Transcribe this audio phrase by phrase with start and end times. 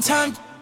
[0.00, 0.53] time.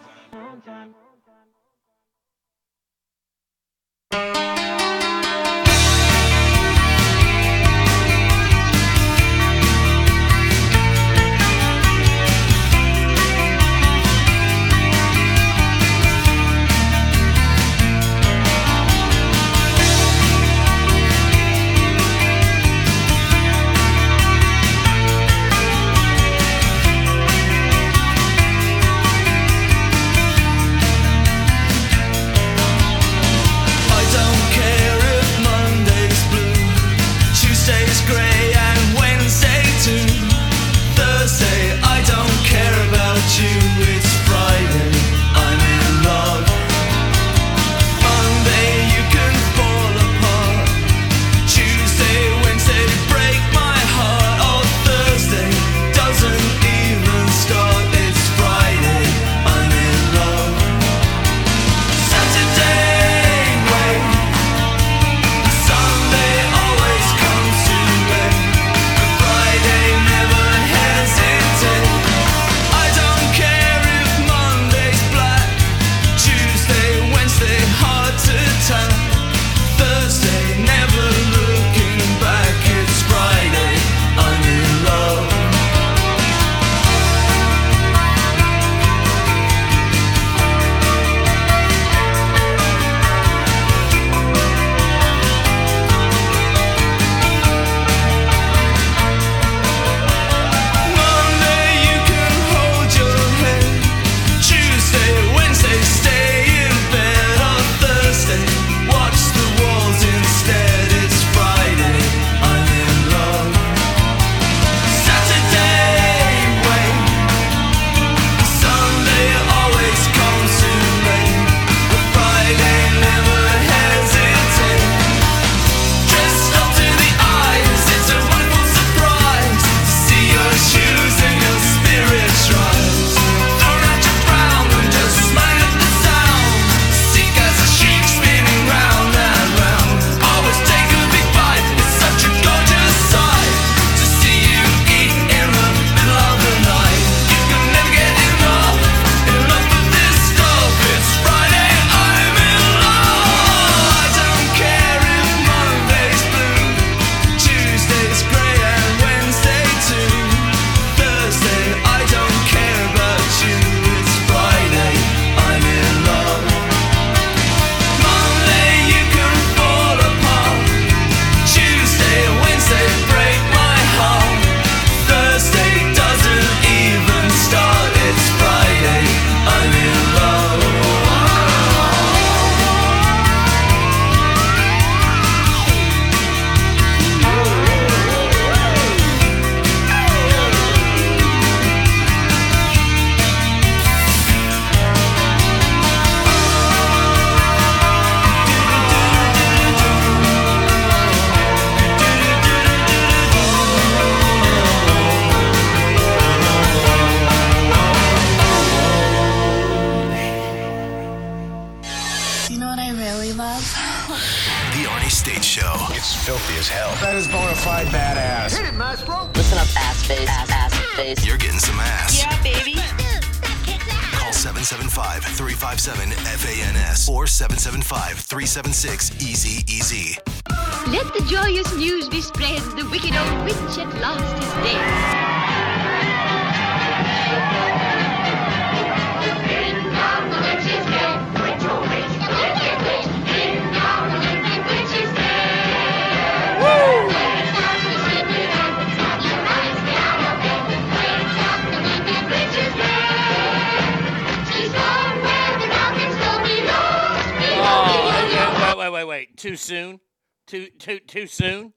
[260.83, 261.71] Too, too, soon?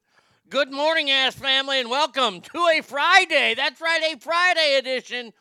[0.50, 3.54] Good morning, ass family, and welcome to a Friday.
[3.56, 5.32] That's right, a Friday edition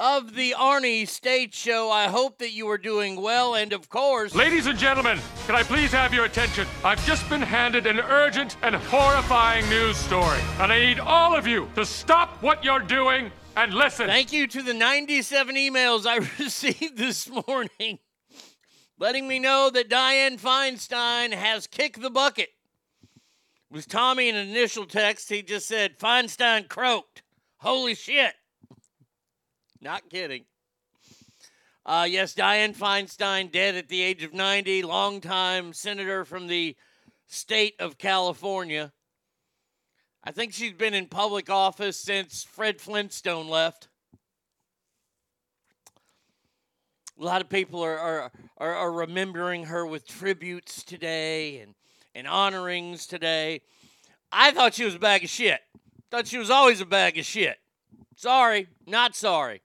[0.00, 1.90] of the Arnie State Show.
[1.90, 5.62] I hope that you are doing well, and of course, Ladies and gentlemen, can I
[5.62, 6.66] please have your attention?
[6.82, 11.46] I've just been handed an urgent and horrifying news story, and I need all of
[11.46, 14.06] you to stop what you're doing and listen.
[14.06, 17.98] thank you to the 97 emails I received this morning
[18.98, 22.48] letting me know that Dianne Feinstein has kicked the bucket.
[23.72, 25.30] Was Tommy in an initial text.
[25.30, 27.22] He just said, Feinstein croaked.
[27.56, 28.34] Holy shit.
[29.80, 30.44] Not kidding.
[31.86, 36.76] Uh, yes, Dianne Feinstein, dead at the age of 90, longtime senator from the
[37.28, 38.92] state of California.
[40.22, 43.88] I think she's been in public office since Fred Flintstone left.
[47.18, 51.74] A lot of people are, are, are, are remembering her with tributes today and,
[52.14, 53.62] and honorings today.
[54.30, 55.60] I thought she was a bag of shit.
[56.10, 57.58] Thought she was always a bag of shit.
[58.16, 59.62] Sorry, not sorry.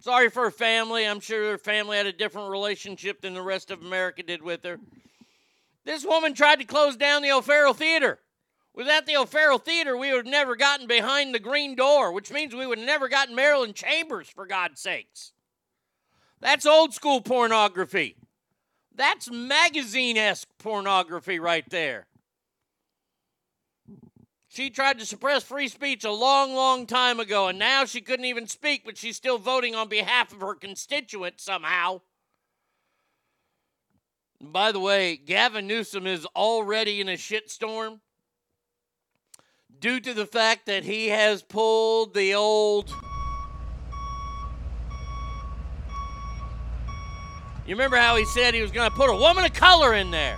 [0.00, 1.06] Sorry for her family.
[1.06, 4.64] I'm sure her family had a different relationship than the rest of America did with
[4.64, 4.78] her.
[5.84, 8.18] This woman tried to close down the O'Farrell Theater.
[8.72, 12.54] Without the O'Farrell Theater, we would have never gotten behind the green door, which means
[12.54, 15.32] we would have never gotten Marilyn Chambers, for God's sakes.
[16.40, 18.16] That's old school pornography.
[19.00, 22.06] That's magazine esque pornography right there.
[24.48, 28.26] She tried to suppress free speech a long, long time ago, and now she couldn't
[28.26, 32.02] even speak, but she's still voting on behalf of her constituents somehow.
[34.38, 38.00] By the way, Gavin Newsom is already in a shitstorm
[39.78, 42.94] due to the fact that he has pulled the old.
[47.70, 50.10] You remember how he said he was going to put a woman of color in
[50.10, 50.36] there?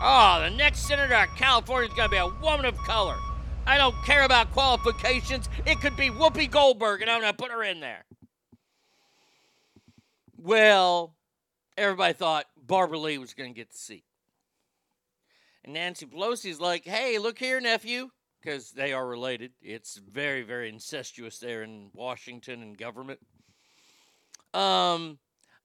[0.00, 3.16] Oh, the next senator of California is going to be a woman of color.
[3.66, 5.48] I don't care about qualifications.
[5.66, 8.04] It could be Whoopi Goldberg, and I'm going to put her in there.
[10.36, 11.16] Well,
[11.76, 14.04] everybody thought Barbara Lee was going to get the seat.
[15.64, 18.10] And Nancy Pelosi's like, hey, look here, nephew,
[18.40, 19.50] because they are related.
[19.60, 23.18] It's very, very incestuous there in Washington and government.
[24.54, 25.18] Um,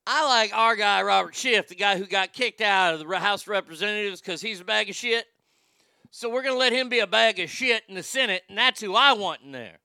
[0.07, 3.43] I like our guy, Robert Schiff, the guy who got kicked out of the House
[3.43, 5.25] of Representatives because he's a bag of shit.
[6.11, 8.57] So we're going to let him be a bag of shit in the Senate, and
[8.57, 9.79] that's who I want in there.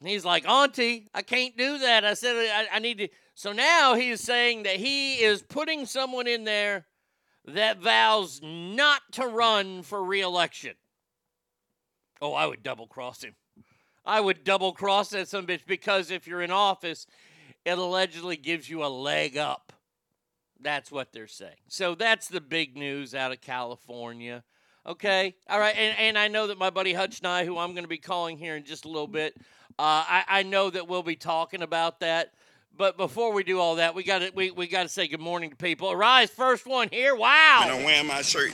[0.00, 2.04] And he's like, Auntie, I can't do that.
[2.04, 3.08] I said, I, I need to.
[3.34, 6.86] So now he is saying that he is putting someone in there
[7.46, 10.74] that vows not to run for reelection.
[12.20, 13.34] Oh, I would double cross him.
[14.04, 17.06] I would double cross that some bitch because if you're in office,
[17.64, 19.72] it allegedly gives you a leg up.
[20.60, 21.56] That's what they're saying.
[21.68, 24.44] So that's the big news out of California.
[24.86, 25.36] Okay.
[25.48, 25.74] All right.
[25.76, 28.36] And, and I know that my buddy Hutch and who I'm going to be calling
[28.36, 29.34] here in just a little bit,
[29.78, 32.32] uh, I, I know that we'll be talking about that.
[32.76, 35.20] But before we do all that, we got to we, we got to say good
[35.20, 35.90] morning to people.
[35.90, 37.14] Arise, first one here.
[37.14, 37.60] Wow.
[37.64, 38.52] I'm wearing my shirt.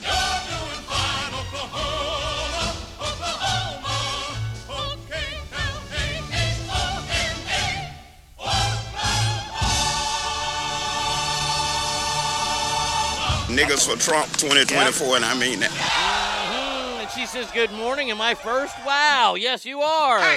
[13.57, 15.71] Niggas for Trump 2024, and I mean that.
[15.71, 17.01] Mhm.
[17.01, 18.11] And she says, Good morning.
[18.11, 18.75] Am I first?
[18.85, 19.33] Wow.
[19.33, 20.19] Yes, you are.
[20.19, 20.35] Hey,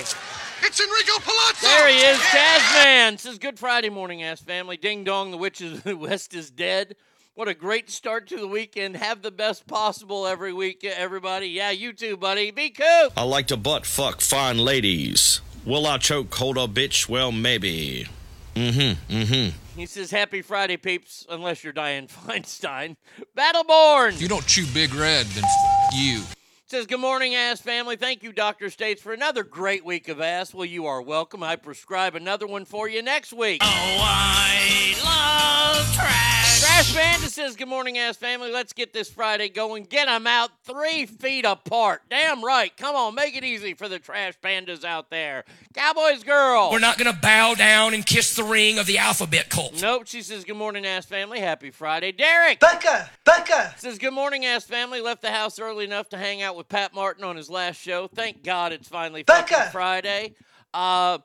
[0.62, 1.66] It's Enrico Palazzo.
[1.66, 3.18] There he is, Jazzman.
[3.18, 4.78] Says Good Friday morning, ass family.
[4.78, 6.96] Ding dong, the witch of the West is dead.
[7.34, 8.96] What a great start to the weekend.
[8.96, 11.48] Have the best possible every week, everybody.
[11.48, 12.50] Yeah, you too, buddy.
[12.52, 13.10] Be cool.
[13.18, 15.42] I like to butt fuck fine ladies.
[15.66, 17.06] Will I choke hold a bitch?
[17.06, 18.06] Well, maybe.
[18.54, 19.14] Mm-hmm.
[19.14, 19.78] Mm-hmm.
[19.78, 22.96] He says, Happy Friday, peeps, unless you're Dianne Feinstein.
[23.36, 26.22] Battleborn If you don't chew Big Red, then f- you.
[26.66, 27.96] says, Good morning, ass family.
[27.96, 28.68] Thank you, Dr.
[28.70, 30.52] States, for another great week of ass.
[30.52, 31.42] Well, you are welcome.
[31.42, 33.60] I prescribe another one for you next week.
[33.62, 36.39] Oh, I love trash.
[36.80, 38.50] Trash Panda says, Good morning, ass family.
[38.50, 39.82] Let's get this Friday going.
[39.84, 42.00] Get them out three feet apart.
[42.08, 42.74] Damn right.
[42.74, 45.44] Come on, make it easy for the Trash Pandas out there.
[45.74, 46.70] Cowboys girl.
[46.72, 49.82] We're not going to bow down and kiss the ring of the alphabet cult.
[49.82, 50.04] Nope.
[50.06, 51.40] She says, Good morning, ass family.
[51.40, 52.12] Happy Friday.
[52.12, 52.60] Derek.
[52.60, 53.10] Becca.
[53.26, 53.74] Becca.
[53.76, 55.02] Says, Good morning, ass family.
[55.02, 58.08] Left the house early enough to hang out with Pat Martin on his last show.
[58.08, 59.68] Thank God it's finally Becca.
[59.70, 60.32] Friday.
[60.72, 61.18] Uh,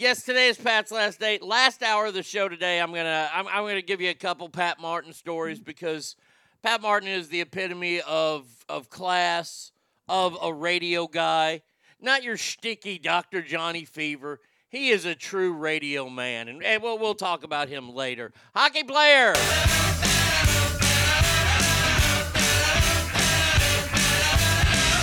[0.00, 1.38] Yes, today is Pat's last day.
[1.42, 4.48] Last hour of the show today, I'm gonna I'm, I'm gonna give you a couple
[4.48, 5.66] Pat Martin stories mm-hmm.
[5.66, 6.16] because
[6.62, 9.72] Pat Martin is the epitome of of class,
[10.08, 11.60] of a radio guy,
[12.00, 13.42] not your sticky Dr.
[13.42, 14.40] Johnny Fever.
[14.70, 18.32] He is a true radio man, and, and we'll, we'll talk about him later.
[18.54, 19.34] Hockey player.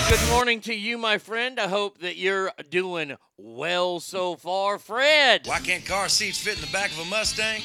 [0.10, 1.60] Good morning to you, my friend.
[1.60, 4.80] I hope that you're doing well so far.
[4.80, 5.46] Fred.
[5.46, 7.62] Why can't car seats fit in the back of a Mustang?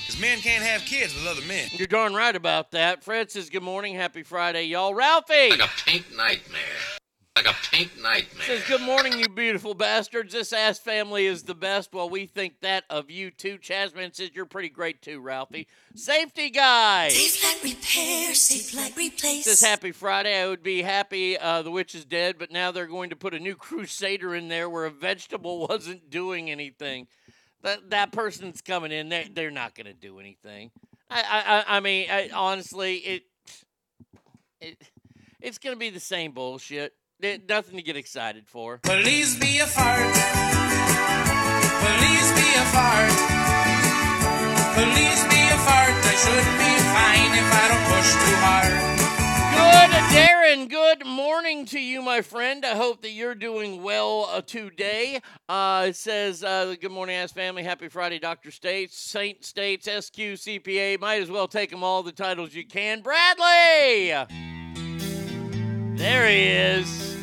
[0.00, 1.68] Because men can't have kids with other men.
[1.70, 3.04] You're darn right about that.
[3.04, 3.94] Fred says, Good morning.
[3.94, 4.92] Happy Friday, y'all.
[4.92, 5.50] Ralphie.
[5.50, 6.98] Like a pink nightmare.
[7.36, 8.44] Like a pink nightmare.
[8.46, 10.32] Says, Good morning, you beautiful bastards.
[10.32, 11.92] This ass family is the best.
[11.92, 13.58] Well, we think that of you too.
[13.58, 15.66] Chasman says, You're pretty great too, Ralphie.
[15.96, 17.08] Safety guy.
[17.08, 19.46] Safe like repair, safe like replace.
[19.46, 20.40] Says, Happy Friday.
[20.40, 23.34] I would be happy uh, the witch is dead, but now they're going to put
[23.34, 27.08] a new crusader in there where a vegetable wasn't doing anything.
[27.62, 29.08] That, that person's coming in.
[29.08, 30.70] They're, they're not going to do anything.
[31.10, 33.22] I, I, I- I mean, I, honestly, it,
[34.60, 34.80] it
[35.40, 36.92] it's going to be the same bullshit.
[37.24, 38.80] There- nothing to get excited for.
[38.82, 40.12] Please be a fart.
[41.80, 43.14] Please be a fart.
[44.76, 45.94] Please be a fart.
[46.04, 48.74] I should be fine if I don't push too hard.
[49.56, 50.68] Good, Darren.
[50.68, 52.62] Good morning to you, my friend.
[52.62, 55.22] I hope that you're doing well uh, today.
[55.48, 57.62] Uh, it says, uh, Good morning, ass family.
[57.62, 58.50] Happy Friday, Dr.
[58.50, 61.00] States, Saint States, SQ, CPA.
[61.00, 63.00] Might as well take them all the titles you can.
[63.00, 64.53] Bradley!
[65.96, 67.16] There he is.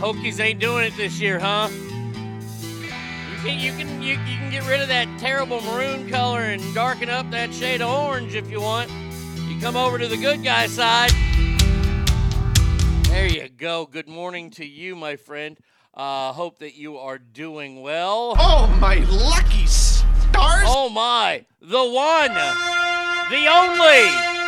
[0.00, 1.68] Hokies ain't doing it this year, huh?
[1.70, 6.74] You can, you can you, you can get rid of that terrible maroon color and
[6.74, 8.90] darken up that shade of orange if you want.
[9.48, 11.12] You come over to the good guy side.
[13.04, 13.86] There you go.
[13.86, 15.56] Good morning to you, my friend.
[15.94, 18.34] Uh, hope that you are doing well.
[18.38, 20.64] Oh, my lucky stars!
[20.66, 22.34] Oh my, the one,
[23.30, 24.47] the only.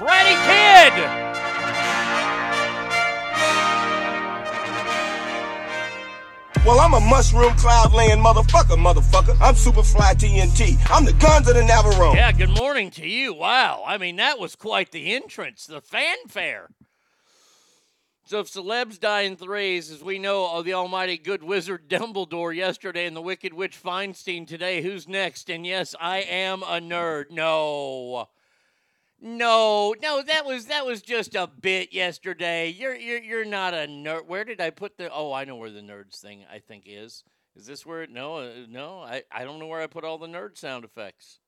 [0.00, 0.94] Bratty Kid!
[6.64, 9.36] Well, I'm a mushroom cloud laying motherfucker, motherfucker.
[9.42, 10.78] I'm Superfly TNT.
[10.90, 12.14] I'm the guns of the Navarone.
[12.14, 13.34] Yeah, good morning to you.
[13.34, 13.84] Wow.
[13.86, 16.70] I mean, that was quite the entrance, the fanfare.
[18.24, 22.56] So, if celebs die in threes, as we know of the almighty good wizard Dumbledore
[22.56, 25.50] yesterday and the wicked witch Feinstein today, who's next?
[25.50, 27.30] And yes, I am a nerd.
[27.30, 28.28] No.
[29.22, 32.70] No, no, that was that was just a bit yesterday.
[32.70, 34.26] You're you're you're not a nerd.
[34.26, 35.10] Where did I put the?
[35.12, 37.22] Oh, I know where the nerds thing I think is.
[37.54, 38.06] Is this where?
[38.06, 39.00] No, uh, no.
[39.00, 41.40] I I don't know where I put all the nerd sound effects.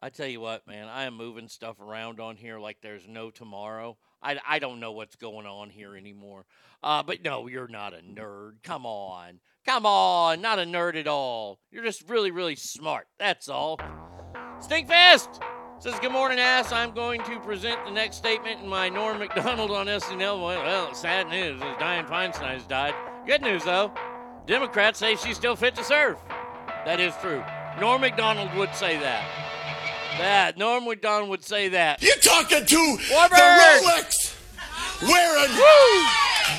[0.00, 3.30] I tell you what, man, I am moving stuff around on here like there's no
[3.30, 3.96] tomorrow.
[4.20, 6.44] I, I don't know what's going on here anymore.
[6.82, 8.64] Uh, but no, you're not a nerd.
[8.64, 9.38] Come on.
[9.64, 10.40] Come on.
[10.40, 11.60] Not a nerd at all.
[11.70, 13.06] You're just really, really smart.
[13.20, 13.78] That's all.
[14.58, 15.40] Stinkfest
[15.82, 16.70] says, Good morning, ass.
[16.70, 20.40] I'm going to present the next statement in my Norm Macdonald on SNL.
[20.40, 22.94] Well, sad news is Dianne Feinstein has died.
[23.26, 23.92] Good news, though.
[24.46, 26.18] Democrats say she's still fit to serve.
[26.84, 27.42] That is true.
[27.80, 29.26] Norm Macdonald would say that.
[30.18, 32.00] That Norm Macdonald would say that.
[32.00, 33.30] You're talking to Warbird!
[33.30, 33.42] the
[33.82, 34.38] Rolex
[35.02, 35.50] wearing,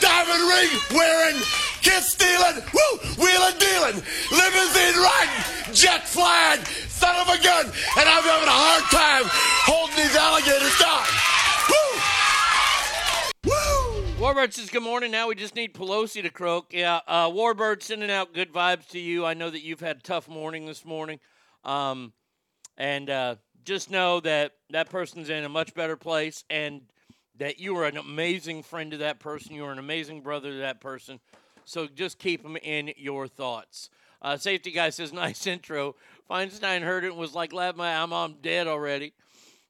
[0.02, 1.42] diamond ring wearing,
[1.82, 6.60] kiss stealing, woo, wheeling dealing, limousine riding, jet flying,
[7.04, 9.26] son of a gun, and I'm having a hard time
[9.68, 11.04] holding these alligators down.
[14.18, 15.12] Warbird says, Good morning.
[15.12, 16.72] Now we just need Pelosi to croak.
[16.72, 19.26] Yeah, uh, Warbird sending out good vibes to you.
[19.26, 21.20] I know that you've had a tough morning this morning.
[21.66, 22.14] Um,
[22.78, 23.36] and uh,
[23.66, 26.84] just know that that person's in a much better place and
[27.38, 29.56] that you are an amazing friend to that person.
[29.56, 31.20] You are an amazing brother to that person.
[31.66, 33.90] So just keep them in your thoughts.
[34.22, 35.96] Uh, safety guy says, Nice intro.
[36.30, 39.14] Feinstein heard it and was like, Lab my, I'm, I'm dead already.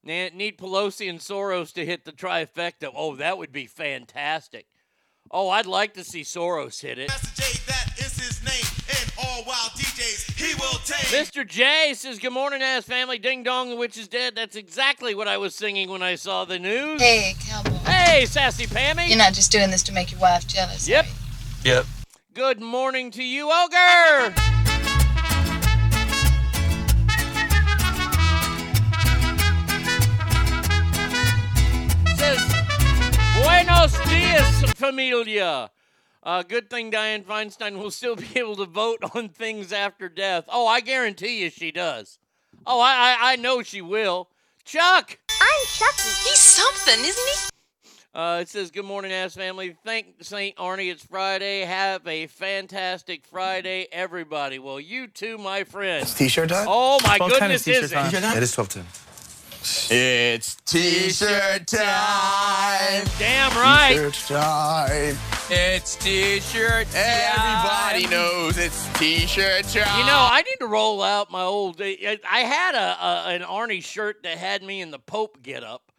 [0.03, 2.91] Need Pelosi and Soros to hit the trifecta.
[2.93, 4.67] Oh, that would be fantastic.
[5.31, 7.09] Oh, I'd like to see Soros hit it.
[11.13, 11.47] Mr.
[11.47, 13.17] J says, Good morning, ass family.
[13.17, 14.35] Ding dong, the witch is dead.
[14.35, 17.01] That's exactly what I was singing when I saw the news.
[17.01, 17.71] Hey, cowboy.
[17.85, 19.09] Hey, sassy Pammy.
[19.09, 20.87] You're not just doing this to make your wife jealous.
[20.87, 21.05] Yep.
[21.63, 21.85] Yep.
[22.33, 24.62] Good morning to you, Ogre.
[33.53, 35.69] Buenos dias, familia.
[36.23, 40.45] Uh, good thing Dianne Feinstein will still be able to vote on things after death.
[40.51, 42.17] Oh, I guarantee you she does.
[42.65, 44.27] Oh, I I, I know she will.
[44.65, 45.19] Chuck.
[45.39, 46.01] I'm Chucky.
[46.01, 47.89] He's something, isn't he?
[48.19, 49.75] Uh, it says, Good morning, ass family.
[49.85, 50.55] Thank St.
[50.57, 50.91] Arnie.
[50.91, 51.61] It's Friday.
[51.61, 54.57] Have a fantastic Friday, everybody.
[54.57, 56.01] Well, you too, my friend.
[56.01, 56.65] It's t-shirt time?
[56.67, 58.07] Oh, my What kind of goodness, t-shirt is time?
[58.15, 58.37] it?
[58.37, 58.85] It is 12 10.
[59.89, 63.05] It's t-shirt time.
[63.17, 63.93] Damn right.
[63.93, 65.17] T-shirt time.
[65.49, 69.99] It's t-shirt Everybody knows it's t-shirt time.
[69.99, 71.81] You know, I need to roll out my old.
[71.81, 75.93] I had a, a an Arnie shirt that had me in the Pope get up.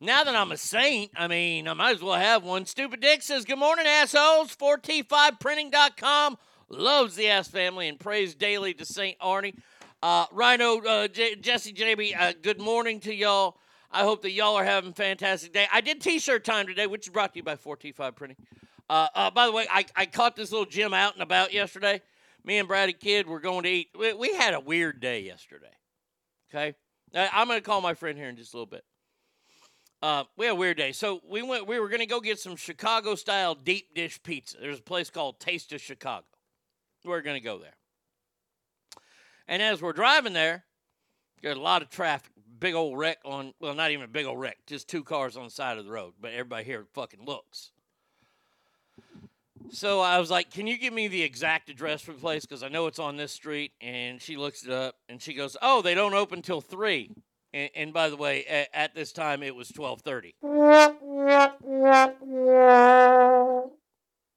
[0.00, 2.66] Now that I'm a saint, I mean, I might as well have one.
[2.66, 4.56] Stupid Dick says, Good morning, assholes.
[4.56, 9.16] 4T5printing.com loves the ass family and prays daily to St.
[9.20, 9.54] Arnie.
[10.02, 13.58] Uh, Rhino, uh, J- Jesse JB, uh, good morning to y'all.
[13.92, 15.66] I hope that y'all are having a fantastic day.
[15.70, 18.38] I did t shirt time today, which is brought to you by 4T5 Printing.
[18.88, 22.00] Uh, uh, by the way, I, I caught this little Jim out and about yesterday.
[22.44, 23.88] Me and Brady Kid were going to eat.
[23.98, 25.66] We, we had a weird day yesterday.
[26.48, 26.74] Okay?
[27.14, 28.84] I, I'm going to call my friend here in just a little bit.
[30.00, 30.92] Uh, we had a weird day.
[30.92, 31.66] So we went.
[31.66, 34.56] We were to go get some Chicago style deep dish pizza.
[34.58, 36.24] There's a place called Taste of Chicago.
[37.04, 37.74] We're to go there.
[39.50, 40.64] And as we're driving there,
[41.42, 42.30] there's a lot of traffic.
[42.60, 43.52] Big old wreck on.
[43.58, 44.58] Well, not even a big old wreck.
[44.66, 46.12] Just two cars on the side of the road.
[46.20, 47.72] But everybody here fucking looks.
[49.70, 52.44] So I was like, "Can you give me the exact address for the place?
[52.46, 55.56] Because I know it's on this street." And she looks it up, and she goes,
[55.60, 57.10] "Oh, they don't open till 3.
[57.52, 60.34] And, and by the way, at, at this time it was twelve thirty.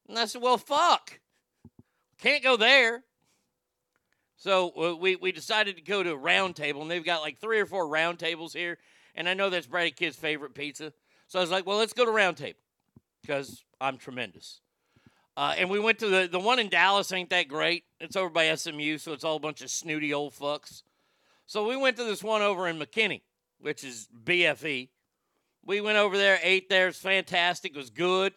[0.08, 1.20] And I said, "Well, fuck,
[2.18, 3.04] can't go there."
[4.44, 7.40] So uh, we we decided to go to a round table, and they've got like
[7.40, 8.78] three or four round tables here.
[9.16, 10.92] And I know that's Brady Kid's favorite pizza,
[11.30, 12.60] so I was like, "Well, let's go to round table
[13.22, 14.60] because I'm tremendous."
[15.38, 17.14] Uh, and we went to the the one in Dallas.
[17.14, 17.86] Ain't that great?
[18.02, 20.84] It's over by SMU, so it's all a bunch of snooty old fucks.
[21.46, 23.22] So we went to this one over in McKinney,
[23.62, 24.90] which is BFE.
[25.66, 26.90] We went over there, ate there.
[26.90, 27.76] It's fantastic.
[27.76, 28.34] It was good,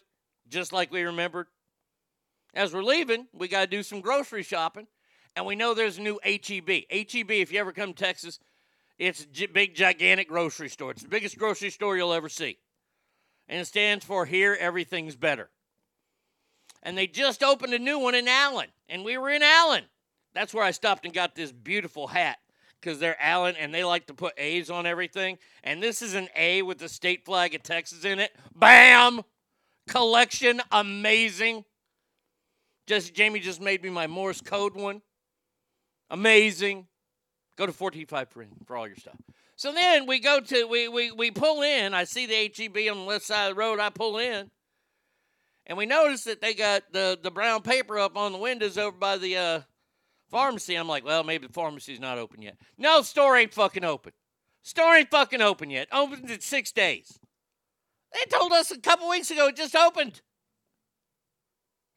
[0.48, 1.48] just like we remembered.
[2.54, 4.86] As we're leaving, we got to do some grocery shopping,
[5.36, 6.68] and we know there's a new HEB.
[6.90, 8.40] HEB, if you ever come to Texas,
[8.98, 10.92] it's a big, gigantic grocery store.
[10.92, 12.58] It's the biggest grocery store you'll ever see.
[13.46, 15.50] And it stands for Here Everything's Better.
[16.82, 19.84] And they just opened a new one in Allen, and we were in Allen.
[20.34, 22.38] That's where I stopped and got this beautiful hat
[22.80, 25.38] because they're Allen and they like to put A's on everything.
[25.64, 28.32] And this is an A with the state flag of Texas in it.
[28.54, 29.22] Bam!
[29.88, 31.64] Collection, amazing.
[32.86, 35.02] Just Jamie just made me my Morse code one.
[36.10, 36.86] Amazing.
[37.56, 39.16] Go to 4T5 for, for all your stuff.
[39.56, 41.94] So then we go to we, we we pull in.
[41.94, 43.80] I see the HEB on the left side of the road.
[43.80, 44.50] I pull in,
[45.64, 48.94] and we notice that they got the the brown paper up on the windows over
[48.94, 49.60] by the uh,
[50.30, 50.74] pharmacy.
[50.74, 52.58] I'm like, well, maybe the pharmacy's not open yet.
[52.76, 54.12] No, store ain't fucking open.
[54.62, 55.88] Store ain't fucking open yet.
[55.90, 57.18] Opened in six days.
[58.12, 60.20] They told us a couple weeks ago it just opened.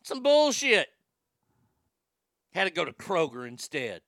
[0.04, 0.88] Some bullshit.
[2.54, 4.02] Had to go to Kroger instead.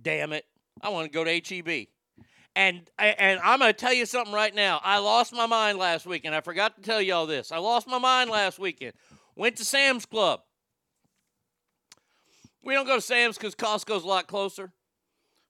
[0.00, 0.44] Damn it.
[0.82, 1.88] I want to go to HEB.
[2.56, 4.80] And and I'm going to tell you something right now.
[4.84, 6.34] I lost my mind last weekend.
[6.34, 7.50] I forgot to tell y'all this.
[7.50, 8.92] I lost my mind last weekend.
[9.34, 10.40] Went to Sam's Club.
[12.62, 14.72] We don't go to Sam's because Costco's a lot closer.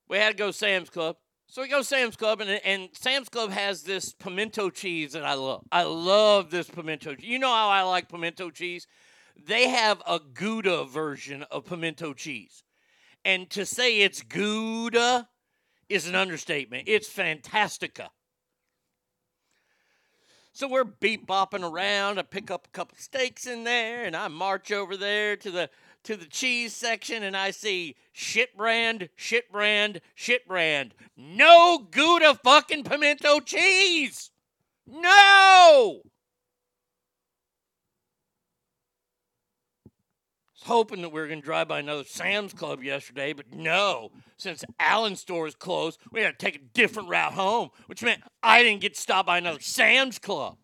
[0.09, 1.16] We had to go to Sam's Club.
[1.46, 5.24] So we go to Sam's Club, and, and Sam's Club has this pimento cheese that
[5.24, 5.62] I love.
[5.70, 7.14] I love this pimento.
[7.14, 7.29] cheese.
[7.29, 8.87] You know how I like pimento cheese?
[9.37, 12.62] They have a Gouda version of pimento cheese.
[13.25, 15.29] And to say it's Gouda
[15.88, 16.85] is an understatement.
[16.87, 18.09] It's fantastica.
[20.53, 22.18] So we're beep bopping around.
[22.18, 25.68] I pick up a couple steaks in there, and I march over there to the
[26.05, 30.94] to the cheese section, and I see shit brand, shit brand, shit brand.
[31.16, 34.31] No Gouda fucking pimento cheese.
[34.87, 36.03] No.
[40.64, 44.11] Hoping that we were going to drive by another Sam's Club yesterday, but no.
[44.38, 48.22] Since Allen's store is closed, we had to take a different route home, which meant
[48.42, 50.57] I didn't get stopped by another Sam's Club.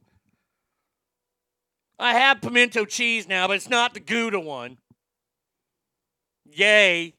[1.99, 4.79] I have pimento cheese now, but it's not the Gouda one.
[6.47, 7.15] Yay.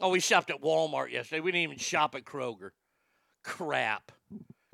[0.00, 1.40] Oh, we shopped at Walmart yesterday.
[1.40, 2.70] We didn't even shop at Kroger.
[3.44, 4.12] Crap.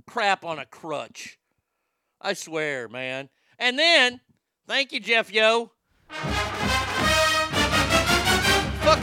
[0.07, 1.39] Crap on a crutch.
[2.21, 3.29] I swear, man.
[3.59, 4.21] And then,
[4.69, 5.73] thank you, Jeff Yo.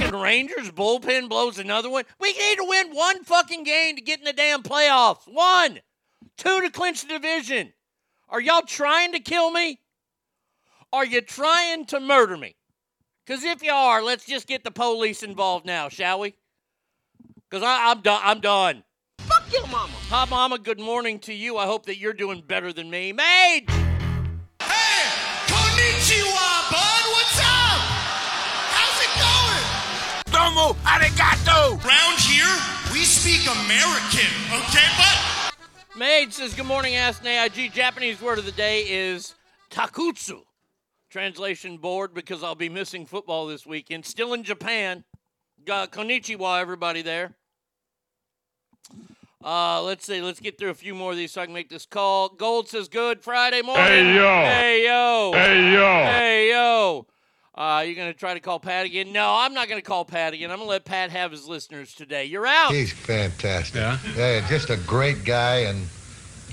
[0.08, 2.06] Fucking Rangers bullpen blows another one.
[2.18, 5.28] We need to win one fucking game to get in the damn playoffs.
[5.28, 5.80] One.
[6.38, 7.74] two to clinch the division.
[8.30, 9.82] Are y'all trying to kill me?
[10.94, 12.56] Are you trying to murder me?
[13.26, 16.36] Because if you are, let's just get the police involved now, shall we?
[17.50, 18.22] Because I'm done.
[18.24, 18.86] I'm done.
[19.20, 19.92] Fuck your mama.
[20.08, 20.58] Hi, Mama.
[20.58, 21.58] Good morning to you.
[21.58, 23.12] I hope that you're doing better than me.
[23.12, 23.87] Mage!
[30.58, 31.84] Domo arigato.
[31.86, 35.54] Round here, we speak American, okay, bud?
[35.96, 37.72] Mage says, Good morning, Ask AIG.
[37.72, 39.36] Japanese word of the day is
[39.70, 40.42] takutsu.
[41.12, 44.04] Translation board because I'll be missing football this weekend.
[44.06, 45.04] Still in Japan.
[45.64, 47.36] Got konnichiwa, everybody there.
[49.44, 50.22] Uh, let's see.
[50.22, 52.30] Let's get through a few more of these so I can make this call.
[52.30, 53.86] Gold says, Good Friday morning.
[53.86, 54.42] Hey, yo.
[54.42, 55.32] Hey, yo.
[55.34, 56.04] Hey, yo.
[56.04, 57.08] Hey, yo.
[57.58, 59.12] Uh, you going to try to call Pat again?
[59.12, 60.52] No, I'm not going to call Pat again.
[60.52, 62.26] I'm going to let Pat have his listeners today.
[62.26, 62.72] You're out.
[62.72, 63.82] He's fantastic.
[63.82, 64.48] Yeah?
[64.48, 65.88] just a great guy and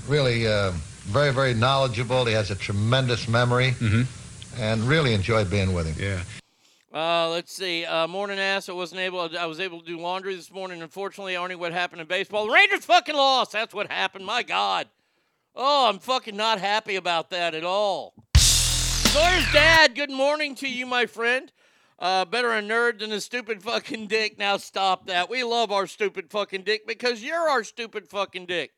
[0.07, 0.71] really uh,
[1.03, 2.25] very, very knowledgeable.
[2.25, 3.75] He has a tremendous memory
[4.57, 5.95] and really enjoyed being with him.
[6.03, 6.21] Yeah.
[6.91, 7.85] Uh, let's see.
[7.85, 8.67] Uh, morning ass.
[8.67, 9.29] I wasn't able.
[9.37, 10.81] I was able to do laundry this morning.
[10.81, 12.47] Unfortunately, Arnie, what happened in baseball?
[12.47, 13.51] The Rangers fucking lost.
[13.51, 14.25] That's what happened.
[14.25, 14.87] My God.
[15.55, 18.15] Oh, I'm fucking not happy about that at all.
[19.15, 19.95] Dad.
[19.95, 21.49] Good morning to you, my friend.
[21.97, 24.37] Uh, better a nerd than a stupid fucking dick.
[24.37, 25.29] Now stop that.
[25.29, 28.73] We love our stupid fucking dick because you're our stupid fucking dick.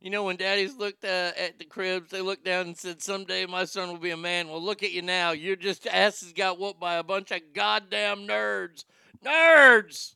[0.00, 3.44] You know, when daddies looked uh, at the cribs, they looked down and said, Someday
[3.44, 4.48] my son will be a man.
[4.48, 5.32] Well, look at you now.
[5.32, 8.86] You're just asses got whooped by a bunch of goddamn nerds.
[9.22, 10.14] Nerds!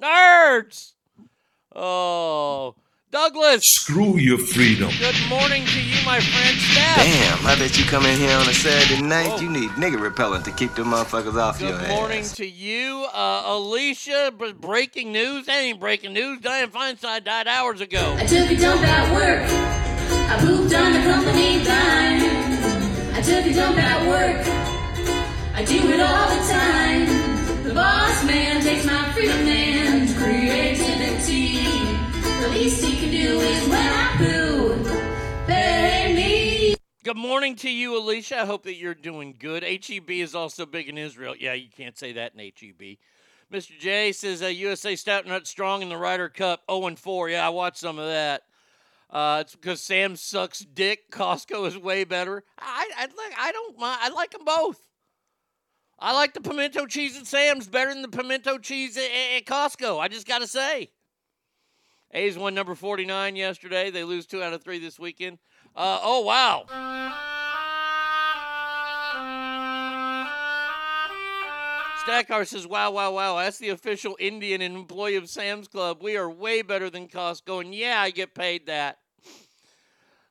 [0.00, 0.92] Nerds!
[1.74, 2.76] Oh.
[3.12, 3.66] Douglas!
[3.66, 4.88] Screw your freedom.
[4.98, 6.56] Good morning to you, my friend.
[6.58, 6.96] Steph!
[6.96, 9.38] Damn, I bet you come in here on a Saturday night.
[9.42, 13.42] You need nigga repellent to keep the motherfuckers off your Good morning to you, uh,
[13.44, 14.32] Alicia.
[14.38, 15.44] b- Breaking news.
[15.44, 16.40] That ain't breaking news.
[16.40, 18.16] Dianne Feinstein died hours ago.
[18.18, 19.44] I took a dump at work.
[20.30, 23.14] I pooped on the company dime.
[23.14, 24.46] I took a dump at work.
[25.54, 27.62] I do it all the time.
[27.62, 30.81] The boss man takes my freedom and creativity.
[32.52, 34.02] Least he can do is when I.
[37.04, 38.42] Good morning to you, Alicia.
[38.42, 39.64] I hope that you're doing good.
[39.64, 41.34] HEB is also big in Israel.
[41.36, 42.96] Yeah, you can't say that in HEB.
[43.52, 43.76] Mr.
[43.78, 47.28] J says uh, USA Stout Nut strong in the Ryder Cup, 0 and 4.
[47.30, 48.42] Yeah, I watched some of that.
[49.10, 51.00] Uh, it's because Sam sucks dick.
[51.10, 52.44] Costco is way better.
[52.58, 53.98] I I like I don't mind.
[54.00, 54.80] I like them both.
[55.98, 59.44] I like the pimento cheese at Sam's better than the pimento cheese at, at- at
[59.44, 59.98] Costco.
[60.00, 60.90] I just gotta say.
[62.12, 63.90] A's won number 49 yesterday.
[63.90, 65.38] They lose two out of three this weekend.
[65.74, 66.66] Uh, oh, wow.
[72.04, 73.38] Stackar says, wow, wow, wow.
[73.38, 76.02] That's the official Indian and employee of Sam's Club.
[76.02, 77.60] We are way better than Costco.
[77.62, 78.98] And yeah, I get paid that.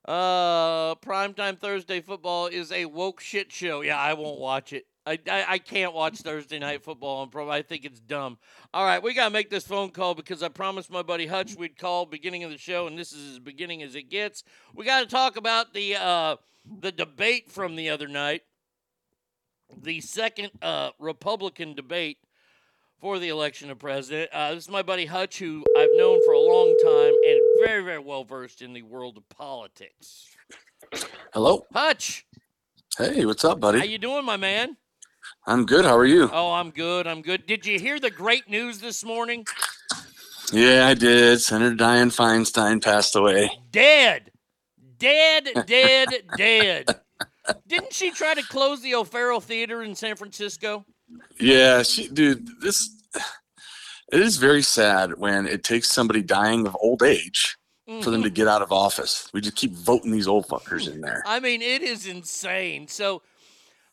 [0.05, 3.81] Uh, primetime Thursday football is a woke shit show.
[3.81, 4.85] Yeah, I won't watch it.
[5.05, 7.49] I, I, I can't watch Thursday night football on pro.
[7.49, 8.37] I think it's dumb.
[8.73, 11.55] All right, we got to make this phone call because I promised my buddy Hutch
[11.55, 14.43] we'd call beginning of the show, and this is as beginning as it gets.
[14.75, 16.35] We got to talk about the uh,
[16.79, 18.41] the debate from the other night,
[19.81, 22.17] the second uh, Republican debate
[22.99, 24.29] for the election of president.
[24.31, 27.83] Uh, this is my buddy Hutch, who I've known for a long time and very,
[27.83, 30.27] very well versed in the world of politics.
[31.33, 31.65] Hello.
[31.73, 32.27] Hutch,
[32.97, 33.79] Hey, what's up, buddy?
[33.79, 34.75] how you doing, my man?
[35.45, 35.85] I'm good.
[35.85, 36.29] How are you?
[36.31, 37.07] Oh, I'm good.
[37.07, 37.45] I'm good.
[37.47, 39.45] Did you hear the great news this morning?
[40.53, 41.41] Yeah, I did.
[41.41, 43.49] Senator Dianne Feinstein passed away.
[43.71, 44.31] Dead.
[44.97, 46.99] Dead, dead, dead.
[47.67, 50.85] Didn't she try to close the O'Farrell Theater in San Francisco?
[51.39, 52.89] Yeah, she, dude, this
[54.13, 57.57] it is very sad when it takes somebody dying of old age
[58.01, 58.33] for them to Mhm.
[58.33, 59.27] get out of office.
[59.33, 61.23] We just keep voting these old fuckers in there.
[61.25, 62.87] I mean, it is insane.
[62.87, 63.21] So,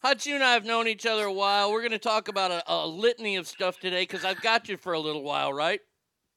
[0.01, 1.73] Hutch, you and I have known each other a while.
[1.73, 4.77] We're going to talk about a, a litany of stuff today because I've got you
[4.77, 5.81] for a little while, right?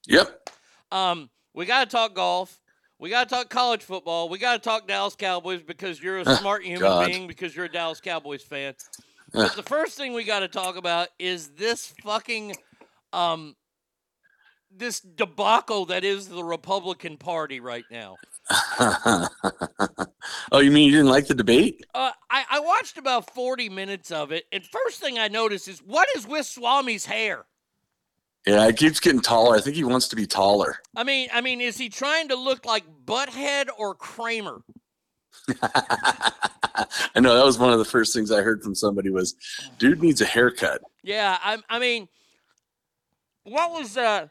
[0.07, 0.49] Yep.
[0.91, 2.59] Um, we got to talk golf.
[2.97, 4.29] We got to talk college football.
[4.29, 7.07] We got to talk Dallas Cowboys because you're a smart human God.
[7.07, 8.73] being because you're a Dallas Cowboys fan.
[9.33, 9.47] Ugh.
[9.47, 12.55] But the first thing we got to talk about is this fucking
[13.13, 13.55] um
[14.75, 18.15] this debacle that is the Republican Party right now.
[20.51, 21.85] oh, you mean you didn't like the debate?
[21.93, 25.79] Uh, I, I watched about 40 minutes of it, and first thing I noticed is
[25.79, 27.45] what is with Swami's hair?
[28.47, 29.55] Yeah, it keeps getting taller.
[29.55, 30.77] I think he wants to be taller.
[30.95, 34.63] I mean, I mean, is he trying to look like Butthead or Kramer?
[35.61, 39.35] I know that was one of the first things I heard from somebody was,
[39.77, 40.81] dude needs a haircut.
[41.03, 42.07] Yeah, I, I mean,
[43.43, 44.27] what was uh,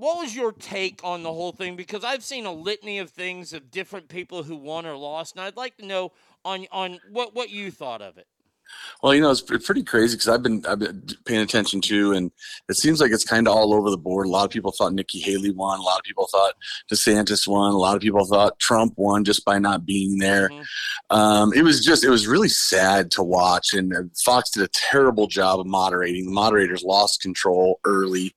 [0.00, 1.76] what was your take on the whole thing?
[1.76, 5.44] Because I've seen a litany of things of different people who won or lost, and
[5.44, 6.12] I'd like to know
[6.44, 8.26] on on what what you thought of it.
[9.02, 12.30] Well, you know, it's pretty crazy because I've been I've been paying attention to, and
[12.68, 14.26] it seems like it's kind of all over the board.
[14.26, 15.78] A lot of people thought Nikki Haley won.
[15.78, 16.54] A lot of people thought
[16.90, 17.72] DeSantis won.
[17.72, 20.48] A lot of people thought Trump won just by not being there.
[20.48, 21.16] Mm-hmm.
[21.16, 24.68] Um, it was just it was really sad to watch, and uh, Fox did a
[24.68, 26.26] terrible job of moderating.
[26.26, 28.34] The moderators lost control early.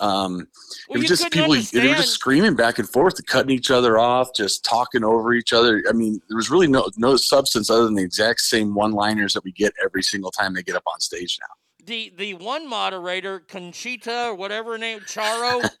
[0.00, 0.48] Um,
[0.88, 1.52] well, it was just people.
[1.52, 1.84] Understand.
[1.84, 5.52] They were just screaming back and forth, cutting each other off, just talking over each
[5.52, 5.84] other.
[5.88, 9.44] I mean, there was really no no substance other than the exact same one-liners that
[9.44, 11.86] we get every single time they get up on stage now.
[11.86, 15.68] The the one moderator, Conchita or whatever her name, Charo.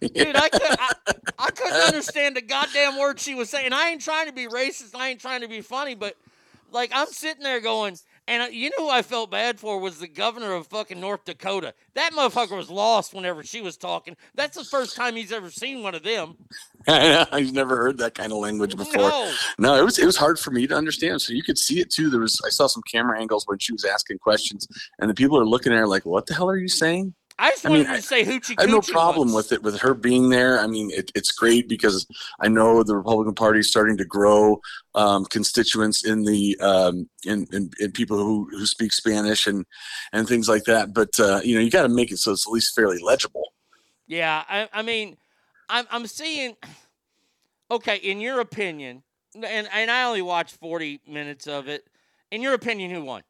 [0.00, 0.92] Dude, I, could, I,
[1.38, 3.74] I couldn't understand the goddamn word she was saying.
[3.74, 4.94] I ain't trying to be racist.
[4.94, 6.16] I ain't trying to be funny, but
[6.72, 7.96] like I'm sitting there going,
[8.30, 11.24] and uh, you know who I felt bad for was the governor of fucking North
[11.24, 11.74] Dakota.
[11.94, 14.16] That motherfucker was lost whenever she was talking.
[14.36, 16.36] That's the first time he's ever seen one of them.
[16.86, 18.96] I've never heard that kind of language before.
[18.96, 19.34] No.
[19.58, 21.20] no, it was it was hard for me to understand.
[21.20, 22.08] So you could see it too.
[22.08, 24.68] There was I saw some camera angles when she was asking questions,
[25.00, 27.50] and the people are looking at her like, "What the hell are you saying?" I
[27.52, 28.54] just wanted I mean, to say hoochie.
[28.58, 30.60] I have no problem with it with her being there.
[30.60, 32.06] I mean, it, it's great because
[32.38, 34.60] I know the Republican Party is starting to grow
[34.94, 39.64] um, constituents in the um, in, in, in people who who speak Spanish and
[40.12, 40.92] and things like that.
[40.92, 43.54] But uh, you know, you got to make it so it's at least fairly legible.
[44.06, 45.16] Yeah, I, I mean,
[45.68, 46.56] I'm I'm seeing.
[47.72, 51.86] Okay, in your opinion, and and I only watched 40 minutes of it.
[52.32, 53.22] In your opinion, who won?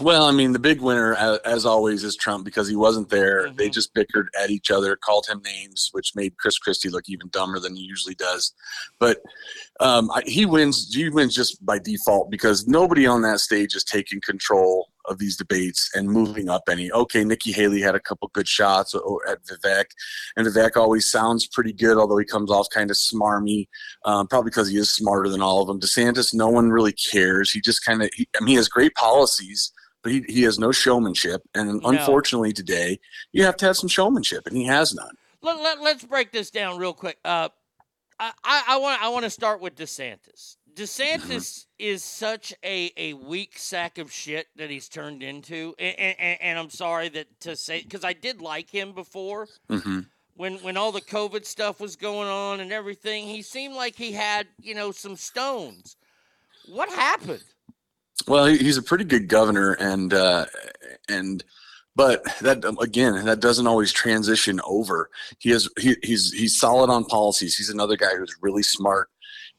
[0.00, 3.46] Well, I mean, the big winner, as always, is Trump because he wasn't there.
[3.46, 3.56] Mm-hmm.
[3.56, 7.28] They just bickered at each other, called him names, which made Chris Christie look even
[7.30, 8.52] dumber than he usually does.
[9.00, 9.18] But
[9.80, 10.94] um, he wins.
[10.94, 15.36] He wins just by default because nobody on that stage is taking control of these
[15.36, 16.90] debates and moving up any.
[16.90, 19.86] Okay, Nikki Haley had a couple good shots at Vivek,
[20.36, 23.68] and Vivek always sounds pretty good, although he comes off kind of smarmy,
[24.04, 25.80] um, probably because he is smarter than all of them.
[25.80, 27.50] DeSantis, no one really cares.
[27.50, 30.70] He just kind of, I mean, he has great policies but he, he has no
[30.70, 31.42] showmanship.
[31.54, 31.88] And no.
[31.88, 33.00] unfortunately, today
[33.32, 35.10] you have to have some showmanship, and he has none.
[35.42, 37.18] Let, let, let's break this down real quick.
[37.24, 37.48] Uh,
[38.20, 38.32] I,
[38.68, 40.56] I want I want to start with DeSantis.
[40.78, 41.68] DeSantis mm-hmm.
[41.78, 46.58] is such a, a weak sack of shit that he's turned into, and, and, and
[46.58, 49.48] I'm sorry that to say because I did like him before.
[49.68, 50.00] Mm-hmm.
[50.36, 54.12] When when all the COVID stuff was going on and everything, he seemed like he
[54.12, 55.96] had you know some stones.
[56.68, 57.42] What happened?
[58.28, 60.46] Well, he's a pretty good governor, and uh,
[61.08, 61.42] and
[61.96, 65.10] but that again, that doesn't always transition over.
[65.40, 67.56] He has he, he's he's solid on policies.
[67.56, 69.08] He's another guy who's really smart.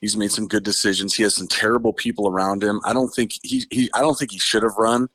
[0.02, 1.16] He's made some good decisions.
[1.16, 2.80] He has some terrible people around him.
[2.86, 5.10] I don't think he, he I don't think he should have run.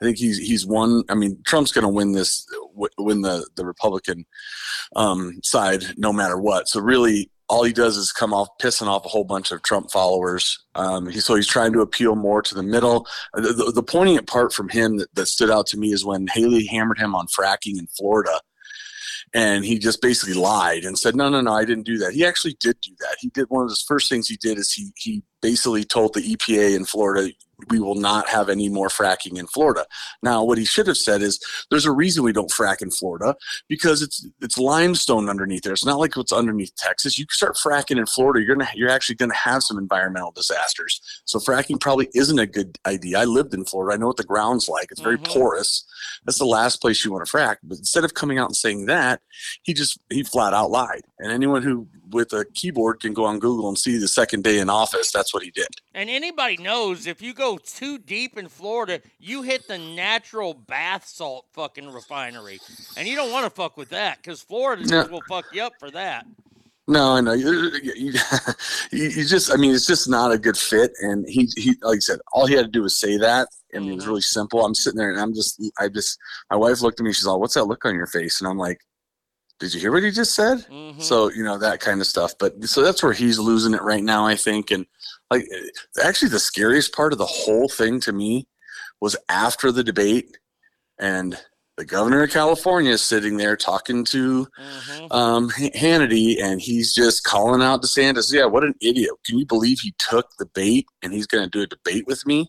[0.00, 1.04] I think he's he's won.
[1.08, 2.46] I mean, Trump's going to win this,
[2.98, 4.24] win the the Republican
[4.96, 6.68] um, side no matter what.
[6.68, 9.90] So really, all he does is come off pissing off a whole bunch of Trump
[9.90, 10.64] followers.
[10.74, 13.06] Um, he, so he's trying to appeal more to the middle.
[13.34, 16.28] The, the, the poignant part from him that, that stood out to me is when
[16.28, 18.40] Haley hammered him on fracking in Florida
[19.34, 22.12] and he just basically lied and said no no no i didn't do that.
[22.12, 23.16] He actually did do that.
[23.20, 26.36] He did one of his first things he did is he he basically told the
[26.36, 27.32] epa in florida
[27.68, 29.86] we will not have any more fracking in Florida.
[30.22, 33.36] Now, what he should have said is, there's a reason we don't frack in Florida
[33.68, 35.72] because it's it's limestone underneath there.
[35.72, 37.18] It's not like what's underneath Texas.
[37.18, 41.00] You start fracking in Florida, you're gonna you're actually gonna have some environmental disasters.
[41.24, 43.18] So fracking probably isn't a good idea.
[43.18, 43.94] I lived in Florida.
[43.94, 44.88] I know what the ground's like.
[44.90, 45.32] It's very mm-hmm.
[45.32, 45.84] porous.
[46.24, 47.56] That's the last place you want to frack.
[47.62, 49.20] But instead of coming out and saying that,
[49.62, 51.02] he just he flat out lied.
[51.18, 54.58] And anyone who with a keyboard can go on Google and see the second day
[54.58, 55.10] in office.
[55.12, 55.68] That's what he did.
[55.94, 61.06] And anybody knows if you go too deep in Florida, you hit the natural bath
[61.06, 62.60] salt fucking refinery,
[62.96, 65.06] and you don't want to fuck with that because Florida no.
[65.06, 66.26] will fuck you up for that.
[66.90, 67.34] No, I know.
[67.34, 68.12] You, you,
[68.90, 70.90] you, just, I mean, it's just not a good fit.
[71.00, 73.46] And he, he, like I said, all he had to do was say that.
[73.72, 74.10] I mean, it was mm-hmm.
[74.10, 74.64] really simple.
[74.64, 76.18] I'm sitting there and I'm just, I just,
[76.50, 77.12] my wife looked at me.
[77.12, 78.80] She's all, "What's that look on your face?" And I'm like,
[79.60, 80.58] did you hear what he just said?
[80.70, 81.00] Mm-hmm.
[81.00, 82.32] So, you know, that kind of stuff.
[82.38, 84.70] But so that's where he's losing it right now, I think.
[84.70, 84.86] And
[85.30, 85.44] like,
[86.02, 88.48] actually, the scariest part of the whole thing to me
[89.00, 90.38] was after the debate
[90.98, 91.38] and
[91.76, 95.12] the governor of California is sitting there talking to mm-hmm.
[95.12, 98.32] um, Hannity, and he's just calling out DeSantis.
[98.32, 99.12] Yeah, what an idiot!
[99.24, 102.26] Can you believe he took the bait and he's going to do a debate with
[102.26, 102.48] me?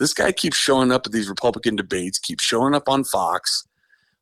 [0.00, 3.68] This guy keeps showing up at these Republican debates, keeps showing up on Fox.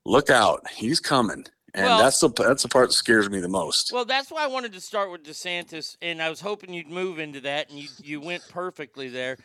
[0.05, 3.49] Look out, he's coming and well, that's the that's the part that scares me the
[3.49, 3.93] most.
[3.93, 7.18] Well, that's why I wanted to start with DeSantis, and I was hoping you'd move
[7.18, 9.37] into that, and you you went perfectly there.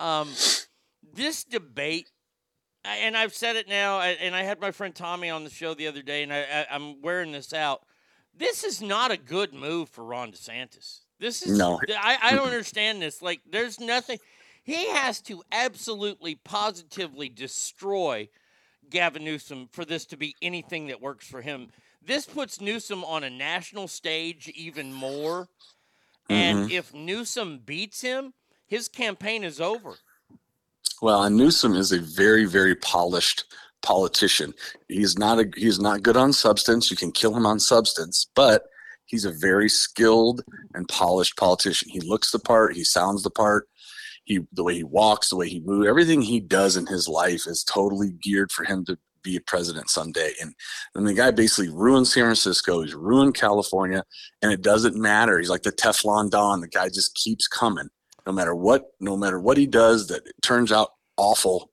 [0.00, 0.30] Um,
[1.14, 2.10] this debate
[2.84, 5.86] and I've said it now, and I had my friend Tommy on the show the
[5.86, 7.82] other day, and I, I, I'm wearing this out.
[8.36, 11.00] This is not a good move for Ron DeSantis.
[11.18, 11.80] This is No.
[11.96, 13.22] I, I don't understand this.
[13.22, 14.18] Like, there's nothing.
[14.64, 18.28] He has to absolutely, positively destroy
[18.94, 21.68] Gavin Newsom for this to be anything that works for him.
[22.00, 25.48] This puts Newsom on a national stage even more.
[26.30, 26.70] And Mhm.
[26.70, 28.34] if Newsom beats him,
[28.66, 29.98] his campaign is over.
[31.02, 33.44] Well, and Newsom is a very, very polished
[33.82, 34.54] politician.
[34.88, 36.88] He's not a he's not good on substance.
[36.88, 38.70] You can kill him on substance, but
[39.06, 41.88] he's a very skilled and polished politician.
[41.90, 43.68] He looks the part, he sounds the part.
[44.24, 47.46] He the way he walks, the way he moves, everything he does in his life
[47.46, 50.32] is totally geared for him to be a president someday.
[50.40, 50.54] And
[50.94, 54.04] then the guy basically ruined San Francisco, he's ruined California,
[54.42, 55.38] and it doesn't matter.
[55.38, 56.60] He's like the Teflon Don.
[56.60, 57.88] The guy just keeps coming.
[58.26, 61.70] No matter what, no matter what he does that turns out awful,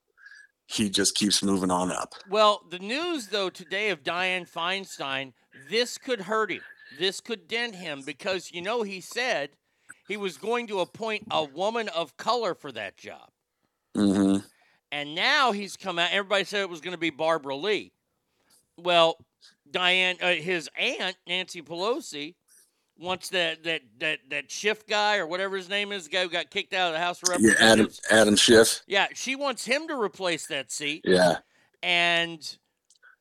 [0.66, 2.14] he just keeps moving on up.
[2.28, 5.32] Well, the news though today of Dianne Feinstein,
[5.70, 6.62] this could hurt him.
[6.98, 9.50] This could dent him because you know he said
[10.12, 13.30] he was going to appoint a woman of color for that job.
[13.96, 14.36] hmm
[14.90, 16.10] And now he's come out.
[16.12, 17.92] Everybody said it was going to be Barbara Lee.
[18.76, 19.16] Well,
[19.70, 22.34] Dianne, uh, his aunt Nancy Pelosi,
[22.98, 26.28] wants that that that that Schiff guy or whatever his name is, the guy who
[26.28, 28.00] got kicked out of the House of Yeah, Adam Representatives.
[28.10, 28.82] Adam Schiff.
[28.86, 31.06] Yeah, she wants him to replace that seat.
[31.06, 31.38] Yeah.
[31.82, 32.58] And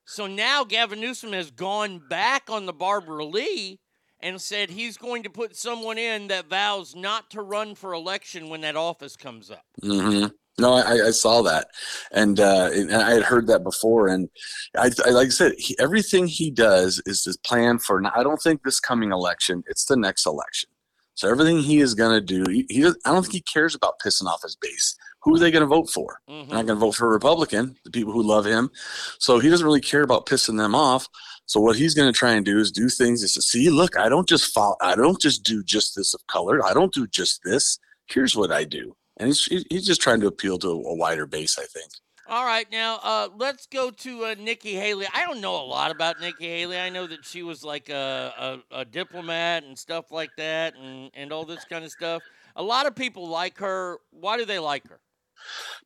[0.03, 3.79] so now Gavin Newsom has gone back on the Barbara Lee
[4.22, 8.49] and said he's going to put someone in that vows not to run for election
[8.49, 9.65] when that office comes up.
[9.84, 10.28] Mm-hmm.
[10.59, 11.69] No, I, I saw that,
[12.11, 14.07] and uh, and I had heard that before.
[14.07, 14.30] And
[14.78, 18.01] I, I like I said, he, everything he does is to plan for.
[18.15, 20.69] I don't think this coming election; it's the next election.
[21.15, 23.99] So everything he is going to do, he, he I don't think he cares about
[23.99, 24.95] pissing off his base.
[25.24, 26.19] Who are they going to vote for?
[26.28, 28.72] They're not going to vote for a Republican, the people who love him.
[29.19, 31.07] So he doesn't really care about pissing them off.
[31.51, 33.97] So what he's going to try and do is do things is to see, look,
[33.97, 36.65] I don't just follow, I don't just do just this of color.
[36.65, 37.77] I don't do just this.
[38.07, 38.95] Here's what I do.
[39.17, 41.91] And he's, he's just trying to appeal to a wider base, I think.
[42.29, 45.07] All right, now uh, let's go to uh, Nikki Haley.
[45.13, 46.79] I don't know a lot about Nikki Haley.
[46.79, 51.11] I know that she was like a, a, a diplomat and stuff like that, and,
[51.15, 52.23] and all this kind of stuff.
[52.55, 53.97] A lot of people like her.
[54.11, 55.01] Why do they like her?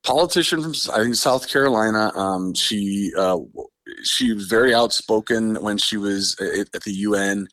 [0.03, 2.11] politician from I think South Carolina.
[2.15, 3.37] Um, she uh,
[4.03, 7.47] she was very outspoken when she was at, at the UN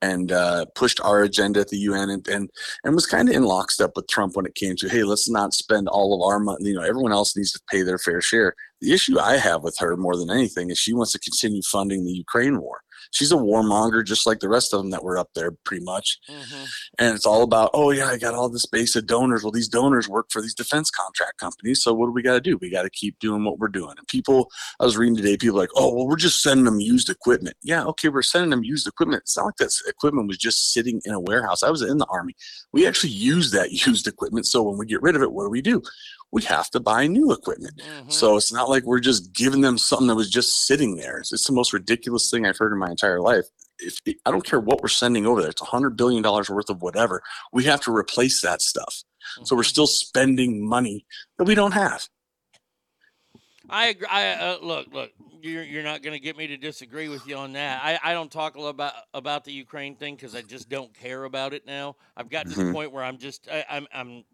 [0.00, 2.50] and uh, pushed our agenda at the UN and and,
[2.84, 5.54] and was kind of in lockstep with Trump when it came to hey, let's not
[5.54, 6.68] spend all of our money.
[6.68, 8.54] You know, everyone else needs to pay their fair share.
[8.80, 12.04] The issue I have with her more than anything is she wants to continue funding
[12.04, 12.80] the Ukraine war.
[13.12, 16.18] She's a warmonger, just like the rest of them that were up there, pretty much.
[16.30, 16.64] Mm-hmm.
[16.98, 19.42] And it's all about oh yeah i got all this base of donors.
[19.42, 22.40] Well these donors work for these defense contract companies so what do we got to
[22.40, 22.58] do?
[22.60, 23.94] We got to keep doing what we're doing.
[23.96, 24.50] And people
[24.80, 27.56] i was reading today people are like oh well we're just sending them used equipment.
[27.62, 29.22] Yeah okay we're sending them used equipment.
[29.22, 31.62] It's not like that equipment was just sitting in a warehouse.
[31.62, 32.34] I was in the army.
[32.72, 35.50] We actually use that used equipment so when we get rid of it what do
[35.50, 35.82] we do
[36.32, 40.08] we have to buy new equipment so it's not like we're just giving them something
[40.08, 42.90] that was just sitting there it's, it's the most ridiculous thing i've heard in my
[42.90, 43.46] entire life
[43.80, 46.68] if I don't care what we're sending over there, it's a hundred billion dollars worth
[46.68, 47.22] of whatever.
[47.52, 49.04] We have to replace that stuff.
[49.44, 51.06] So we're still spending money
[51.38, 52.08] that we don't have.
[53.70, 54.08] I agree.
[54.10, 55.10] I uh, look, look.
[55.40, 57.80] You're you're not going to get me to disagree with you on that.
[57.84, 60.92] I, I don't talk a lot about about the Ukraine thing because I just don't
[60.92, 61.94] care about it now.
[62.16, 62.72] I've gotten to the Mhm.
[62.72, 64.24] point where I'm just I, I'm I'm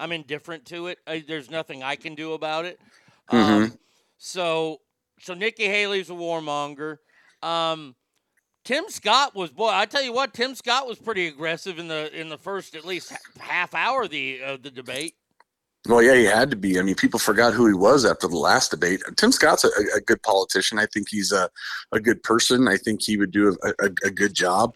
[0.00, 0.98] I'm indifferent to it.
[1.06, 2.80] I, there's nothing I can do about it.
[3.28, 3.78] Um,
[4.18, 4.78] so
[5.20, 6.98] so Nikki Haley's a warmonger.
[7.42, 7.94] Um,
[8.64, 9.70] Tim Scott was boy.
[9.72, 12.84] I tell you what, Tim Scott was pretty aggressive in the in the first at
[12.84, 15.14] least half hour of the of the debate.
[15.88, 16.78] Well, yeah, he had to be.
[16.78, 19.02] I mean, people forgot who he was after the last debate.
[19.16, 20.78] Tim Scott's a, a good politician.
[20.78, 21.50] I think he's a,
[21.90, 22.68] a good person.
[22.68, 24.74] I think he would do a, a, a good job.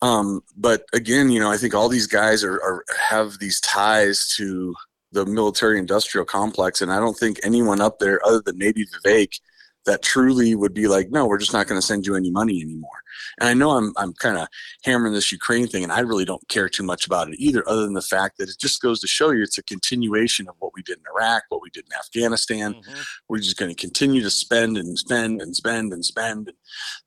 [0.00, 4.32] Um, but again, you know, I think all these guys are, are have these ties
[4.36, 4.74] to
[5.12, 9.40] the military industrial complex, and I don't think anyone up there other than maybe Vivek
[9.88, 12.60] that truly would be like, no, we're just not going to send you any money
[12.60, 13.02] anymore.
[13.40, 14.48] And I know I'm I'm kind of
[14.84, 17.82] hammering this Ukraine thing, and I really don't care too much about it either, other
[17.82, 20.72] than the fact that it just goes to show you it's a continuation of what
[20.74, 22.74] we did in Iraq, what we did in Afghanistan.
[22.74, 23.00] Mm-hmm.
[23.28, 26.48] We're just going to continue to spend and spend and spend and spend.
[26.48, 26.56] And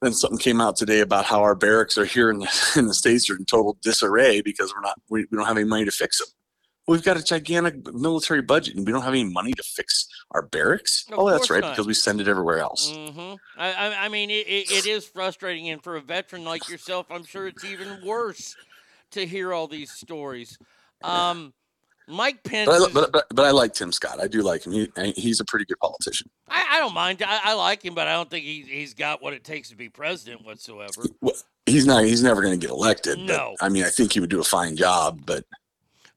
[0.01, 2.93] then something came out today about how our barracks are here in the, in the
[2.93, 5.91] states are in total disarray because we're not we, we don't have any money to
[5.91, 6.27] fix them.
[6.87, 10.41] We've got a gigantic military budget, and we don't have any money to fix our
[10.41, 11.05] barracks.
[11.11, 11.71] Of oh, that's right, not.
[11.71, 12.91] because we send it everywhere else.
[12.91, 16.67] hmm I, I, I mean, it, it, it is frustrating, and for a veteran like
[16.67, 18.55] yourself, I'm sure it's even worse
[19.11, 20.57] to hear all these stories.
[21.03, 21.53] Um,
[22.07, 22.67] Mike Pence.
[22.67, 24.19] But I, is- but, but, but I like Tim Scott.
[24.19, 24.73] I do like him.
[24.73, 26.29] He, he's a pretty good politician.
[26.49, 27.21] I, I don't mind.
[27.25, 29.75] I, I like him, but I don't think he, he's got what it takes to
[29.75, 31.03] be president whatsoever.
[31.21, 31.35] Well,
[31.67, 32.03] He's not.
[32.03, 33.19] He's never going to get elected.
[33.19, 33.55] No.
[33.59, 35.21] But, I mean, I think he would do a fine job.
[35.25, 35.45] But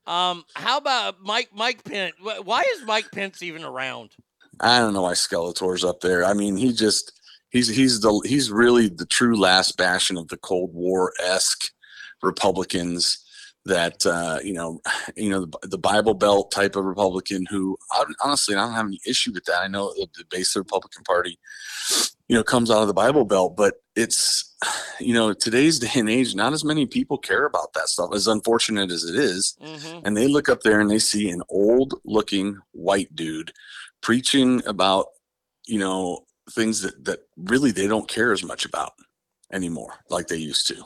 [0.07, 2.15] Um, how about Mike Mike Pence?
[2.21, 4.11] Why is Mike Pence even around?
[4.61, 6.25] I don't know why Skeletor's up there.
[6.25, 7.13] I mean, he just
[7.51, 11.71] he's he's the he's really the true last bastion of the Cold War esque
[12.23, 13.24] Republicans
[13.67, 14.81] that uh, you know
[15.17, 17.77] you know the, the Bible Belt type of Republican who
[18.23, 19.61] honestly I don't have any issue with that.
[19.63, 21.39] I know the, the base of the Republican Party
[22.29, 24.55] you know comes out of the Bible Belt, but it's
[25.01, 28.11] you know today's day and age, not as many people care about that stuff.
[28.15, 30.01] As unfortunate as it is, Mm-hmm.
[30.07, 33.53] and they look up there and they see an old looking white dude
[34.03, 35.07] preaching about
[35.67, 38.93] you know things that that really they don't care as much about
[39.53, 40.85] anymore like they used to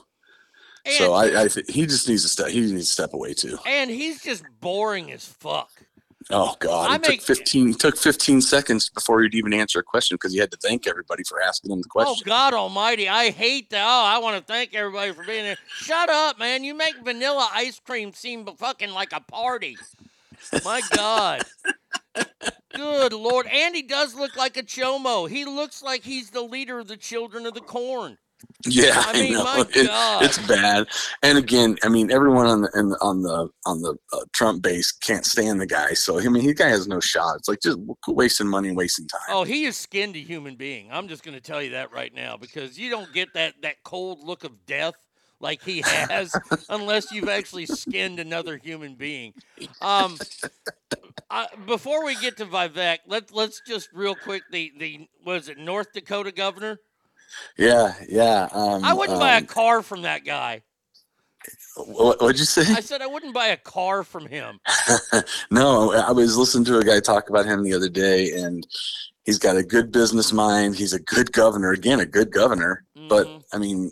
[0.91, 3.59] so i i think he just needs to step he needs to step away too
[3.67, 5.71] And he's just boring as fuck.
[6.31, 9.83] oh god I it make- took 15 took 15 seconds before he'd even answer a
[9.83, 12.23] question because he had to thank everybody for asking him the oh, question.
[12.27, 13.09] Oh God Almighty!
[13.09, 13.85] I hate that.
[13.85, 15.59] Oh, I want to thank everybody for being there.
[15.69, 16.65] Shut up, man!
[16.65, 19.77] You make vanilla ice cream seem fucking like a party.
[20.65, 21.43] My God.
[22.75, 23.47] Good Lord.
[23.47, 25.29] And he does look like a chomo.
[25.29, 28.19] He looks like he's the leader of the Children of the Corn.
[28.67, 29.65] Yeah, I I, mean, know.
[29.71, 29.91] It-
[30.25, 30.87] it's bad.
[31.23, 34.93] And again, I mean, everyone on the in, on the on the uh, Trump base
[34.93, 35.95] can't stand the guy.
[35.95, 37.37] So I mean, he guy has no shot.
[37.37, 39.21] It's like just wasting money, wasting time.
[39.31, 40.89] Oh, he is skinned a human being.
[40.91, 43.83] I'm just going to tell you that right now because you don't get that that
[43.85, 44.95] cold look of death
[45.41, 46.33] like he has
[46.69, 49.35] unless you've actually skinned another human being.
[49.81, 50.19] Um,
[51.31, 55.59] uh, before we get to Vivek, let let's just real quick the the was it
[55.59, 56.81] North Dakota governor?
[57.57, 58.49] Yeah, yeah.
[58.53, 60.63] Um, I wouldn't buy a um, car from that guy.
[61.77, 62.63] What, what'd you say?
[62.73, 64.59] I said I wouldn't buy a car from him.
[65.51, 68.67] no, I was listening to a guy talk about him the other day, and
[69.25, 70.77] he's got a good business mind.
[70.77, 71.71] He's a good governor.
[71.73, 72.85] Again, a good governor.
[73.09, 73.57] But Mm-hmm.
[73.57, 73.91] I mean,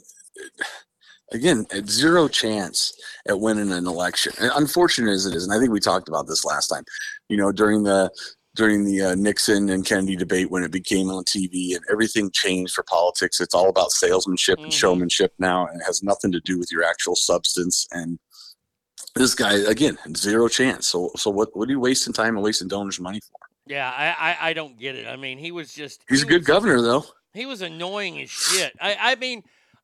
[1.33, 2.93] again, at zero chance
[3.29, 4.33] at winning an election.
[4.39, 6.85] And unfortunate as it is, and I think we talked about this last time.
[7.29, 8.11] You know, during the
[8.57, 12.73] during the uh, Nixon and Kennedy debate when it became on TV and everything changed
[12.73, 13.41] for politics.
[13.41, 16.83] It's all about salesmanship and showmanship now, and it has nothing to do with your
[16.83, 17.87] actual substance.
[17.93, 18.19] And
[19.15, 20.89] this guy, again, zero chance.
[20.89, 21.57] So, so what?
[21.57, 23.39] What are you wasting time and wasting donors' money for?
[23.67, 25.07] Yeah, I, I I don't get it.
[25.07, 27.05] I mean, he was just He's a good governor, though.
[27.35, 28.73] He was annoying as shit.
[28.81, 29.43] I, I mean,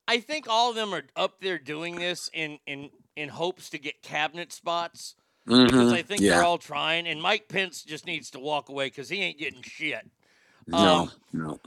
[0.09, 3.79] I think all of them are up there doing this in in in hopes to
[3.79, 6.31] get cabinet spots because Mhm, I think yeah.
[6.31, 7.07] they're all trying.
[7.07, 10.09] And Mike Pence just needs to walk away because he ain't getting shit.
[10.67, 11.61] No, Um, no.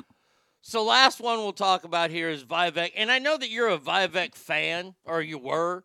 [0.61, 3.77] So last one we'll talk about here is Vivek, and I know that you're a
[3.77, 5.83] Vivek fan, or you were.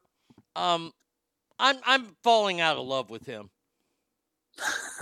[0.57, 0.93] Um,
[1.59, 3.51] I'm I'm falling out of love with him.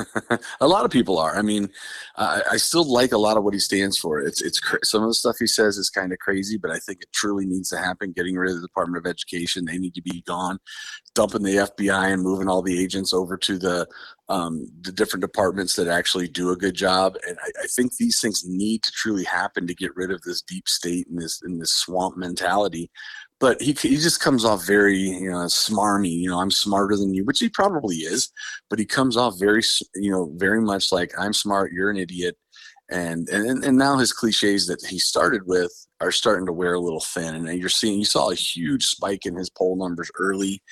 [0.61, 1.37] a lot of people are.
[1.37, 1.69] I mean,
[2.17, 4.21] I, I still like a lot of what he stands for.
[4.21, 6.79] It's it's cra- some of the stuff he says is kind of crazy, but I
[6.79, 8.13] think it truly needs to happen.
[8.13, 10.59] Getting rid of the Department of Education, they need to be gone.
[11.15, 13.87] Dumping the FBI and moving all the agents over to the
[14.29, 17.17] um, the different departments that actually do a good job.
[17.27, 20.43] And I, I think these things need to truly happen to get rid of this
[20.43, 22.91] deep state and this and this swamp mentality.
[23.41, 26.11] But he he just comes off very you know smarmy.
[26.11, 28.33] You know, I'm smarter than you, which he probably is
[28.71, 29.63] but he comes off very
[29.95, 32.37] you know very much like i'm smart you're an idiot
[32.91, 36.81] and and and now his cliches that he started with are starting to wear a
[36.81, 40.11] little thin and uh, you're seeing you saw a huge spike in his poll numbers
[40.19, 40.63] early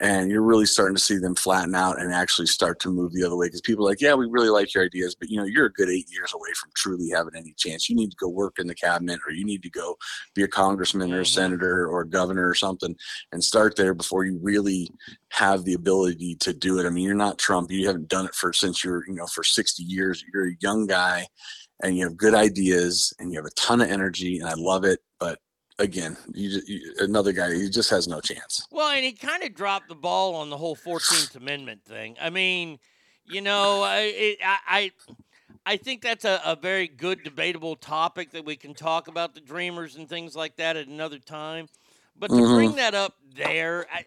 [0.00, 3.24] and you're really starting to see them flatten out and actually start to move the
[3.24, 5.44] other way because people are like yeah we really like your ideas but you know
[5.44, 8.28] you're a good eight years away from truly having any chance you need to go
[8.28, 9.96] work in the cabinet or you need to go
[10.34, 11.26] be a congressman or a mm-hmm.
[11.26, 12.96] senator or a governor or something
[13.32, 14.90] and start there before you really
[15.32, 16.86] have the ability to do it.
[16.86, 17.70] I mean, you're not Trump.
[17.70, 20.22] You haven't done it for since you're, you know, for 60 years.
[20.32, 21.26] You're a young guy
[21.82, 24.84] and you have good ideas and you have a ton of energy and I love
[24.84, 25.00] it.
[25.18, 25.38] But
[25.78, 28.66] again, you, you another guy, he just has no chance.
[28.70, 32.16] Well, and he kind of dropped the ball on the whole Fourteenth Amendment thing.
[32.20, 32.78] I mean,
[33.24, 34.92] you know, I it, I, I
[35.64, 39.40] I think that's a, a very good debatable topic that we can talk about the
[39.40, 41.68] Dreamers and things like that at another time.
[42.18, 42.54] But to Mhm.
[42.54, 44.04] bring that up there, I,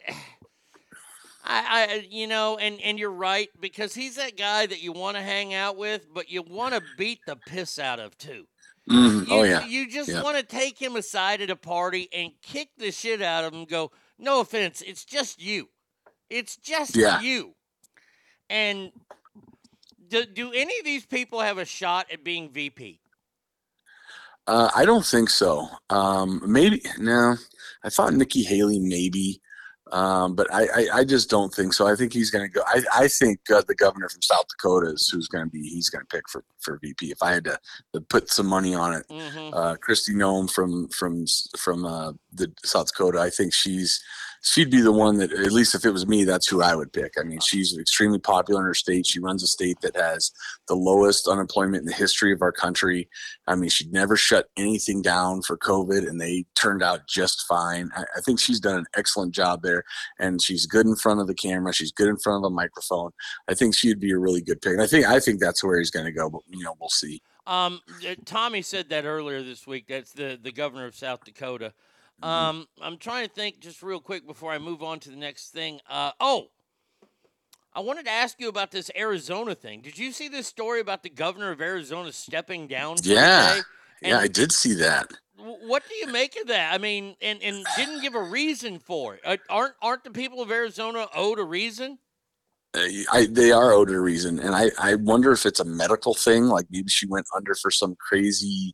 [1.48, 5.16] I, I, you know, and and you're right because he's that guy that you want
[5.18, 8.46] to hang out with, but you want to beat the piss out of too.
[8.90, 9.28] Mhm.
[9.28, 9.66] You, Oh, yeah.
[9.66, 10.22] You just Yeah.
[10.24, 13.60] want to take him aside at a party and kick the shit out of him.
[13.62, 15.70] and Go, no offense, it's just you.
[16.30, 17.20] It's just Yeah.
[17.22, 17.56] you.
[18.50, 18.92] And
[20.08, 23.00] do, do any of these people have a shot at being VP?
[24.48, 25.68] Uh, I don't think so.
[25.90, 27.36] Um, maybe no.
[27.84, 29.42] I thought Nikki Haley maybe.
[29.96, 31.88] Um, but I, I, I just don't think so.
[31.88, 32.62] I think he's going to go.
[32.68, 35.62] I, I think uh, the governor from South Dakota is who's going to be.
[35.62, 37.12] He's going to pick for, for VP.
[37.12, 37.58] If I had to,
[37.94, 39.52] to put some money on it, Mhm.
[39.54, 41.26] uh, Kristi Noem from from
[41.58, 43.20] from uh, the South Dakota.
[43.22, 44.02] I think she's
[44.46, 46.94] she'd be the one that at least if it was me, that's who I would
[46.94, 47.16] pick.
[47.20, 49.08] I mean, she's extremely popular in her state.
[49.08, 50.32] She runs a state that has
[50.68, 53.10] the lowest unemployment in the history of our country.
[53.48, 57.90] I mean, she'd never shut anything down for COVID, and they turned out just fine.
[57.96, 59.84] I, I think she's done an excellent job there,
[60.20, 61.74] and she's good in front of the camera.
[61.74, 63.12] She's good in front of a microphone.
[63.48, 64.74] I think she'd be a really good pick.
[64.74, 66.30] And I think I think that's where he's going to go.
[66.30, 67.22] But you know, we'll see.
[67.48, 69.86] Um, uh, Tommy said that earlier this week.
[69.88, 71.74] That's the the governor of South Dakota.
[72.22, 72.30] Mm-hmm.
[72.30, 75.50] Um, I'm trying to think just real quick before I move on to the next
[75.50, 75.80] thing.
[75.90, 76.48] Uh, oh,
[77.74, 79.82] I wanted to ask you about this Arizona thing.
[79.82, 82.98] Did you see this story about the governor of Arizona stepping down?
[83.04, 83.60] Yeah,
[84.02, 85.12] yeah, I did see that.
[85.38, 86.74] What do you make of that?
[86.74, 89.42] I mean, and, and didn't give a reason for it.
[89.50, 92.00] Aren't aren't the people of Arizona owed a reason?
[92.74, 96.14] Uh, I, they are owed a reason, and I, I wonder if it's a medical
[96.14, 96.46] thing.
[96.46, 98.74] Like maybe she went under for some crazy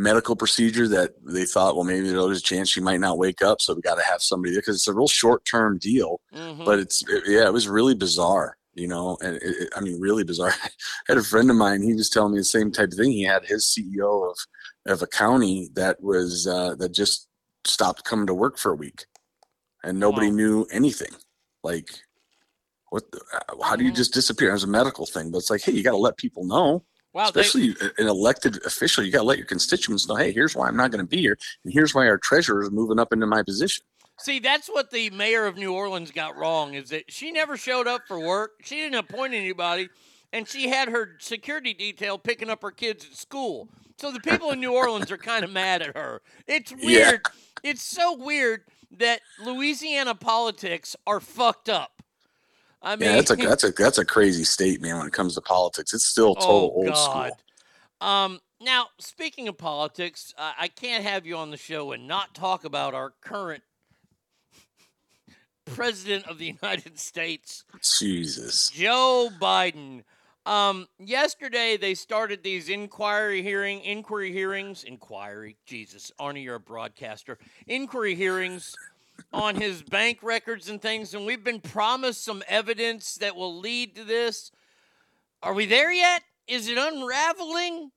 [0.00, 3.60] medical procedure that they thought, well, maybe there's a chance she might not wake up,
[3.60, 6.20] so we got to have somebody there because it's a real short term deal.
[6.34, 6.64] Mhm.
[6.64, 10.00] But it's it- yeah, it was really bizarre, you know, and it, it- I mean,
[10.00, 10.52] really bizarre.
[10.64, 10.70] I
[11.06, 13.12] had a friend of mine; he was telling me the same type of thing.
[13.12, 14.36] He had his CEO of
[14.86, 17.28] of a county that was uh, that just
[17.64, 19.04] stopped coming to work for a week,
[19.84, 21.12] and nobody knew anything.
[21.62, 21.90] Like
[22.88, 25.62] what the, uh, how do you just disappear as a medical thing but it's like
[25.62, 29.18] hey you got to let people know Wow, they- especially an elected official you got
[29.18, 31.72] to let your constituents know hey here's why i'm not going to be here and
[31.72, 33.84] here's why our treasurer is moving up into my position
[34.22, 37.86] See, that's what the mayor of New Orleans got wrong is that she never showed
[37.86, 38.50] up for work.
[38.62, 39.88] She didn't appoint anybody,
[40.34, 43.70] and she had her security detail picking up her kids at school.
[43.96, 46.20] So the people in New Orleans are kind of mad at her.
[46.46, 46.84] It's Yeah.
[47.12, 47.22] weird.
[47.62, 48.64] It's so weird
[48.98, 51.99] that Louisiana politics are fucked up.
[52.82, 55.34] I mean, yeah that's a that's a that's a crazy state man when it comes
[55.34, 57.32] to politics it's still total oh, old God.
[57.32, 62.06] school Um, now, speaking of politics, I, I can't have you on the show and
[62.06, 63.62] not talk about our current
[65.64, 70.02] president of the United States, jesus Joe Biden.
[70.46, 75.56] Um, yesterday they started these inquiry hearing, inquiry hearings, inquiry.
[75.66, 77.38] Jesus, Arnie, you're a broadcaster.
[77.66, 78.74] Inquiry hearings
[79.32, 83.96] on his bank records and things, and we've been promised some evidence that will lead
[83.96, 84.50] to this.
[85.42, 86.22] Are we there yet?
[86.46, 87.90] Is it unraveling?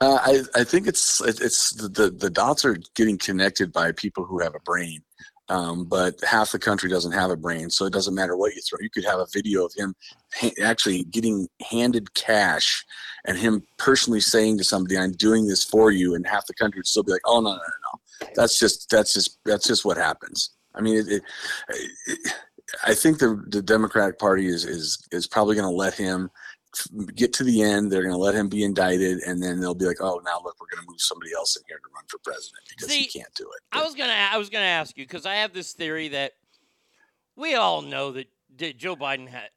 [0.00, 4.24] Uh, I I think it's it's the, the the dots are getting connected by people
[4.24, 5.02] who have a brain,
[5.48, 8.62] um, but half the country doesn't have a brain, so it doesn't matter what you
[8.62, 8.78] throw.
[8.80, 9.94] You could have a video of him
[10.34, 12.84] ha- actually getting handed cash,
[13.24, 16.80] and him personally saying to somebody, "I'm doing this for you," and half the country
[16.80, 17.60] would still be like, "Oh no no no
[17.92, 18.00] no,
[18.34, 21.22] that's just that's just that's just what happens." I mean, it, it,
[22.06, 22.32] it,
[22.84, 26.30] I think the the Democratic Party is is is probably going to let him
[27.14, 27.90] get to the end.
[27.90, 30.56] They're going to let him be indicted, and then they'll be like, "Oh, now look,
[30.60, 33.32] we're going to move somebody else in here to run for president because he can't
[33.34, 36.08] do it." I was gonna I was gonna ask you because I have this theory
[36.08, 36.32] that
[37.36, 38.26] we all know that,
[38.58, 39.50] that Joe Biden had.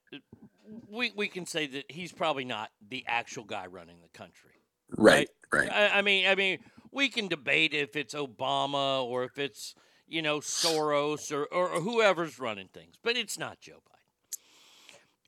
[0.90, 4.52] We we can say that he's probably not the actual guy running the country.
[4.98, 5.72] Right, right.
[5.72, 6.60] I, I mean, I mean,
[6.92, 9.76] we can debate if it's Obama or if it's
[10.08, 14.40] you know Soros or, or whoever's running things, but it's not Joe Biden.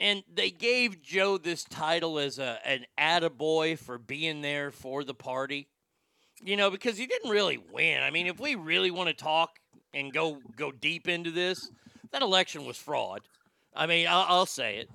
[0.01, 5.13] And they gave Joe this title as a an attaboy for being there for the
[5.13, 5.67] party.
[6.41, 8.01] You know, because he didn't really win.
[8.01, 9.59] I mean, if we really want to talk
[9.93, 11.69] and go go deep into this,
[12.11, 13.21] that election was fraud.
[13.75, 14.89] I mean, I'll, I'll say it.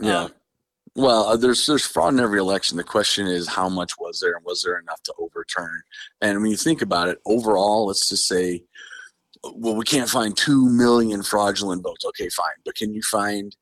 [0.00, 0.24] Yeah.
[0.24, 0.32] Um,
[0.94, 2.76] well, uh, there's there's fraud in every election.
[2.76, 5.82] The question is, how much was there, and was there enough to overturn?
[6.20, 8.64] And when you think about it, overall, let's just say,
[9.42, 12.04] well, we can't find two million fraudulent votes.
[12.04, 13.56] Okay, fine, but can you find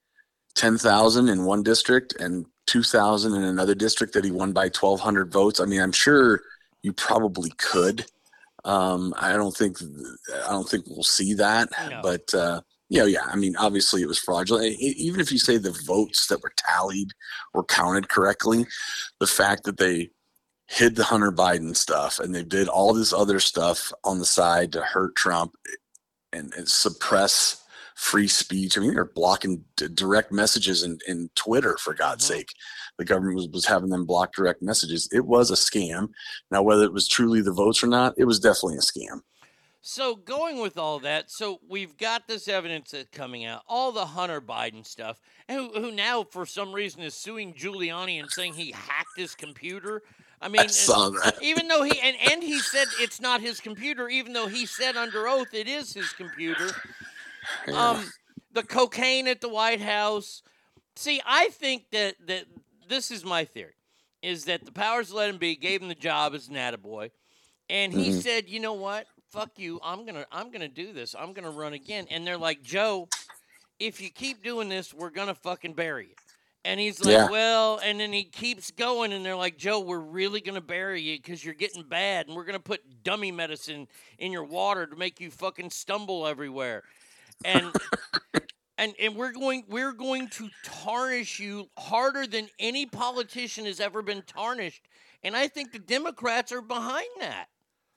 [0.55, 4.69] ten thousand in one district and two thousand in another district that he won by
[4.69, 5.61] twelve hundred votes?
[5.61, 6.41] I mean, I'm sure
[6.83, 8.07] you probably could.
[8.65, 9.79] Um, I don't think
[10.45, 12.01] I don't think we'll see that, No.
[12.03, 12.61] but uh,
[12.91, 13.25] yeah, yeah.
[13.25, 14.77] I mean, obviously it was fraudulent.
[14.81, 17.13] Even if you say the votes that were tallied
[17.55, 18.67] were counted correctly,
[19.21, 20.11] the fact that they
[20.67, 24.73] hid the Hunter Biden stuff and they did all this other stuff on the side
[24.73, 27.65] to hurt Trump eh, and, and suppress
[27.95, 28.77] free speech.
[28.77, 32.39] I mean, they're blocking d- direct messages in, in Twitter, for God's mm-hmm.
[32.39, 32.49] sake.
[32.99, 35.09] The government was, was having them block direct messages.
[35.13, 36.09] It was a scam.
[36.51, 39.21] Now, whether it was truly the votes or not, it was definitely a scam.
[39.83, 44.05] So going with all that, so we've got this evidence that's coming out, all the
[44.05, 48.73] Hunter Biden stuff, who, who now for some reason is suing Giuliani and saying he
[48.73, 50.03] hacked his computer.
[50.43, 50.67] I mean,
[51.25, 51.43] that.
[51.43, 54.97] even though he and, and he said it's not his computer, even though he said
[54.97, 56.75] under oath it is his computer.
[57.75, 58.11] Um,
[58.53, 60.43] the cocaine at the White House.
[60.97, 62.45] See, I think that that
[62.89, 63.75] this is my theory,
[64.23, 67.11] is that the powers let him be gave him the job as an attaboy,
[67.69, 68.23] and he Mhm.
[68.23, 71.73] said, you know what, fuck you, I'm gonna I'm gonna do this, I'm gonna run
[71.73, 73.09] again, and they're like, Joe,
[73.79, 76.15] if you keep doing this, we're gonna fucking bury you.
[76.65, 77.31] And he's like, Yeah.
[77.31, 81.17] well, and then he keeps going, and they're like, Joe, we're really gonna bury you
[81.17, 85.21] because you're getting bad, and we're gonna put dummy medicine in your water to make
[85.21, 86.83] you fucking stumble everywhere,
[87.45, 87.73] and
[88.79, 94.03] and and we're going we're going to tarnish you harder than any politician has ever
[94.03, 94.83] been tarnished,
[95.23, 97.47] and I think the Democrats are behind that.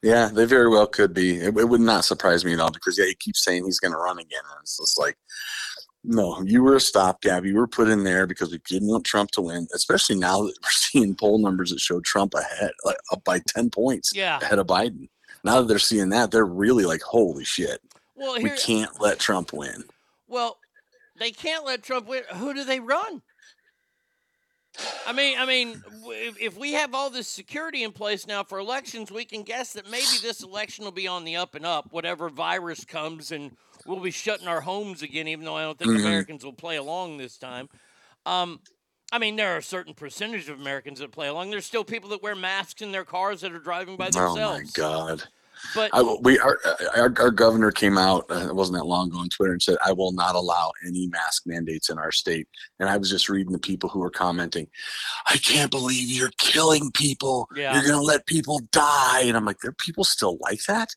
[0.03, 1.37] Yeah, they very well could be.
[1.37, 3.93] It, it would not surprise me at all because yeah, he keeps saying he's going
[3.93, 5.17] to run again, and it's just like,
[6.03, 7.45] no, you were a stopgap.
[7.45, 9.65] You were put in there because we didn't want Trump to win.
[9.73, 13.69] Especially now that we're seeing poll numbers that show Trump ahead, like up by ten
[13.69, 14.39] points Yeah.
[14.41, 15.07] ahead of Biden.
[15.45, 17.79] Now that they're seeing that, they're really like, holy shit,
[18.15, 19.85] Well, we can't let Trump win.
[20.27, 20.57] Well,
[21.17, 22.23] they can't let Trump win.
[22.35, 23.21] Who do they run?
[25.05, 28.57] I mean, I mean, if, if we have all this security in place now for
[28.59, 31.87] elections, we can guess that maybe this election will be on the up and up.
[31.91, 33.55] Whatever virus comes, and
[33.85, 35.27] we'll be shutting our homes again.
[35.27, 35.99] Even though I don't think Mhm.
[35.99, 37.69] Americans will play along this time.
[38.25, 38.61] Um,
[39.11, 41.51] I mean, there are a certain percentage of Americans that play along.
[41.51, 44.73] There's still people that wear masks in their cars that are driving by themselves.
[44.79, 45.23] Oh my god.
[45.75, 46.59] But I, we our,
[46.95, 48.25] our our governor came out.
[48.29, 51.07] Uh, it wasn't that long ago on Twitter and said, "I will not allow any
[51.07, 52.47] mask mandates in our state."
[52.79, 54.67] And I was just reading the people who were commenting,
[55.27, 57.47] "I can't believe you're killing people.
[57.55, 57.73] Yeah.
[57.73, 60.95] You're going to let people die." And I'm like, "There are people still like that."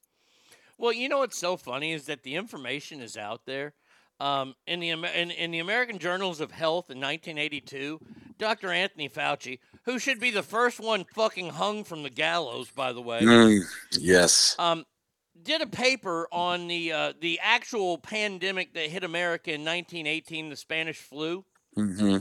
[0.78, 3.74] Well, you know what's so funny is that the information is out there.
[4.18, 8.00] Um, in the in, in the American Journals of Health in 1982,
[8.38, 8.72] Dr.
[8.72, 13.00] Anthony Fauci, who should be the first one fucking hung from the gallows, by the
[13.00, 13.62] way, Mm,
[13.98, 14.54] yes.
[14.58, 14.84] um,
[15.42, 20.56] did a paper on the uh, the actual pandemic that hit America in 1918, the
[20.56, 22.18] Spanish flu hmm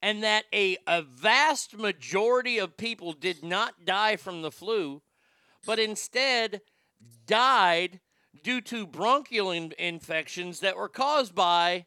[0.00, 5.02] and that a, a vast majority of people did not die from the flu,
[5.66, 6.62] but instead
[7.26, 8.00] died
[8.42, 11.84] due to bronchial in- infections that were caused by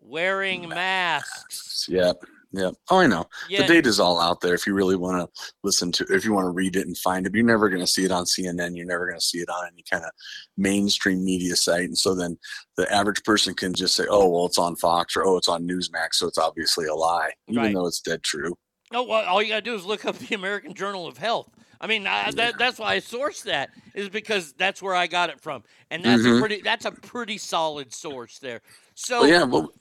[0.00, 1.86] wearing masks.
[1.90, 2.24] Yep.
[2.54, 2.74] Yep.
[2.90, 3.26] Oh, I know.
[3.48, 3.62] Yeah.
[3.62, 4.54] The data's all out there.
[4.54, 7.26] If you really want to listen to, if you want to read it and find
[7.26, 8.76] it, you're never going to see it on CNN.
[8.76, 10.10] You're never going to see it on any kind of
[10.56, 11.84] mainstream media site.
[11.84, 12.38] And so then
[12.76, 15.66] the average person can just say, "Oh, well, it's on Fox," or "Oh, it's on
[15.66, 17.74] Newsmax," so it's obviously a lie, even Right.
[17.74, 18.54] though it's dead true.
[18.92, 21.48] Oh, well, all you got to do is look up the American Journal of Health.
[21.80, 25.30] I mean, I, that, that's why I sourced that is because that's where I got
[25.30, 26.38] it from, and that's a Mhm.
[26.40, 28.60] pretty that's a pretty solid source there.
[29.04, 29.42] So Well, yeah.
[29.42, 29.72] Well,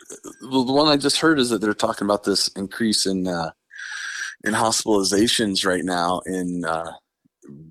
[0.41, 3.51] the one I just heard is that they're talking about this increase in uh,
[4.43, 6.91] in hospitalizations right now in uh,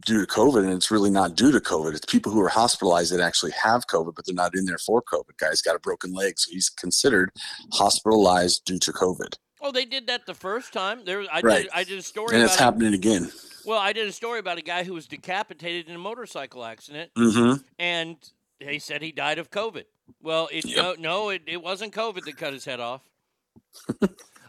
[0.07, 1.95] due to COVID, and it's really not due to COVID.
[1.95, 5.03] It's people who are hospitalized that actually have COVID, but they're not in there for
[5.03, 5.37] COVID.
[5.39, 7.31] Guy's got a broken leg, so he's considered
[7.73, 11.05] hospitalized due to COVID, Oh, they did that the first time.
[11.05, 11.63] There, I Right.
[11.65, 11.71] did.
[11.75, 12.61] I did a story and it's it.
[12.61, 13.31] happening again.
[13.67, 17.11] Well, I did a story about a guy who was decapitated in a motorcycle accident,
[17.19, 17.63] Mhm.
[17.79, 18.17] and
[18.59, 19.85] they said he died of COVID.
[20.23, 23.03] Well, it no, no, it, it wasn't COVID that cut his head off.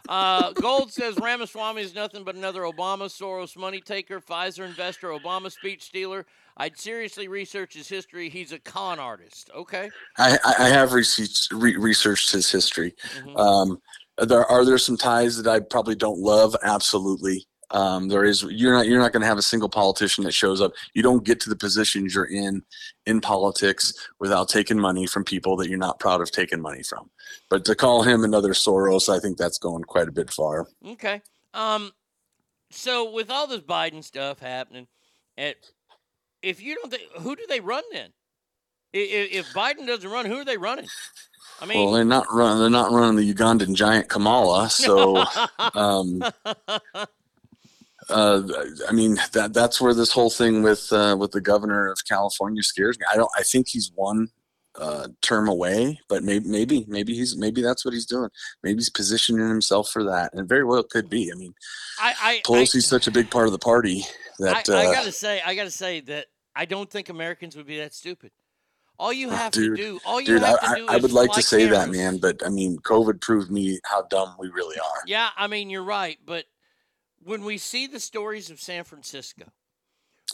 [0.08, 5.50] uh, Gold says Ramaswamy is nothing but another Obama, Soros money taker, Pfizer investor, Obama
[5.50, 6.26] speech stealer.
[6.56, 8.28] I'd seriously research his history.
[8.28, 9.50] He's a con artist.
[9.54, 9.90] Okay.
[10.18, 12.94] I, I have researched, re- researched his history.
[13.16, 13.38] Mhm.
[13.38, 13.78] Um,
[14.26, 16.54] there are there some ties that I probably don't love.
[16.62, 18.42] Absolutely, um, there is.
[18.42, 20.72] You're not you're not going to have a single politician that shows up.
[20.94, 22.62] You don't get to the positions you're in
[23.06, 27.10] in politics without taking money from people that you're not proud of taking money from.
[27.50, 30.66] But to call him another Soros, I think that's going quite a bit far.
[30.86, 31.20] Okay.
[31.54, 31.92] Um.
[32.70, 34.86] So with all this Biden stuff happening,
[35.36, 35.56] at
[36.42, 38.10] if you don't think, who do they run then?
[38.94, 40.88] I- i- If Biden doesn't run, who are they running?
[41.60, 42.60] I mean, well, they're not running.
[42.60, 44.68] They're not running the Ugandan giant Kamala.
[44.68, 45.24] So,
[45.74, 46.22] um,
[48.12, 48.42] uh,
[48.88, 52.62] I mean that that's where this whole thing with uh, with the governor of California
[52.62, 53.06] scares me.
[53.12, 53.30] I don't.
[53.36, 54.28] I think he's one
[54.76, 58.30] uh, term away, but maybe maybe maybe he's maybe that's what he's doing.
[58.62, 61.30] Maybe he's positioning himself for that, and very well it could be.
[61.32, 61.54] I mean,
[61.98, 64.04] I, I, I, such a big part of the party
[64.38, 64.68] that.
[64.68, 67.78] I, I uh, gotta say, I gotta say that I don't think Americans would be
[67.78, 68.30] that stupid.
[68.98, 70.96] All you have dude, to do, all you dude, have I, to do I, I
[70.98, 74.48] would like to say that, man, but I mean, COVID proved me how dumb we
[74.48, 75.02] really are.
[75.06, 76.44] Yeah, I mean you're right, but
[77.24, 79.44] when we see the stories of San Francisco,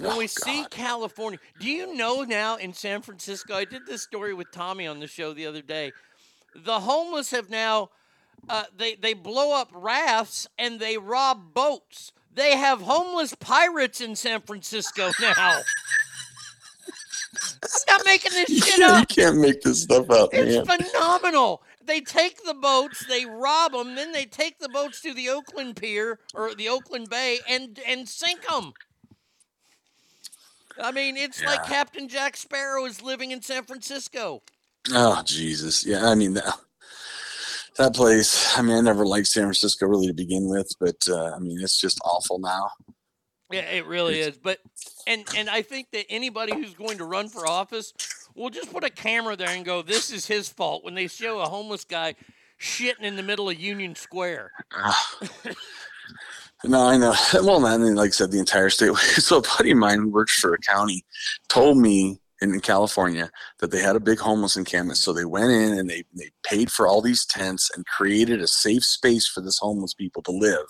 [0.01, 3.55] when Oh, we see California, do you know now in San Francisco?
[3.55, 5.93] I did this story with Tommy on the show the other day.
[6.55, 7.91] The homeless have now
[8.49, 12.13] uh, they they blow up rafts and they rob boats.
[12.33, 15.61] They have homeless pirates in San Francisco now.
[17.63, 19.01] I'm not making this shit up.
[19.01, 20.79] you can't make this stuff up, It's man.
[20.81, 21.63] phenomenal.
[21.89, 25.77] They take the boats, they rob them, then they take the boats to the Oakland
[25.77, 28.75] Pier or the Oakland Bay and and sink them.
[30.81, 34.43] I mean, it's like Captain Jack Sparrow is living in San Francisco.
[34.93, 36.07] Oh Jesus, yeah.
[36.07, 36.59] I mean that
[37.79, 38.57] that place.
[38.59, 41.59] I mean, I never liked San Francisco really to begin with, but uh, I mean,
[41.61, 42.71] it's just awful now.
[43.51, 44.37] Yeah, it really is.
[44.37, 44.59] But
[45.07, 47.95] and and I think that anybody who's going to run for office
[48.39, 51.41] will just put a camera there and go, "This is his fault." When they show
[51.41, 52.15] a homeless guy
[52.61, 54.53] shitting in the middle of Union Square.
[56.65, 57.15] No, I know.
[57.35, 58.91] Well, mean, like I said, the entire state.
[58.97, 61.05] So a buddy of mine who works for a county
[61.49, 64.99] told me in California that they had a big homeless encampment.
[64.99, 68.47] So they went in and they, they paid for all these tents and created a
[68.47, 70.67] safe space for this homeless people to live.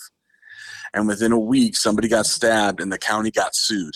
[0.94, 3.94] And within a week, somebody got stabbed and the county got sued.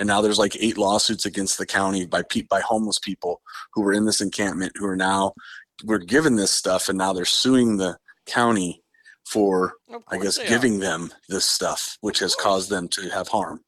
[0.00, 3.42] And now there's like eight lawsuits against the county by pe- by homeless people
[3.74, 5.34] who were in this encampment who are now
[5.84, 8.82] were given this stuff and now they're suing the county
[9.26, 9.74] for
[10.08, 10.48] I guess they are.
[10.48, 13.60] giving them this stuff, which has caused them to have harm.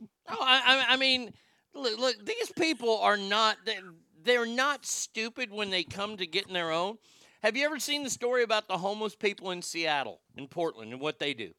[0.00, 1.32] No, I, I, mean,
[1.74, 3.78] look, look, these people are not, they-
[4.24, 6.98] they're not stupid when they come to getting their own.
[7.42, 11.00] Have you ever seen the story about the homeless people in Seattle, in Portland, and
[11.00, 11.52] what they do?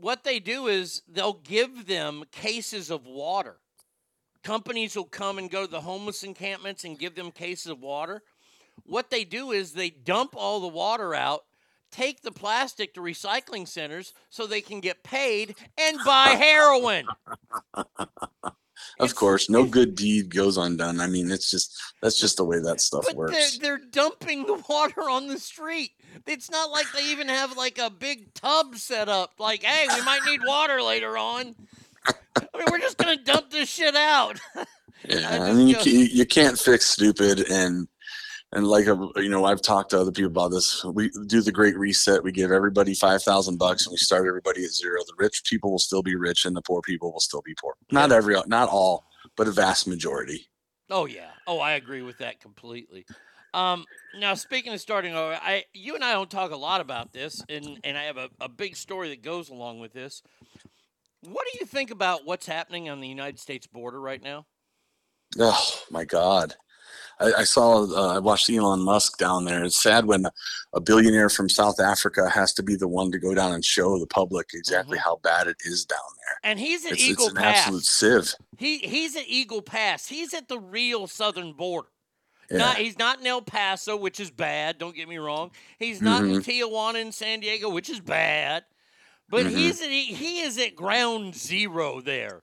[0.00, 3.56] What they do is they'll give them cases of water.
[4.42, 8.22] Companies will come and go to the homeless encampments and give them cases of water.
[8.84, 11.44] What they do is they dump all the water out,
[11.90, 17.06] take the plastic to recycling centers so they can get paid and buy heroin.
[18.98, 21.00] Of course, no good deed goes undone.
[21.00, 24.62] I mean, it's just that's just the way that stuff But they're, they're dumping the
[24.68, 25.92] water on the street.
[26.26, 29.34] It's not like they even have like a big tub set up.
[29.38, 31.54] Like, hey, we might need water later on.
[32.06, 32.12] I
[32.56, 34.38] mean, we're just gonna dump this shit out.
[35.08, 37.88] Yeah, I, just mean, you you can't fix stupid, and
[38.52, 40.84] and like uh, you know, I've talked to other people about this.
[40.84, 42.22] We do the Great Reset.
[42.22, 45.00] We give everybody five thousand bucks, and we start everybody at zero.
[45.06, 47.74] The rich people will still be rich, and the poor people will still be poor.
[47.92, 49.04] Not every, not all,
[49.36, 50.48] but a vast majority.
[50.90, 51.30] Oh yeah.
[51.46, 53.06] Oh, I agree with that completely.
[53.52, 53.84] Um,
[54.18, 57.42] now speaking of starting over, I you and I don't talk a lot about this,
[57.48, 60.22] and and I have a, a big story that goes along with this.
[61.22, 64.46] What do you think about what's happening on the United States border right now?
[65.38, 66.54] Oh my God.
[67.20, 69.62] I, I saw, uh, I watched Elon Musk down there.
[69.64, 70.26] It's sad when
[70.72, 73.98] a billionaire from South Africa has to be the one to go down and show
[73.98, 76.36] the public exactly how bad it is down there.
[76.50, 77.58] And he's at It's, Eagle it's an Pass.
[77.58, 78.34] absolute sieve.
[78.58, 80.06] He he's at Eagle Pass.
[80.06, 81.88] He's at the real southern border.
[82.50, 82.58] Yeah.
[82.58, 84.78] Not he's not in El Paso, which is bad.
[84.78, 85.50] Don't get me wrong.
[85.78, 86.44] He's not in Mhm.
[86.44, 88.64] Tijuana and San Diego, which is bad.
[89.28, 89.50] But Mhm.
[89.56, 92.42] he's at, he, he is at ground zero there,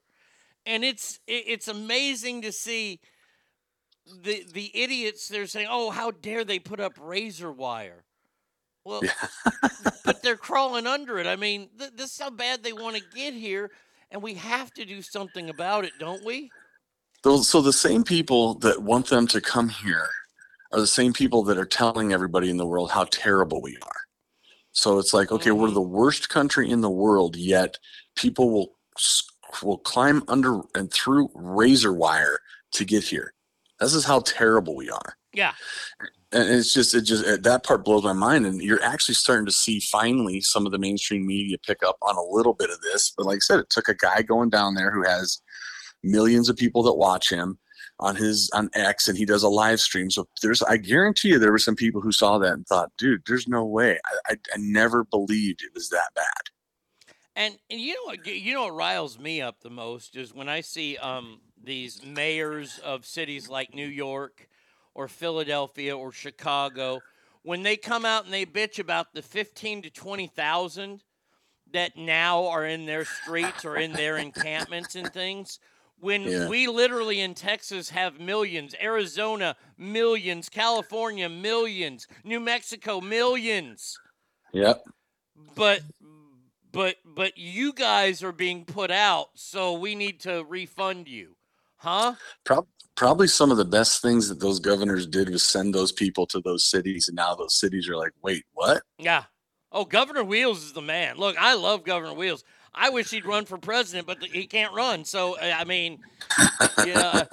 [0.65, 2.99] and it's it, it's amazing to see
[4.23, 5.27] the the idiots.
[5.27, 8.03] They're saying, "Oh, how dare they put up razor wire?"
[8.83, 9.01] Well,
[10.05, 11.27] but they're crawling under it.
[11.27, 13.71] I mean, th- this is how bad they want to get here,
[14.11, 16.49] and we have to do something about it, don't we?
[17.23, 20.07] Those, so the same people that want them to come here
[20.71, 24.01] are the same people that are telling everybody in the world how terrible we are.
[24.71, 25.73] So it's like, okay, we're mm-hmm.
[25.73, 27.77] the worst country in the world, yet
[28.15, 28.73] people will
[29.63, 32.39] will climb under and through razor wire
[32.71, 33.33] to get here.
[33.79, 35.17] This is how terrible we are.
[35.33, 35.53] Yeah.
[36.31, 39.51] and it's just it just that part blows my mind and you're actually starting to
[39.51, 43.13] see finally some of the mainstream media pick up on a little bit of this
[43.15, 45.41] but like i said it took a guy going down there who has
[46.03, 47.59] millions of people that watch him
[47.99, 51.39] on his on x and he does a live stream so there's i guarantee you
[51.39, 54.35] there were some people who saw that and thought dude there's no way i, I,
[54.53, 56.49] I never believed it was that bad
[57.35, 60.49] And, and you know what you know what riles me up the most is when
[60.49, 64.49] I see um these mayors of cities like New York
[64.95, 67.01] or Philadelphia or Chicago
[67.43, 71.03] when they come out and they bitch about the 15 to 20,000
[71.71, 75.59] that now are in their streets or in their encampments and things
[75.99, 76.47] when Yeah.
[76.49, 83.97] we literally in Texas have millions, Arizona millions, California millions, New Mexico millions.
[84.53, 84.83] Yep.
[85.55, 85.81] But
[86.71, 91.36] but but you guys are being put out so we need to refund you
[91.87, 92.13] huh
[92.43, 96.25] Prob- probably some of the best things that those governors did was send those people
[96.27, 99.23] to those cities and now those cities are like wait what yeah
[99.71, 103.45] oh governor wheels is the man look i love governor wheels i wish he'd run
[103.45, 105.97] for president but he can't run so i mean
[106.85, 107.23] yeah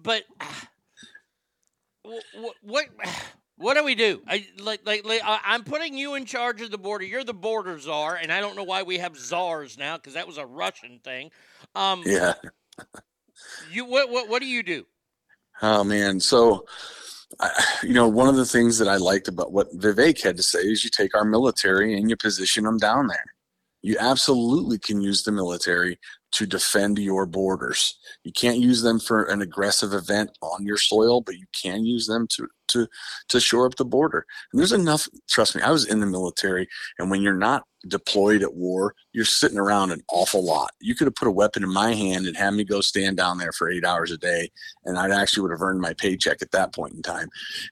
[0.00, 0.22] but
[2.02, 2.86] what what
[3.56, 4.20] What do we do?
[4.26, 7.04] I like, like, like I'm putting you in charge of the border.
[7.04, 10.26] You're the border czar, and I don't know why we have czars now because that
[10.26, 11.30] was a Russian thing.
[11.76, 12.34] Um, Yeah.
[13.70, 14.10] You what?
[14.10, 14.28] What?
[14.28, 14.86] What do you do?
[15.62, 16.64] Oh man, so
[17.82, 20.60] you know, one of the things that I liked about what Vivek had to say
[20.60, 23.24] is you take our military and you position them down there.
[23.82, 25.98] You absolutely can use the military
[26.34, 27.96] to defend your borders.
[28.24, 32.06] You can't use them for an aggressive event on your soil, but you can use
[32.06, 32.88] them to to
[33.28, 34.26] to shore up the border.
[34.52, 35.08] And there's enough.
[35.28, 36.68] Trust me, I was in the military,
[36.98, 40.72] and when you're not deployed at war, you're sitting around an awful lot.
[40.80, 43.38] You could have put a weapon in my hand and had me go stand down
[43.38, 44.50] there for eight hours a day,
[44.84, 47.28] and I'd actually would have earned my paycheck at that point in time.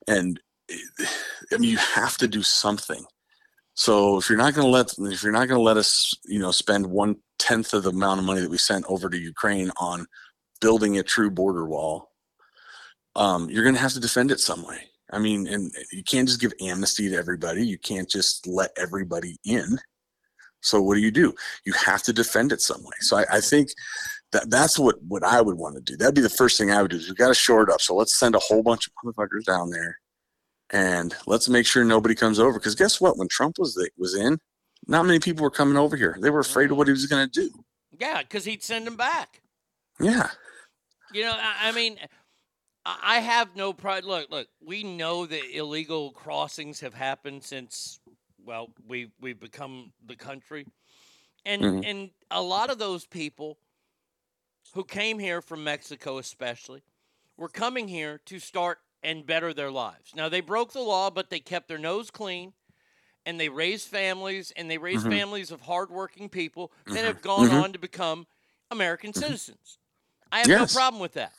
[0.07, 0.41] And
[1.53, 3.05] I mean, you have to do something.
[3.75, 6.39] So if you're not going to let if you're not going to let us, you
[6.39, 9.70] know, spend one tenth of the amount of money that we sent over to Ukraine
[9.79, 10.07] on
[10.61, 12.11] building a true border wall,
[13.16, 14.89] um, you're going to have to defend it some way.
[15.12, 17.66] I mean, and you can't just give amnesty to everybody.
[17.66, 19.79] You can't just let everybody in.
[20.62, 21.35] So what do you do?
[21.66, 22.97] You have to defend it some way.
[23.01, 23.70] So I, I think
[24.31, 25.97] that that's what what I would want to do.
[25.97, 26.97] That'd be the first thing I would do.
[26.97, 27.81] Is we got to shore it up.
[27.81, 29.99] So let's send a whole bunch of motherfuckers down there,
[30.73, 32.59] and let's make sure nobody comes over.
[32.59, 33.18] Because guess what?
[33.18, 34.39] When Trump was the, was in,
[34.87, 36.16] not many people were coming over here.
[36.20, 37.64] They were afraid of what he was going to do.
[37.99, 39.43] Yeah, because he'd send them back.
[40.01, 40.31] Yeah.
[41.12, 41.99] You know, I, I mean,
[42.85, 44.05] I have no pride.
[44.05, 48.01] Look, look, we know that illegal crossings have happened since,
[48.45, 50.66] well, we we've become the country,
[51.45, 51.83] and Mhm.
[51.85, 53.59] and a lot of those people
[54.75, 56.83] who came here from Mexico, especially,
[57.37, 60.14] were coming here to start and better their lives.
[60.14, 62.53] Now they broke the law, but they kept their nose clean.
[63.24, 65.11] And they raised families, and they raised Mhm.
[65.12, 67.05] families of hardworking people that Mhm.
[67.05, 67.53] have gone Mhm.
[67.53, 68.26] on to become
[68.70, 69.78] American citizens.
[70.32, 70.72] I have Yes.
[70.72, 71.34] no problem with that.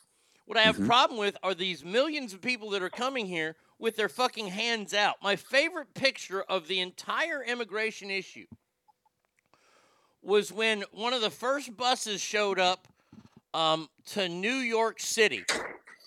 [0.46, 0.86] What I have Mhm.
[0.86, 4.94] problem with are these millions of people that are coming here with their fucking hands
[4.94, 5.22] out.
[5.22, 8.48] My favorite picture of the entire immigration issue
[10.22, 12.88] was when one of the first buses showed up
[13.54, 15.46] um, to New York City.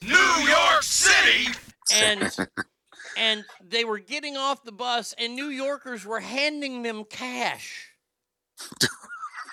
[0.07, 1.53] New York City!
[1.95, 2.37] And
[3.17, 7.91] and they were getting off the bus and New Yorkers were handing them cash.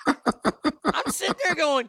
[0.06, 1.88] I'm sitting there going,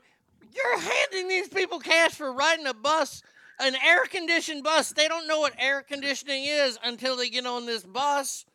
[0.54, 3.22] You're handing these people cash for riding a bus,
[3.60, 4.92] an air conditioned bus.
[4.92, 8.46] They don't know what air conditioning is until they get on this bus.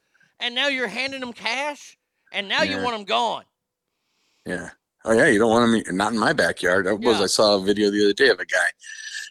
[0.40, 1.98] And now you're handing them cash?
[2.32, 3.44] And now you want them gone.
[4.46, 4.70] Yeah.
[5.04, 6.86] Oh yeah, you don't want them not in my backyard.
[6.86, 7.24] I was Yeah.
[7.24, 8.70] I saw a video the other day of a guy,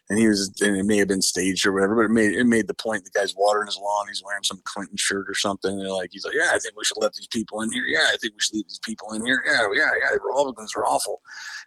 [0.10, 2.46] and he was and it may have been staged or whatever, but it made it
[2.46, 3.06] made the point.
[3.06, 4.08] The guy's watering his lawn.
[4.08, 5.72] He's wearing some Clinton shirt or something.
[5.72, 7.84] And they're like, he's like, yeah, I think we should let these people in here.
[7.86, 9.44] Yeah, I think we should leave these people in here.
[9.46, 10.10] Yeah, yeah, yeah.
[10.14, 11.22] The Republicans are awful.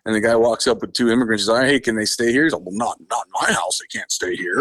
[0.04, 1.44] And the guy walks up with two immigrants.
[1.44, 2.42] He's like, hey, can they stay here?
[2.44, 3.78] He's like, well, not not in my house.
[3.78, 4.58] They can't stay here.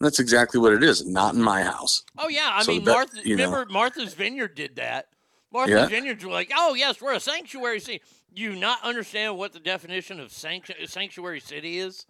[0.00, 1.04] And that's exactly what it is.
[1.06, 2.04] Not in my house.
[2.16, 3.18] Oh yeah, I So mean Martha.
[3.24, 3.44] you know.
[3.44, 5.08] remember Martha's Vineyard did that.
[5.52, 5.86] Martha's Yeah.
[5.86, 8.00] Vineyards were like, "Oh yes, we're a sanctuary city."
[8.34, 12.06] You not understand what the definition of sanctu- sanctuary city is?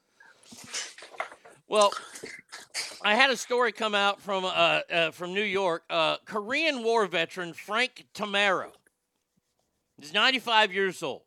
[1.69, 1.93] Well,
[3.03, 5.85] I had a story come out from uh, uh, from New York.
[5.91, 8.71] Uh, Korean War veteran Frank Tamaro.
[10.01, 11.23] He's 95 years old.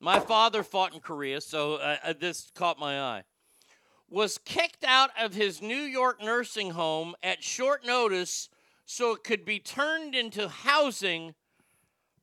[0.00, 3.24] My father fought in Korea, so uh, uh, this caught my eye
[4.08, 8.48] was kicked out of his New York nursing home at short notice
[8.84, 11.34] so it could be turned into housing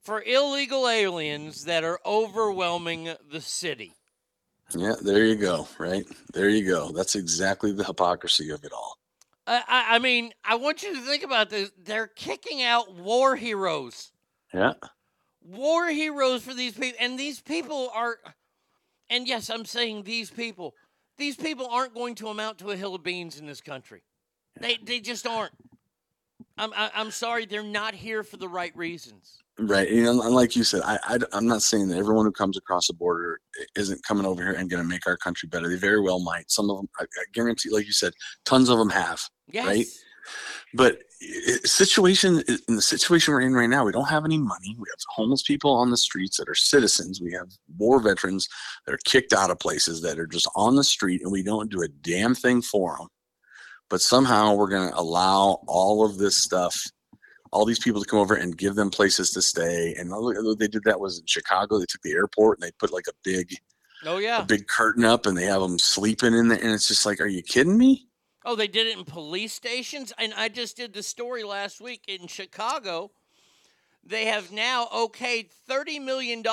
[0.01, 3.93] for illegal aliens that are overwhelming the city.
[4.75, 5.67] Yeah, there you go.
[5.77, 6.91] Right there you go.
[6.91, 8.97] That's exactly the hypocrisy of it all.
[9.45, 11.71] I, I, I mean, I want you to think about this.
[11.83, 14.11] They're kicking out war heroes.
[14.53, 14.73] Yeah.
[15.43, 16.97] War heroes for these people.
[16.99, 18.17] And these people are,
[19.09, 20.73] and yes, I'm saying these people,
[21.17, 24.03] these people aren't going to amount to a hill of beans in this country.
[24.59, 25.53] They, they just aren't.
[26.57, 29.42] I'm, I, I'm sorry, they're not here for the right reasons.
[29.59, 29.87] Right.
[29.87, 32.87] And, and like you said, I, I, am not saying that everyone who comes across
[32.87, 33.39] the border
[33.75, 35.69] isn't coming over here and going to make our country better.
[35.69, 36.49] They very well might.
[36.49, 38.13] Some of them, I, I guarantee, like you said,
[38.45, 39.21] tons of them have.
[39.47, 39.67] Yes.
[39.67, 39.85] Right.
[40.73, 40.99] But
[41.65, 44.75] situation in the situation we're in right now, we don't have any money.
[44.79, 47.21] We have homeless people on the streets that are citizens.
[47.21, 48.47] We have war veterans
[48.85, 51.71] that are kicked out of places that are just on the street, and we don't
[51.71, 53.07] do a damn thing for them.
[53.89, 56.81] But somehow we're going to allow all of this stuff,
[57.53, 59.93] all these people to come over and give them places to stay.
[59.93, 60.11] And
[60.57, 61.77] they did that was in Chicago.
[61.77, 63.55] They took the airport and they put like a big,
[64.05, 64.41] Oh, yeah.
[64.41, 66.59] a big curtain up, and they have them sleeping in there.
[66.59, 68.07] And it's just like, are you kidding me?
[68.43, 70.11] Oh, they did it in police stations?
[70.17, 73.11] And I just did the story last week in Chicago.
[74.03, 76.49] They have now okayed $30 million to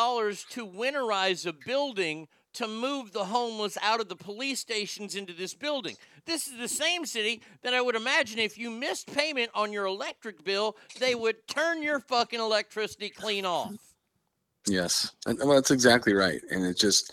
[0.67, 5.97] winterize a building to move the homeless out of the police stations into this building.
[6.27, 9.87] This is the same city that I would imagine if you missed payment on your
[9.87, 13.75] electric bill, they would turn your fucking electricity clean off.
[14.67, 17.13] Yes, well, that's exactly right, and it just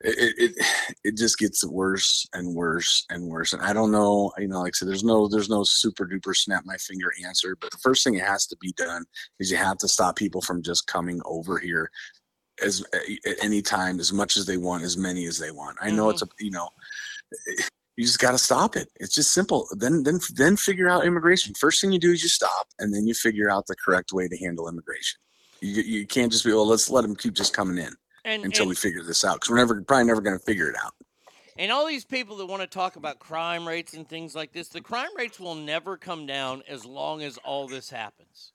[0.00, 0.66] it, it
[1.04, 3.52] it just gets worse and worse and worse.
[3.52, 6.34] And I don't know, you know, like I said, there's no there's no super duper
[6.34, 9.04] snap my finger answer, but the first thing that has to be done
[9.38, 11.90] is you have to stop people from just coming over here
[12.62, 15.76] as at any time as much as they want, as many as they want.
[15.80, 16.32] I know it's mm-hmm.
[16.40, 16.68] a you know.
[17.96, 18.88] You just got to stop it.
[18.98, 19.68] It's just simple.
[19.72, 21.52] Then, then, then figure out immigration.
[21.52, 24.26] First thing you do is you stop, and then you figure out the correct way
[24.26, 25.18] to handle immigration.
[25.60, 27.92] You, you can't just be, well, let's let them keep just coming in
[28.24, 30.70] And- until and- we figure this out because we're never probably never going to figure
[30.70, 30.94] it out.
[31.58, 34.68] And all these people that want to talk about crime rates and things like this,
[34.68, 38.52] the crime rates will never come down as long as all this happens.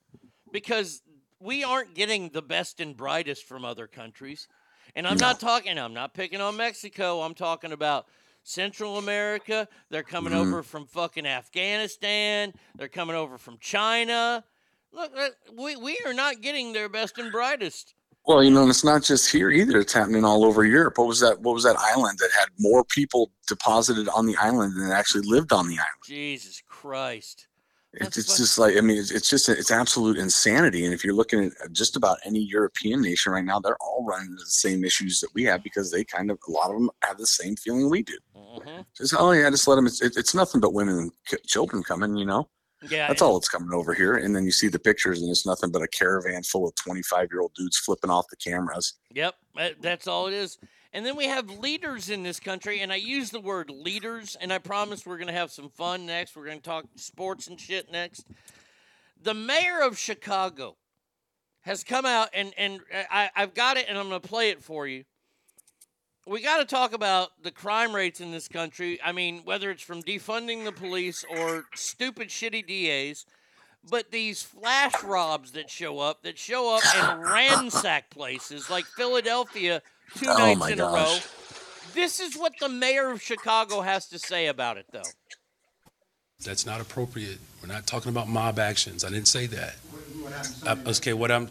[0.52, 1.04] Because
[1.40, 4.48] we aren't getting the best and brightest from other countries.
[4.96, 7.22] And I'm not talking, I'm not picking on Mexico.
[7.22, 8.06] I'm talking about
[8.44, 9.68] Central America.
[9.90, 10.38] They're coming Mhm.
[10.38, 12.54] over from fucking Afghanistan.
[12.76, 14.44] They're coming over from China.
[14.92, 17.96] Look, uh, we, we are not getting their best and brightest.
[18.26, 19.80] Well, you know, and it's not just here either.
[19.80, 20.98] It's happening all over Europe.
[20.98, 21.42] What was that?
[21.42, 25.52] What was that island that had more people deposited on the island than actually lived
[25.52, 26.02] on the island?
[26.06, 27.48] Jesus Christ.
[28.02, 30.86] It's, it's just like I mean, it's, it's just it's absolute insanity.
[30.86, 34.06] And if you're looking at uh, just about any European nation right now, they're all
[34.06, 36.74] running into the same issues that we have because they kind of a lot of
[36.74, 38.18] them have the same feeling we do.
[38.36, 38.82] Mm-hmm.
[38.96, 39.88] Just oh yeah, just let them.
[39.88, 42.16] It's, it, it's nothing but women and ki- children coming.
[42.16, 42.50] You know.
[42.90, 44.18] Yeah, That's all that's coming over here.
[44.18, 47.30] And then you see the pictures, and it's nothing but a caravan full of 25
[47.32, 48.94] year old dudes flipping off the cameras.
[49.12, 49.34] Yep,
[49.82, 50.60] that's all it is.
[50.96, 54.54] And then we have leaders in this country, and I use the word leaders, and
[54.54, 56.38] I promise we're going to have some fun next.
[56.38, 58.26] We're going to talk sports and shit next.
[59.22, 60.78] The mayor of Chicago
[61.64, 64.52] has come out, and, and uh, I, I've got it, and I'm going to play
[64.52, 65.04] it for you.
[66.26, 68.98] We got to talk about the crime rates in this country.
[69.04, 73.26] I mean, whether it's from defunding the police or stupid, shitty DAs,
[73.90, 79.82] but these flash robs that show up, that show up and ransack places like Philadelphia
[80.16, 80.92] two Oh nights my in a row.
[80.94, 81.28] gosh.
[81.94, 85.02] This is what the mayor of Chicago has to say about it, though.
[86.44, 87.40] That's not appropriate.
[87.62, 89.04] We're not talking about mob actions.
[89.06, 89.76] I didn't say that.
[90.66, 91.50] Uh, okay, what I'm.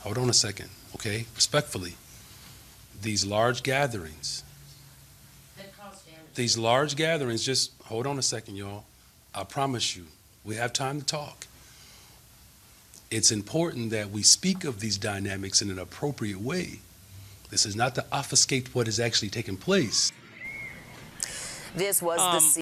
[0.00, 1.26] Hold on a second, okay?
[1.36, 1.94] Respectfully,
[3.02, 4.42] these large gatherings.
[6.34, 8.84] These large gatherings, just hold on a second, y'all.
[9.34, 10.06] I promise you,
[10.44, 11.46] we have time to talk.
[13.10, 16.78] It's important that we speak of these dynamics in an appropriate way.
[17.50, 20.12] This is not to obfuscate what is actually taking place.
[21.74, 22.60] This was Um, the se-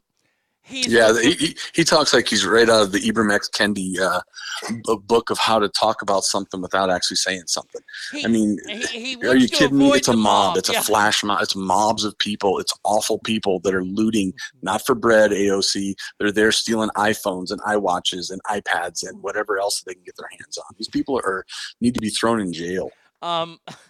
[0.70, 3.49] yeah, the, he, he- he talks like he's right out of the Ibram X.
[3.49, 4.20] Kendi uh,
[4.68, 7.80] b- book of how to talk about something without actually saying something.
[8.12, 9.91] He- I mean, he- he are you kidding me?
[9.93, 10.49] It's a mob.
[10.51, 11.41] mob, It's a flash mob.
[11.43, 12.59] It's mobs of people.
[12.59, 15.95] It's awful people that are looting, not for bread, AOC.
[16.18, 20.28] They're there stealing iPhones and iWatches and iPads and whatever else they can get their
[20.39, 20.66] hands on.
[20.76, 21.47] These people are
[21.80, 22.91] need to be thrown in jail.
[23.22, 23.59] Um,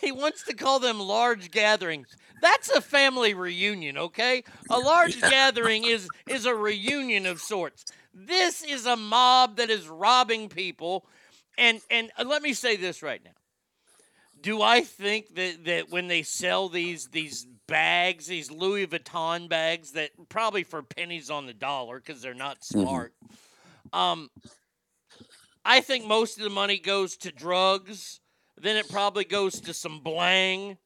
[0.00, 2.16] he wants to call them large gatherings.
[2.40, 4.44] That's a family reunion, okay?
[4.70, 7.84] A large gathering is is a reunion of sorts.
[8.14, 11.06] This is a mob that is robbing people,
[11.56, 13.32] and and uh, let me say this right now.
[14.40, 19.92] Do I think that that when they sell these these bags, these Louis Vuitton bags
[19.92, 22.64] that probably for pennies on the dollar because they're not Mhm.
[22.64, 23.14] smart,
[23.92, 24.30] um,
[25.64, 28.20] I think most of the money goes to drugs.
[28.60, 30.78] Then it probably goes to some blang,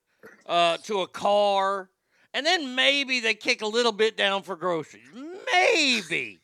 [0.46, 1.88] uh, to a car,
[2.34, 5.08] and then maybe they kick a little bit down for groceries.
[5.52, 6.40] Maybe,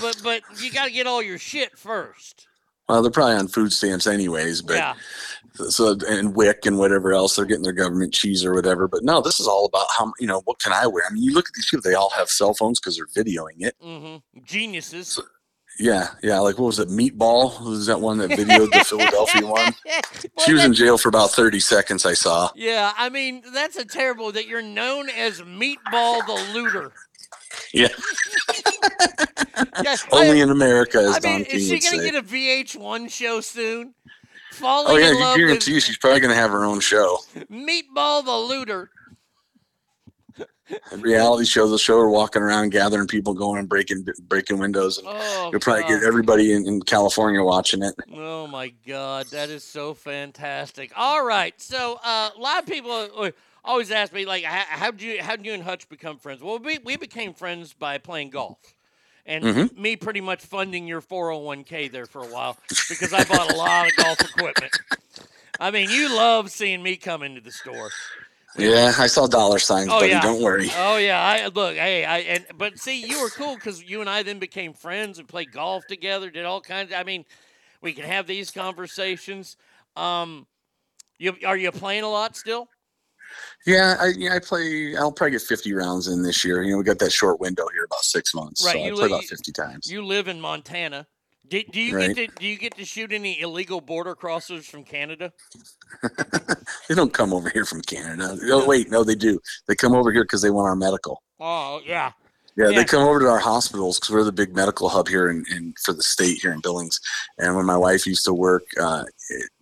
[0.00, 2.48] but but you got to get all your shit first.
[2.88, 4.94] Well, they're probably on food stamps anyways, but Yeah.
[5.68, 8.86] so and WIC and whatever else they're getting their government cheese or whatever.
[8.86, 11.02] But no, this is all about how you know what can I wear.
[11.08, 13.60] I mean, you look at these people; they all have cell phones because they're videoing
[13.60, 13.74] it.
[13.82, 14.44] Mm-hmm.
[14.44, 15.20] Geniuses.
[15.78, 16.38] Yeah, yeah.
[16.40, 16.88] Like what was it?
[16.88, 19.74] Meatball was that one that videoed the Philadelphia one?
[20.44, 22.06] She was in jail for about thirty seconds.
[22.06, 22.50] I saw.
[22.54, 26.92] Yeah, I mean that's a terrible that you're known as Meatball the Looter.
[27.72, 27.88] Yeah,
[29.82, 32.10] Yeah, only I- in America, as I Don mean, King is she gonna say.
[32.10, 33.94] get a VH1 show soon?
[34.06, 34.10] Oh,
[34.52, 37.18] Falling oh yeah, you guarantee she's probably gonna have her own show.
[37.50, 38.90] Meatball the Looter.
[40.92, 41.66] Reality show.
[41.68, 45.60] They'll show her walking around, gathering people, going and breaking breaking windows, and Oh, you'll
[45.60, 46.00] probably God.
[46.00, 47.94] get everybody in, in California watching it.
[48.14, 50.92] Oh my God, that is so fantastic!
[50.96, 53.30] All right, so uh, a lot of people uh,
[53.64, 56.42] always ask me like, how how'd you how'd you and Hutch become friends?
[56.42, 58.58] Well, we we became friends by playing golf,
[59.24, 59.76] and Mhm.
[59.76, 63.88] me pretty much funding your 401k there for a while because I bought a lot
[63.88, 64.72] of golf equipment.
[65.58, 67.90] I mean, you love seeing me come into the store.
[68.58, 70.10] Yeah, I saw dollar signs, Oh buddy.
[70.10, 70.22] yeah.
[70.22, 70.70] Don't worry.
[70.76, 71.20] Oh yeah.
[71.22, 71.76] I look.
[71.76, 75.18] Hey, I and but see, you were cool because you and I then became friends
[75.18, 76.30] and played golf together.
[76.30, 76.92] Did all kinds.
[76.92, 77.24] I mean,
[77.82, 79.56] we can have these conversations.
[79.96, 80.46] Um,
[81.18, 82.68] you are you playing a lot still?
[83.66, 84.96] Yeah, I yeah, I play.
[84.96, 86.62] I'll probably get 50 rounds in this year.
[86.62, 88.64] You know, we got that short window here, about six months.
[88.64, 89.90] Right, So I you play li- about 50 times.
[89.90, 91.06] You live in Montana.
[91.48, 92.14] Do, do you Right.
[92.14, 95.32] get to do you get to shoot any illegal border crossers from Canada?
[96.88, 98.38] They don't come over here from Canada.
[98.50, 99.40] Oh wait, no, they do.
[99.66, 101.22] They come over here because they want our medical.
[101.40, 102.12] Oh yeah.
[102.56, 102.76] Yeah, Yeah.
[102.78, 105.74] they come over to our hospitals because we're the big medical hub here in, in
[105.84, 106.98] for the state here in Billings.
[107.38, 109.04] And when my wife used to work uh,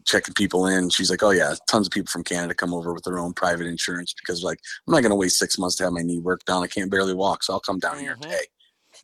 [0.05, 3.05] checking people in, she's like, "Oh yeah, tons of people from Canada come over with
[3.05, 5.93] their own private insurance because like I'm not going to wait six months to have
[5.93, 6.63] my knee worked down.
[6.63, 8.31] I can't barely walk, so I'll come down here and Mhm.
[8.31, 8.47] pay."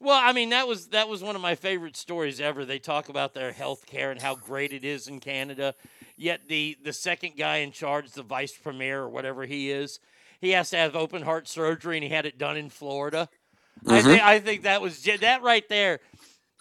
[0.01, 2.65] Well, I mean that was that was one of my favorite stories ever.
[2.65, 5.75] They talk about their health care and how great it is in Canada.
[6.21, 10.01] Yet the the second guy in charge, the vice premier or whatever he is,
[10.43, 13.31] he has to have open heart surgery and he had it done in Florida.
[13.89, 14.05] I Mhm.
[14.05, 16.01] think I think that was that right there.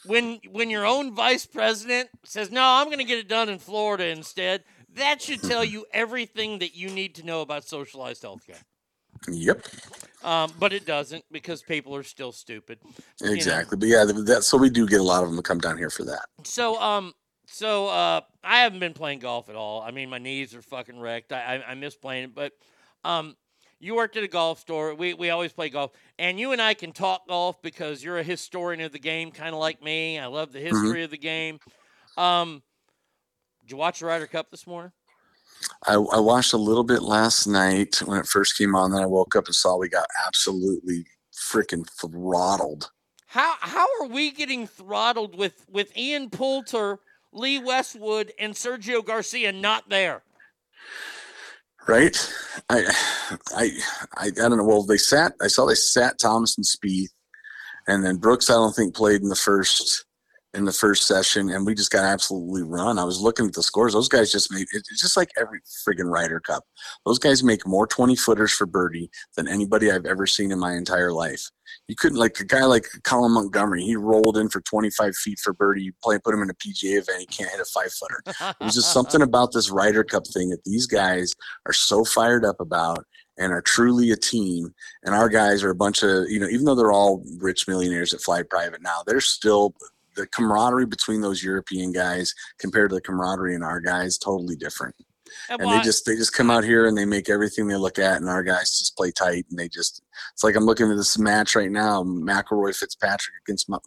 [0.06, 3.60] When when your own vice president says, "No, I'm going to get it done in
[3.60, 4.64] Florida instead,"
[4.94, 8.64] that should tell you everything that you need to know about socialized healthcare.
[9.28, 9.68] Yep,
[10.24, 12.80] Um, but it doesn't because people are still stupid.
[13.20, 13.34] You know.
[13.34, 13.78] exactly.
[13.78, 15.90] But yeah, that so we do get a lot of them to come down here
[15.90, 16.28] for that.
[16.46, 17.14] So um
[17.52, 19.82] so uh I haven't been playing golf at all.
[19.82, 21.34] I mean my knees are fucking wrecked.
[21.34, 22.54] I I, I miss playing it, but
[23.04, 23.36] um
[23.80, 24.94] you worked at a golf store.
[24.94, 25.92] We we always play golf.
[26.18, 29.54] And you and I can talk golf because you're a historian of the game, kind
[29.54, 30.20] of like me.
[30.20, 31.60] I love the history of the game.
[32.18, 32.62] Um
[33.62, 34.92] did you watch the Ryder Cup this morning?
[35.86, 38.92] I, I watched a little bit last night when it first came on.
[38.92, 42.92] Then I woke up and saw we got absolutely freaking throttled.
[43.28, 47.00] How how are we getting throttled with with Ian Poulter,
[47.32, 50.24] Lee Westwood, and Sergio Garcia not there?
[51.90, 52.34] right?
[52.70, 52.84] I,
[53.56, 53.70] I,
[54.16, 54.64] I, I don't know.
[54.64, 55.34] Well, they sat.
[55.42, 57.10] I saw they sat Thomas and Spieth,
[57.88, 58.50] and then Brooks.
[58.50, 60.06] I don't think played in the first
[60.56, 62.98] in the first session, and we just got absolutely run.
[62.98, 63.94] I was looking at the scores.
[63.94, 66.64] Those guys just made it- it's just like every friggin' Ryder Cup.
[67.06, 70.74] Those guys make more twenty footers for birdie than anybody I've ever seen in my
[70.74, 71.50] entire life.
[71.88, 73.84] You couldn't like a guy like Colin Montgomerie.
[73.84, 75.84] He rolled in for twenty five feet for birdie.
[75.84, 77.20] You play, put him in a PGA event.
[77.20, 78.24] He can't hit a five footer.
[78.60, 81.34] There's just something about this Ryder Cup thing that these guys
[81.68, 83.06] are so fired up about
[83.38, 84.74] and are truly a team.
[85.04, 88.12] And our guys are a bunch of, you know, even though they're all rich millionaires
[88.12, 89.76] that fly private now, they're still
[90.20, 94.96] the camaraderie between those European guys compared to the camaraderie in our guys totally different.
[95.50, 98.00] And And they just they just come out here and they make everything they look
[98.00, 99.46] at, and our guys just play tight.
[99.50, 100.02] And they just
[100.34, 103.80] it's like I'm looking at this match right now: McIlroy Fitzpatrick against M-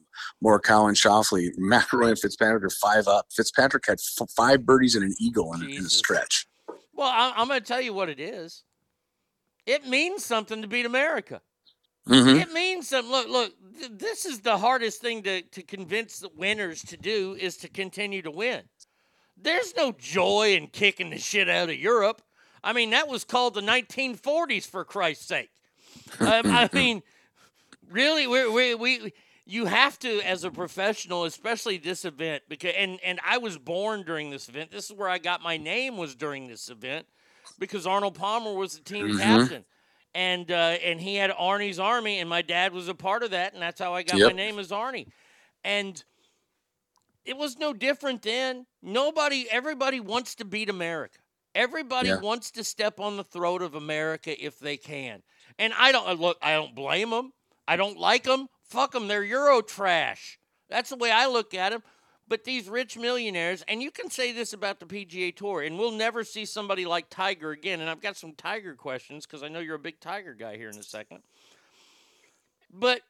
[0.45, 1.51] Morikawa and Schauffele.
[1.59, 3.27] McIlroy and Fitzpatrick are five up.
[3.33, 6.47] Fitzpatrick had f- five birdies and an eagle in, in a stretch.
[6.95, 8.63] Well, I, I'm going to tell you what it is.
[9.67, 11.41] It means something to beat America.
[12.09, 12.41] Mhm.
[12.43, 13.11] It means something.
[13.13, 13.55] Look, look.
[13.79, 17.69] Th- this is the hardest thing to to convince the winners to do is to
[17.69, 18.63] continue to win.
[19.37, 22.23] There's no joy in kicking the shit out of Europe.
[22.65, 25.51] I mean, that was called the 1940s for Christ's sake.
[26.21, 27.03] Um, I mean,
[27.89, 29.13] really, we we we
[29.45, 34.03] you have to as a professional, especially this event, because and and I was born
[34.03, 34.71] during this event.
[34.73, 37.07] This is where I got my name was during this event
[37.61, 39.21] because Arnold Palmer was the team Mhm.
[39.21, 39.65] captain.
[40.15, 43.55] And uh, and he had Arnie's army, and my dad was a part of that,
[43.55, 45.07] and that's how I got my name as Arnie.
[45.65, 46.03] And
[47.25, 48.67] it was no different then.
[48.83, 51.19] Nobody, everybody wants to beat America.
[51.55, 52.21] Everybody Yeah.
[52.21, 55.23] wants to step on the throat of America if they can.
[55.59, 56.39] And I don't look.
[56.43, 57.33] I don't blame them.
[57.69, 58.49] I don't like them.
[58.65, 59.09] Fuck them.
[59.09, 60.39] They're Euro trash.
[60.69, 61.83] That's the way I look at them.
[62.33, 65.91] But these rich millionaires, and you can say this about the PGA Tour, and we'll
[65.91, 67.83] never see somebody like Tiger again.
[67.83, 70.71] And I've got some Tiger questions because I know you're a big Tiger guy here
[70.71, 71.19] in a second.
[72.73, 73.03] But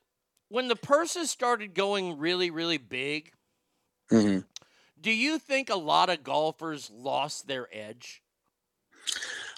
[0.49, 3.33] when the purses started going really, really big,
[4.11, 4.45] Mhm.
[5.01, 8.25] do you think a lot of golfers lost their edge?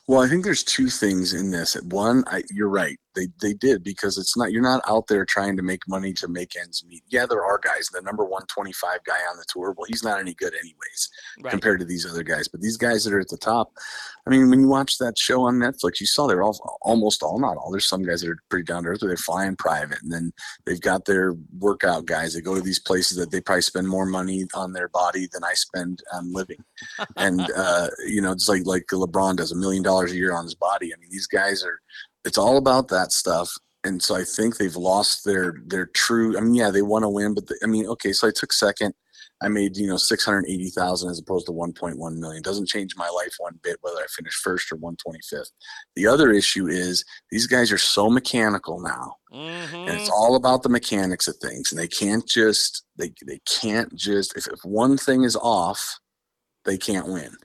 [0.06, 1.72] Well, I think there's two things in this.
[1.84, 3.00] One, I, you're right.
[3.14, 6.28] They they did because it's not you're not out there trying to make money to
[6.28, 7.02] make ends meet.
[7.08, 7.88] Yeah, there are guys.
[7.92, 11.10] The number 125 guy on the tour, well, he's not any good anyways
[11.42, 11.50] Right.
[11.50, 12.48] compared to these other guys.
[12.48, 13.72] But these guys that are at the top,
[14.26, 17.38] I mean, when you watch that show on Netflix, you saw they're all almost all,
[17.38, 17.70] not all.
[17.70, 19.00] There's some guys that are pretty down to earth.
[19.00, 20.32] They're flying private, and then
[20.66, 22.34] they've got their workout guys.
[22.34, 25.44] They go to these places that they probably spend more money on their body than
[25.44, 26.64] I spend on living
[27.16, 30.44] and uh, you know, it's like like LeBron does a million dollars a year on
[30.44, 30.92] his body.
[30.92, 31.80] I mean, these guys are.
[32.24, 33.52] It's all about that stuff,
[33.84, 36.36] and so I think they've lost their their true.
[36.36, 38.52] I mean, yeah, they want to win, but the, I mean, okay, so I took
[38.52, 38.94] second
[39.42, 42.42] I made you know six hundred eighty thousand as opposed to one point one million.
[42.42, 45.50] Doesn't change my life one bit whether I finish first or one twenty fifth.
[45.96, 50.12] The other issue is these guys are so mechanical now, and it's mm-hmm.
[50.12, 54.46] all about the mechanics of things, and they can't just they they can't just if,
[54.46, 55.98] if one thing is off,
[56.64, 57.36] they can't win.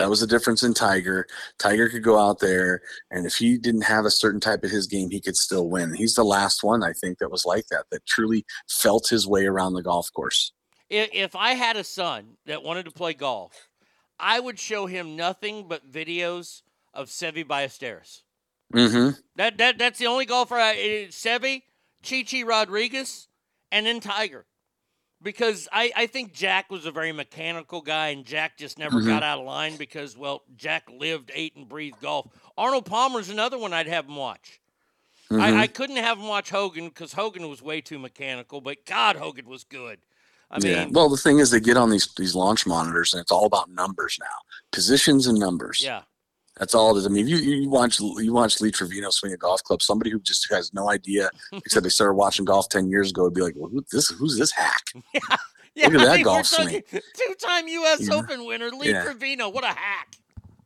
[0.00, 1.26] That was the difference in Tiger.
[1.58, 4.86] Tiger could go out there, and if he didn't have a certain type of his
[4.86, 5.94] game, he could still win.
[5.94, 9.46] He's the last one I think that was like that, that truly felt his way
[9.46, 10.52] around the golf course.
[10.88, 13.68] If, I had a son that wanted to play golf,
[14.20, 16.62] I would show him nothing but videos
[16.94, 18.22] of Seve Ballesteros.
[18.72, 19.18] Mm-hmm.
[19.36, 21.62] That that that's the only golfer I eh, Seve,
[22.02, 23.28] Chichi Rodriguez,
[23.70, 24.44] and then Tiger.
[25.22, 29.06] Because I, I think Jack was a very mechanical guy, and Jack just never Mhm.
[29.06, 32.26] got out of line because, well, Jack lived, ate, and breathed golf.
[32.58, 34.60] Arnold Palmer's another one I'd have him watch.
[35.30, 35.40] Mhm.
[35.40, 39.16] I, I couldn't have him watch Hogan because Hogan was way too mechanical, but God,
[39.16, 39.98] Hogan was good.
[40.50, 40.86] I mean, yeah.
[40.90, 43.68] Well, the thing is, they get on these these launch monitors, and it's all about
[43.70, 44.26] numbers now,
[44.70, 45.80] positions and numbers.
[45.82, 46.02] yeah.
[46.58, 47.06] That's all it is.
[47.06, 49.82] I mean, you you watch you watch Lee Trevino swing a golf club.
[49.82, 53.34] Somebody who just has no idea, except they started watching golf ten years ago, would
[53.34, 54.08] be like, "Well, who this?
[54.10, 54.82] Who's this hack?
[55.12, 55.20] Yeah,
[55.74, 56.82] yeah, Look at that I mean, golf swing.
[56.90, 58.08] Two-time U.S.
[58.08, 58.14] Yeah.
[58.14, 59.04] Open winner Lee Yeah.
[59.04, 59.50] Trevino.
[59.50, 60.16] What a hack!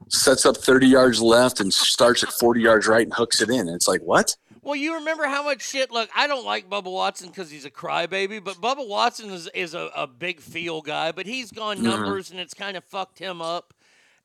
[0.09, 3.61] Sets up thirty yards left and starts at forty yards right and hooks it in.
[3.61, 4.37] And it's like, what?
[4.63, 5.91] Well, you remember how much shit.
[5.91, 9.73] Look, I don't like Bubba Watson because he's a crybaby, but Bubba Watson is, is
[9.75, 11.83] a, a big feel guy, but he's gone Mhm.
[11.85, 13.73] numbers and it's kind of fucked him up.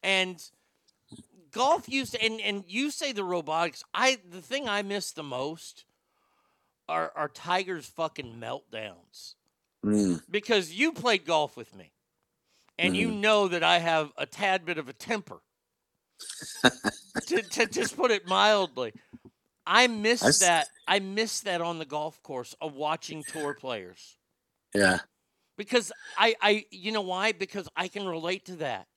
[0.04, 0.44] And
[1.56, 3.84] golf used to, and, and you say the robotics.
[3.94, 5.86] I the thing I miss the most
[6.88, 9.34] are are Tiger's fucking meltdowns
[9.84, 10.22] Mm.
[10.32, 11.92] because you played golf with me,
[12.80, 15.42] and you know that I have a tad bit of a temper.
[17.28, 18.94] to, to just put it mildly,
[19.68, 20.68] I miss that.
[20.88, 24.18] I miss that on the golf course of watching tour players
[24.74, 25.00] Yeah.
[25.58, 27.32] because I, I, you know why?
[27.34, 28.88] Because I can relate to that.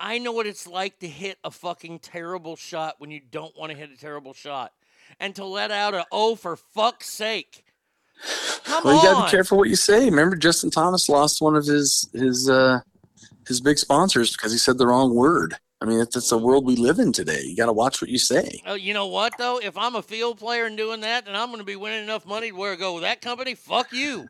[0.00, 3.72] I know what it's like to hit a fucking terrible shot when you don't want
[3.72, 4.72] to hit a terrible shot,
[5.18, 7.64] and to let out a oh for fuck's sake.
[8.64, 10.04] Come well, you got to be careful what you say.
[10.06, 12.80] Remember, Justin Thomas lost one of his his uh
[13.46, 15.56] his big sponsors because he said the wrong word.
[15.80, 17.42] I mean, it's, it's the world we live in today.
[17.42, 18.60] You got to watch what you say.
[18.66, 19.58] Oh, you know what though?
[19.58, 22.26] If I'm a field player and doing that, then I'm going to be winning enough
[22.26, 23.54] money to where I go with that company.
[23.54, 24.28] Fuck you.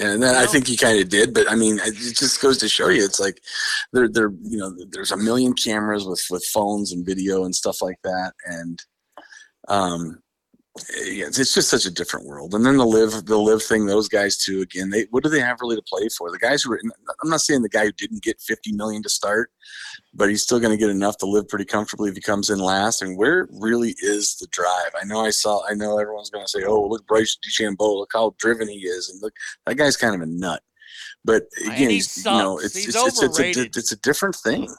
[0.00, 2.68] And then I think he kind of did, but I mean, it just goes to
[2.68, 3.40] show you, it's like
[3.92, 7.82] there, there, you know, there's a million cameras with with phones and video and stuff
[7.82, 8.80] like that, and
[9.68, 10.20] um,
[10.88, 12.54] it's it's just such a different world.
[12.54, 14.60] And then the live, the live thing, those guys too.
[14.62, 16.30] Again, they what do they have really to play for?
[16.30, 16.80] The guys who are,
[17.22, 19.50] I'm not saying the guy who didn't get 50 million to start,
[20.14, 22.58] but he's still going to get enough to live pretty comfortably if he comes in
[22.58, 23.02] last.
[23.02, 24.92] And where really is the drive?
[25.00, 28.10] I know I saw, I know everyone's going to say, oh, look, Bryce DeChambeau, look
[28.12, 29.34] how driven he is, and look,
[29.66, 30.62] that guy's kind of a nut.
[31.24, 34.36] But again, he he's, you know, it's He's it's, it's, it's, a, it's a different
[34.36, 34.74] thing.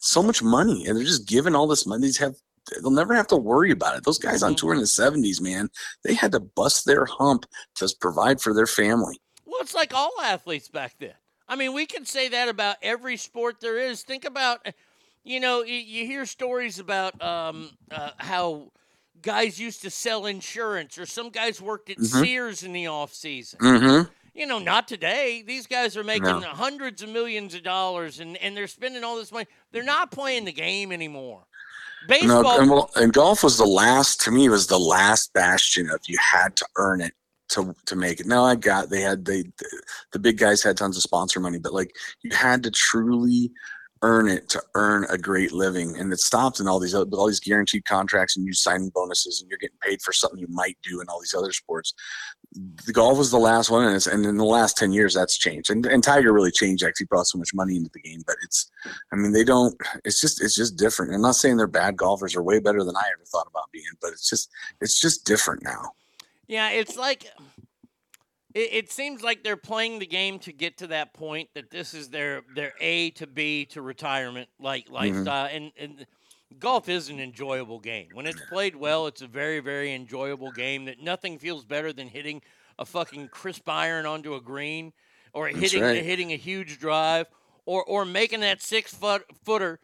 [0.00, 2.06] So much money, and they're just giving all this money.
[2.06, 2.34] These have
[2.82, 4.04] they'll never have to worry about it.
[4.04, 5.68] Those guys on tour in the '70s, man,
[6.04, 7.46] they had to bust their hump
[7.76, 9.20] to provide for their family.
[9.46, 11.14] Well, it's like all athletes back then.
[11.48, 14.02] I mean, we can say that about every sport there is.
[14.04, 14.64] Think about,
[15.24, 18.70] you know, you, you hear stories about um, uh, how
[19.20, 22.22] guys used to sell insurance, or some guys worked at Mhm.
[22.24, 23.58] Sears in the off season.
[23.58, 24.10] Mm-hmm.
[24.32, 25.42] You know, not today.
[25.44, 26.40] These guys are making No.
[26.42, 29.46] hundreds of millions of dollars, and, and they're spending all this money.
[29.72, 31.42] They're not playing the game anymore.
[32.08, 32.42] Baseball.
[32.42, 36.00] No, and, well, and golf was the last to me was the last bastion of
[36.06, 37.14] you had to earn it
[37.50, 38.26] to to make it.
[38.26, 39.82] Now I got they had they the,
[40.12, 43.50] the big guys had tons of sponsor money, but like you had to truly
[44.02, 47.26] earn it to earn a great living, and it stopped in all these other, all
[47.26, 50.76] these guaranteed contracts and you signing bonuses, and you're getting paid for something you might
[50.82, 51.92] do in all these other sports.
[52.86, 55.70] The golf was the last one, and, and in the last ten years that's changed.
[55.70, 56.82] And, and Tiger really changed.
[56.82, 58.70] Actually, brought so much money into the game, but it's
[59.12, 59.76] I mean, they don't.
[60.04, 61.14] It's just it's just different.
[61.14, 63.84] I'm not saying they're bad golfers are way better than I ever thought about being,
[64.00, 64.50] but it's just
[64.80, 65.92] it's just different now.
[66.50, 67.30] Yeah, it's like
[68.54, 71.94] it, it seems like they're playing the game to get to that point that this
[71.94, 74.94] is their their A to B to retirement like mm-hmm.
[74.94, 76.06] lifestyle and and
[76.58, 78.08] golf is an enjoyable game.
[78.12, 82.08] When it's played well, it's a very very enjoyable game that nothing feels better than
[82.08, 82.42] hitting
[82.78, 84.92] a fucking crisp iron onto a green
[85.32, 86.02] or That's hitting right.
[86.02, 87.26] hitting a huge drive
[87.66, 89.78] or or making that 6 foot footer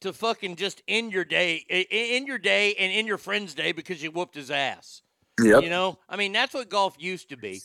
[0.00, 4.02] to fucking just end your day end your day and end your friend's day because
[4.02, 5.02] you whooped his ass.
[5.40, 5.62] Yep.
[5.62, 7.62] You know, I mean, that's what golf used to be,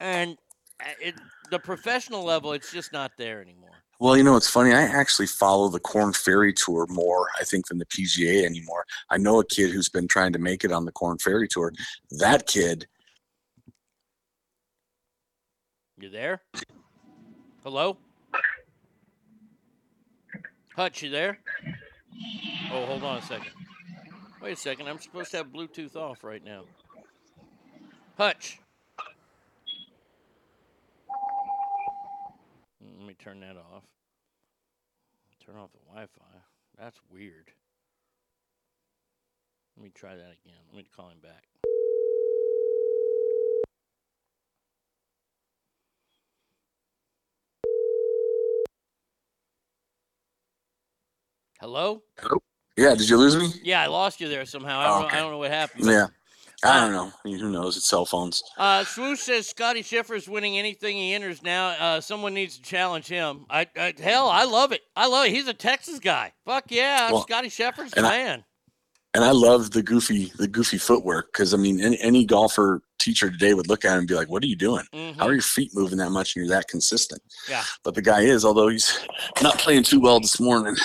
[0.00, 0.36] and
[0.80, 1.14] uh, it,
[1.50, 3.70] the professional level, it's just not there anymore.
[3.98, 4.72] Well, you know, it's funny.
[4.74, 8.84] I actually follow the Korn Ferry Tour more, I think, than the PGA anymore.
[9.08, 11.72] I know a kid who's been trying to make it on the Korn Ferry Tour.
[12.10, 12.86] That kid,
[15.98, 16.42] You there?
[17.62, 17.96] Hello?
[20.74, 21.38] Hutch, you there?
[22.70, 23.50] Oh, hold on a second.
[24.42, 24.88] Wait a second.
[24.88, 26.64] I'm supposed to have Bluetooth off right now.
[28.18, 28.58] Hutch.
[32.84, 33.84] Mm, Let me turn that off.
[35.44, 36.24] Turn off the Wi Fi.
[36.78, 37.50] That's weird.
[39.76, 40.60] Let me try that again.
[40.72, 41.44] Let me call him back.
[51.60, 52.02] Hello?
[52.18, 52.38] Hello?
[52.76, 53.48] Yeah, did you lose me?
[53.62, 54.78] Yeah, I lost you there somehow.
[54.78, 55.08] I don't, Oh, know.
[55.08, 55.86] I don't know what happened.
[55.86, 56.06] Yeah.
[56.64, 57.12] I don't know.
[57.24, 57.76] I mean, who knows?
[57.76, 58.42] It's cell phones.
[58.56, 61.68] Uh, Swoosh says Scottie Scheffler's winning anything he enters now.
[61.68, 63.44] Uh, someone needs to challenge him.
[63.50, 64.80] I, I hell, I love it.
[64.96, 65.32] I love it.
[65.32, 66.32] He's a Texas guy.
[66.46, 68.44] Fuck yeah, Well, Scottie Scheffler's and I- man.
[69.14, 73.30] And I love the goofy, the goofy footwork because I mean, any, any golfer teacher
[73.30, 74.84] today would look at him and be like, "What are you doing?
[74.94, 75.16] Mhm.
[75.16, 77.64] How are your feet moving that much and you're that consistent?" Yeah.
[77.82, 78.98] But the guy is, although he's
[79.42, 80.76] not playing too well this morning.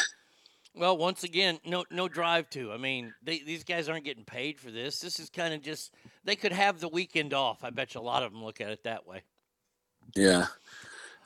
[0.74, 2.72] Well, once again, no no drive to.
[2.72, 5.00] I mean, they, these guys aren't getting paid for this.
[5.00, 5.94] This is kind of just
[6.24, 7.64] they could have the weekend off.
[7.64, 9.24] I bet you a lot of them look at it that way.
[10.16, 10.48] Yeah.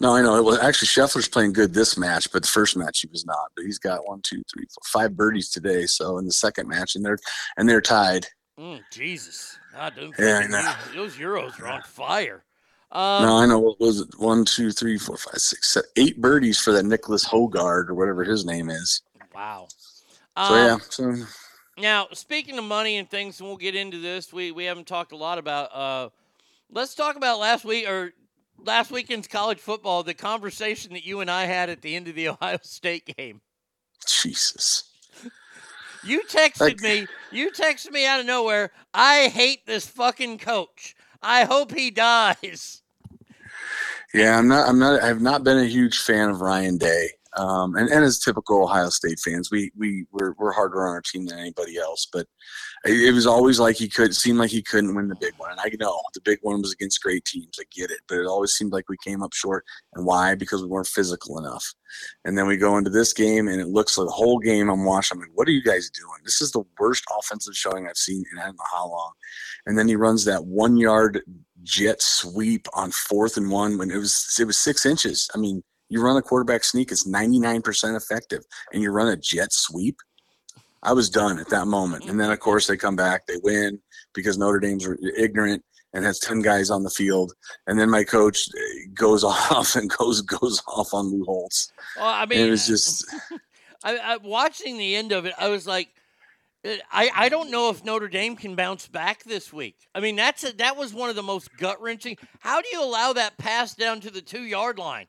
[0.02, 0.36] No, I know.
[0.36, 3.52] It was actually Scheffler's playing good this match, but the first match he was not.
[3.56, 5.86] But he's got one, two, three, four, five birdies today.
[5.86, 7.20] So in the second match, and they're
[7.58, 8.26] and they're tied.
[8.60, 10.74] Mm, Jesus, God, them Yeah, I know.
[10.96, 12.44] Those euros are on fire.
[12.92, 13.60] Um, no, I know.
[13.60, 14.08] What was it?
[14.18, 18.24] One, two, three, four, five, six, seven, eight birdies for that Nicholas Hogard or whatever
[18.24, 19.02] his name is.
[19.36, 19.68] Wow.
[19.70, 20.04] So
[20.36, 20.78] Um, yeah.
[20.90, 21.16] So
[21.78, 24.32] Now, speaking of money and things, and we'll get into this.
[24.32, 25.76] We we haven't talked a lot about.
[25.76, 26.10] Uh,
[26.72, 28.14] let's talk about last week or
[28.64, 30.04] last weekend's college football.
[30.04, 33.42] The conversation that you and I had at the end of the Ohio State game.
[34.06, 34.92] Jesus.
[36.04, 37.08] You texted me.
[37.32, 38.72] You texted me out of nowhere.
[38.94, 40.96] I hate this fucking coach.
[41.22, 42.84] I hope he dies.
[44.14, 44.70] Yeah, I'm not.
[44.70, 45.02] I'm not.
[45.02, 47.10] I've not been a huge fan of Ryan Day.
[47.38, 51.02] Um, and, and as typical Ohio State fans, we we we're, we're harder on our
[51.02, 52.08] team than anybody else.
[52.12, 52.28] But
[52.86, 55.52] it, was always like he could seem like he couldn't win the big one.
[55.52, 57.58] And I know the big one was against great teams.
[57.60, 59.66] I get it, but it always seemed like we came up short.
[59.94, 60.36] And why?
[60.36, 61.66] Because we weren't physical enough.
[62.24, 64.86] And then we go into this game, and it looks like the whole game I'm
[64.86, 65.18] watching.
[65.18, 66.20] I'm like, what are you guys doing?
[66.24, 69.12] This is the worst offensive showing I've seen in I don't know how long.
[69.66, 71.22] And then he runs that one yard
[71.64, 75.30] jet sweep on fourth and one when it was it was six inches.
[75.34, 78.44] I mean, you run a quarterback sneak, it's 99% effective,
[78.74, 79.98] and you run a jet sweep.
[80.84, 82.06] I was done at that moment.
[82.06, 83.80] And then of course they come back, they win
[84.14, 84.88] because Notre Dame's
[85.18, 85.64] ignorant
[85.94, 87.34] and has 10 guys on the field.
[87.66, 91.72] And then my coach eh, goes off and goes goes off on Lou Holtz.
[91.98, 93.06] Well, I And mean, it was just
[93.84, 95.34] I, I watching the end of it.
[95.40, 95.90] I was like,
[96.66, 99.88] uh, I, I don't know if Notre Dame can bounce back this week.
[99.96, 102.18] I mean, that's a, that was one of the most gut wrenching.
[102.40, 105.08] How do you allow that pass down to the two yard line?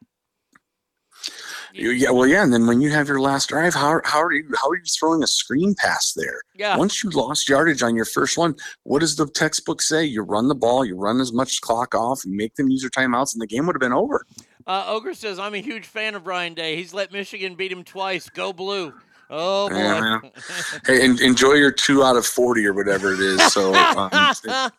[1.72, 4.32] You- Yeah, well, yeah, and then when you have your last drive, how, how are
[4.32, 6.40] you how are you throwing a screen pass there?
[6.54, 6.76] Yeah.
[6.76, 10.04] Once you lost yardage on your first one, what does the textbook say?
[10.04, 12.90] You run the ball, you run as much clock off, and make them use their
[12.90, 14.24] timeouts, and the game would have been over.
[14.66, 16.76] Uh, Ogre says, I'm a huge fan of Brian Day.
[16.76, 18.28] He's let Michigan beat him twice.
[18.30, 18.92] Go blue.
[19.28, 19.76] Oh, boy.
[19.76, 20.20] Yeah.
[20.86, 23.52] hey, en- enjoy your two out of forty or whatever it is.
[23.52, 24.30] So, um,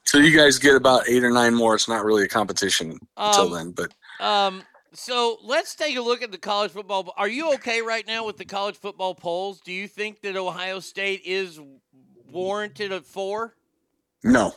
[0.06, 1.76] so you guys get about eight or nine more.
[1.76, 3.94] It's not really a competition until Um, then, but
[4.26, 7.14] Um, so let's take a look at the college football.
[7.18, 9.60] Are you okay right now with the college football polls?
[9.62, 11.60] Do you think that Ohio State is
[12.32, 13.56] warranted at four?
[14.24, 14.54] no,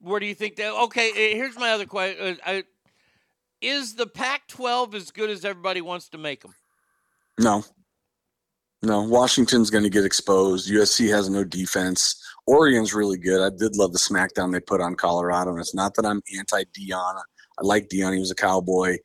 [0.00, 0.72] Where do you think that?
[0.72, 2.64] Okay, eh, here's my other question: I,
[3.60, 6.54] Is the Pac-12 as good as everybody wants to make them?
[7.38, 7.64] no,
[8.82, 9.02] no.
[9.02, 10.70] Washington's going to get exposed.
[10.70, 12.22] USC has no defense.
[12.46, 13.40] Oregon's really good.
[13.40, 16.64] I did love the smackdown they put on Colorado, and it's not that I'm anti
[16.64, 17.20] Deion.
[17.58, 18.14] I like Deion.
[18.14, 18.96] He was a cowboy.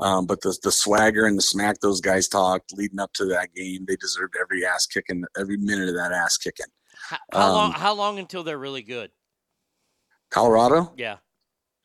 [0.00, 3.54] Um, but the the swagger and the smack those guys talked leading up to that
[3.54, 6.66] game, they deserved every ass kicking, every minute of that ass kicking.
[7.08, 7.66] How, how long?
[7.74, 9.10] Um, How long until they're really good?
[10.30, 11.18] Colorado, Yeah.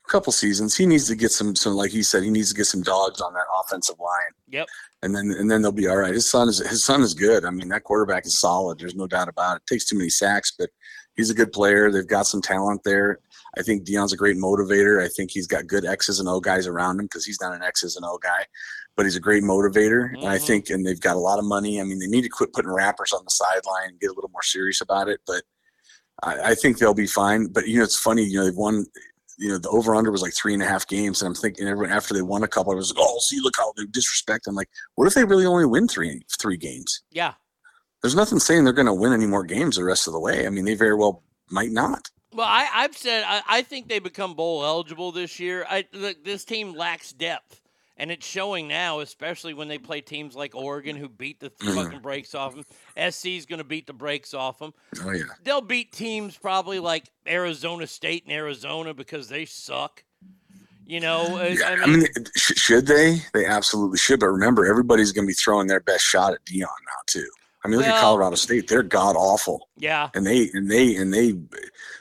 [0.07, 0.75] a couple seasons.
[0.75, 3.21] He needs to get some, some like he said, he needs to get some dogs
[3.21, 4.67] on that offensive line, Yep.
[5.03, 6.13] and then and then they'll be all right.
[6.13, 7.45] His son is his son is good.
[7.45, 8.79] I mean, that quarterback is solid.
[8.79, 9.63] There's no doubt about it.
[9.67, 10.69] Takes too many sacks, but
[11.15, 11.91] he's a good player.
[11.91, 13.19] They've got some talent there.
[13.57, 15.03] I think Deion's a great motivator.
[15.03, 17.63] I think he's got good X's and O guys around him because he's not an
[17.63, 18.45] X's and O guy,
[18.95, 20.13] but he's a great motivator.
[20.13, 20.45] And I mm-hmm.
[20.45, 21.81] think, and they've got a lot of money.
[21.81, 24.29] I mean, they need to quit putting rappers on the sideline and get a little
[24.31, 25.21] more serious about it.
[25.25, 25.43] But
[26.23, 27.47] I, I think they'll be fine.
[27.47, 28.23] But you know, it's funny.
[28.23, 28.85] You know, they've won.
[29.41, 31.65] You know, the over under was like three and a half games, and I'm thinking
[31.65, 34.47] everyone after they won a couple, I was like, oh, see, look how they disrespect.
[34.47, 37.03] I'm like, what if they really only win three three games?
[37.09, 37.35] Yeah.
[38.01, 40.45] There's nothing saying they're going to win any more games the rest of the way.
[40.45, 42.09] I mean, they very well might not.
[42.33, 45.65] Well, I, I've said I, I think they become bowl eligible this year.
[45.69, 47.61] I look, this team lacks depth,
[47.97, 51.99] And it's showing now, especially when they play teams like Oregon, who beat the fucking
[52.01, 52.65] brakes off them.
[53.11, 54.73] SC's going to beat the brakes off them.
[55.03, 55.23] Oh yeah.
[55.43, 60.03] They'll beat teams probably like Arizona State and Arizona because they suck.
[60.85, 63.21] You know, Yeah, I I mean, mean, sh- should they?
[63.33, 64.19] They absolutely should.
[64.19, 67.29] But remember, everybody's going to be throwing their best shot at Deion now too.
[67.69, 70.95] I mean, look Well- at Colorado State; they're god awful, yeah, and they and they
[70.95, 71.35] and they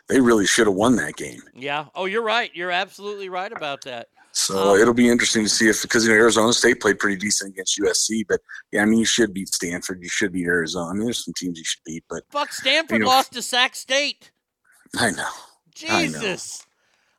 [0.09, 1.43] they really should have won that game.
[1.55, 1.87] yeah.
[1.95, 2.51] Oh, you're right.
[2.55, 4.09] You're absolutely right about that.
[4.33, 7.17] So Um, it'll be interesting to see if because you know Arizona State played pretty
[7.17, 8.41] decent against USC, but
[8.73, 10.91] yeah, I mean you should beat Stanford, you should beat Arizona.
[10.91, 13.75] I mean, there's some teams you should beat, but Fuck, Stanford know- lost to Sac
[13.77, 14.31] State.
[14.97, 15.29] I know.
[15.91, 16.21] I know.
[16.21, 16.65] Jesus.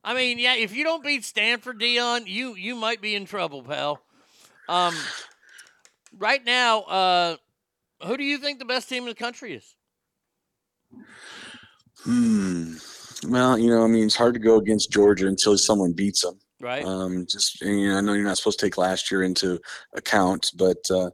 [0.04, 3.62] I mean, yeah, if you don't beat Stanford, Deion, you you might be in trouble,
[3.64, 4.02] pal.
[4.68, 4.96] Um,
[6.18, 7.36] right now, uh,
[8.04, 9.76] who do you think the best team in the country is?
[12.04, 12.76] Hmm.
[13.28, 16.40] Well, you know, I mean, it's hard to go against Georgia until someone beats them.
[16.62, 16.84] Right.
[16.84, 19.60] Um, just and, you know, I know you're not supposed to take last year into
[19.96, 21.10] account, but uh,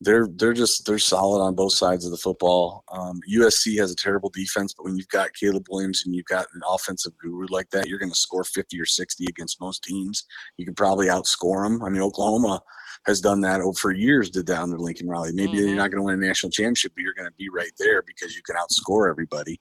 [0.00, 2.82] they're they're just they're solid on both sides of the football.
[2.90, 6.46] Um, USC has a terrible defense, but when you've got Caleb Williams and you've got
[6.52, 10.24] an offensive guru like that, you're going to score 50 or 60 against most teams.
[10.56, 11.82] You can probably outscore them.
[11.84, 12.60] I mean, Oklahoma
[13.06, 14.30] has done that over for years.
[14.30, 15.32] Did that under Lincoln Riley.
[15.32, 17.72] Maybe you're not going to win a national championship, but you're going to be right
[17.78, 19.60] there because you can outscore everybody.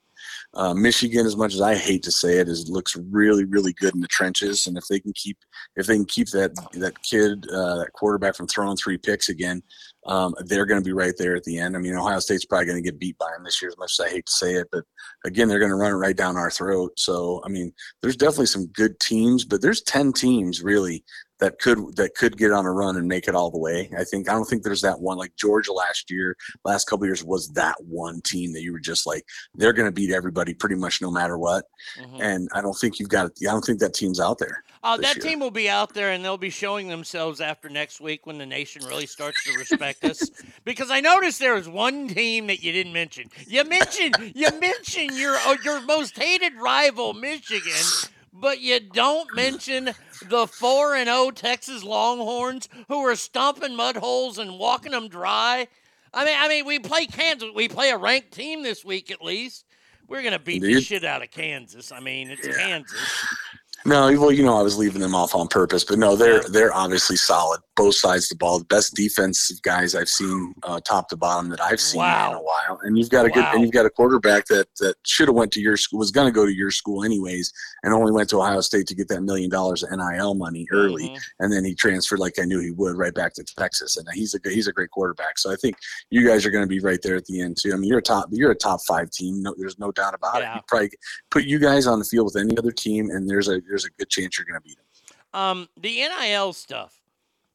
[0.54, 3.94] Uh, Michigan, as much as I hate to say it, is looks really, really good
[3.94, 4.66] in the trenches.
[4.66, 5.38] And if they can keep,
[5.76, 9.62] if they can keep that that kid, uh, that quarterback from throwing three picks again,
[10.08, 11.76] um, they're going to be right there at the end.
[11.76, 13.94] I mean, Ohio State's probably going to get beat by them this year, as much
[14.00, 14.68] as I hate to say it.
[14.72, 14.86] But
[15.26, 16.94] again, they're going to run it right down our throat.
[16.98, 21.04] So, I mean, there's definitely some good teams, but there's ten teams really
[21.40, 23.90] that could that could get on a run and make it all the way.
[23.98, 26.36] I think I don't think there's that one like Georgia last year,
[26.66, 29.24] last couple years was that one team that you were just like
[29.56, 31.66] they're going to beat everybody pretty much no matter what.
[32.00, 32.22] Mhm.
[32.22, 34.64] And I don't think you've got I don't think that team's out there.
[34.84, 35.32] Oh, this that year.
[35.32, 38.46] team will be out there and they'll be showing themselves after next week when the
[38.46, 40.30] nation really starts to respect us.
[40.64, 43.30] Because I noticed there was one team that you didn't mention.
[43.48, 47.72] You mentioned you mentioned your uh, your most hated rival, Michigan,
[48.40, 49.92] but you don't mention
[50.30, 55.68] the four and zero Texas Longhorns who are stomping mud holes and walking them dry.
[56.14, 57.50] I mean, I mean, we play Kansas.
[57.54, 59.66] We play a ranked team this week at least.
[60.08, 61.92] We're gonna beat the shit out of Kansas.
[61.92, 63.26] I mean, it's Kansas.
[63.88, 66.74] No, well, you know, I was leaving them off on purpose, but no, they're they're
[66.74, 68.60] obviously solid, both sides of the ball.
[68.60, 72.42] The best defensive guys I've seen, uh, top to bottom, that I've seen in a
[72.42, 72.80] while.
[72.84, 73.52] And you've got a good, Wow.
[73.54, 76.28] and you've got a quarterback that that should have went to your school, was going
[76.28, 77.54] to go to your school anyways,
[77.84, 81.08] and only went to Ohio State to get that million dollars of NIL money early,
[81.10, 81.20] Mhm.
[81.40, 84.36] and then he transferred like I knew he would right back to Texas, and he's
[84.36, 85.38] a he's a great quarterback.
[85.40, 85.78] So I think
[86.10, 87.72] you guys are going to be right there at the end too.
[87.74, 89.42] I mean, you're a top you're a top five team.
[89.42, 90.52] No, there's no doubt about Yeah.
[90.52, 90.56] it.
[90.58, 90.92] You probably
[91.32, 93.90] put you guys on the field with any other team, and there's a there's a
[93.92, 95.40] good chance you're going to beat them.
[95.40, 97.00] Um, the NIL stuff.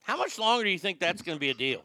[0.02, 1.82] How much longer do you think that's going to be a deal?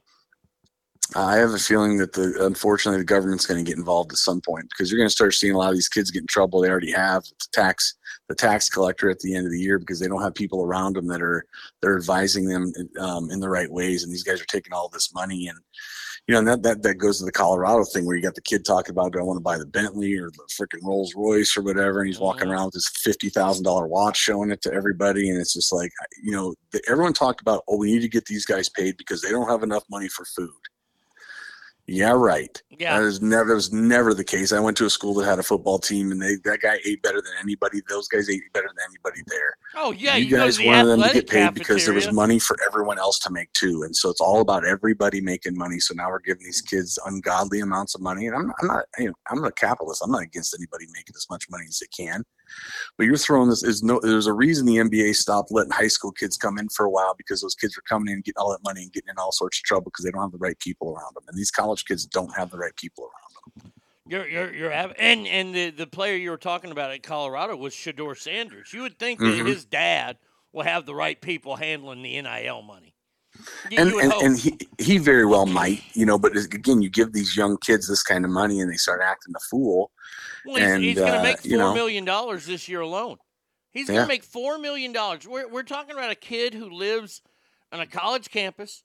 [1.15, 4.41] I have a feeling that the unfortunately the government's going to get involved at some
[4.41, 6.59] point because you're going to start seeing a lot of these kids get in trouble.
[6.59, 7.95] They already have the tax
[8.27, 10.95] the tax collector at the end of the year because they don't have people around
[10.95, 11.45] them that are
[11.81, 14.03] they're advising them um, in the right ways.
[14.03, 15.57] And these guys are taking all this money and
[16.27, 18.41] you know and that, that that goes to the Colorado thing where you got the
[18.41, 21.55] kid talking about do I want to buy the Bentley or the freaking Rolls Royce
[21.55, 22.51] or whatever, and he's walking mm-hmm.
[22.51, 25.91] around with his fifty thousand dollar watch showing it to everybody, and it's just like
[26.23, 29.21] you know the, everyone talked about oh we need to get these guys paid because
[29.21, 30.51] they don't have enough money for food.
[31.89, 32.61] Yeah, right.
[32.69, 32.99] Yeah.
[32.99, 34.51] That is never that was never the case.
[34.51, 37.01] I went to a school that had a football team, and they that guy ate
[37.01, 37.81] better than anybody.
[37.87, 39.55] Those guys ate better than anybody there.
[39.75, 42.57] Oh yeah, you, you, guys wanted them to get paid because there was money for
[42.67, 45.79] everyone else to make too, and so it's all about everybody making money.
[45.79, 49.07] So now we're giving these kids ungodly amounts of money, and I'm, I'm not, you
[49.07, 50.01] know, I'm a capitalist.
[50.03, 52.25] I'm not against anybody making as much money as they can.
[52.97, 53.99] But you're throwing this is no.
[54.01, 57.13] There's a reason the NBA stopped letting high school kids come in for a while
[57.15, 59.31] because those kids were coming in and getting all that money and getting in all
[59.31, 61.85] sorts of trouble because they don't have the right people around them, and these college
[61.85, 63.71] kids don't have the right people around them.
[64.09, 67.73] You're you're you're and and the the player you were talking about at Colorado was
[67.73, 68.71] Shedeur Sanders.
[68.73, 69.47] You would think that Mhm.
[69.47, 70.17] his dad
[70.53, 72.93] will have the right people handling the NIL money.
[73.69, 76.17] You, and you and, and he he very well might, you know.
[76.17, 79.33] But again, you give these young kids this kind of money and they start acting
[79.33, 79.91] the fool.
[80.45, 83.17] well, he's, and he's going to uh, make you know, million dollars this year alone.
[83.73, 84.07] He's going to Yeah.
[84.07, 85.27] make four million dollars.
[85.27, 87.21] We're we're talking about a kid who lives
[87.71, 88.83] on a college campus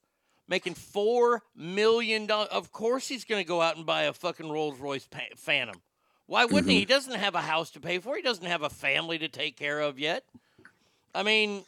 [0.48, 2.48] making four million dollars.
[2.50, 5.80] Of course, he's going to go out and buy a fucking Rolls Royce pa- Phantom.
[6.26, 6.76] Why wouldn't he?
[6.76, 6.80] Mhm.
[6.80, 8.16] He doesn't have a house to pay for.
[8.16, 10.24] He doesn't have a family to take care of yet.
[11.14, 11.64] I mean,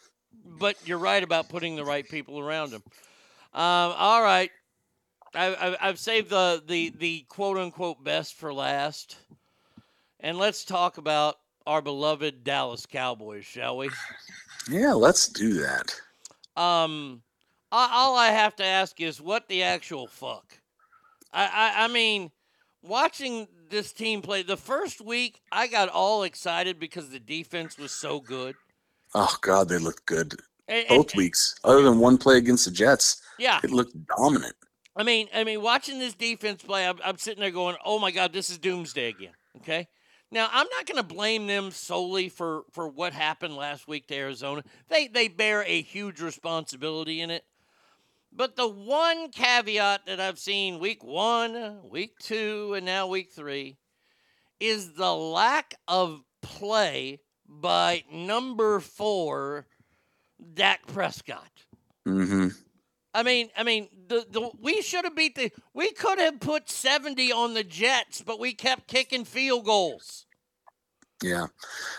[0.59, 2.83] but you're right about putting the right people around him.
[3.53, 4.51] Um, all right,
[5.35, 9.17] I, I, I've saved the, the the quote unquote best for last,
[10.21, 11.37] and let's talk about
[11.67, 13.91] our beloved Dallas Cowboys, shall we?
[14.71, 15.95] yeah, let's do that.
[16.57, 17.23] Um,
[17.73, 20.59] all, all I have to ask is what the actual fuck.
[21.33, 22.31] I, I I mean,
[22.83, 27.93] watching this team play the first week, I got all excited because the defense was
[27.93, 28.55] so good.
[29.15, 31.55] Oh God, they looked good And- both and- weeks.
[31.65, 33.61] Other than one play against the Jets, Yeah.
[33.63, 34.57] it looked dominant.
[34.97, 38.11] I mean, I mean, watching this defense play, I'm, I'm sitting there going, "Oh my
[38.13, 39.89] God, this is doomsday again." Okay.
[40.31, 44.15] Now, I'm not going to blame them solely for for what happened last week to
[44.17, 44.63] Arizona.
[44.89, 47.45] They they bear a huge responsibility in it.
[48.33, 53.77] But the one caveat that I've seen week one, week two, and now week three
[54.61, 59.67] is the lack of play by number four,
[60.55, 61.51] Dak Prescott.
[62.05, 62.49] hmm
[63.17, 66.69] I mean, I mean, the, the we should have beat the we could have put
[66.69, 70.27] 70 on the Jets, but we kept kicking field goals.
[71.23, 71.47] Yeah,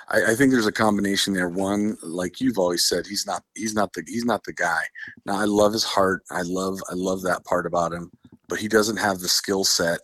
[0.10, 1.48] I, I think there's a combination there.
[1.48, 4.82] One, like you've always said, he's not he's not the he's not the guy.
[5.26, 6.24] Now I love his heart.
[6.32, 8.12] I love I love that part about him,
[8.50, 10.00] but he doesn't have the skill set.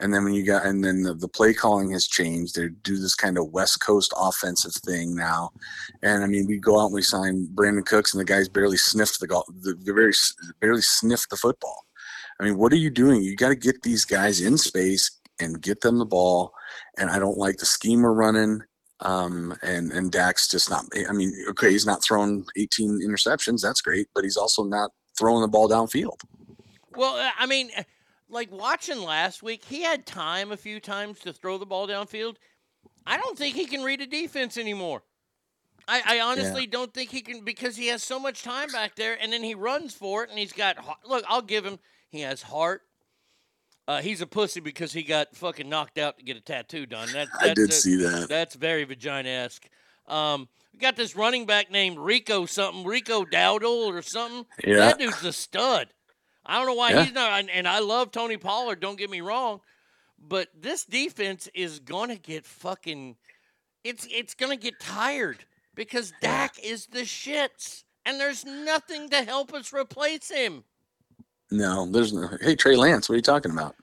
[0.00, 2.54] And then when you got and then the, the play calling has changed.
[2.54, 5.50] They do this kind of West Coast offensive thing now.
[6.02, 8.76] And I mean, we go out and we sign Brandin Cooks, and the guys barely
[8.76, 10.12] sniffed the golf, the, the very
[10.60, 11.86] barely sniffed the football.
[12.38, 13.22] I mean, what are you doing?
[13.22, 16.52] You got to get these guys in space and get them the ball.
[16.98, 18.62] And I don't like the scheme we're running.
[19.00, 20.86] Um, and and Dak's just not.
[21.08, 23.60] I mean, okay, he's not throwing 18 interceptions.
[23.60, 26.18] That's great, but he's also not throwing the ball downfield.
[26.94, 27.70] Well, I mean,
[28.28, 32.36] like watching last week, he had time a few times to throw the ball downfield.
[33.06, 35.02] I don't think he can read a defense anymore.
[35.88, 39.16] I, I honestly don't think he can because he has so much time back there,
[39.20, 40.76] and then he runs for it, and he's got.
[41.06, 41.78] Look, I'll give him.
[42.08, 42.82] He has heart.
[43.88, 47.08] Uh, he's a pussy because he got fucking knocked out to get a tattoo done.
[47.12, 48.28] That, I did a- see that.
[48.28, 49.68] That's very vagina esque.
[50.08, 54.44] Um, we got this running back named Rico something, Rico Dowdle or something.
[54.64, 54.76] Yeah.
[54.76, 55.88] That dude's a stud.
[56.46, 57.04] I don't know why Yeah.
[57.04, 57.40] he's not.
[57.40, 58.80] And, and I love Tony Pollard.
[58.80, 59.60] Don't get me wrong,
[60.18, 63.16] but this defense is gonna get fucking.
[63.84, 65.44] It's it's gonna get tired
[65.74, 70.64] because Dak is the shits, and there's nothing to help us replace him.
[71.50, 72.28] No, there's no.
[72.40, 73.76] Hey, Trey Lance, what are you talking about?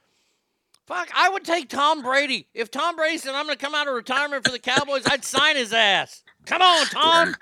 [0.86, 2.48] Fuck, I would take Tom Brady.
[2.54, 5.24] If Tom Brady said I'm going to come out of retirement for the Cowboys, I'd
[5.24, 6.24] sign his ass.
[6.46, 7.36] Come on, Tom.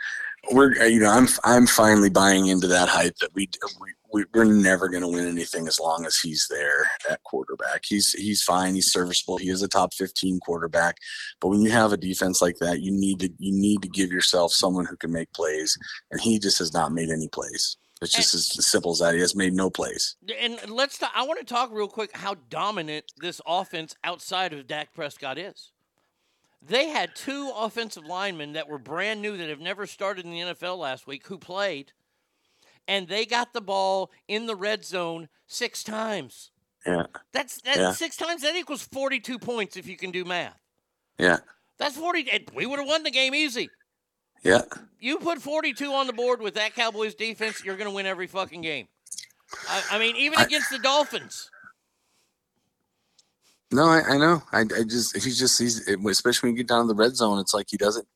[0.51, 3.47] We're uh, you know I'm I'm finally buying into that hype that we
[3.79, 7.83] we, we we're never going to win anything as long as he's there at quarterback.
[7.85, 8.73] He's he's fine.
[8.73, 9.37] He's serviceable.
[9.37, 10.97] He is a top 15 quarterback.
[11.39, 14.11] But when you have a defense like that, you need to you need to give
[14.11, 15.77] yourself someone who can make plays,
[16.09, 17.77] and he just has not made any plays.
[18.01, 19.13] It's just as simple as that.
[19.13, 20.15] He has made no plays.
[20.39, 20.99] And let's.
[21.13, 25.71] I want to talk real quick how dominant this offense outside of Dak Prescott is.
[26.61, 30.39] They had two offensive linemen that were brand new that have never started in the
[30.39, 31.91] NFL last week who played,
[32.87, 36.51] and they got the ball in the red zone six times.
[36.85, 37.91] Yeah, That's that Yeah.
[37.93, 40.59] six times that equals forty-two points if you can do math.
[41.17, 41.37] yeah,
[41.77, 42.27] That's forty.
[42.53, 43.69] We would have won the game easy.
[44.43, 44.61] yeah.
[44.99, 48.27] You put 42 on the board with that Cowboys defense, you're going to win every
[48.27, 48.87] fucking game.
[49.67, 51.49] I, I mean, even against the Dolphins.
[53.71, 54.43] No, I, I know.
[54.51, 57.39] I, I just he's just he's especially when you get down to the red zone,
[57.39, 58.07] it's like he doesn't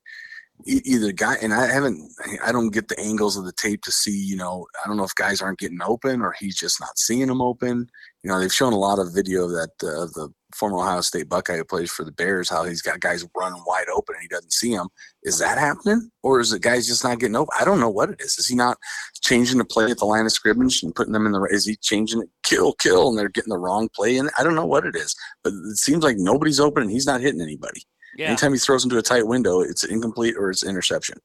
[0.65, 2.11] either guy and I haven't
[2.45, 5.03] I don't get the angles of the tape to see you know I don't know
[5.03, 7.89] if guys aren't getting open or he's just not seeing them open.
[8.25, 11.01] You know they've shown a lot of video of that uh, of the former Ohio
[11.01, 14.21] State Buckeye who plays for the Bears how he's got guys running wide open and
[14.23, 14.87] he doesn't see them.
[15.21, 17.55] Is that happening or is it guys just not getting open?
[17.59, 18.39] I don't know what it is.
[18.39, 18.79] Is he not
[19.21, 21.75] changing the play at the line of scrimmage and putting them in the is he
[21.75, 24.87] changing it kill kill and they're getting the wrong play and I don't know what
[24.87, 25.15] it is.
[25.43, 27.83] But it seems like nobody's open and he's not hitting anybody.
[28.17, 28.29] Yeah.
[28.29, 31.19] Anytime he throws into a tight window, it's incomplete or it's interception.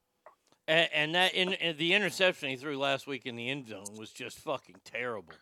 [0.68, 3.96] And, and that in, and the interception he threw last week in the end zone
[3.96, 5.32] was just fucking terrible.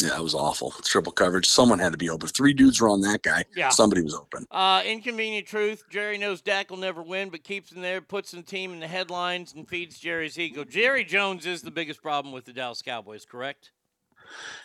[0.00, 0.72] Yeah, it was awful.
[0.84, 1.46] Triple coverage.
[1.48, 2.28] Someone had to be open.
[2.28, 3.70] Three dudes were on that guy, Yeah.
[3.70, 4.46] somebody was open.
[4.50, 5.84] Uh, inconvenient truth.
[5.90, 8.88] Jerry knows Dak will never win, but keeps him there, puts the team in the
[8.88, 10.64] headlines, and feeds Jerry's ego.
[10.64, 13.70] Jerry Jones is the biggest problem with the Dallas Cowboys, correct?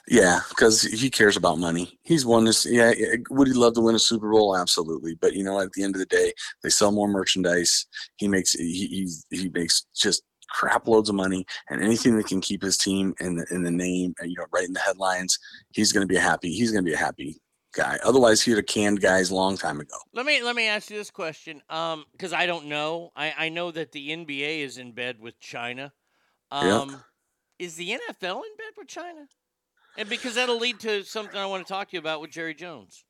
[0.08, 2.00] Yeah, because he cares about money.
[2.04, 2.66] He's won this.
[2.66, 2.94] Yeah,
[3.30, 4.58] would he love to win a Super Bowl?
[4.58, 5.16] Absolutely.
[5.16, 6.34] But you know, at the end of the day,
[6.64, 7.86] they sell more merchandise.
[8.18, 12.42] He makes he he's, he makes just crap loads of money, and anything that can
[12.42, 15.40] keep his team in the in the name, you know, right in the headlines,
[15.72, 16.52] he's going to be happy.
[16.52, 17.40] He's going to be a happy
[17.74, 17.98] guy.
[18.04, 19.96] Otherwise, he'd have canned guys a long time ago.
[20.14, 23.12] Let me let me ask you this question, um, because I don't know.
[23.16, 25.92] I, I know that the NBA is in bed with China.
[26.52, 27.02] Um,
[27.60, 29.26] Is the NFL in bed with China?
[29.98, 32.54] And because that'll lead to something I want to talk to you about with Jerry
[32.54, 33.04] Jones.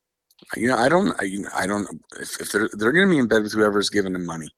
[0.56, 1.14] You know, I don't.
[1.20, 1.86] I, I don't.
[2.20, 4.48] If, if they're they're going to be in bed with whoever's giving them money.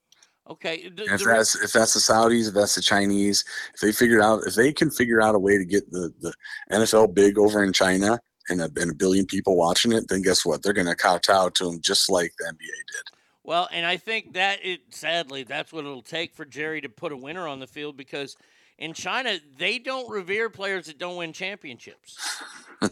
[0.49, 0.89] Okay.
[0.89, 3.45] the- if that's if that's the Saudis, if that's the Chinese,
[3.75, 6.33] if they figure out if they can figure out a way to get the, the
[6.71, 10.45] NFL big over in China and a, and a billion people watching it, then guess
[10.45, 10.62] what?
[10.62, 13.19] They're going to kowtow to them just like the NBA did.
[13.43, 17.12] Well, and I think that it sadly that's what it'll take for Jerry to put
[17.12, 18.37] a winner on the field because
[18.79, 22.19] in China they don't revere players that don't win championships.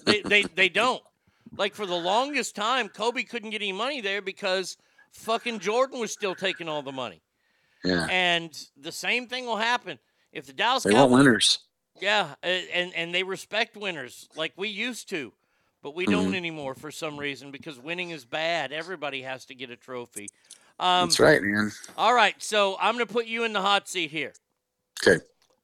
[0.04, 1.02] they, they they don't.
[1.56, 4.78] Like for the longest time, Kobe couldn't get any money there because
[5.12, 7.20] fucking Jordan was still taking all the money.
[7.84, 9.98] Yeah, And the same thing will happen
[10.32, 11.58] if the Dallas they want winners.
[12.00, 15.32] yeah, and and they respect winners like we used to,
[15.82, 16.12] but we Mm-hmm.
[16.12, 18.72] don't anymore for some reason because winning is bad.
[18.72, 20.28] Everybody has to get a trophy.
[20.78, 21.72] Um, That's right, man.
[21.96, 24.32] All right, so I'm going to put you in the hot seat here.
[25.06, 25.22] Okay.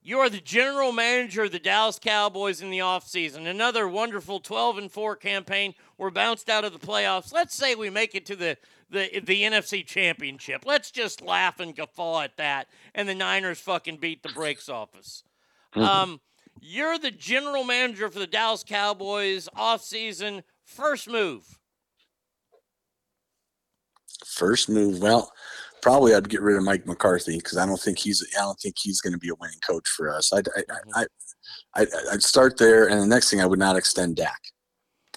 [0.09, 3.47] You are the general manager of the Dallas Cowboys in the offseason.
[3.47, 5.74] Another wonderful 12 and 4 campaign.
[5.98, 7.30] We're bounced out of the playoffs.
[7.30, 8.56] Let's say we make it to the,
[8.89, 10.62] the the NFC championship.
[10.64, 12.68] Let's just laugh and guffaw at that.
[12.94, 15.24] And the Niners fucking beat the brakes off us.
[15.74, 16.22] Um,
[16.59, 20.43] you're the general manager for the Dallas Cowboys offseason.
[20.64, 21.59] First move.
[24.24, 25.35] First move, well,
[25.82, 28.76] probably I'd get rid of Mike McCarthy because I don't think he's I don't think
[28.78, 30.32] he's going to be a winning coach for us.
[30.32, 30.62] I'd I,
[30.94, 31.06] I,
[31.74, 34.40] I, I'd start there, and the next thing I would not extend Dak.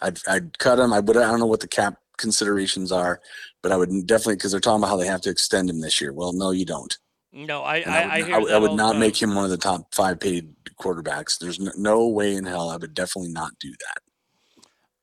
[0.01, 0.93] I'd I'd cut him.
[0.93, 3.21] I would I don't know what the cap considerations are,
[3.61, 5.99] but I would definitely because they're talking about how they have to extend him this
[6.01, 6.13] year.
[6.13, 6.95] Well, no, you don't.
[7.33, 8.99] No, I, And I, I, would, I, I I would not time.
[8.99, 11.39] make him one of the top five paid quarterbacks.
[11.39, 13.71] There's no, no way in hell I would definitely not do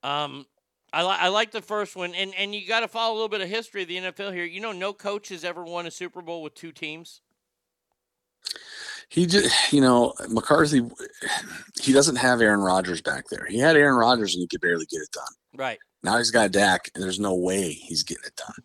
[0.03, 0.09] that.
[0.09, 0.47] Um,
[0.93, 3.29] I, li- I like the first one, and and you got to follow a little
[3.29, 4.45] bit of history of the NFL here.
[4.45, 7.21] You know, no coach has ever won a Super Bowl with two teams.
[9.11, 10.83] He just, you know, McCarthy,
[11.81, 13.47] he doesn't have Aaron Rodgers back there.
[13.47, 15.25] He had Aaron Rodgers and he could barely get it done.
[15.57, 15.79] Right.
[16.03, 18.65] Now he's got Dak, and there's no way he's getting it done.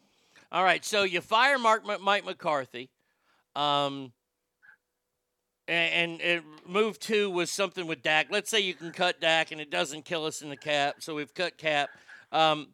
[0.51, 0.83] All right.
[0.85, 2.89] So you fire Mark M- Mike McCarthy.
[3.55, 4.13] Um.
[5.65, 8.27] And, and, and move two was something with Dak.
[8.29, 10.95] Let's say you can cut Dak and it doesn't kill us in the cap.
[10.99, 11.89] So we've cut cap.
[12.33, 12.73] Um,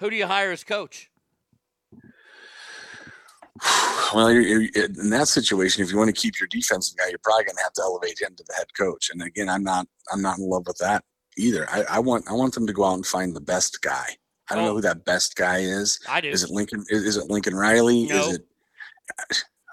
[0.00, 1.10] who do you hire as coach?
[4.14, 7.18] Well, you're, you're, in that situation, if you want to keep your defensive guy, you're
[7.22, 9.10] probably going to have to elevate him to the head coach.
[9.10, 11.04] And again, I'm not, I'm not in love with that
[11.38, 11.66] either.
[11.70, 14.08] I, I want, I want them to go out and find the best guy.
[14.50, 15.98] I don't know who that best guy is.
[16.08, 16.28] I do.
[16.28, 16.84] Is it Lincoln?
[16.88, 18.06] Is, is it Lincoln Riley?
[18.06, 18.28] No.
[18.28, 18.46] Is it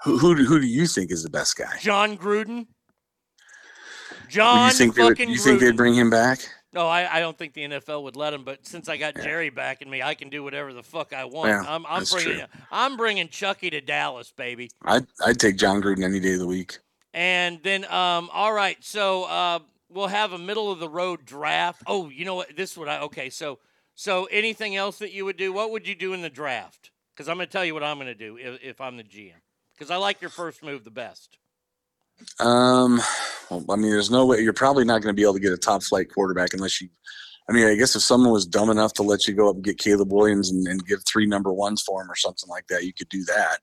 [0.02, 0.34] who, who?
[0.34, 1.76] do- Who do you think is the best guy?
[1.80, 2.66] Jon Gruden.
[2.66, 5.60] Well, John you think they would, fucking you think Gruden.
[5.60, 6.40] they'd bring him back?
[6.74, 8.42] No, I, I don't think the NFL would let him.
[8.42, 11.50] But since I got Jerry backing me, I can do whatever the fuck I want.
[11.50, 12.46] Yeah, I'm, I'm bringing true.
[12.72, 14.70] I'm bringing Chucky to Dallas, baby.
[14.82, 16.78] I'd I'd take Jon Gruden any day of the week.
[17.14, 21.80] And then, um, all right, so uh, we'll have a middle of the road draft.
[21.86, 22.56] Oh, you know what?
[22.56, 23.30] This would I okay.
[23.30, 23.60] So,
[23.94, 25.52] so anything else that you would do?
[25.52, 26.90] What would you do in the draft?
[27.14, 29.04] Because I'm going to tell you what I'm going to do if, if I'm the
[29.04, 29.34] GM.
[29.74, 31.38] Because I like your first move the best.
[32.40, 33.00] Um,
[33.50, 35.52] well, I mean, there's no way you're probably not going to be able to get
[35.52, 36.88] a top flight quarterback unless you.
[37.48, 39.64] I mean, I guess if someone was dumb enough to let you go up and
[39.64, 42.84] get Caleb Williams and, and give three number ones for him or something like that,
[42.84, 43.58] you could do that.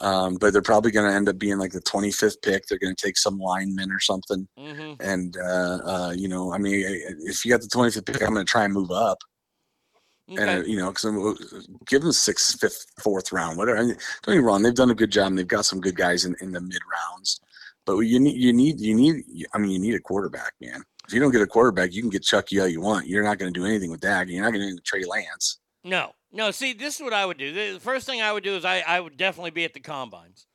[0.00, 2.66] Um, but they're probably going to end up being like the 25th pick.
[2.66, 4.48] They're going to take some lineman or something.
[4.58, 4.94] Mm-hmm.
[5.00, 6.84] And, uh, uh, you know, I mean,
[7.20, 9.18] if you got the 25th pick, I'm going to try and move up.
[10.28, 13.78] And, uh, you know, because give them sixth, fifth, fourth round, whatever.
[13.78, 15.26] I mean, don't get me wrong; they've done a good job.
[15.26, 17.40] and They've got some good guys in, in the mid rounds,
[17.86, 19.46] but you need, you need, you need.
[19.52, 20.82] I mean, you need a quarterback, man.
[21.06, 23.06] If you don't get a quarterback, you can get Chucky all you want.
[23.06, 24.28] You're not going to do anything with that.
[24.28, 25.58] You're not going to Trey Lance.
[25.84, 26.50] No, no.
[26.50, 27.52] See, this is what I would do.
[27.52, 29.80] The the first thing I would do is I, I would definitely be at the
[29.80, 30.46] combines.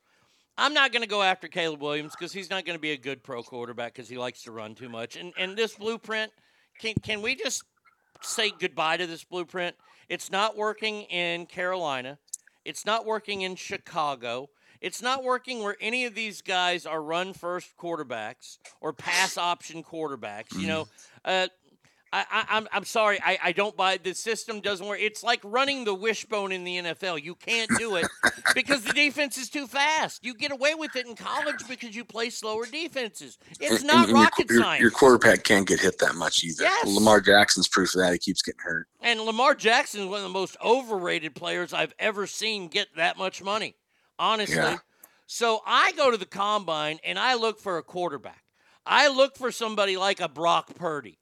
[0.58, 2.96] I'm not going to go after Caleb Williams because he's not going to be a
[2.96, 5.16] good pro quarterback because he likes to run too much.
[5.16, 6.32] And and this blueprint,
[6.80, 7.62] can can we just
[8.22, 9.76] say goodbye to this blueprint?
[10.08, 12.18] It's not working in Carolina.
[12.64, 14.50] It's not working in Chicago.
[14.80, 19.82] It's not working where any of these guys are run first quarterbacks or pass option
[19.82, 20.58] quarterbacks.
[20.58, 20.88] You know,
[21.24, 21.48] uh,
[22.12, 23.20] I, I, I'm, I'm sorry.
[23.24, 24.98] I, I don't buy the system doesn't work.
[25.00, 27.22] It's like running the wishbone in the NFL.
[27.22, 28.06] You can't do it
[28.54, 30.24] because the defense is too fast.
[30.24, 33.38] You get away with it in college because you play slower defenses.
[33.60, 34.80] It's not and your- rocket your, science.
[34.80, 36.64] Your quarterback can't get hit that much either.
[36.64, 36.88] Yes.
[36.88, 38.12] Lamar Jackson's proof of that.
[38.12, 38.88] He keeps getting hurt.
[39.00, 43.18] And Lamar Jackson is one of the most overrated players I've ever seen get that
[43.18, 43.76] much money,
[44.20, 44.56] honestly.
[44.56, 44.78] Yeah.
[45.26, 48.44] So I go to the combine and I look for a quarterback.
[48.86, 51.18] I look for somebody like a Brock Purdy.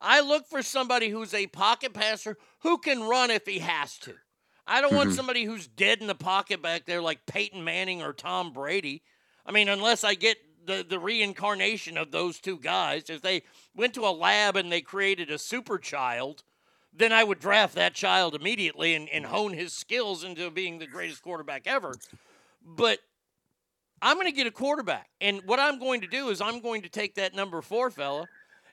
[0.00, 4.14] I look for somebody who's a pocket passer who can run if he has to.
[4.66, 5.16] I don't want Mhm.
[5.16, 9.02] somebody who's dead in the pocket back there like Peyton Manning or Tom Brady.
[9.44, 13.08] I mean, unless I get the, the reincarnation of those two guys.
[13.08, 13.42] If they
[13.74, 16.44] went to a lab and they created a super child,
[16.92, 20.86] then I would draft that child immediately and, and hone his skills into being the
[20.86, 21.94] greatest quarterback ever.
[22.64, 22.98] But
[24.00, 25.08] I'm going to get a quarterback.
[25.20, 28.26] And what I'm going to do is I'm going to take that number four fella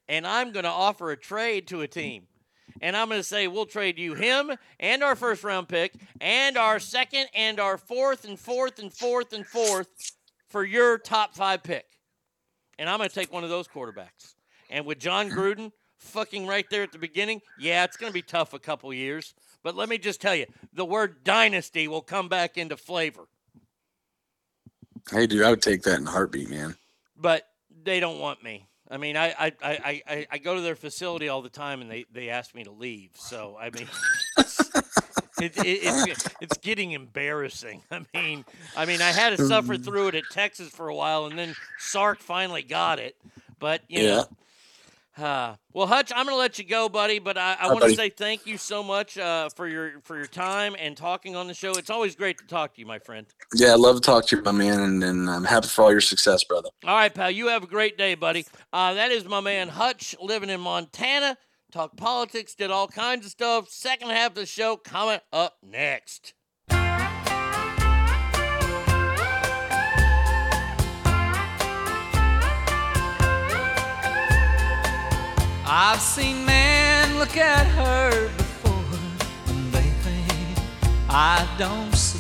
[0.07, 2.28] and I'm going to offer a trade to a team.
[2.82, 6.57] And I'm going to say, we'll trade you him and our first round pick and
[6.57, 9.88] our second and our fourth and fourth and fourth and fourth
[10.49, 11.86] for your top five pick.
[12.78, 14.36] And I'm going to take one of those quarterbacks.
[14.70, 18.22] And with Jon Gruden fucking right there at the beginning, yeah, it's going to be
[18.22, 19.34] tough a couple years.
[19.64, 23.28] But let me just tell you, the word dynasty will come back into flavor.
[25.11, 26.76] Hey, dude, I would take that in a heartbeat, man.
[27.15, 27.48] But
[27.84, 28.68] they don't want me.
[28.90, 31.90] I mean, I I, I, I, I go to their facility all the time, and
[31.90, 33.11] they, they ask me to leave.
[33.15, 33.88] So I mean,
[35.38, 37.84] it, it, it's it's getting embarrassing.
[37.91, 38.45] I mean,
[38.76, 39.84] I mean, I had to suffer mm.
[39.84, 43.15] through it at Texas for a while, and then Sark finally got it.
[43.60, 44.15] But you Yeah.
[44.15, 44.27] know,
[45.18, 47.20] uh, well, Hutch, I'm going to let you go, buddy.
[47.20, 50.26] But I, I want to say thank you so much uh, for your for your
[50.26, 51.72] time and talking on the show.
[51.74, 53.28] It's always great to talk to you, my friend.
[53.54, 55.92] Yeah, I'd love to talk to you, my man, and, and I'm happy for all
[55.92, 56.70] your success, brother.
[56.86, 57.32] All right, pal.
[57.32, 58.46] You have a great day, buddy.
[58.72, 61.38] Uh, that is my man Hutch, living in Montana.
[61.72, 63.70] Talk politics, did all kinds of stuff.
[63.70, 66.34] Second half of the show coming up next.
[75.68, 78.84] I've seen men look at her before
[79.48, 80.60] and they think
[81.10, 82.20] I don't see.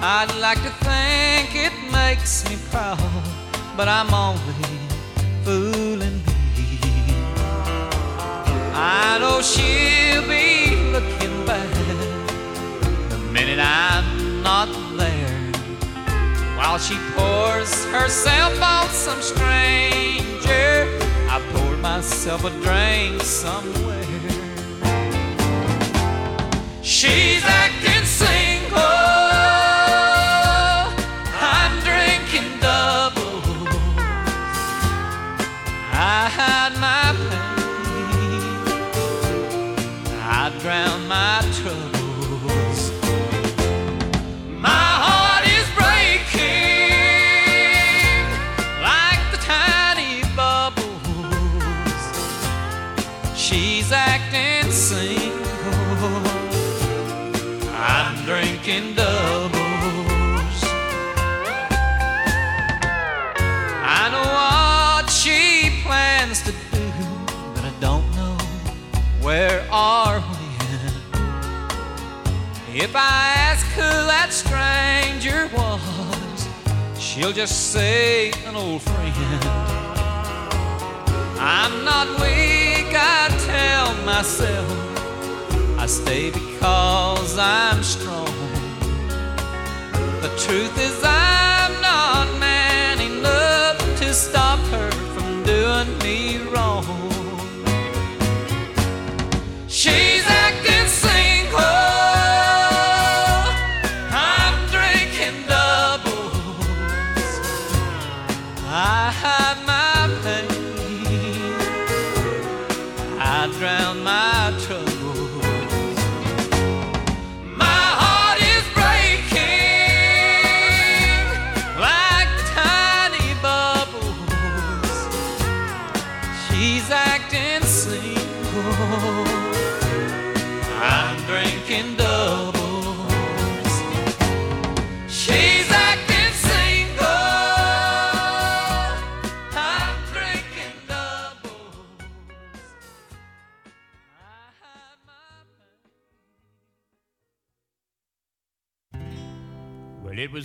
[0.00, 2.98] I'd like to think it makes me proud,
[3.76, 4.40] but I'm only
[5.44, 6.80] fooling me.
[8.72, 11.68] I know she'll be looking back
[13.10, 15.52] the minute I'm not there
[16.56, 21.07] while she pours herself on some stranger.
[21.38, 24.02] I poured myself a drink somewhere.
[26.82, 28.47] She's acting single.
[72.80, 76.48] If I ask who that stranger was,
[76.96, 79.14] she'll just say an old friend.
[81.40, 84.70] I'm not weak, I tell myself.
[85.76, 88.32] I stay because I'm strong.
[90.22, 91.37] The truth is, I'm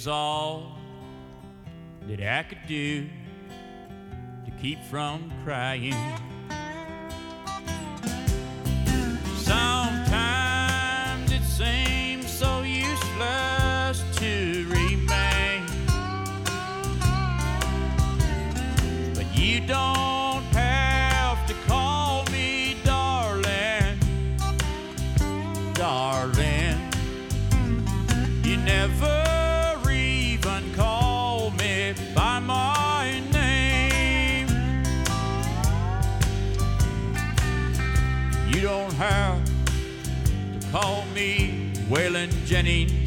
[0.03, 0.77] Was all
[2.09, 3.07] that I could do
[4.43, 5.95] to keep from crying.
[40.73, 43.02] Call me Waylon Jennings.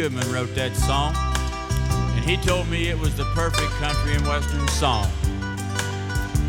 [0.00, 1.14] Goodman wrote that song,
[2.16, 5.06] and he told me it was the perfect country and western song.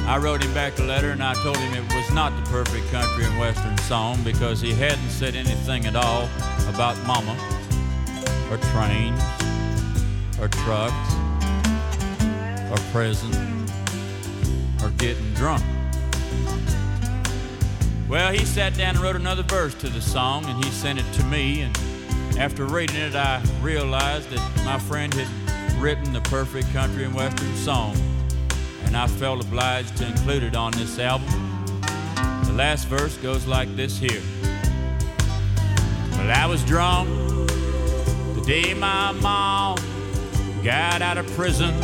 [0.07, 2.89] I wrote him back a letter and I told him it was not the perfect
[2.91, 6.29] country and western song because he hadn't said anything at all
[6.73, 7.35] about mama
[8.49, 9.21] or trains
[10.39, 11.13] or trucks
[12.71, 13.65] or prison
[14.81, 15.61] or getting drunk.
[18.07, 21.13] Well, he sat down and wrote another verse to the song and he sent it
[21.15, 21.90] to me and
[22.41, 27.55] after reading it, I realized that my friend had written the perfect country and western
[27.55, 27.95] song,
[28.85, 31.29] and I felt obliged to include it on this album.
[32.45, 34.23] The last verse goes like this here.
[36.13, 37.09] Well, I was drunk
[38.33, 39.77] the day my mom
[40.63, 41.75] got out of prison.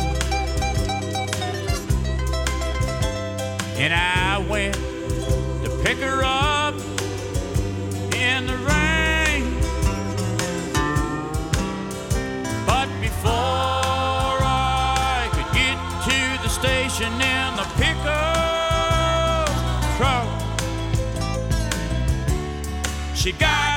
[3.78, 6.74] And I went to pick her up
[8.12, 8.87] in the rain.
[23.28, 23.67] you got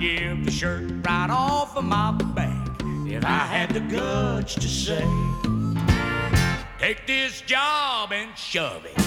[0.00, 2.68] Give the shirt right off of my back
[3.06, 5.04] if I had the guts to say,
[6.78, 8.98] Take this job and shove it.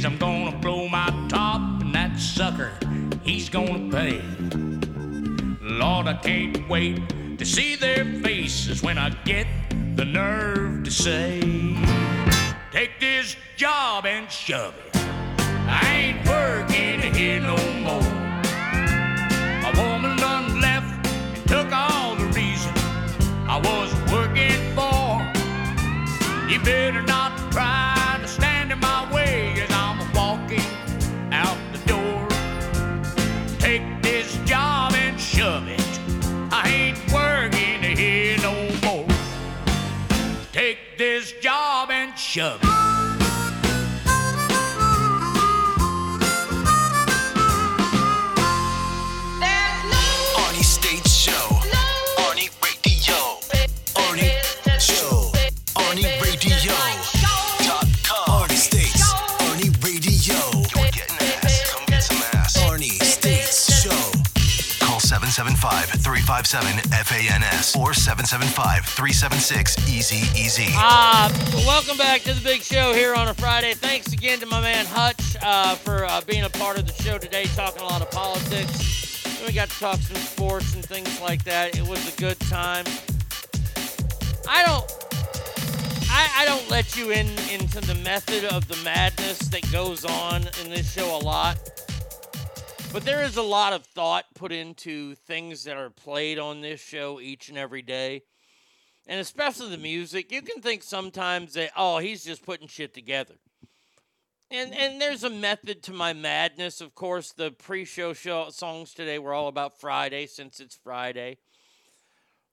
[0.00, 2.72] Days I'm gonna blow my top, and that sucker,
[3.22, 4.22] he's gonna pay.
[5.60, 6.98] Lord, I can't wait
[7.38, 9.46] to see their faces when I get
[9.96, 11.40] the nerve to say,
[12.70, 14.96] Take this job and shove it.
[15.68, 17.56] I ain't working here no
[17.86, 18.12] more.
[19.68, 21.06] A woman done left
[21.36, 22.72] and took all the reason
[23.48, 25.20] I was working for.
[26.50, 27.29] You better not
[42.30, 42.69] shove
[66.44, 70.72] 775-357-FANS or 775-376-EASY-EASY.
[70.74, 71.30] Uh,
[71.66, 73.74] welcome back to the big show here on a Friday.
[73.74, 77.18] Thanks again to my man Hutch uh, for uh, being a part of the show
[77.18, 79.42] today, talking a lot of politics.
[79.46, 81.76] We got to talk some sports and things like that.
[81.76, 82.84] It was a good time.
[84.48, 84.90] I don't,
[86.10, 90.42] I, I don't let you in into the method of the madness that goes on
[90.62, 91.58] in this show a lot.
[92.92, 96.80] But there is a lot of thought put into things that are played on this
[96.80, 98.22] show each and every day.
[99.06, 100.32] And especially the music.
[100.32, 103.34] You can think sometimes that, oh, he's just putting shit together.
[104.50, 106.80] And and there's a method to my madness.
[106.80, 111.38] Of course, the pre-show show songs today were all about Friday since it's Friday.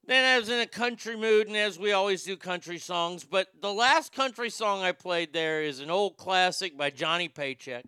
[0.05, 3.47] Then I was in a country mood, and as we always do country songs, but
[3.59, 7.85] the last country song I played there is an old classic by Johnny Paycheck.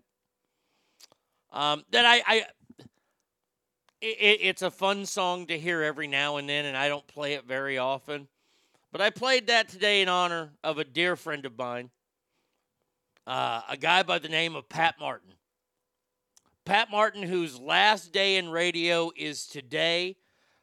[1.52, 2.44] Um, that I, I
[4.00, 7.34] it, it's a fun song to hear every now and then, and I don't play
[7.34, 8.28] it very often.
[8.92, 11.90] But I played that today in honor of a dear friend of mine,
[13.26, 15.34] uh, a guy by the name of Pat Martin.
[16.64, 20.16] Pat Martin, whose last day in radio is today.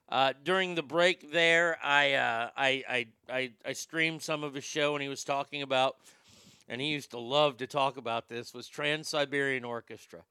[0.09, 4.63] Uh, during the break there, I, uh, I, I, I, I streamed some of his
[4.63, 5.97] show, and he was talking about,
[6.69, 10.21] and he used to love to talk about this, was Trans Siberian Orchestra.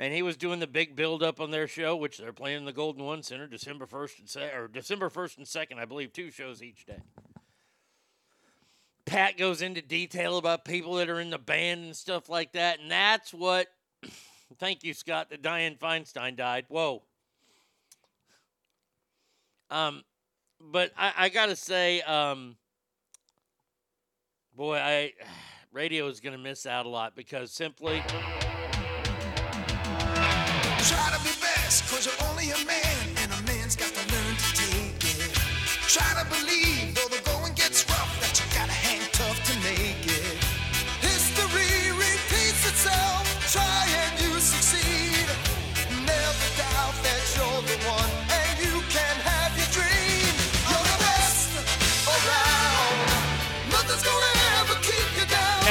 [0.00, 2.72] And he was doing the big build up on their show, which they're playing the
[2.72, 6.30] Golden One Center December 1st and se- or December 1st and 2nd, I believe, two
[6.30, 7.02] shows each day.
[9.04, 12.80] Pat goes into detail about people that are in the band and stuff like that.
[12.80, 13.66] And that's what,
[14.58, 16.64] thank you, Scott, that Dianne Feinstein died.
[16.68, 17.02] Whoa.
[19.70, 20.02] Um,
[20.58, 22.56] but I, I got to say, um,
[24.56, 25.12] boy, I
[25.72, 28.02] radio is to miss out a lot because simply.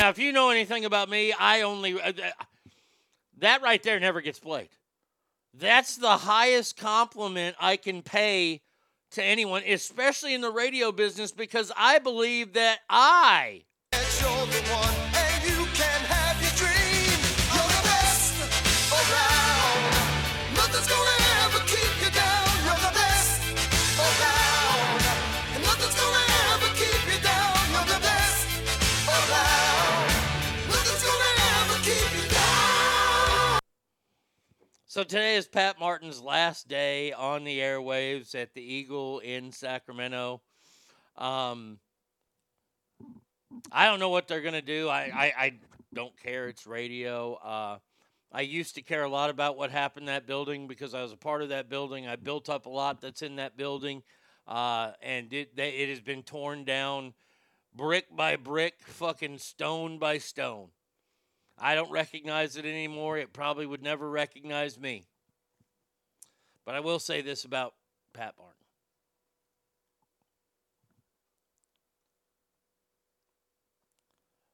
[0.09, 2.01] If you know anything about me, I only.
[2.01, 2.43] Uh, uh,
[3.37, 4.69] that right there never gets played.
[5.53, 8.61] That's the highest compliment I can pay
[9.11, 13.63] to anyone, especially in the radio business, because I believe that I
[34.99, 40.41] So today is Pat Martin's last day on the airwaves at the Eagle in Sacramento.
[41.17, 41.79] Um,
[43.71, 44.89] I don't know what they're gonna do.
[44.89, 45.53] I, I, I
[45.93, 46.49] don't care.
[46.49, 47.35] It's radio.
[47.35, 47.77] Uh,
[48.33, 51.13] I used to care a lot about what happened in that building because I was
[51.13, 52.05] a part of that building.
[52.05, 54.03] I built up a lot that's in that building,
[54.49, 57.13] uh, and it they, it has been torn down
[57.73, 60.71] brick by brick, fucking stone by stone.
[61.61, 63.17] I don't recognize it anymore.
[63.17, 65.05] It probably would never recognize me.
[66.65, 67.73] But I will say this about
[68.13, 68.55] Pat Martin.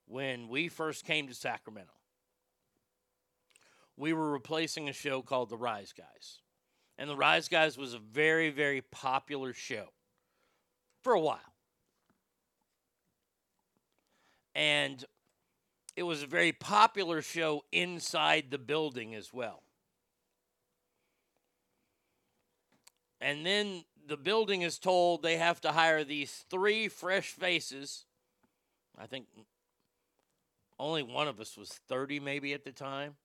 [0.08, 1.92] When we first came to Sacramento,
[3.98, 6.40] we were replacing a show called The Rise Guys.
[6.98, 9.88] And The Rise Guys was a very, very popular show
[11.02, 11.40] for a while.
[14.54, 15.04] And
[15.96, 19.64] it was a very popular show inside the building as well.
[23.22, 28.06] And then the building is told they have to hire these three fresh faces.
[28.98, 29.28] I think
[30.78, 33.16] only one of us was 30 maybe at the time.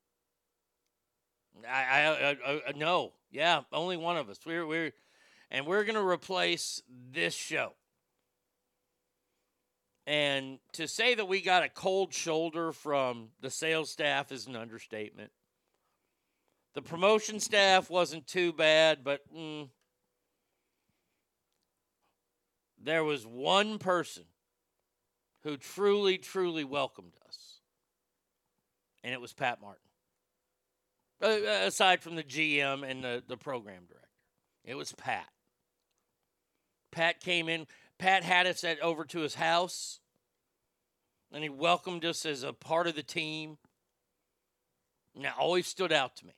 [1.69, 4.39] I, I, I, I no, yeah, only one of us.
[4.47, 4.93] We're we're,
[5.51, 6.81] and we're gonna replace
[7.13, 7.73] this show.
[10.07, 14.57] And to say that we got a cold shoulder from the sales staff is an
[14.57, 15.31] understatement.
[16.75, 19.69] The promotion staff wasn't too bad, but mm,
[22.83, 24.25] there was one person
[25.43, 27.61] who truly, truly welcomed us,
[29.03, 29.81] and it was Pat Martin.
[31.23, 34.09] Uh, aside from the GM and the, the program director,
[34.65, 35.29] it was Pat.
[36.91, 37.67] Pat came in.
[38.01, 40.01] Pat had us at, over to his house,
[41.33, 43.59] and he welcomed us as a part of the team.
[45.15, 46.33] And Now, always stood out to me.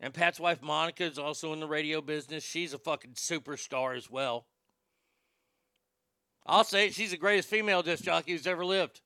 [0.00, 2.42] And Pat's wife, Monica, is also in the radio business.
[2.42, 4.46] She's a fucking superstar as well.
[6.46, 9.02] I'll say it, she's the greatest female disc jockey who's ever lived.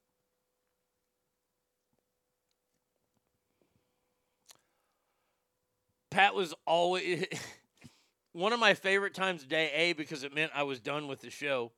[6.10, 7.26] Pat was always
[8.36, 11.22] one of my favorite times of day, A, because it meant I was done with
[11.22, 11.72] the show,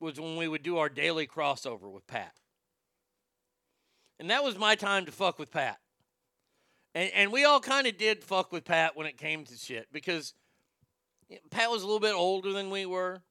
[0.00, 2.34] was when we would do our daily crossover with Pat.
[4.18, 5.78] And that was my time to fuck with Pat.
[6.94, 9.86] And, and we all kind of did fuck with Pat when it came to shit
[9.92, 10.34] because
[11.50, 13.22] Pat was a little bit older than we were.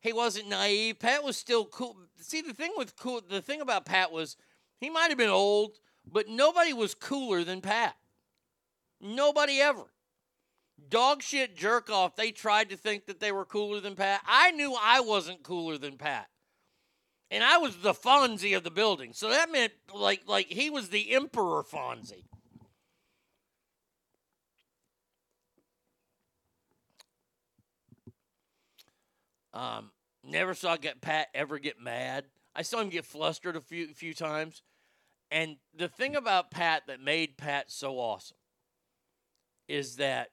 [0.00, 0.98] He wasn't naive.
[0.98, 1.96] Pat was still cool.
[2.16, 4.36] See, the thing with cool, the thing about Pat was
[4.80, 7.96] he might have been old, but nobody was cooler than Pat.
[9.00, 9.84] Nobody ever.
[10.88, 12.16] Dog shit jerk off.
[12.16, 14.20] They tried to think that they were cooler than Pat.
[14.26, 16.28] I knew I wasn't cooler than Pat.
[17.30, 19.12] And I was the Fonzie of the building.
[19.12, 22.24] So that meant like like he was the Emperor Fonzie.
[29.52, 29.90] Um,
[30.22, 32.24] never saw get Pat ever get mad.
[32.54, 34.62] I saw him get flustered a few few times.
[35.30, 38.36] And the thing about Pat that made Pat so awesome
[39.66, 40.28] is that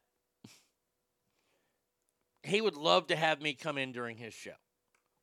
[2.43, 4.51] he would love to have me come in during his show.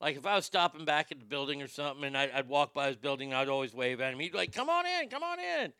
[0.00, 2.72] Like if I was stopping back at the building or something, and I'd, I'd walk
[2.72, 4.20] by his building, I'd always wave at him.
[4.20, 5.72] He'd be like, "Come on in, come on in,"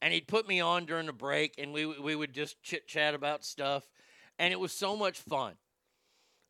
[0.00, 3.14] and he'd put me on during the break, and we we would just chit chat
[3.14, 3.82] about stuff,
[4.38, 5.54] and it was so much fun.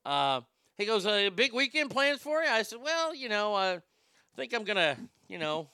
[0.04, 0.42] Uh,
[0.76, 4.36] he goes, uh, "Big weekend plans for you?" I said, "Well, you know, uh, I
[4.36, 5.68] think I'm gonna, you know."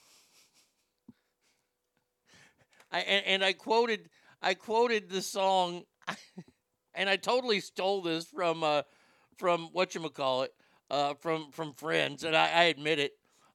[2.93, 4.09] I and, and I quoted
[4.41, 5.83] I quoted the song,
[7.01, 8.83] and I totally stole this from uh,
[9.39, 10.53] from what you call it,
[10.91, 13.13] uh, from from Friends, and I, I admit it.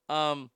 [0.10, 0.50] Um,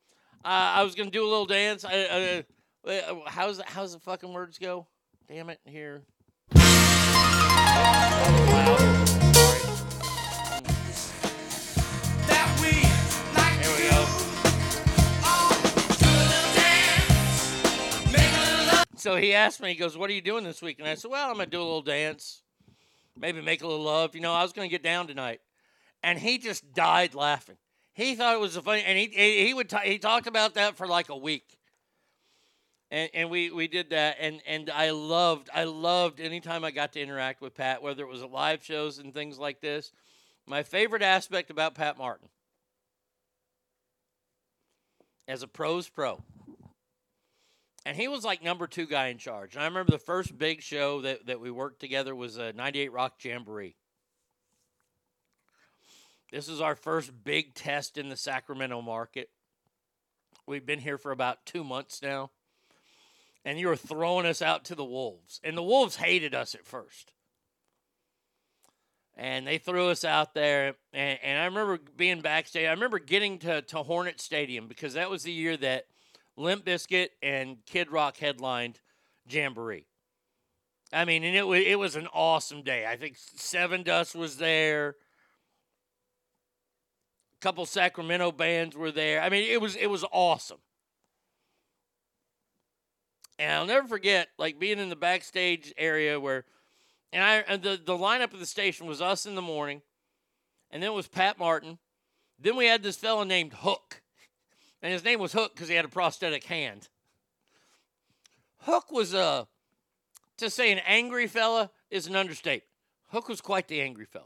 [0.44, 1.86] I, I was gonna do a little dance.
[1.86, 2.44] I,
[2.86, 4.88] uh, uh, how's how's the fucking words go?
[5.28, 5.60] Damn it!
[5.66, 6.02] Here.
[6.56, 6.62] Here
[13.78, 14.06] we go.
[18.96, 20.80] So he asked me, he goes, What are you doing this week?
[20.80, 22.42] And I said, Well, I'm going to do a little dance,
[23.20, 24.16] maybe make a little love.
[24.16, 25.42] You know, I was going to get down tonight.
[26.02, 27.58] And he just died laughing.
[27.94, 29.08] He thought it was a funny, and he,
[29.46, 31.58] he, would, ta- he talked about that for like a week.
[32.92, 36.94] And, and we, we did that, and, and I loved I loved anytime I got
[36.94, 39.92] to interact with Pat, whether it was at live shows and things like this.
[40.48, 42.30] My favorite aspect about Pat Martin,
[45.28, 46.24] as a pro's pro,
[47.90, 49.56] and he was like number two guy in charge.
[49.56, 52.92] And I remember the first big show that, that we worked together was a 98
[52.92, 53.76] Rock Jamboree.
[56.32, 59.32] This is our first big test in the Sacramento market.
[60.46, 62.30] We've been here for about two months now.
[63.44, 65.42] and you were throwing us out to the wolves.
[65.44, 67.12] And the wolves hated us at first.
[69.18, 70.76] And they threw us out there.
[70.94, 72.68] And, and I remember being backstage.
[72.68, 75.88] I remember getting to, to Hornet Stadium because that was the year that
[76.40, 78.80] Limp Bizkit and Kid Rock headlined
[79.28, 79.88] Jamboree.
[80.92, 82.86] I mean, and it was it was an awesome day.
[82.88, 84.96] I think Sevendust was there.
[87.38, 89.22] A couple Sacramento bands were there.
[89.22, 90.60] I mean, it was it was awesome.
[93.38, 96.46] And I'll never forget like being in the backstage area where
[97.14, 99.82] and I and the the lineup of the station was us in the morning,
[100.72, 101.78] and then it was Pat Martin.
[102.40, 103.99] Then we had this fella named Hook,
[104.82, 106.88] and his name was Hook because he had a prosthetic hand.
[108.60, 109.48] Hook was a
[110.38, 112.64] to say an angry fella is an understatement.
[113.08, 114.26] Hook was quite the angry fella.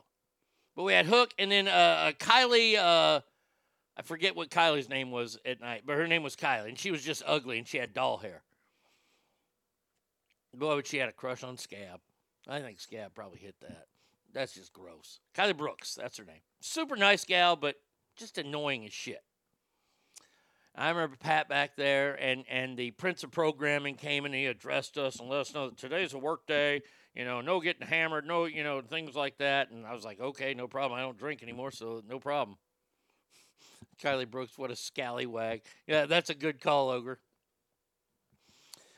[0.75, 2.75] But we had Hook and then uh, uh, Kylie.
[2.77, 3.21] Uh,
[3.95, 6.89] I forget what Kylie's name was at night, but her name was Kylie, and she
[6.89, 8.41] was just ugly and she had doll hair.
[10.55, 11.99] Boy, but she had a crush on Scab.
[12.47, 13.87] I think Scab probably hit that.
[14.33, 15.19] That's just gross.
[15.35, 16.41] Kylie Brooks, that's her name.
[16.59, 17.75] Super nice gal, but
[18.15, 19.23] just annoying as shit.
[20.75, 24.97] I remember Pat back there, and and the Prince of Programming came and he addressed
[24.97, 26.81] us and let us know that today's a work day.
[27.15, 29.69] You know, no getting hammered, no you know things like that.
[29.69, 30.99] And I was like, okay, no problem.
[30.99, 32.57] I don't drink anymore, so no problem.
[34.03, 35.61] Kylie Brooks, what a scallywag.
[35.85, 37.19] Yeah, that's a good call, Ogre.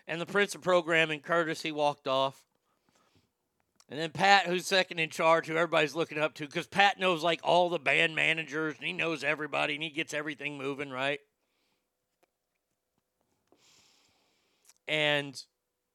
[0.08, 2.42] And the Prince of Programming, Curtis, he walked off.
[3.90, 7.22] And then Pat, who's second in charge, who everybody's looking up to, because Pat knows
[7.22, 11.20] like all the band managers and he knows everybody and he gets everything moving, right?
[14.88, 15.42] And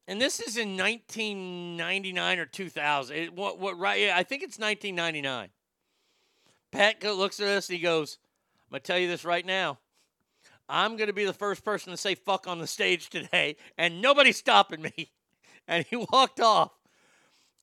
[0.07, 3.15] and this is in 1999 or 2000.
[3.15, 4.01] It, what what right?
[4.01, 5.49] Yeah, I think it's 1999.
[6.71, 8.17] Pat looks at us and he goes,
[8.67, 9.79] "I'm gonna tell you this right now.
[10.67, 14.37] I'm gonna be the first person to say fuck on the stage today, and nobody's
[14.37, 15.11] stopping me."
[15.67, 16.71] And he walked off.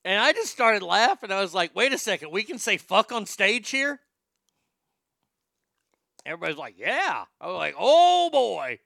[0.05, 1.31] And I just started laughing.
[1.31, 3.99] I was like, wait a second, we can say fuck on stage here?
[6.25, 7.25] Everybody's like, yeah.
[7.39, 8.79] I was like, oh boy.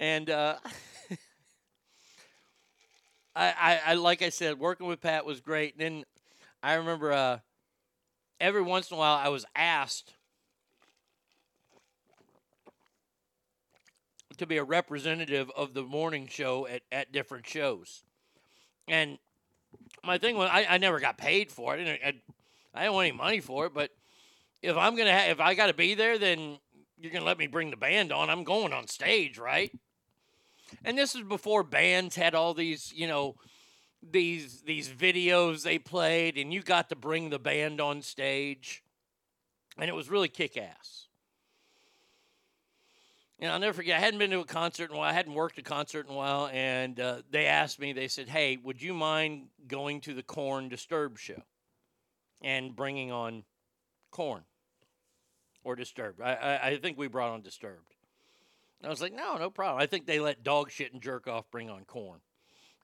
[0.00, 0.56] And uh,
[3.36, 5.74] I, I, I, like I said, working with Pat was great.
[5.74, 6.04] And then
[6.62, 7.38] I remember uh,
[8.40, 10.14] every once in a while I was asked
[14.36, 18.02] to be a representative of the morning show at, at different shows.
[18.86, 19.18] And
[20.04, 21.86] my thing was, I, I never got paid for it.
[21.86, 22.14] I, I,
[22.74, 23.90] I didn't want any money for it, but
[24.62, 26.58] if I'm gonna ha- if I got to be there, then
[26.96, 28.30] you're gonna let me bring the band on.
[28.30, 29.72] I'm going on stage, right?
[30.84, 33.36] And this is before bands had all these, you know,
[34.02, 38.82] these these videos they played, and you got to bring the band on stage,
[39.76, 41.08] and it was really kick ass.
[43.40, 45.10] And I'll never forget, I hadn't been to a concert in a while.
[45.10, 46.50] I hadn't worked a concert in a while.
[46.52, 50.68] And uh, they asked me, they said, hey, would you mind going to the Korn
[50.68, 51.40] Disturbed show
[52.42, 53.44] and bringing on
[54.10, 54.42] Korn
[55.62, 56.20] or Disturbed?
[56.20, 57.94] I, I, I think we brought on Disturbed.
[58.84, 59.82] I was like, no, no problem.
[59.82, 62.20] I think they let dog shit and jerk off bring on Korn.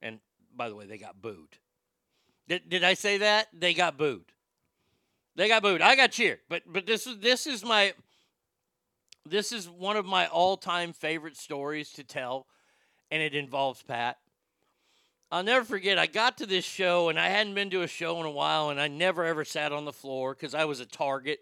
[0.02, 0.18] And
[0.56, 1.58] by the way, they got booed.
[2.48, 3.48] Did, did I say that?
[3.52, 4.32] They got booed.
[5.36, 5.82] They got booed.
[5.82, 6.40] I got cheered.
[6.48, 7.92] But but this is this is my
[9.26, 12.46] this is one of my all-time favorite stories to tell
[13.10, 14.18] and it involves Pat.
[15.32, 18.20] I'll never forget I got to this show and I hadn't been to a show
[18.20, 20.86] in a while and I never ever sat on the floor cuz I was a
[20.86, 21.40] target.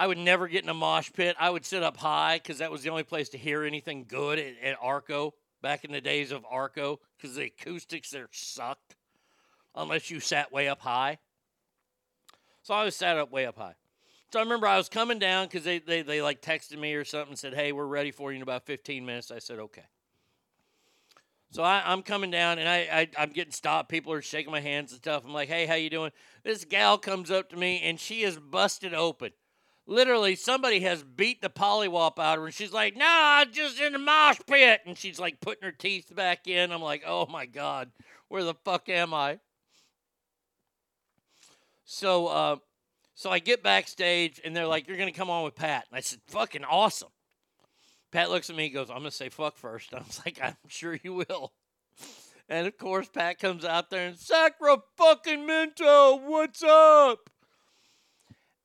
[0.00, 1.36] I would never get in a mosh pit.
[1.38, 4.38] I would sit up high cuz that was the only place to hear anything good
[4.38, 8.96] at, at Arco back in the days of Arco cuz the acoustics there sucked
[9.74, 11.18] unless you sat way up high.
[12.62, 13.74] So I was sat up way up high.
[14.32, 17.04] So I remember I was coming down because they, they, they like texted me or
[17.04, 19.30] something said, hey, we're ready for you in about 15 minutes.
[19.30, 19.84] I said, okay.
[21.50, 23.90] So I, I'm coming down and I, I, I'm getting stopped.
[23.90, 25.26] People are shaking my hands and stuff.
[25.26, 26.12] I'm like, hey, how you doing?
[26.42, 29.32] This gal comes up to me and she is busted open.
[29.86, 32.46] Literally, somebody has beat the pollywop out of her.
[32.46, 34.80] And she's like, no nah, just in the mosh pit.
[34.86, 36.70] And she's like putting her teeth back in.
[36.70, 37.90] I'm like, oh my God,
[38.28, 39.40] where the fuck am I?
[41.84, 42.56] So, uh,
[43.14, 45.86] so I get backstage and they're like, You're to come on with Pat.
[45.90, 47.10] And I said, Fucking awesome.
[48.12, 49.92] Pat looks at me and goes, I'm to say fuck first.
[49.94, 51.52] I was like, I'm sure you will.
[52.48, 57.30] And of course, Pat comes out there and Sacra fucking Minto, what's up?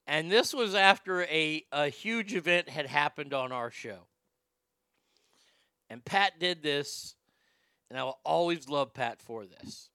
[0.08, 4.08] And this was after a, a huge event had happened on our show.
[5.90, 7.16] And Pat did this,
[7.90, 9.90] and I will always love Pat for this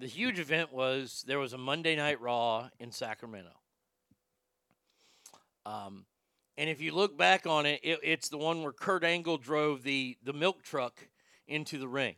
[0.00, 3.52] the huge event was there was a Monday Night Raw in Sacramento.
[5.66, 6.06] Um,
[6.56, 9.82] And if you look back on it, it, it's the one where Kurt Angle drove
[9.82, 11.08] the the milk truck
[11.46, 12.16] into the ring.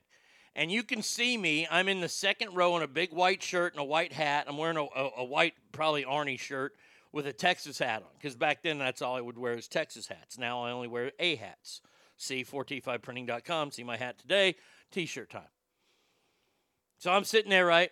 [0.54, 1.66] And you can see me.
[1.70, 4.44] I'm in the second row in a big white shirt and a white hat.
[4.48, 6.74] I'm wearing a, a, a white, probably Arnie shirt
[7.10, 8.08] with a Texas hat on.
[8.18, 10.38] Because back then, that's all I would wear is Texas hats.
[10.38, 11.80] Now I only wear A hats.
[12.16, 13.70] See 4t5printing.com.
[13.70, 14.56] See my hat today.
[14.90, 15.42] T-shirt time.
[16.98, 17.90] So I'm sitting there, right?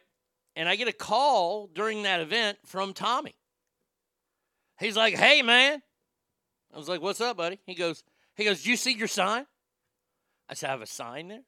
[0.55, 3.35] And I get a call during that event from Tommy.
[4.79, 5.83] He's like, "Hey, man."
[6.73, 8.03] I was like, "What's up, buddy?" He goes,
[8.35, 9.47] "He goes, "Did you see your sign?"
[10.49, 11.43] I said, "I have a sign there."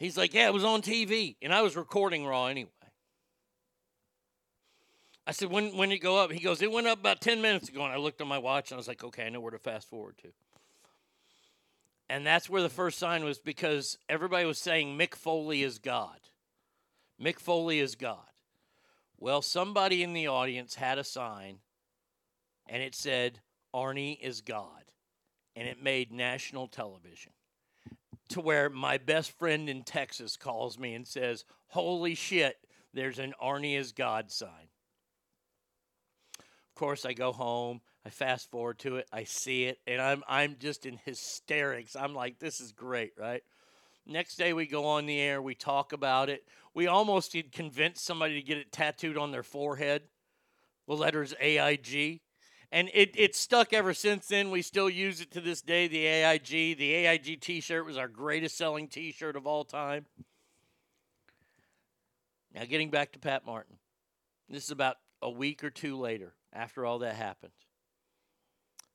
[0.00, 2.70] He's like, "Yeah, it was on TV, and I was recording Raw anyway."
[5.26, 7.40] I said, "When when did it go up?" He goes, "It went up about ten
[7.40, 9.40] minutes ago." And I looked on my watch, and I was like, "Okay, I know
[9.40, 10.32] where to fast forward to."
[12.08, 16.18] And that's where the first sign was because everybody was saying Mick Foley is God.
[17.22, 18.32] Mick Foley is God.
[19.18, 21.60] Well, somebody in the audience had a sign
[22.66, 23.40] and it said,
[23.74, 24.84] Arnie is God.
[25.54, 27.32] And it made national television
[28.30, 32.56] to where my best friend in Texas calls me and says, Holy shit,
[32.94, 34.68] there's an Arnie is God sign.
[36.38, 37.80] Of course, I go home.
[38.04, 39.06] I fast forward to it.
[39.12, 41.94] I see it, and I'm I'm just in hysterics.
[41.94, 43.42] I'm like, this is great, right?
[44.06, 45.42] Next day we go on the air.
[45.42, 46.44] We talk about it.
[46.74, 50.02] We almost convinced somebody to get it tattooed on their forehead,
[50.88, 52.20] the letters AIG,
[52.72, 54.50] and it it stuck ever since then.
[54.50, 55.88] We still use it to this day.
[55.88, 60.06] The AIG, the AIG T-shirt was our greatest selling T-shirt of all time.
[62.54, 63.76] Now, getting back to Pat Martin,
[64.48, 67.52] this is about a week or two later after all that happened.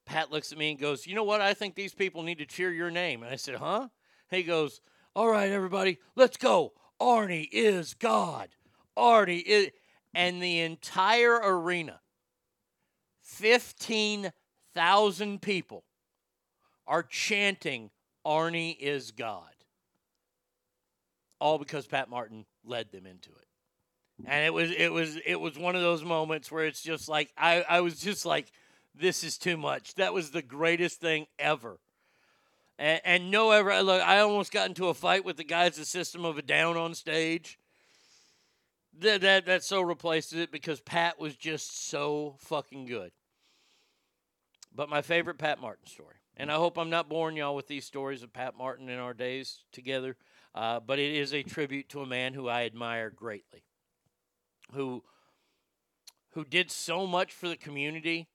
[0.05, 1.41] Pat looks at me and goes, You know what?
[1.41, 3.23] I think these people need to cheer your name.
[3.23, 3.89] And I said, Huh?
[4.29, 4.81] He goes,
[5.15, 6.73] All right, everybody, let's go.
[7.01, 8.49] Arnie is God.
[8.97, 9.69] Arnie is.
[10.13, 11.99] And the entire arena,
[13.25, 15.83] 15,000 people,
[16.87, 17.89] are chanting,
[18.25, 19.43] Arnie is God.
[21.39, 23.47] All because Pat Martin led them into it.
[24.25, 27.33] And it was it was it was one of those moments where it's just like
[27.37, 28.49] I, I was just like,
[28.93, 29.95] this is too much.
[29.95, 31.79] That was the greatest thing ever.
[32.77, 35.87] And, and no ever look, I almost got into a fight with the guys at
[35.87, 37.59] System of a Down on stage.
[38.99, 43.11] That that that so replaces it because Pat was just so fucking good.
[44.75, 47.85] But my favorite Pat Martin story, and I hope I'm not boring y'all with these
[47.85, 50.17] stories of Pat Martin in our days together,
[50.53, 53.63] uh, but it is a tribute to a man who I admire greatly,
[54.73, 55.03] who
[56.31, 58.27] who did so much for the community.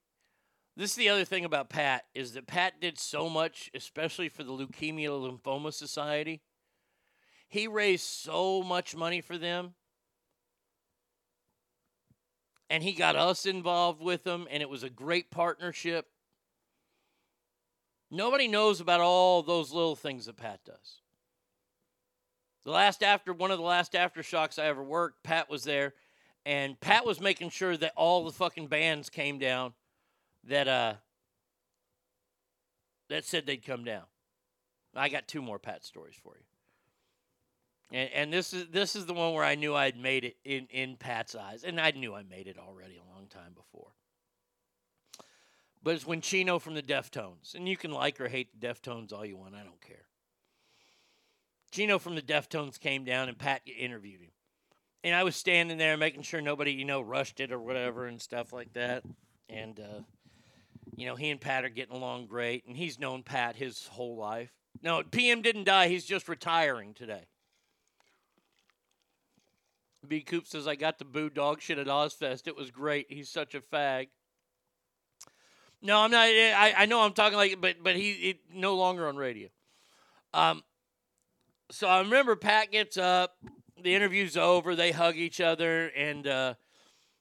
[0.74, 4.42] This is the other thing about Pat is that Pat did so much, especially for
[4.42, 6.40] the Leukemia Lymphoma Society.
[7.50, 9.74] He raised so much money for them.
[12.70, 16.06] And he got us involved with them, and it was a great partnership.
[18.10, 21.00] Nobody knows about all those little things that Pat does.
[22.64, 25.94] The last after one of the last aftershocks I ever worked, Pat was there,
[26.44, 29.74] and Pat was making sure that all the fucking bands came down
[30.44, 30.94] that uh
[33.08, 34.04] that said they'd come down.
[34.94, 36.44] I got two more Pat stories for you.
[37.98, 40.66] And, and this is this is the one where I knew I'd made it in,
[40.70, 43.90] in Pat's eyes, and I knew I made it already a long time before.
[45.82, 49.12] But it's when Chino from the Deftones, and you can like or hate the Deftones
[49.12, 50.06] all you want, I don't care.
[51.70, 54.32] Chino from the Deftones came down, and Pat interviewed him,
[55.02, 58.20] and I was standing there making sure nobody you know rushed it or whatever and
[58.20, 59.04] stuff like that,
[59.48, 60.02] and uh,
[60.96, 64.16] you know he and Pat are getting along great, and he's known Pat his whole
[64.16, 64.52] life.
[64.82, 67.26] No, PM didn't die; he's just retiring today.
[70.06, 70.22] B.
[70.22, 72.48] Coop says, I got to boo dog shit at Ozzfest.
[72.48, 73.06] It was great.
[73.10, 74.08] He's such a fag.
[75.82, 76.26] No, I'm not.
[76.26, 79.48] I, I know I'm talking like, but but he it, no longer on radio.
[80.34, 80.62] Um,
[81.70, 83.36] so I remember Pat gets up,
[83.82, 86.54] the interview's over, they hug each other, and uh,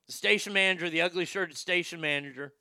[0.07, 2.53] the station manager, the ugly shirted station manager,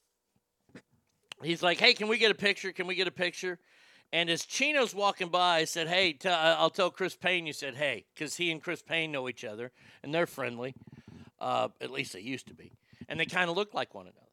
[1.43, 2.73] he's like, "Hey, can we get a picture?
[2.73, 3.59] Can we get a picture?"
[4.13, 7.75] And as Chino's walking by, I said, "Hey, t- I'll tell Chris Payne." You said,
[7.75, 9.73] "Hey," because he and Chris Payne know each other
[10.03, 10.75] and they're friendly.
[11.41, 12.73] Uh, at least they used to be,
[13.09, 14.28] and they kind of look like one another.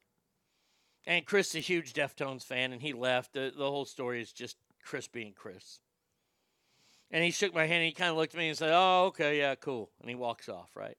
[1.06, 3.32] And Chris is a huge Deftones fan, and he left.
[3.32, 5.80] The, the whole story is just Chris being Chris.
[7.10, 9.06] And he shook my hand, and he kind of looked at me and said, "Oh,
[9.06, 10.70] okay, yeah, cool." And he walks off.
[10.74, 10.96] Right?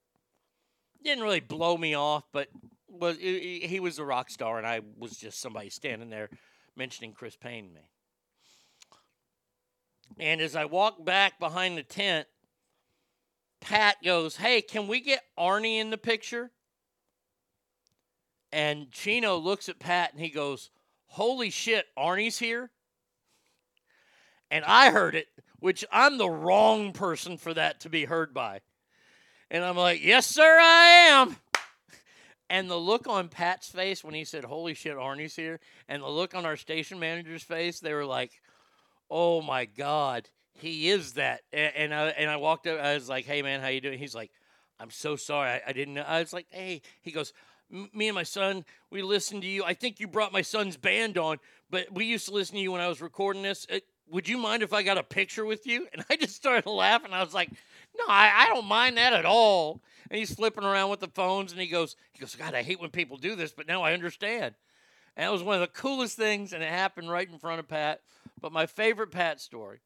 [1.03, 2.47] Didn't really blow me off, but
[2.87, 6.29] was he was a rock star, and I was just somebody standing there
[6.77, 7.89] mentioning Chris Payne to me.
[10.19, 12.27] And as I walk back behind the tent,
[13.59, 16.51] Pat goes, Hey, can we get Arnie in the picture?
[18.57, 20.71] And Chino looks at Pat and he goes,
[21.09, 22.71] Holy shit, Arnie's here.
[24.49, 25.27] And I heard it,
[25.59, 28.61] which I'm the wrong person for that to be heard by.
[29.51, 31.35] And I'm like, Yes, sir, I am.
[32.49, 36.07] And the look on Pat's face when he said, Holy shit, Arnie's here, and the
[36.07, 38.31] look on our station manager's face, they were like,
[39.07, 41.41] Oh my God, he is that.
[41.53, 43.99] And, I and I walked up, I was like, Hey man, how you doing?
[43.99, 44.31] He's like,
[44.79, 45.51] I'm so sorry.
[45.51, 46.05] I, I didn't know.
[46.07, 47.33] I was like, Hey, he goes,
[47.71, 49.63] "M- Me and my son, we listened to you.
[49.63, 51.37] I think you brought my son's band on,
[51.69, 53.67] but we used to listen to you when I was recording this.
[53.71, 53.79] Uh,
[54.09, 55.87] would you mind if I got a picture with you?
[55.93, 57.13] And I just started laughing.
[57.13, 57.49] I was like,
[57.97, 59.81] no, I, I don't mind that at all.
[60.09, 62.79] And he's flipping around with the phones and he goes, he goes, God, I hate
[62.79, 64.55] when people do this, but now I understand.
[65.17, 67.67] And that was one of the coolest things, and it happened right in front of
[67.67, 68.01] Pat.
[68.39, 69.79] But my favorite Pat story,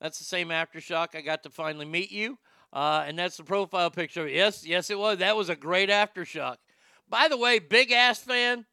[0.00, 1.16] that's the same aftershock.
[1.16, 2.38] I got to finally meet you.
[2.72, 4.26] Uh, and that's the profile picture.
[4.28, 5.18] Yes, yes, it was.
[5.18, 6.56] That was a great aftershock.
[7.08, 8.66] By the way, big ass fan,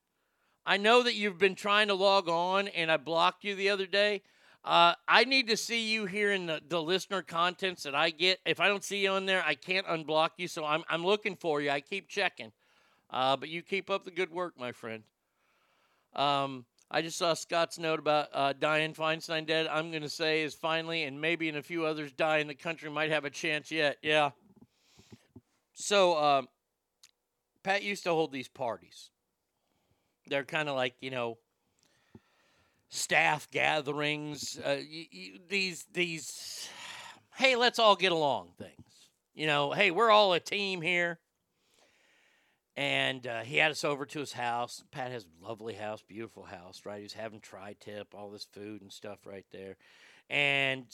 [0.66, 3.86] I know that you've been trying to log on and I blocked you the other
[3.86, 4.22] day.
[4.64, 8.40] Uh, I need to see you here in the, the listener contents that I get.
[8.46, 10.48] If I don't see you on there, I can't unblock you.
[10.48, 11.72] So I'm, I'm looking for you.
[11.72, 12.52] I keep checking.
[13.10, 15.04] Uh, but you keep up the good work, my friend.
[16.16, 19.66] Um, I just saw Scott's note about uh, Dianne Feinstein dead.
[19.68, 22.54] I'm going to say is finally, and maybe in a few others dying, in the
[22.54, 23.98] country might have a chance yet.
[24.02, 24.32] Yeah.
[25.74, 26.48] So um,
[27.64, 29.10] Pat used to hold these parties.
[30.28, 31.38] They're kind of like, you know,
[32.90, 34.78] staff gatherings, uh,
[35.50, 36.70] these these
[37.36, 39.10] hey, let's all get along things.
[39.34, 41.20] You know, hey, we're all a team here.
[42.78, 44.84] And uh, he had us over to his house.
[44.92, 46.98] Pat has a lovely house, beautiful house, right?
[46.98, 49.76] He was having tri-tip, all this food and stuff right there.
[50.30, 50.86] And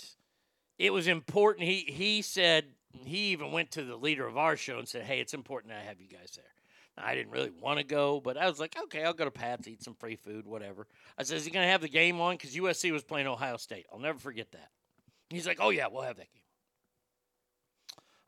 [0.80, 1.68] it was important.
[1.68, 5.20] He he said he even went to the leader of our show and said, "Hey,
[5.20, 6.57] it's important I have you guys there."
[6.98, 9.68] I didn't really want to go, but I was like, "Okay, I'll go to Pat's,
[9.68, 10.88] eat some free food, whatever."
[11.18, 13.58] I said, "Is he going to have the game on?" Because USC was playing Ohio
[13.58, 13.86] State.
[13.92, 14.70] I'll never forget that.
[15.30, 16.44] He's like, "Oh yeah, we'll have that game."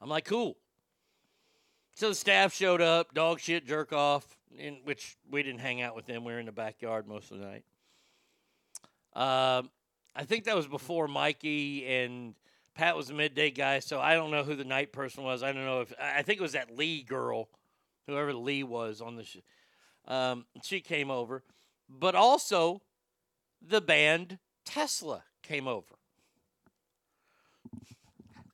[0.02, 0.58] I'm like, "Cool."
[1.96, 5.96] So the staff showed up, dog shit, jerk off, in which we didn't hang out
[5.96, 6.24] with them.
[6.24, 7.66] We were in the backyard most of the night.
[9.14, 9.70] Um,
[10.16, 12.36] I think that was before Mikey and
[12.74, 15.44] Pat was a midday guy, so I don't know who the night person was.
[15.44, 17.50] I don't know if I think it was that Lee girl,
[18.10, 19.24] whoever Lee was on the.
[19.24, 19.40] show.
[20.08, 21.44] um, she came over,
[21.90, 22.82] but also
[23.62, 25.96] the band Tesla came over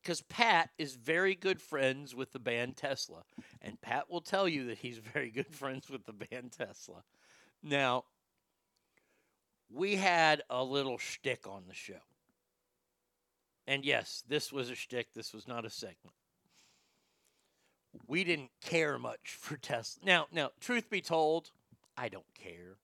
[0.06, 3.24] because Pat is very good friends with the band Tesla,
[3.60, 7.04] and Pat will tell you that he's very good friends with the band Tesla.
[7.64, 8.06] Now,
[9.74, 12.04] we had a little shtick on the show.
[13.66, 15.08] And yes, this was a shtick.
[15.16, 16.16] This was not a segment.
[18.08, 20.02] We didn't care much for Tesla.
[20.06, 21.52] Now, now, truth be told,
[21.98, 22.78] I don't care.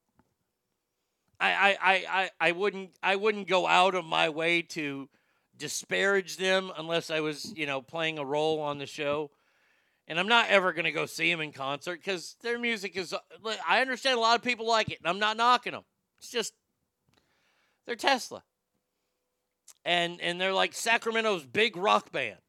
[1.39, 5.09] I, I, I, I, wouldn't I wouldn't go out of my way to
[5.57, 9.31] disparage them unless I was, you know, playing a role on the show.
[10.07, 13.13] And I'm not ever going to go see them in concert because their music is.
[13.13, 13.19] Uh,
[13.67, 15.83] I understand a lot of people like it, and I'm not knocking them.
[16.19, 16.53] It's just
[17.85, 18.43] they're Tesla,
[19.85, 22.39] and and they're like Sacramento's big rock band.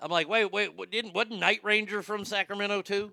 [0.00, 3.12] I'm like, wait, wait, what, didn't wasn't Night Ranger from Sacramento too?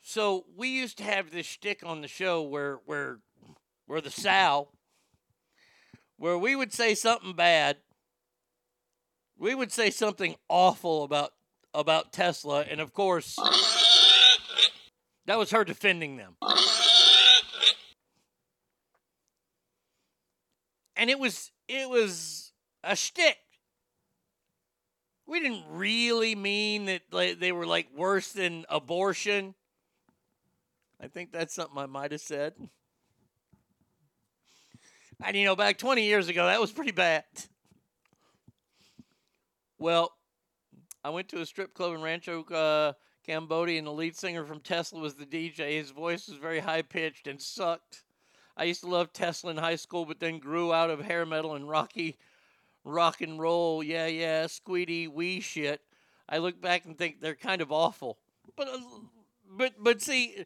[0.00, 3.20] So we used to have this shtick on the show where where
[3.86, 4.70] where the Sal,
[6.18, 7.78] where we would say something bad,
[9.38, 11.32] we would say something awful about
[11.72, 13.36] about Tesla, and of course,
[15.26, 16.36] that was her defending them.
[20.96, 23.38] And it was it was a shtick.
[25.26, 29.54] We didn't really mean that they were like worse than abortion.
[31.00, 32.54] I think that's something I might have said.
[35.22, 37.24] And you know, back 20 years ago, that was pretty bad.
[39.78, 40.12] Well,
[41.02, 42.92] I went to a strip club in Rancho uh,
[43.24, 45.78] Cambodia, and the lead singer from Tesla was the DJ.
[45.78, 48.02] His voice was very high pitched and sucked.
[48.56, 51.54] I used to love Tesla in high school, but then grew out of hair metal
[51.54, 52.18] and rocky
[52.84, 55.80] rock and roll, yeah, yeah, squeedy wee shit.
[56.28, 58.18] I look back and think they're kind of awful.
[58.56, 58.78] But uh,
[59.56, 60.44] but but see,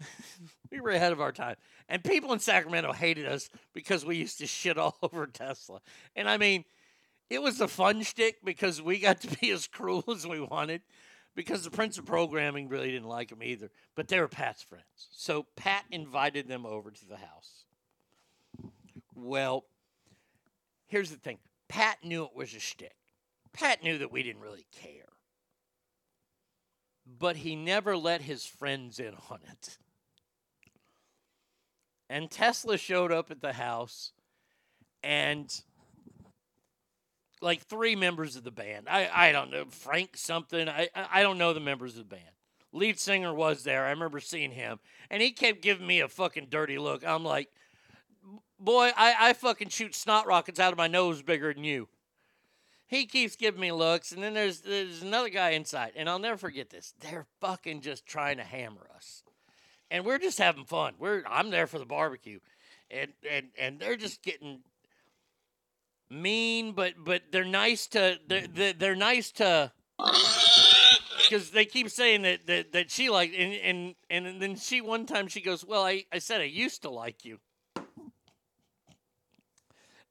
[0.70, 1.56] we were ahead of our time.
[1.88, 5.80] And people in Sacramento hated us because we used to shit all over Tesla.
[6.16, 6.64] And I mean,
[7.28, 10.82] it was a fun shtick because we got to be as cruel as we wanted
[11.34, 13.70] because the Prince of Programming really didn't like them either.
[13.94, 15.08] But they were Pat's friends.
[15.10, 17.64] So Pat invited them over to the house.
[19.14, 19.64] Well,
[20.86, 21.38] here's the thing
[21.70, 22.94] Pat knew it was a shtick.
[23.52, 25.08] Pat knew that we didn't really care.
[27.06, 29.78] But he never let his friends in on it.
[32.10, 34.12] and Tesla showed up at the house,
[35.02, 35.62] and
[37.40, 38.88] like three members of the band.
[38.88, 40.68] I, I don't know Frank something.
[40.68, 42.34] I I I don't know the members of the band.
[42.72, 43.86] Lead singer was there.
[43.86, 47.06] I remember seeing him, and he kept giving me a fucking dirty look.
[47.06, 47.48] I'm like,
[48.60, 51.88] boy, I, I fucking shoot snot rockets out of my nose bigger than you.
[52.86, 56.36] He keeps giving me looks, and then there's there's another guy inside, and I'll never
[56.36, 56.92] forget this.
[56.98, 59.22] They're fucking just trying to hammer us,
[59.90, 60.94] and we're just having fun.
[60.98, 62.40] We're I'm there for the barbecue,
[62.90, 64.62] and and and they're just getting
[66.10, 69.70] mean, but but they're nice to they're they're, nice to
[71.28, 75.06] because they keep saying that that, that she liked and, and and then she one
[75.06, 77.38] time she goes, well, I I said I used to like you.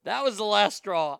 [0.04, 1.18] That was the last straw.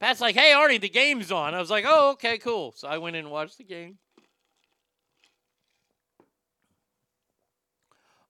[0.00, 1.54] Pat's like, hey, Arnie, the game's on.
[1.54, 2.72] I was like, oh, okay, cool.
[2.76, 3.98] So I went in and watched the game.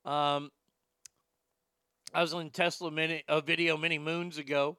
[0.07, 0.51] Um,
[2.15, 4.79] I was in Tesla mini, a video many moons ago.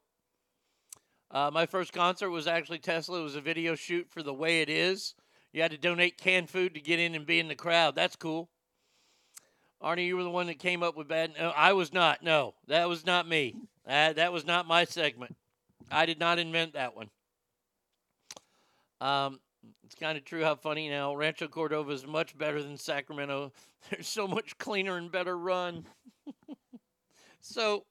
[1.30, 3.20] Uh, my first concert was actually Tesla.
[3.20, 5.14] It was a video shoot for The Way It Is.
[5.54, 7.94] You had to donate canned food to get in and be in the crowd.
[7.94, 8.50] That's cool.
[9.82, 11.34] Arnie, you were the one that came up with bad.
[11.40, 12.22] No, I was not.
[12.22, 13.56] No, that was not me.
[13.86, 15.36] That that was not my segment.
[15.90, 17.10] I did not invent that one.
[19.02, 19.40] Um,
[19.86, 21.16] it's kind of true how funny now.
[21.16, 23.54] Rancho Cordova is much better than Sacramento.
[23.90, 25.86] They're so much cleaner and better run.
[27.42, 27.86] so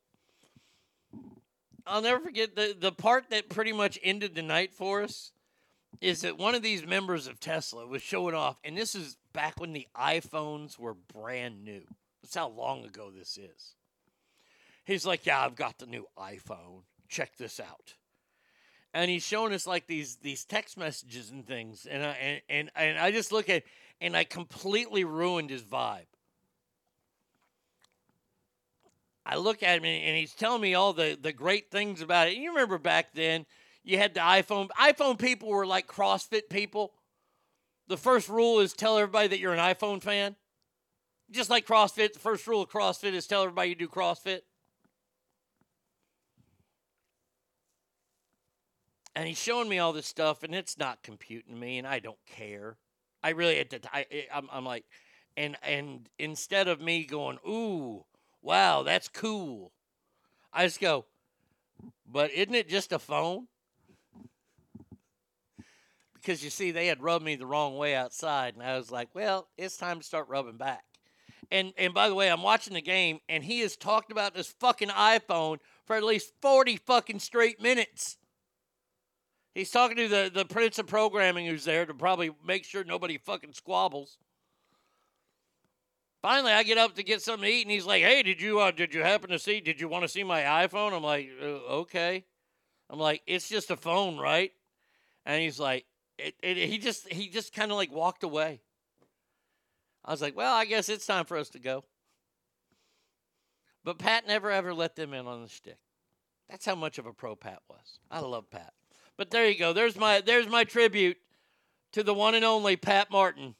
[1.86, 5.32] I'll never forget the the part that pretty much ended the night for us
[6.00, 9.60] is that one of these members of Tesla was showing off, and this is back
[9.60, 11.82] when the iPhones were brand new.
[12.22, 13.74] That's how long ago this is.
[14.84, 16.82] He's like, "Yeah, I've got the new iPhone.
[17.08, 17.94] Check this out."
[18.94, 22.70] And he's showing us like these these text messages and things, and I and and,
[22.74, 23.64] and I just look at
[24.00, 26.06] and I completely ruined his vibe.
[29.28, 32.38] I look at him and he's telling me all the, the great things about it.
[32.38, 33.44] You remember back then,
[33.88, 34.68] you had the iPhone.
[34.78, 36.92] iPhone people were like CrossFit people.
[37.86, 40.36] The first rule is tell everybody that you're an iPhone fan.
[41.30, 44.40] Just like CrossFit, the first rule of CrossFit is tell everybody you do CrossFit.
[49.16, 52.18] And he's showing me all this stuff, and it's not computing me, and I don't
[52.26, 52.76] care.
[53.24, 54.84] I really, at the time, I'm, I'm like,
[55.34, 58.04] and and instead of me going, ooh,
[58.42, 59.72] wow, that's cool,
[60.52, 61.06] I just go,
[62.06, 63.48] but isn't it just a phone?
[66.20, 69.08] Because you see, they had rubbed me the wrong way outside, and I was like,
[69.14, 70.84] well, it's time to start rubbing back.
[71.50, 74.48] And and by the way, I'm watching the game, and he has talked about this
[74.60, 78.18] fucking iPhone for at least 40 fucking straight minutes.
[79.54, 83.16] He's talking to the, the prince of programming who's there to probably make sure nobody
[83.16, 84.18] fucking squabbles.
[86.20, 88.60] Finally, I get up to get something to eat, and he's like, "Hey, did you
[88.60, 89.60] uh, did you happen to see?
[89.60, 92.24] Did you want to see my iPhone?" I'm like, uh, "Okay."
[92.90, 94.52] I'm like, "It's just a phone, right?"
[95.24, 95.84] And he's like,
[96.18, 98.60] it, it, "He just he just kind of like walked away."
[100.04, 101.84] I was like, "Well, I guess it's time for us to go."
[103.84, 105.78] But Pat never ever let them in on the stick.
[106.50, 108.00] That's how much of a pro Pat was.
[108.10, 108.72] I love Pat.
[109.16, 109.72] But there you go.
[109.72, 111.18] There's my there's my tribute
[111.92, 113.54] to the one and only Pat Martin.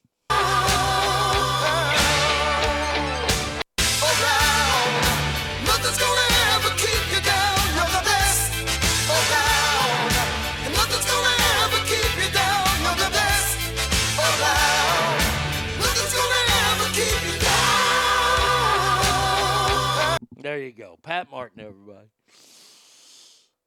[20.49, 20.99] There you go.
[21.03, 22.09] Pat Martin, everybody.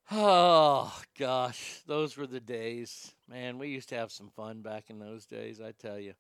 [0.09, 1.79] Oh, gosh.
[1.85, 3.13] Those were the days.
[3.29, 6.13] Man, we used to have some fun back in those days, I tell you.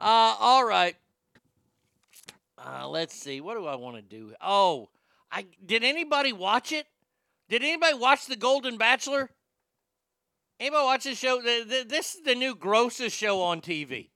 [0.00, 0.96] Uh, all right.
[2.56, 3.42] Uh, let's see.
[3.42, 4.32] What do I want to do?
[4.40, 4.88] Oh,
[5.30, 6.86] I did anybody watch it?
[7.50, 9.28] Did anybody watch The Golden Bachelor?
[10.58, 11.42] Anybody watch this show?
[11.42, 14.08] Th- th- This is the new grossest show on TV.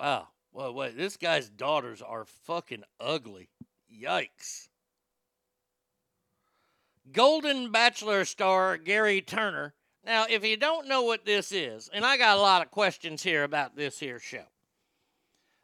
[0.00, 0.26] Wow.
[0.52, 3.50] Well, wait, this guy's daughters are fucking ugly.
[3.92, 4.68] Yikes.
[7.12, 9.74] Golden Bachelor star Gary Turner.
[10.04, 13.22] Now, if you don't know what this is, and I got a lot of questions
[13.22, 14.44] here about this here show.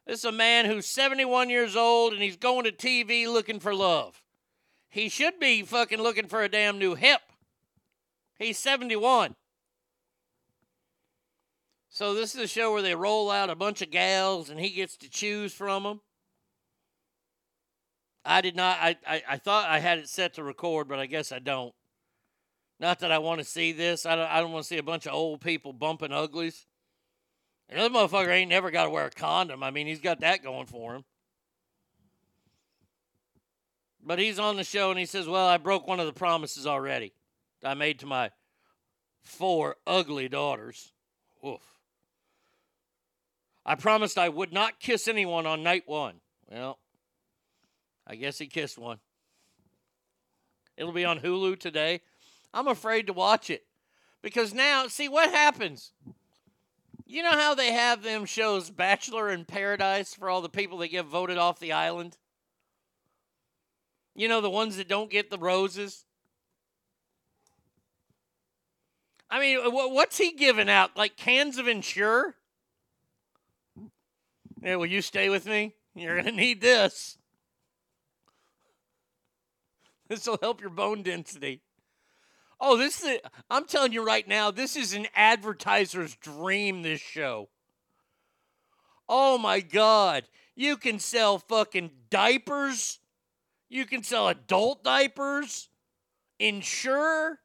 [0.06, 3.74] This is a man who's 71 years old and he's going to TV looking for
[3.74, 4.22] love.
[4.90, 7.20] He should be fucking looking for a damn new hip.
[8.38, 9.34] He's 71.
[11.88, 14.70] So this is a show where they roll out a bunch of gals and he
[14.70, 16.00] gets to choose from them.
[18.24, 18.78] I did not.
[18.80, 21.74] I, I, I thought I had it set to record, but I guess I don't.
[22.80, 24.06] Not that I want to see this.
[24.06, 26.66] I don't, I don't want to see a bunch of old people bumping uglies.
[27.68, 29.62] And this motherfucker ain't never got to wear a condom.
[29.62, 31.04] I mean, he's got that going for him.
[34.06, 36.66] But he's on the show and he says, Well, I broke one of the promises
[36.66, 37.14] already
[37.64, 38.30] I made to my
[39.22, 40.92] four ugly daughters.
[41.46, 41.62] Oof.
[43.64, 46.16] I promised I would not kiss anyone on night one.
[46.50, 46.78] Well,
[48.06, 48.98] I guess he kissed one.
[50.76, 52.00] It'll be on Hulu today.
[52.52, 53.64] I'm afraid to watch it
[54.22, 55.92] because now, see what happens.
[57.06, 60.88] You know how they have them shows Bachelor in Paradise for all the people that
[60.88, 62.16] get voted off the island?
[64.14, 66.04] You know, the ones that don't get the roses?
[69.30, 70.96] I mean, what's he giving out?
[70.96, 72.36] Like cans of Ensure?
[74.62, 75.74] Yeah, will you stay with me?
[75.94, 77.18] You're going to need this.
[80.08, 81.62] This will help your bone density.
[82.60, 87.48] Oh, this is, I'm telling you right now, this is an advertiser's dream, this show.
[89.08, 90.24] Oh my God.
[90.54, 93.00] You can sell fucking diapers.
[93.68, 95.68] You can sell adult diapers.
[96.38, 97.40] Ensure.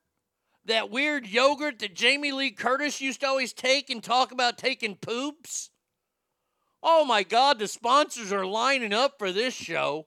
[0.66, 4.96] That weird yogurt that Jamie Lee Curtis used to always take and talk about taking
[4.96, 5.72] poops.
[6.84, 10.06] Oh my God, the sponsors are lining up for this show.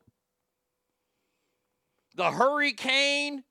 [2.14, 3.44] The Hurricane.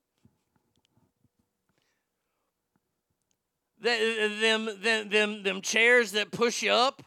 [3.80, 7.02] The, them, them, them, them chairs that push you up.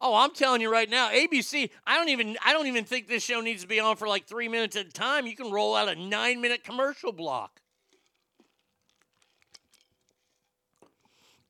[0.00, 1.70] Oh, I'm telling you right now, ABC.
[1.86, 4.26] I don't even I don't even think this show needs to be on for like
[4.26, 5.26] three minutes at a time.
[5.26, 7.60] You can roll out a nine minute commercial block.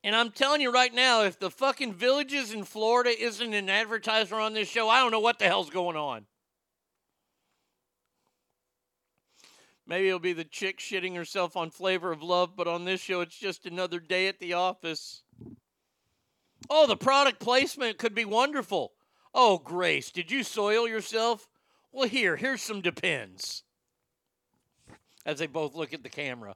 [0.03, 4.35] And I'm telling you right now, if the fucking villages in Florida isn't an advertiser
[4.35, 6.25] on this show, I don't know what the hell's going on.
[9.91, 13.19] Maybe it'll be the chick shitting herself on Flavor of Love, but on this show,
[13.19, 15.23] it's just another day at the office.
[16.69, 18.93] Oh, the product placement could be wonderful.
[19.33, 21.49] Oh, Grace, did you soil yourself?
[21.91, 23.63] Well, here, here's some Depends.
[25.25, 26.53] As they both look at the camera.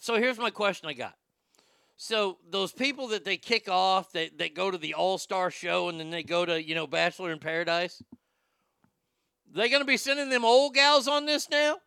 [0.00, 1.14] So here's my question I got.
[1.96, 5.88] So those people that they kick off that, that go to the All Star show
[5.88, 8.02] and then they go to, you know, Bachelor in Paradise,
[9.60, 11.78] they going to be sending them old gals on this now?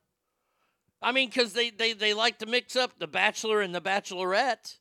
[1.02, 4.78] I mean, because they, they, they like to mix up the Bachelor and the Bachelorette.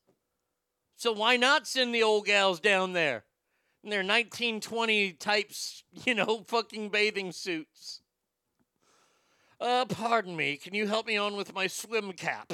[0.97, 3.25] So why not send the old gals down there
[3.85, 8.01] in their 1920 types, you know, fucking bathing suits?
[9.61, 10.57] Uh, pardon me.
[10.57, 12.53] Can you help me on with my swim cap?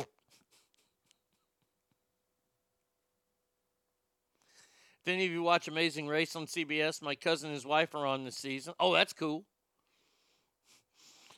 [5.04, 8.06] If any of you watch Amazing Race on CBS, my cousin and his wife are
[8.06, 8.74] on this season.
[8.78, 9.44] Oh, that's cool.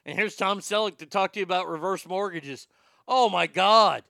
[0.05, 2.66] And here's Tom Selleck to talk to you about reverse mortgages.
[3.08, 4.05] Oh my God.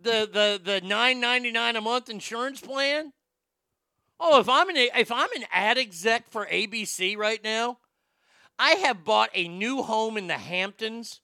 [0.00, 3.12] The the the nine ninety nine a month insurance plan?
[4.18, 7.78] Oh, if I'm an if I'm an ad exec for ABC right now,
[8.58, 11.20] I have bought a new home in the Hamptons.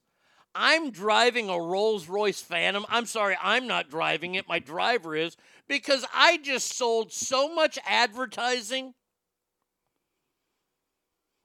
[0.55, 2.85] I'm driving a Rolls Royce Phantom.
[2.89, 4.47] I'm sorry, I'm not driving it.
[4.47, 5.37] My driver is
[5.67, 8.93] because I just sold so much advertising.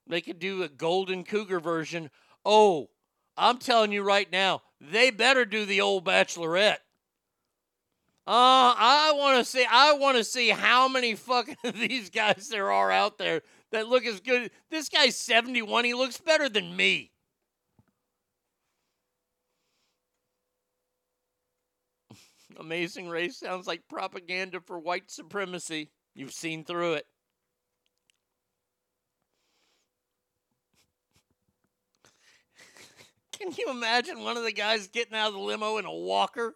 [0.06, 2.10] They could do a Golden Cougar version.
[2.44, 2.90] Oh,
[3.36, 6.78] I'm telling you right now, they better do the old Bachelorette.
[8.26, 9.66] Uh, I want to see.
[9.70, 13.88] I want to see how many fucking of these guys there are out there that
[13.88, 14.50] look as good.
[14.70, 15.84] This guy's 71.
[15.84, 17.10] He looks better than me.
[22.58, 25.90] Amazing Race sounds like propaganda for white supremacy.
[26.14, 27.06] You've seen through it.
[33.38, 36.54] Can you imagine one of the guys getting out of the limo in a walker?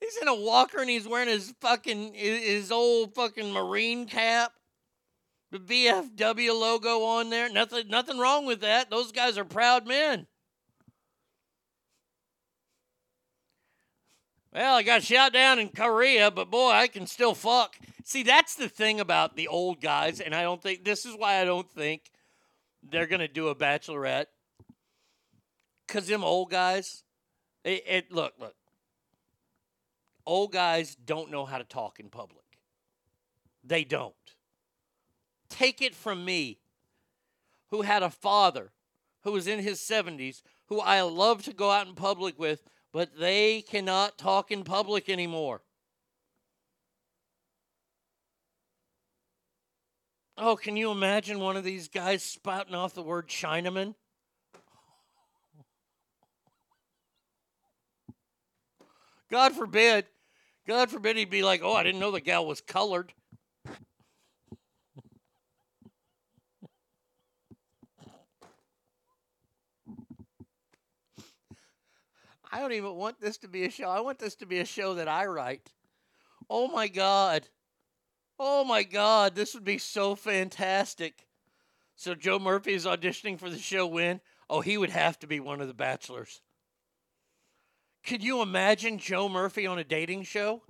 [0.00, 4.52] He's in a walker and he's wearing his fucking his old fucking marine cap.
[5.50, 7.50] The VFW logo on there.
[7.50, 8.90] Nothing nothing wrong with that.
[8.90, 10.26] Those guys are proud men.
[14.52, 17.76] Well, I got shot down in Korea, but boy, I can still fuck.
[18.04, 21.40] See, that's the thing about the old guys, and I don't think this is why
[21.40, 22.10] I don't think
[22.90, 24.26] they're gonna do a bachelorette.
[25.88, 27.04] Cause them old guys,
[27.64, 28.54] it, it look look.
[30.24, 32.44] Old guys don't know how to talk in public.
[33.62, 34.14] They don't.
[35.48, 36.58] Take it from me,
[37.70, 38.72] who had a father
[39.26, 43.18] who was in his 70s, who I love to go out in public with, but
[43.18, 45.62] they cannot talk in public anymore.
[50.38, 53.94] Oh, can you imagine one of these guys spouting off the word Chinaman?
[59.30, 60.04] God forbid.
[60.68, 63.14] God forbid he'd be like, oh, I didn't know the gal was colored.
[72.52, 73.88] I don't even want this to be a show.
[73.88, 75.72] I want this to be a show that I write.
[76.50, 77.48] Oh my God.
[78.38, 79.34] Oh my God.
[79.34, 81.26] This would be so fantastic.
[81.96, 84.20] So Joe Murphy is auditioning for the show when?
[84.48, 86.40] Oh, he would have to be one of the bachelors.
[88.04, 90.62] Could you imagine Joe Murphy on a dating show?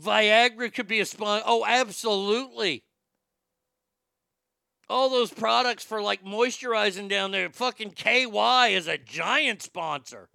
[0.00, 1.44] Viagra could be a sponsor.
[1.46, 2.84] Oh, absolutely.
[4.88, 7.50] All those products for like moisturizing down there.
[7.50, 10.28] Fucking KY is a giant sponsor.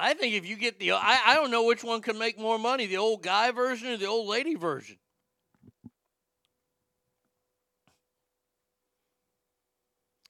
[0.00, 2.58] I think if you get the, I, I don't know which one can make more
[2.58, 4.96] money, the old guy version or the old lady version.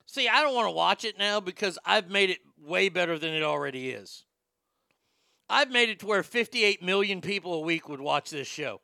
[0.06, 3.32] See, I don't want to watch it now because I've made it way better than
[3.32, 4.24] it already is.
[5.48, 8.80] I've made it to where 58 million people a week would watch this show.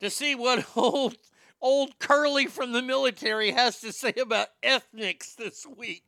[0.00, 1.16] To see what old
[1.60, 6.04] old Curly from the military has to say about ethnics this week.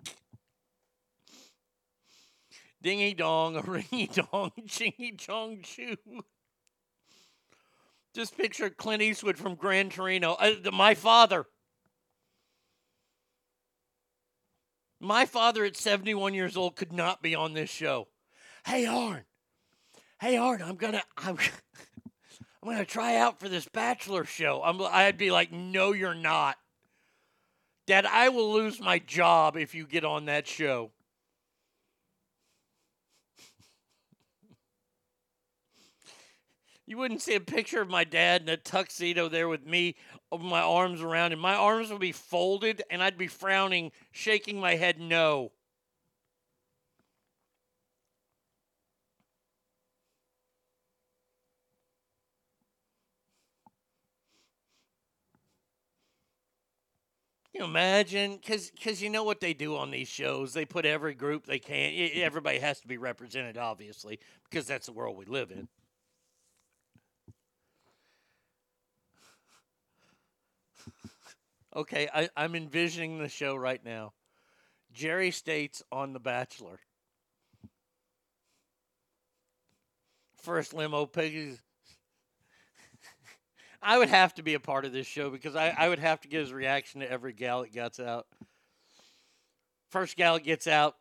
[2.82, 5.96] Dingy dong, a ringy dong, chingy chong choo.
[8.14, 10.32] Just picture Clint Eastwood from Gran Torino.
[10.32, 11.46] Uh, the- my father.
[14.98, 18.08] My father at 71 years old could not be on this show.
[18.66, 19.24] Hey, Arn.
[20.20, 21.38] Hey, Arn, I'm gonna I'm,
[22.62, 24.60] I'm gonna try out for this bachelor show.
[24.62, 26.56] I'm, I'd be like, no, you're not.
[27.86, 30.90] Dad, I will lose my job if you get on that show.
[36.90, 39.94] You wouldn't see a picture of my dad in a tuxedo there with me
[40.32, 41.38] with my arms around him.
[41.38, 45.52] My arms would be folded and I'd be frowning, shaking my head no.
[57.54, 58.40] You imagine?
[58.44, 60.52] Because you know what they do on these shows?
[60.54, 61.92] They put every group they can.
[62.14, 64.18] Everybody has to be represented, obviously,
[64.50, 65.68] because that's the world we live in.
[71.74, 74.12] Okay, I, I'm envisioning the show right now.
[74.92, 76.80] Jerry States on The Bachelor.
[80.42, 81.60] First limo piggies.
[83.82, 86.20] I would have to be a part of this show because I, I would have
[86.22, 88.26] to get his reaction to every gal that gets out.
[89.90, 90.96] First gal gets out,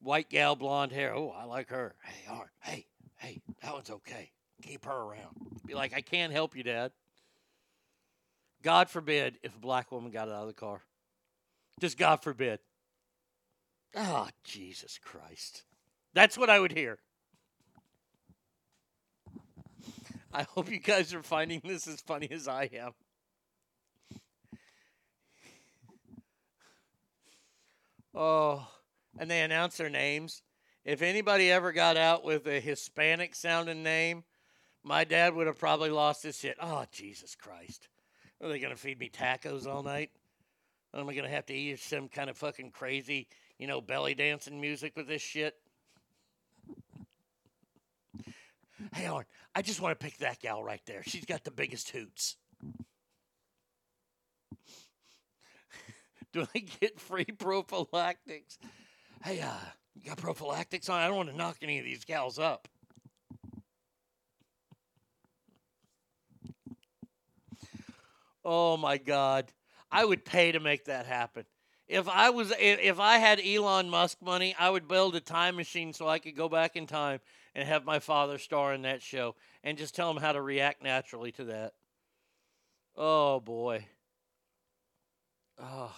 [0.00, 1.14] white gal, blonde hair.
[1.14, 1.94] Oh, I like her.
[2.02, 2.50] Hey, Art.
[2.60, 2.86] Hey,
[3.16, 4.30] hey, that one's okay.
[4.62, 5.36] Keep her around.
[5.66, 6.92] Be like, I can't help you, Dad.
[8.62, 10.82] God forbid if a black woman got out of the car.
[11.80, 12.60] Just God forbid.
[13.94, 15.64] Oh, Jesus Christ.
[16.14, 16.98] That's what I would hear.
[20.32, 22.92] I hope you guys are finding this as funny as I am.
[28.14, 28.66] Oh,
[29.18, 30.42] and they announce their names.
[30.84, 34.24] If anybody ever got out with a Hispanic sounding name,
[34.82, 36.56] my dad would have probably lost his shit.
[36.60, 37.88] Oh, Jesus Christ.
[38.42, 40.10] Are they going to feed me tacos all night?
[40.94, 43.26] Am I going to have to eat some kind of fucking crazy,
[43.58, 45.54] you know, belly dancing music with this shit?
[48.92, 49.24] Hey, Arn,
[49.54, 51.02] I just want to pick that gal right there.
[51.04, 52.36] She's got the biggest hoots.
[56.32, 58.58] Do I get free prophylactics?
[59.24, 59.52] Hey, uh,
[59.94, 61.00] you got prophylactics on?
[61.00, 62.68] I don't want to knock any of these gals up.
[68.48, 69.52] Oh my God.
[69.90, 71.44] I would pay to make that happen.
[71.88, 75.92] If I was if I had Elon Musk money, I would build a time machine
[75.92, 77.20] so I could go back in time
[77.56, 79.34] and have my father star in that show
[79.64, 81.74] and just tell him how to react naturally to that.
[82.96, 83.84] Oh boy.
[85.58, 85.94] Oh.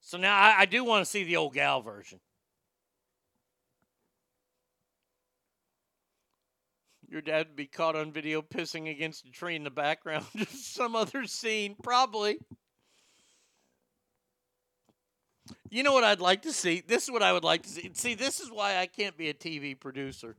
[0.00, 2.20] So now I, I do want to see the old gal version.
[7.10, 10.48] Your dad would be caught on video pissing against a tree in the background of
[10.48, 12.38] some other scene, probably.
[15.68, 16.82] You know what I'd like to see?
[16.86, 17.90] This is what I would like to see.
[17.94, 20.36] See, this is why I can't be a TV producer.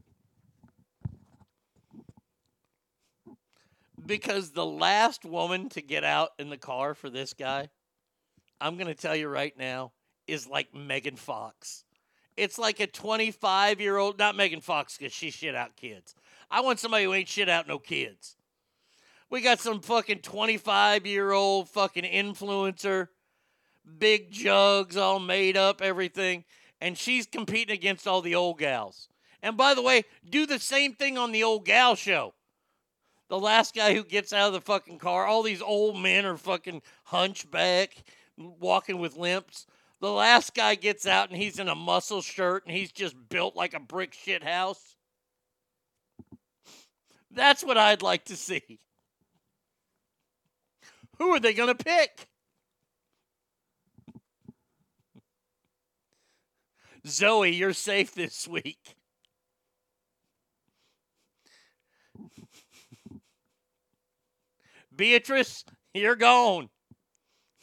[4.05, 7.69] Because the last woman to get out in the car for this guy,
[8.61, 9.91] I'm going to tell you right now,
[10.25, 11.83] is like Megan Fox.
[12.37, 16.15] It's like a 25 year old, not Megan Fox because she shit out kids.
[16.51, 18.35] I want somebody who ain't shit out no kids.
[19.29, 23.07] We got some fucking 25 year old fucking influencer,
[23.97, 26.43] big jugs, all made up, everything.
[26.81, 29.07] And she's competing against all the old gals.
[29.41, 32.33] And by the way, do the same thing on the old gal show.
[33.29, 36.35] The last guy who gets out of the fucking car, all these old men are
[36.35, 37.95] fucking hunchback,
[38.37, 39.65] walking with limps.
[40.01, 43.55] The last guy gets out and he's in a muscle shirt and he's just built
[43.55, 44.90] like a brick shit house.
[47.33, 48.79] That's what I'd like to see.
[51.17, 52.27] Who are they going to pick?
[57.07, 58.95] Zoe, you're safe this week.
[64.95, 66.69] Beatrice, you're gone.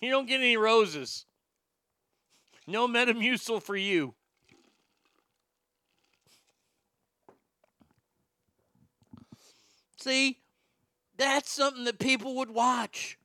[0.00, 1.26] You don't get any roses.
[2.66, 4.14] No Metamucil for you.
[9.98, 10.38] See,
[11.16, 13.18] that's something that people would watch.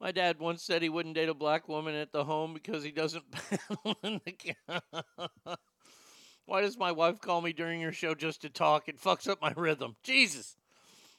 [0.00, 2.90] My dad once said he wouldn't date a black woman at the home because he
[2.90, 3.24] doesn't
[4.02, 4.56] in the
[6.46, 8.88] Why does my wife call me during your show just to talk?
[8.88, 9.96] It fucks up my rhythm.
[10.02, 10.56] Jesus.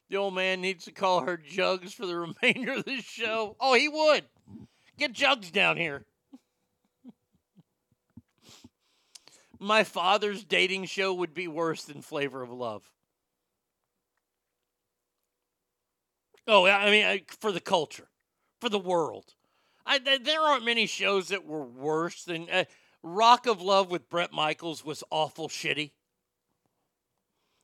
[0.10, 3.56] The old man needs to call her Jugs for the remainder of the show.
[3.60, 4.26] Oh, he would.
[4.98, 6.06] Get Jugs down here.
[9.64, 12.90] My father's dating show would be worse than Flavor of Love.
[16.48, 18.08] Oh, I mean, for the culture,
[18.60, 19.36] for the world.
[19.86, 22.64] I, th- there aren't many shows that were worse than uh,
[23.04, 25.92] Rock of Love with Bret Michaels was awful shitty.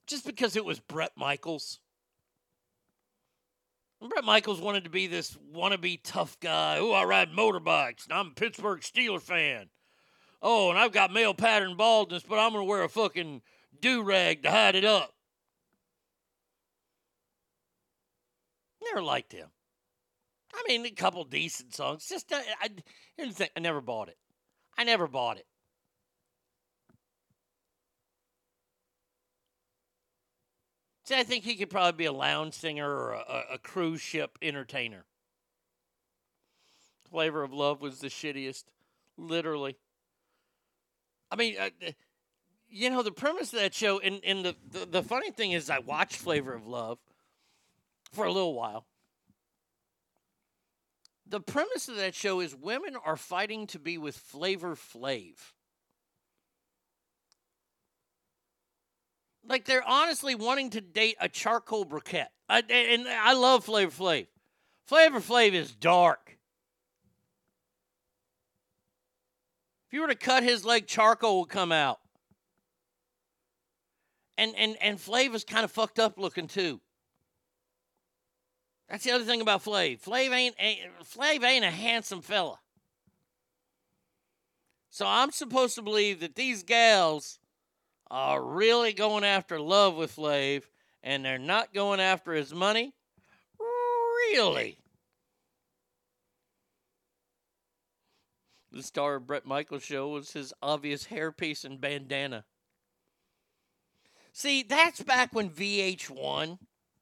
[0.05, 1.79] Just because it was Bret Michaels.
[4.01, 6.77] And Bret Michaels wanted to be this wannabe tough guy.
[6.77, 9.69] Oh, I ride motorbikes, and I'm a Pittsburgh Steeler fan.
[10.41, 13.41] Oh, and I've got male pattern baldness, but I'm going to wear a fucking
[13.81, 15.13] do rag to hide it up.
[18.83, 19.47] Never liked him.
[20.53, 22.07] I mean, a couple decent songs.
[22.07, 22.69] Just, uh, I,
[23.15, 24.17] here's the thing I never bought it.
[24.77, 25.45] I never bought it.
[31.03, 34.37] See, I think he could probably be a lounge singer or a, a cruise ship
[34.41, 35.05] entertainer.
[37.09, 38.65] Flavor of Love was the shittiest,
[39.17, 39.77] literally.
[41.31, 41.69] I mean, uh,
[42.69, 45.69] you know, the premise of that show, and, and the, the, the funny thing is,
[45.69, 46.99] I watched Flavor of Love
[48.11, 48.85] for a little while.
[51.29, 55.35] The premise of that show is women are fighting to be with Flavor Flav.
[59.45, 62.27] Like they're honestly wanting to date a charcoal briquette.
[62.49, 64.27] I, and I love Flavor Flav.
[64.85, 66.26] Flavor Flav is dark.
[69.87, 71.99] If you were to cut his leg, charcoal would come out.
[74.37, 76.81] And and and Flav is kind of fucked up looking too.
[78.89, 80.01] That's the other thing about Flav.
[80.01, 82.59] Flav ain't, ain't Flav ain't a handsome fella.
[84.89, 87.39] So I'm supposed to believe that these gals
[88.09, 90.63] are really going after love with Flav
[91.03, 92.93] and they're not going after his money?
[93.59, 94.77] Really?
[98.71, 102.45] The star of Bret Michaels show was his obvious hairpiece and bandana.
[104.33, 106.59] See, that's back when VH1.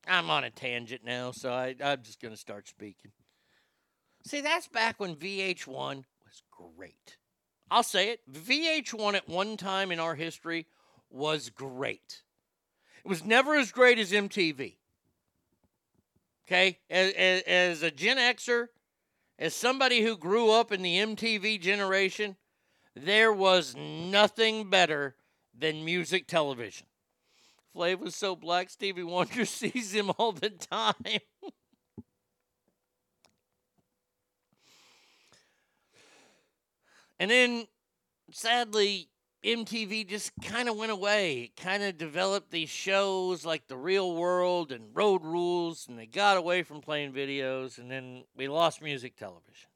[0.07, 3.11] I'm on a tangent now, so I, I'm just going to start speaking.
[4.25, 7.17] See, that's back when VH1 was great.
[7.69, 8.21] I'll say it.
[8.31, 10.67] VH1 at one time in our history
[11.09, 12.21] was great.
[13.03, 14.77] It was never as great as MTV.
[16.47, 16.79] Okay?
[16.89, 18.67] As, as, as a Gen Xer,
[19.37, 22.37] as somebody who grew up in the MTV generation,
[22.95, 25.15] there was nothing better
[25.57, 26.87] than music television.
[27.75, 30.93] Flav was so black, Stevie Wonder sees him all the time.
[37.19, 37.67] and then,
[38.31, 39.09] sadly,
[39.45, 41.43] MTV just kind of went away.
[41.43, 46.07] It kind of developed these shows like The Real World and Road Rules, and they
[46.07, 49.69] got away from playing videos, and then we lost music television.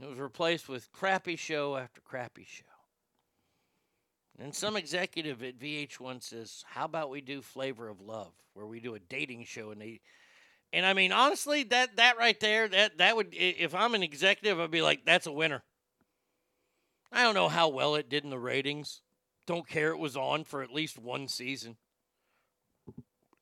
[0.00, 2.64] It was replaced with crappy show after crappy show.
[4.38, 8.80] And some executive at VH1 says, "How about we do Flavor of Love, where we
[8.80, 10.00] do a dating show?" And they,
[10.72, 14.58] and I mean, honestly, that that right there, that that would, if I'm an executive,
[14.58, 15.62] I'd be like, "That's a winner."
[17.12, 19.02] I don't know how well it did in the ratings.
[19.46, 21.76] Don't care it was on for at least one season.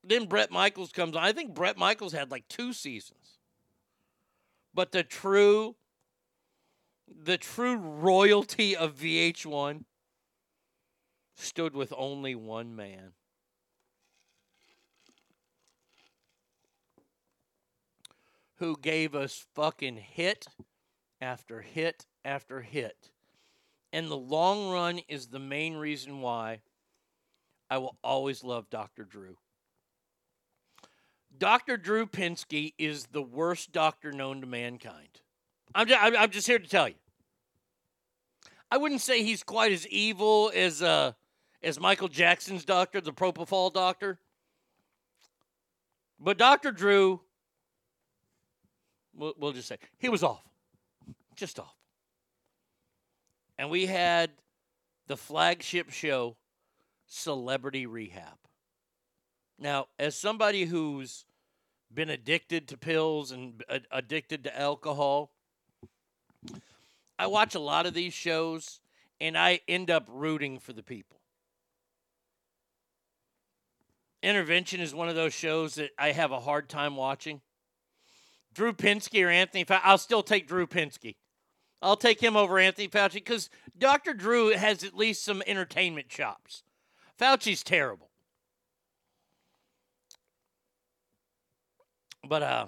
[0.03, 1.23] Then Bret Michaels comes on.
[1.23, 3.39] I think Bret Michaels had like two seasons.
[4.73, 5.77] But the true
[7.25, 9.85] the true royalty of VH1
[11.37, 13.13] stood with only one man.
[18.57, 20.47] Who gave us fucking hit
[21.21, 23.11] after hit after hit.
[23.92, 26.60] And the long run is the main reason why
[27.70, 29.05] I will always love Dr.
[29.05, 29.36] Drew.
[31.36, 31.76] Dr.
[31.76, 35.20] Drew Pinsky is the worst doctor known to mankind.
[35.75, 36.94] I'm just, I'm just here to tell you.
[38.70, 41.12] I wouldn't say he's quite as evil as uh,
[41.62, 44.18] as Michael Jackson's doctor, the propofol doctor.
[46.20, 46.73] But Dr.
[46.73, 47.20] Drew,
[49.15, 50.50] we'll, we'll just say, he was awful.
[51.36, 51.77] Just awful.
[53.59, 54.31] And we had
[55.09, 56.37] the flagship show,
[57.07, 58.39] Celebrity Rehab.
[59.59, 61.25] Now, as somebody who's
[61.93, 65.33] been addicted to pills and a- addicted to alcohol,
[67.19, 68.81] I watch a lot of these shows
[69.20, 71.19] and I end up rooting for the people.
[74.23, 77.41] Intervention is one of those shows that I have a hard time watching.
[78.53, 81.17] Drew Pinsky or Anthony Fauci, I'll still take Drew Pinsky.
[81.81, 84.12] I'll take him over Anthony Fauci because Dr.
[84.12, 86.65] Drew has at least some entertainment chops.
[87.18, 88.10] Fauci's terrible.
[92.26, 92.66] But uh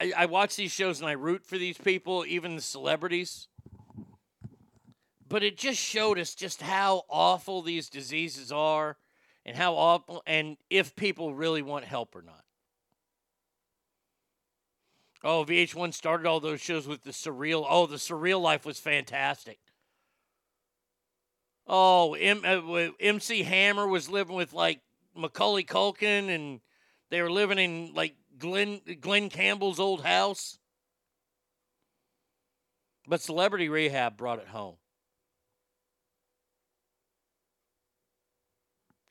[0.00, 3.48] I, I watch these shows and I root for these people, even the celebrities.
[5.28, 8.98] But it just showed us just how awful these diseases are
[9.44, 12.43] and how awful and if people really want help or not.
[15.26, 17.66] Oh, VH1 started all those shows with the surreal.
[17.66, 19.58] Oh, the surreal life was fantastic.
[21.66, 24.80] Oh, M, uh, MC Hammer was living with like
[25.16, 26.60] Macaulay Culkin, and
[27.08, 30.58] they were living in like Glen Glen Campbell's old house.
[33.06, 34.76] But Celebrity Rehab brought it home.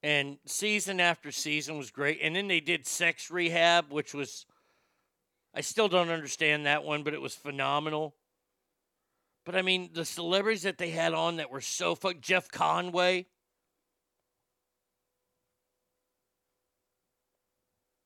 [0.04, 2.20] And season after season was great.
[2.22, 4.46] And then they did Sex Rehab, which was
[5.54, 8.16] I still don't understand that one, but it was phenomenal.
[9.46, 13.26] But I mean, the celebrities that they had on that were so fuck Jeff Conaway.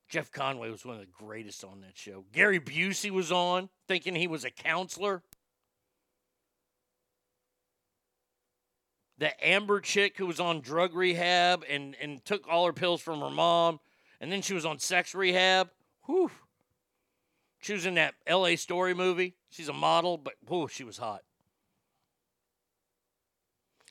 [0.09, 2.25] Jeff Conaway was one of the greatest on that show.
[2.31, 5.21] Gary Busey was on, thinking he was a counselor.
[9.17, 13.19] The Amber chick who was on drug rehab and, and took all her pills from
[13.19, 13.79] her mom,
[14.21, 15.69] and then she was on sex rehab.
[16.05, 16.31] Whew.
[17.59, 19.35] She was in that LA Story movie.
[19.49, 21.21] She's a model, but whew, she was hot.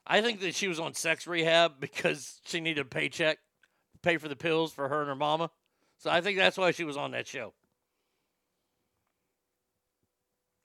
[0.06, 3.38] I think that she was on sex rehab because she needed a paycheck
[3.92, 5.50] to pay for the pills for her and her mama.
[5.98, 7.54] So I think that's why she was on that show.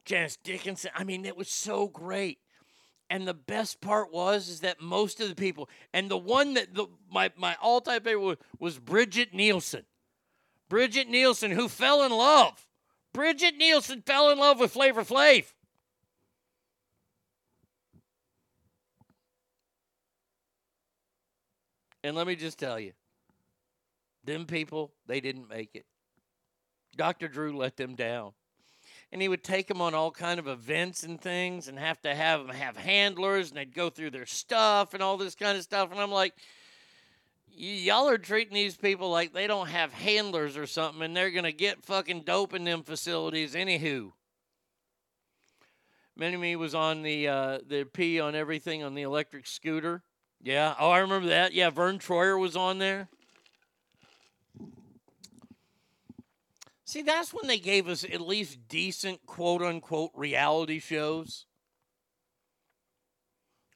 [0.06, 0.92] Janice Dickinson.
[0.96, 2.40] I mean, it was so great.
[3.10, 6.74] And the best part was is that most of the people, and the one that
[6.74, 9.84] the, my my all time favorite was, was Brigitte Nielsen.
[10.70, 12.66] Brigitte Nielsen, who fell in love.
[13.14, 15.46] Brigitte Nielsen fell in love with Flavor Flav.
[22.04, 22.94] And let me just tell you,
[24.24, 25.86] them people, they didn't make it.
[26.96, 27.28] Dr.
[27.28, 28.32] Drew let them down.
[29.12, 32.16] And he would take them on all kind of events and things and have to
[32.16, 35.64] have them have handlers and they'd go through their stuff and all this kind of
[35.64, 35.92] stuff.
[35.92, 36.34] And I'm like,
[37.56, 41.44] y'all are treating these people like they don't have handlers or something and they're going
[41.44, 44.12] to get fucking dope in them facilities anywho.
[46.16, 50.04] Mini Me was on the uh, the P on everything on the electric scooter.
[50.42, 50.76] Yeah.
[50.80, 51.54] Oh, I remember that.
[51.54, 53.08] Yeah, Vern Troyer was on there.
[56.84, 61.46] See, that's when they gave us at least decent quote unquote reality shows.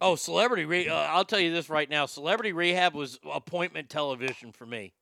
[0.05, 2.05] Oh, Celebrity Re- uh, I'll tell you this right now.
[2.05, 4.93] Celebrity Rehab was appointment television for me.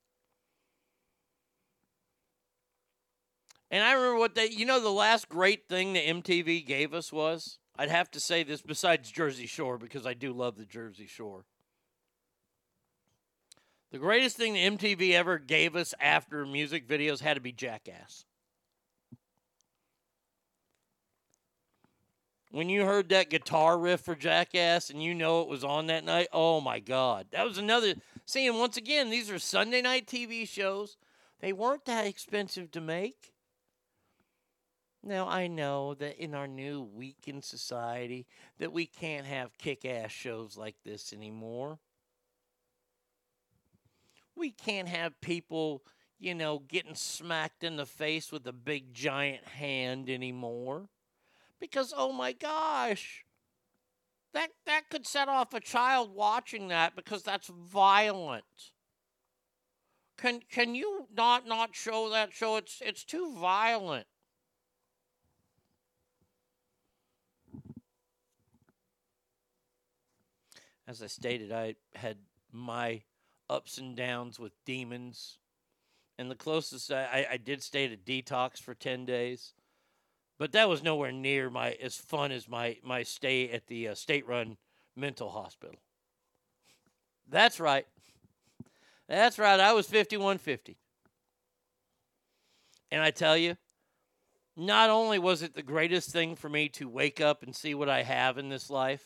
[3.69, 7.11] And I remember what they, you know, the last great thing that MTV gave us
[7.11, 11.07] was, I'd have to say this besides Jersey Shore because I do love the Jersey
[11.07, 11.43] Shore.
[13.91, 18.23] The greatest thing that MTV ever gave us after music videos had to be Jackass.
[22.53, 26.05] When you heard that guitar riff for Jackass and you know it was on that
[26.05, 27.25] night, oh my God.
[27.31, 27.95] That was another.
[28.27, 30.95] See, and once again, these are Sunday night TV shows.
[31.39, 33.33] They weren't that expensive to make.
[35.03, 38.27] Now, I know that in our new weakened society
[38.59, 41.79] that we can't have kick-ass shows like this anymore.
[44.35, 45.81] We can't have people,
[46.19, 50.87] you know, getting smacked in the face with a big giant hand anymore.
[51.63, 53.23] Because oh my gosh.
[54.33, 58.43] That that could set off a child watching that because that's violent.
[60.17, 62.57] Can can you not not show that show?
[62.57, 64.07] It's it's too violent.
[70.85, 72.17] As I stated, I had
[72.51, 73.03] my
[73.49, 75.37] ups and downs with demons.
[76.17, 79.53] And the closest I, I, I did stay a detox for 10 days.
[80.43, 83.95] But that was nowhere near my as fun as my, my stay at the uh,
[83.95, 84.57] state run
[84.93, 85.77] mental hospital.
[87.29, 87.87] That's right.
[89.07, 89.57] That's right.
[89.57, 90.75] I was 5150.
[92.91, 93.55] And I tell you,
[94.57, 97.87] not only was it the greatest thing for me to wake up and see what
[97.87, 99.05] I have in this life,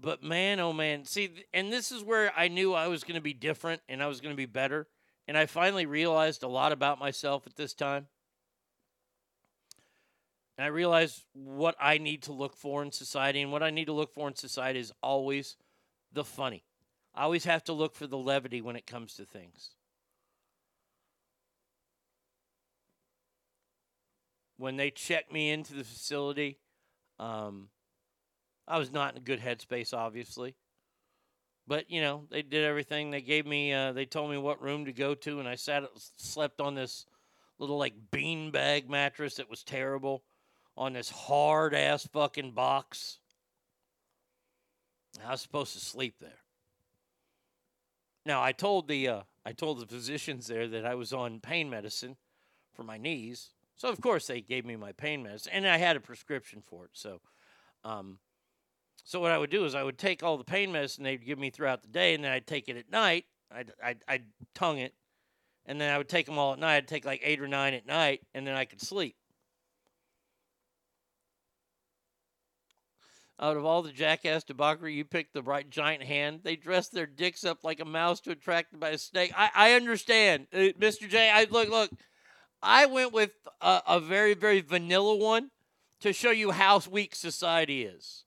[0.00, 3.20] but man, oh man, see, and this is where I knew I was going to
[3.20, 4.86] be different and I was going to be better.
[5.28, 8.06] And I finally realized a lot about myself at this time.
[10.56, 13.42] And I realized what I need to look for in society.
[13.42, 15.56] And what I need to look for in society is always
[16.12, 16.64] the funny.
[17.14, 19.70] I always have to look for the levity when it comes to things.
[24.56, 26.58] When they checked me into the facility,
[27.18, 27.68] um,
[28.66, 30.54] I was not in a good headspace, obviously.
[31.66, 33.10] But you know, they did everything.
[33.10, 35.84] They gave me, uh, they told me what room to go to, and I sat,
[36.16, 37.06] slept on this
[37.58, 40.22] little like beanbag mattress that was terrible,
[40.76, 43.18] on this hard ass fucking box.
[45.24, 46.40] I was supposed to sleep there.
[48.26, 51.70] Now I told the, uh, I told the physicians there that I was on pain
[51.70, 52.16] medicine
[52.72, 53.50] for my knees.
[53.76, 56.86] So of course they gave me my pain medicine, and I had a prescription for
[56.86, 56.92] it.
[56.94, 57.20] So,
[57.84, 58.18] um,
[59.04, 61.38] so what I would do is I would take all the pain medicine they'd give
[61.38, 63.26] me throughout the day, and then I'd take it at night.
[63.52, 64.94] I'd, I'd, I'd tongue it,
[65.66, 66.76] and then I would take them all at night.
[66.76, 69.16] I'd take like eight or nine at night, and then I could sleep.
[73.40, 76.40] Out of all the jackass debauchery, you picked the right giant hand.
[76.44, 79.32] They dressed their dicks up like a mouse to attract by a snake.
[79.36, 81.08] I, I understand, uh, Mr.
[81.08, 81.30] J.
[81.30, 81.90] I look, look.
[82.62, 85.50] I went with a, a very, very vanilla one
[86.00, 88.24] to show you how weak society is.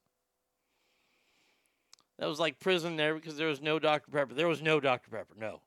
[2.20, 4.12] That was like prison there because there was no Dr.
[4.12, 4.34] Pepper.
[4.34, 5.10] There was no Dr.
[5.10, 5.62] Pepper, no.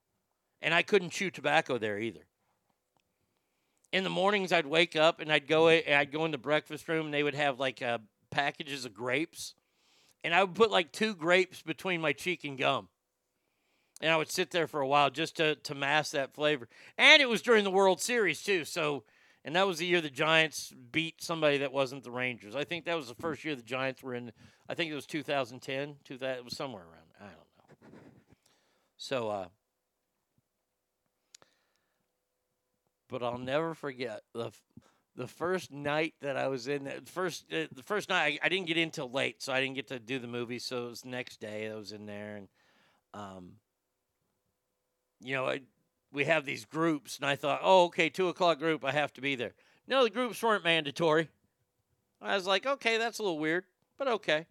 [0.61, 2.27] And I couldn't chew tobacco there either.
[3.93, 5.69] In the mornings, I'd wake up and I'd go.
[5.69, 7.99] I'd go in the breakfast room and they would have like uh,
[8.31, 9.55] packages of grapes,
[10.25, 12.89] and I would put like two grapes between my cheek and gum,
[14.01, 16.69] and I would sit there for a while just to to mask that flavor.
[16.97, 19.05] And it was during the World Series too, so
[19.45, 22.55] and that was the year the Giants beat somebody that wasn't the Rangers.
[22.55, 24.33] I think that was the first year the Giants were in.
[24.69, 25.97] I think it was 2010.
[26.05, 27.11] 2000, it was somewhere around.
[27.19, 27.99] I don't know.
[28.99, 29.47] So, uh,
[33.09, 34.51] but I'll never forget the
[35.21, 36.85] the first night that I was in.
[36.85, 39.61] The first uh, the first night I, I didn't get in till late, so I
[39.61, 40.59] didn't get to do the movie.
[40.59, 42.49] So it was the next day I was in there, and
[43.13, 43.53] um,
[45.21, 45.61] you know, I,
[46.11, 49.21] we have these groups, and I thought, oh, okay, two o'clock group, I have to
[49.21, 49.53] be there.
[49.87, 51.29] No, the groups weren't mandatory.
[52.23, 53.65] I was like, okay, that's a little weird,
[53.99, 54.47] but okay.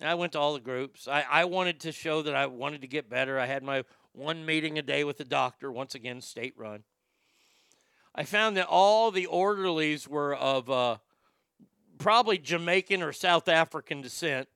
[0.00, 1.08] And I went to all the groups.
[1.08, 3.38] I, I wanted to show that I wanted to get better.
[3.38, 6.82] I had my one meeting a day with the doctor, once again, state run.
[8.14, 10.96] I found that all the orderlies were of uh,
[11.98, 14.48] probably Jamaican or South African descent,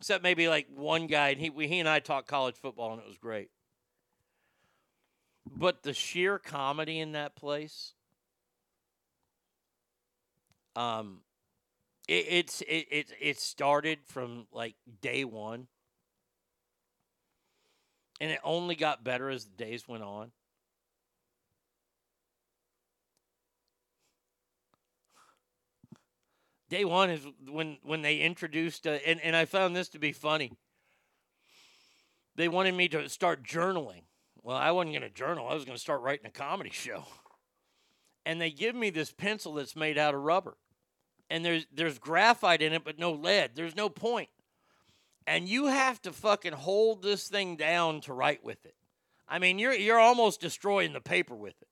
[0.00, 1.28] except maybe like one guy.
[1.28, 3.50] And he, we, he and I talked college football, and it was great.
[5.56, 7.94] But the sheer comedy in that place,
[10.74, 11.20] um,
[12.08, 15.68] it, it's it, it it started from like day one,
[18.20, 20.32] and it only got better as the days went on.
[26.68, 30.12] Day one is when when they introduced, uh, and and I found this to be
[30.12, 30.52] funny.
[32.36, 34.02] They wanted me to start journaling.
[34.42, 35.48] Well, I wasn't going to journal.
[35.48, 37.04] I was going to start writing a comedy show.
[38.24, 40.56] And they give me this pencil that's made out of rubber.
[41.28, 43.52] And there's there's graphite in it but no lead.
[43.54, 44.28] There's no point.
[45.26, 48.74] And you have to fucking hold this thing down to write with it.
[49.28, 51.67] I mean, you're you're almost destroying the paper with it.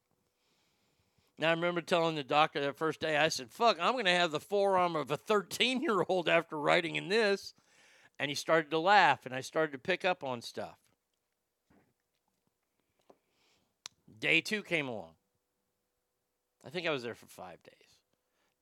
[1.38, 4.10] Now I remember telling the doctor that first day, I said, "Fuck, I'm going to
[4.10, 7.54] have the forearm of a 13 year old after writing in this."
[8.18, 10.78] And he started to laugh, and I started to pick up on stuff.
[14.18, 15.12] Day two came along.
[16.64, 17.98] I think I was there for five days.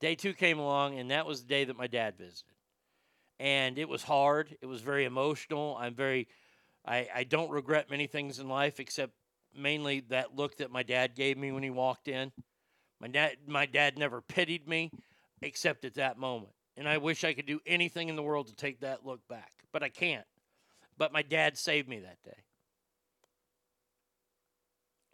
[0.00, 2.56] Day two came along, and that was the day that my dad visited.
[3.38, 4.56] And it was hard.
[4.60, 5.76] It was very emotional.
[5.80, 6.28] I'm very,
[6.84, 9.12] I, I don't regret many things in life except
[9.56, 12.32] mainly that look that my dad gave me when he walked in.
[13.00, 14.90] My dad, my dad never pitied me
[15.42, 16.52] except at that moment.
[16.76, 19.52] And I wish I could do anything in the world to take that look back,
[19.72, 20.26] but I can't.
[20.98, 22.44] But my dad saved me that day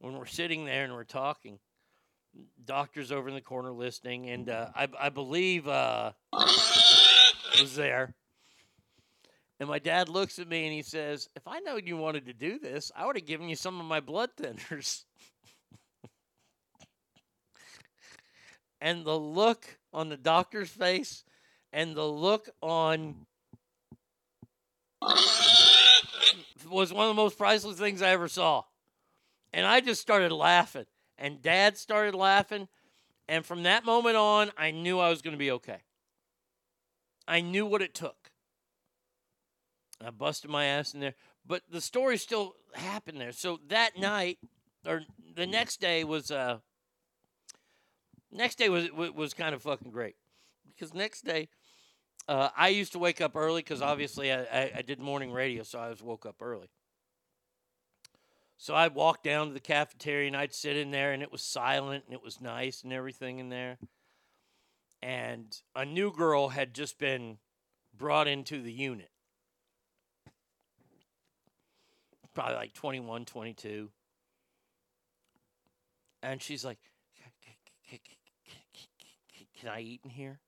[0.01, 1.59] when we're sitting there and we're talking,
[2.65, 8.15] doctor's over in the corner listening, and uh, I, I believe uh, was there,
[9.59, 12.33] And my dad looks at me and he says, If I known you wanted to
[12.33, 15.05] do this, I would have given you some of my blood thinners.
[18.81, 21.25] and the look on the doctor's face
[21.73, 23.27] and the look on
[26.71, 28.65] was one of the most priceless things I ever saw.
[29.53, 30.87] And I just started laughing.
[31.19, 32.69] And dad started laughing.
[33.29, 35.79] And from that moment on, I knew I was going to be okay.
[37.27, 38.31] I knew what it took.
[40.05, 41.15] I busted my ass in there.
[41.47, 43.33] But the story still happened there.
[43.33, 44.39] So that night,
[44.87, 45.03] or
[45.35, 46.59] the next day was, uh,
[48.33, 50.17] next day was was, kind of fucking great
[50.69, 51.49] because next day,
[52.29, 55.63] uh, I used to wake up early because obviously I, I, I did morning radio,
[55.63, 56.71] so I was woke up early.
[58.57, 61.43] So I'd walk down to the cafeteria and I'd sit in there, and it was
[61.43, 63.79] silent and it was nice and everything in there.
[65.03, 67.39] And a new girl had just been
[67.97, 69.11] brought into the unit.
[72.35, 73.89] Probably like 21, 22.
[76.23, 76.79] And she's like,
[79.61, 80.41] Can I eat in here?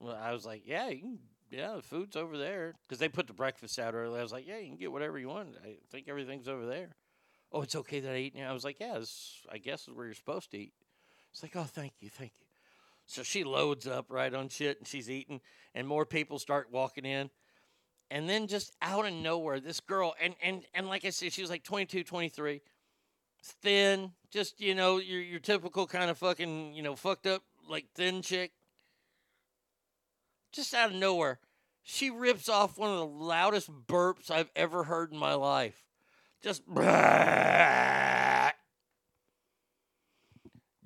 [0.00, 1.18] Well, I was like, Yeah, can.
[1.50, 2.74] Yeah, the food's over there.
[2.88, 4.18] Because they put the breakfast out early.
[4.18, 5.56] I was like, Yeah, you can get whatever you want.
[5.64, 6.96] I think everything's over there
[7.52, 8.34] oh, it's okay that I eat.
[8.34, 10.72] And I was like, yeah, this, I guess is where you're supposed to eat.
[11.32, 12.46] It's like, oh, thank you, thank you.
[13.06, 15.40] So she loads up right on shit and she's eating,
[15.74, 17.30] and more people start walking in.
[18.10, 21.40] And then just out of nowhere, this girl, and and and like I said, she
[21.40, 22.60] was like 22, 23,
[23.42, 27.86] thin, just you know, your your typical kind of fucking, you know, fucked up like
[27.94, 28.52] thin chick.
[30.52, 31.38] Just out of nowhere,
[31.82, 35.82] she rips off one of the loudest burps I've ever heard in my life.
[36.42, 36.62] Just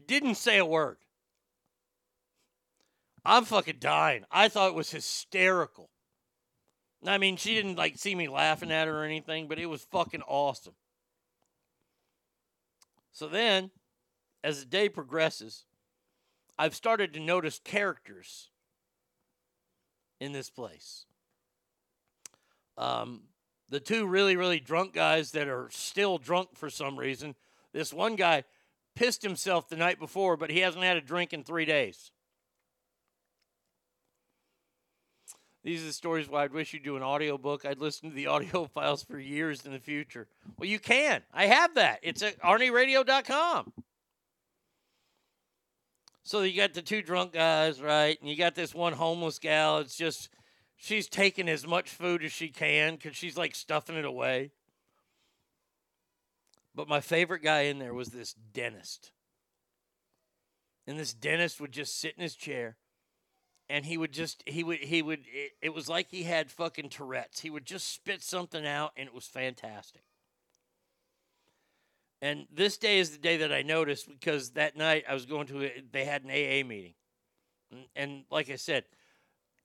[0.07, 0.99] didn't say a word.
[3.25, 4.25] I'm fucking dying.
[4.31, 5.91] I thought it was hysterical.
[7.05, 9.83] I mean, she didn't like see me laughing at her or anything, but it was
[9.83, 10.75] fucking awesome.
[13.13, 13.71] So then,
[14.45, 15.65] as the day progresses,
[16.59, 18.51] I've started to notice characters
[20.21, 21.05] in this place.
[22.79, 23.23] Um,
[23.69, 27.35] the two really, really drunk guys that are still drunk for some reason.
[27.73, 28.45] This one guy
[28.95, 32.11] pissed himself the night before, but he hasn't had a drink in three days.
[35.67, 37.65] These are the stories why I'd wish you'd do an audiobook.
[37.65, 40.29] I'd listen to the audio files for years in the future.
[40.59, 41.23] Well, you can.
[41.35, 41.99] I have that.
[42.03, 43.73] It's at arnieradio.com.
[46.27, 48.21] So you got the two drunk guys, right?
[48.21, 49.79] And you got this one homeless gal.
[49.79, 50.29] It's just
[50.75, 54.51] she's taking as much food as she can because she's like stuffing it away.
[56.75, 59.13] But my favorite guy in there was this dentist.
[60.85, 62.77] And this dentist would just sit in his chair
[63.69, 66.89] and he would just he would he would it, it, was like he had fucking
[66.89, 70.03] tourette's he would just spit something out and it was fantastic
[72.23, 75.47] and this day is the day that i noticed because that night i was going
[75.47, 76.95] to a, they had an aa meeting
[77.71, 78.85] and, and like i said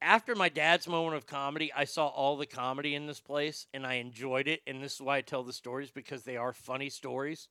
[0.02, 3.86] after my dad's moment of comedy, I saw all the comedy in this place and
[3.86, 4.62] I enjoyed it.
[4.66, 7.50] And this is why I tell the stories because they are funny stories.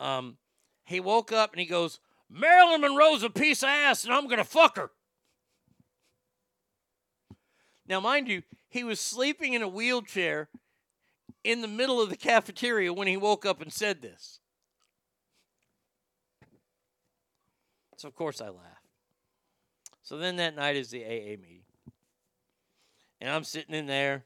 [0.00, 0.36] Um,
[0.84, 4.38] he woke up and he goes, Marilyn Monroe's a piece of ass and I'm going
[4.38, 4.90] to fuck her.
[7.88, 10.48] Now, mind you, he was sleeping in a wheelchair
[11.46, 14.40] in the middle of the cafeteria when he woke up and said this.
[17.96, 18.90] So, of course, I laughed.
[20.02, 21.62] So then that night is the AA meeting.
[23.20, 24.24] And I'm sitting in there.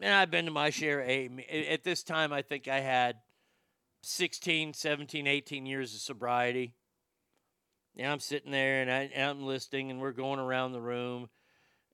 [0.00, 1.40] And I've been to my share of AA.
[1.70, 3.16] At this time, I think I had
[4.02, 6.74] 16, 17, 18 years of sobriety.
[7.96, 11.28] And I'm sitting there and, I, and I'm listening, and we're going around the room.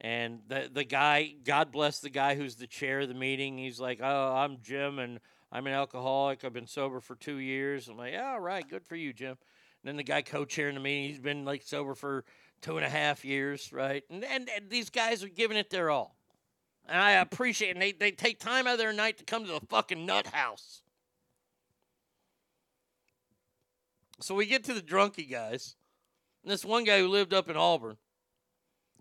[0.01, 3.81] And the, the guy, God bless the guy who's the chair of the meeting, he's
[3.81, 5.19] like, Oh, I'm Jim, and
[5.51, 6.45] I'm an alcoholic.
[6.45, 7.89] I've been sober for two years.
[7.89, 9.37] I'm like, yeah, All right, good for you, Jim.
[9.83, 12.25] And then the guy co chairing the meeting, he's been like sober for
[12.61, 14.05] two and a half years, right?
[14.11, 16.17] And, and, and these guys are giving it their all.
[16.89, 17.73] And I appreciate it.
[17.73, 20.29] And they, they take time out of their night to come to the fucking nut
[20.29, 20.83] house.
[24.21, 25.77] So we get to the drunky guys.
[26.43, 27.97] And this one guy who lived up in Auburn.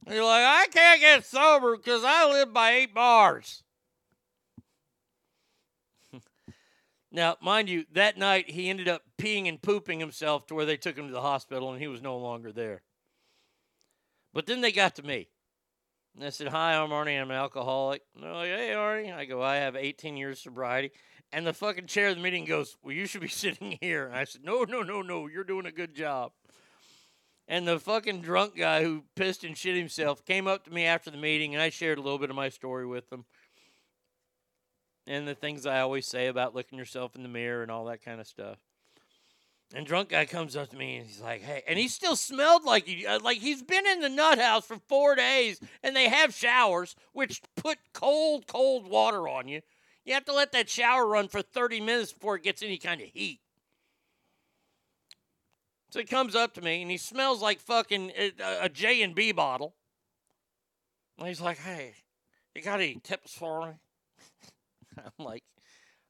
[0.09, 3.63] You're like, I can't get sober because I live by eight bars.
[7.11, 10.77] now, mind you, that night he ended up peeing and pooping himself to where they
[10.77, 12.83] took him to the hospital and he was no longer there.
[14.33, 15.27] But then they got to me.
[16.15, 17.19] And I said, Hi, I'm Arnie.
[17.19, 18.01] I'm an alcoholic.
[18.15, 19.13] And they're like, Hey, Arnie.
[19.13, 20.91] I go, I have 18 years of sobriety.
[21.33, 24.05] And the fucking chair of the meeting goes, Well, you should be sitting here.
[24.05, 25.27] And I said, No, no, no, no.
[25.27, 26.31] You're doing a good job.
[27.47, 31.09] And the fucking drunk guy who pissed and shit himself came up to me after
[31.09, 33.23] the meeting, and I shared a little bit of my story with him.
[35.05, 38.03] And the things I always say about looking yourself in the mirror and all that
[38.03, 38.57] kind of stuff.
[39.73, 42.63] And drunk guy comes up to me and he's like, "Hey," and he still smelled
[42.63, 46.07] like he, uh, like he's been in the nut house for four days, and they
[46.07, 49.61] have showers which put cold, cold water on you.
[50.05, 53.01] You have to let that shower run for thirty minutes before it gets any kind
[53.01, 53.41] of heat.
[55.89, 58.11] So he comes up to me and he smells like fucking
[58.43, 59.75] uh, a J and B bottle.
[61.17, 61.95] And he's like, "Hey,
[62.53, 63.73] you got any tips for me?"
[64.97, 65.43] I'm like,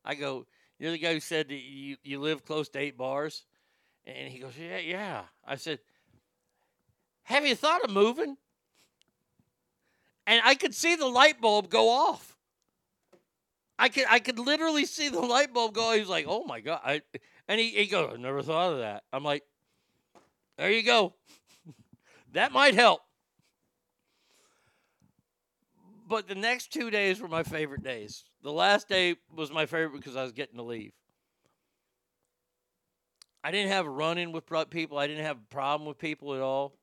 [0.03, 0.45] I go,
[0.79, 3.45] "You're the guy who said that you you live close to eight bars,"
[4.05, 5.79] and he goes, "Yeah, yeah." I said,
[7.23, 8.37] "Have you thought of moving?"
[10.25, 12.35] And I could see the light bulb go off.
[13.79, 15.93] I could I could literally see the light bulb go.
[15.93, 17.01] He was like, "Oh my god!" I,
[17.47, 19.43] and he he goes, "I never thought of that." I'm like,
[20.57, 21.13] "There you go.
[22.33, 23.01] that might help."
[26.07, 28.23] But the next two days were my favorite days.
[28.41, 30.93] The last day was my favorite because I was getting to leave.
[33.43, 34.97] I didn't have a run in with people.
[34.97, 36.73] I didn't have a problem with people at all.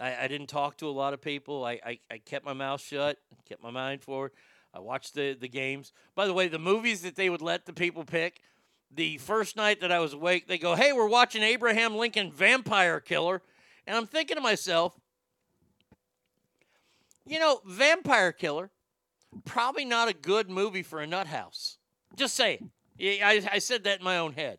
[0.00, 1.64] I, I didn't talk to a lot of people.
[1.64, 4.32] I, I, I kept my mouth shut, kept my mind forward.
[4.72, 5.92] I watched the, the games.
[6.14, 8.42] By the way, the movies that they would let the people pick,
[8.90, 13.00] the first night that I was awake, they go, Hey, we're watching Abraham Lincoln Vampire
[13.00, 13.42] Killer.
[13.86, 14.98] And I'm thinking to myself,
[17.26, 18.70] you know, Vampire Killer,
[19.44, 21.78] probably not a good movie for a nut house.
[22.16, 22.70] Just saying.
[23.00, 24.58] I, I said that in my own head.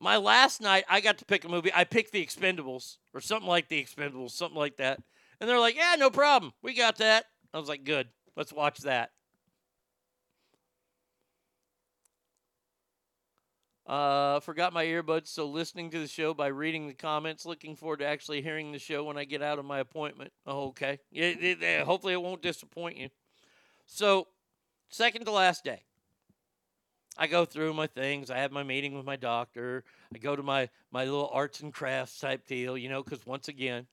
[0.00, 1.70] My last night, I got to pick a movie.
[1.74, 5.00] I picked The Expendables or something like The Expendables, something like that.
[5.40, 6.52] And they're like, yeah, no problem.
[6.62, 7.26] We got that.
[7.54, 8.08] I was like, good.
[8.36, 9.10] Let's watch that.
[13.86, 17.46] Uh, forgot my earbuds, so listening to the show by reading the comments.
[17.46, 20.32] Looking forward to actually hearing the show when I get out of my appointment.
[20.44, 20.98] Oh, okay.
[21.12, 23.10] Yeah, hopefully it won't disappoint you.
[23.86, 24.26] So,
[24.88, 25.82] second to last day.
[27.16, 28.30] I go through my things.
[28.30, 29.84] I have my meeting with my doctor.
[30.14, 33.48] I go to my my little arts and crafts type deal, you know, because once
[33.48, 33.86] again,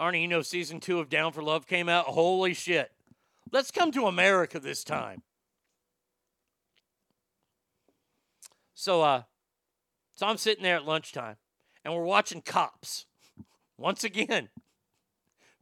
[0.00, 2.06] Arnie, you know, season two of Down for Love came out.
[2.06, 2.90] Holy shit!
[3.52, 5.22] Let's come to America this time.
[8.80, 9.22] So, uh,
[10.14, 11.34] so I'm sitting there at lunchtime,
[11.84, 13.06] and we're watching Cops.
[13.76, 14.50] Once again,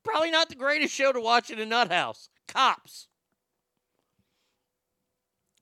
[0.05, 2.29] probably not the greatest show to watch in a nut house.
[2.47, 3.09] Cops.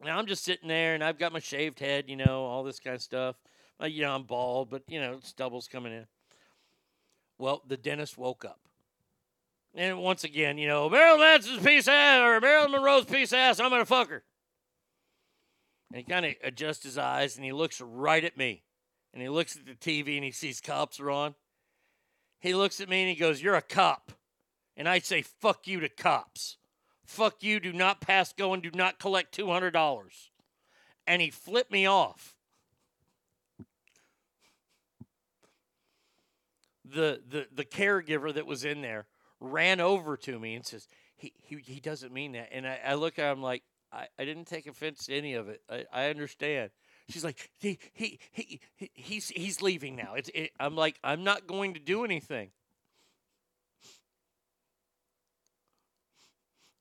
[0.02, 2.80] Now I'm just sitting there, and I've got my shaved head, you know, all this
[2.80, 3.36] kind of stuff.
[3.80, 6.06] Uh, you know, I'm bald, but you know, stubble's coming in.
[7.38, 8.58] Well, the dentist woke up.
[9.76, 13.70] And once again, you know, Marilyn Manson's piece ass or Marilyn Monroe's piece ass, I'm
[13.70, 14.24] gonna fuck her.
[15.90, 18.62] And he kind of adjusts his eyes and he looks right at me.
[19.12, 21.34] And he looks at the TV and he sees cops are on.
[22.40, 24.12] He looks at me and he goes, You're a cop.
[24.76, 26.56] And I say, Fuck you to cops.
[27.04, 30.10] Fuck you, do not pass go and do not collect $200.
[31.06, 32.34] And he flipped me off.
[36.84, 39.06] The, the, the caregiver that was in there
[39.40, 42.48] ran over to me and says, he, he, he doesn't mean that.
[42.52, 43.62] And I, I look at him like,
[43.94, 45.62] I, I didn't take offense to any of it.
[45.70, 46.70] I, I understand.
[47.08, 50.14] She's like, he, he, he, he he's, he's leaving now.
[50.14, 52.50] It's, it, I'm like, I'm not going to do anything.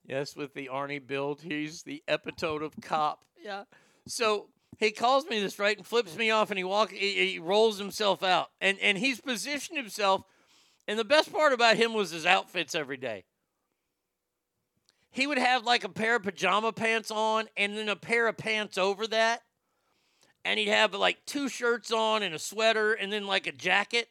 [0.06, 3.24] Yes, with the Arnie build, he's the epitome of cop.
[3.42, 3.64] Yeah.
[4.08, 7.40] So he calls me this right and flips me off, and he walk, he, he
[7.40, 10.24] rolls himself out, and and he's positioned himself.
[10.90, 13.24] And the best part about him was his outfits every day.
[15.14, 18.36] He would have like a pair of pajama pants on, and then a pair of
[18.38, 19.44] pants over that,
[20.44, 24.10] and he'd have like two shirts on and a sweater, and then like a jacket.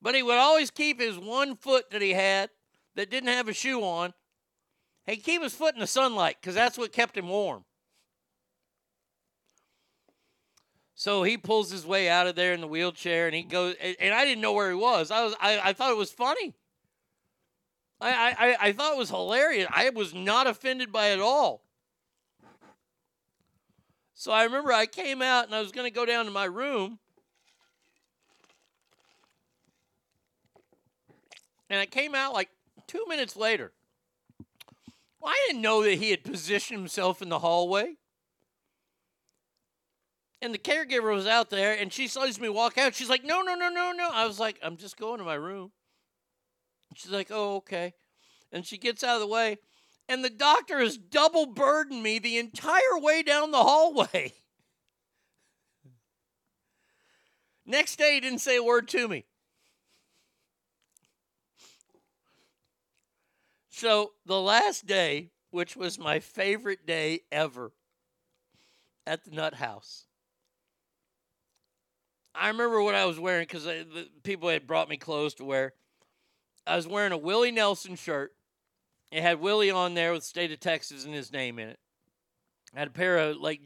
[0.00, 2.50] But he would always keep his one foot that he had
[2.94, 4.14] that didn't have a shoe on
[5.10, 7.64] He'd keep his foot in the sunlight because that's what kept him warm.
[10.94, 14.14] So he pulls his way out of there in the wheelchair and he goes and
[14.14, 15.10] I didn't know where he was.
[15.10, 16.54] I was I, I thought it was funny.
[18.00, 19.68] I, I, I thought it was hilarious.
[19.70, 21.62] I was not offended by it at all.
[24.14, 26.44] So I remember I came out and I was going to go down to my
[26.44, 26.98] room.
[31.68, 32.50] And I came out like
[32.86, 33.72] two minutes later.
[35.20, 37.96] Well, I didn't know that he had positioned himself in the hallway.
[40.42, 42.94] And the caregiver was out there, and she sees me walk out.
[42.94, 45.34] She's like, "No, no, no, no, no." I was like, "I'm just going to my
[45.34, 45.70] room."
[46.94, 47.94] She's like, "Oh, okay."
[48.52, 49.58] And she gets out of the way,
[50.08, 54.34] and the doctor has double burdened me the entire way down the hallway.
[57.64, 59.24] Next day, he didn't say a word to me.
[63.68, 67.72] So the last day, which was my favorite day ever
[69.06, 70.06] at the Nut House,
[72.34, 73.66] I remember what I was wearing because
[74.22, 75.72] people had brought me clothes to wear.
[76.70, 78.32] I was wearing a Willie Nelson shirt.
[79.10, 81.80] It had Willie on there with State of Texas and his name in it.
[82.76, 83.60] I had a pair of like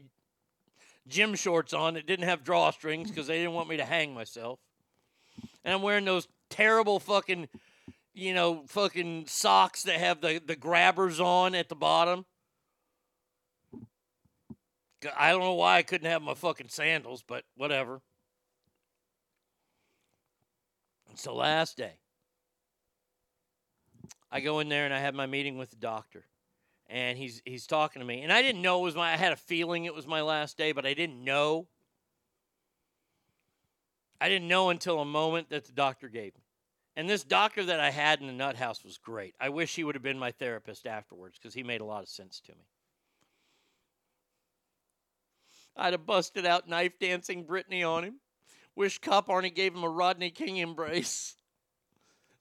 [1.07, 4.59] gym shorts on that didn't have drawstrings because they didn't want me to hang myself.
[5.63, 7.47] And I'm wearing those terrible fucking,
[8.15, 12.25] you know, fucking socks that have the, the grabbers on at the bottom.
[15.15, 18.01] I don't know why I couldn't have my fucking sandals, but whatever.
[21.11, 21.99] It's the last day.
[24.35, 26.25] I go in there and I have my meeting with the doctor.
[26.89, 28.21] And he's he's talking to me.
[28.21, 30.57] And I didn't know it was my I had a feeling it was my last
[30.57, 31.67] day, but I didn't know.
[34.19, 36.41] I didn't know until a moment that the doctor gave me.
[36.97, 39.35] And this doctor that I had in the nut house was great.
[39.39, 42.09] I wish he would have been my therapist afterwards because he made a lot of
[42.09, 42.67] sense to me.
[45.77, 48.19] I'd have busted out knife dancing Brittany on him.
[48.75, 51.37] Wish Cop Arnie gave him a Rodney King embrace.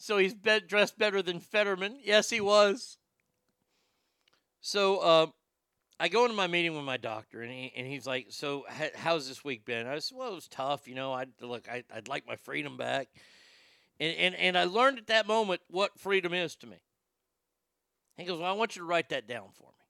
[0.05, 1.99] So he's be- dressed better than Fetterman.
[2.05, 2.99] Yes, he was.
[4.61, 5.27] So uh,
[5.99, 8.67] I go into my meeting with my doctor, and, he, and he's like, "So
[8.97, 10.87] how's this week been?" I said, "Well, it was tough.
[10.87, 13.09] You know, I look, I, I'd like my freedom back."
[13.99, 16.83] And, and and I learned at that moment what freedom is to me.
[18.19, 19.87] He goes, "Well, I want you to write that down for me."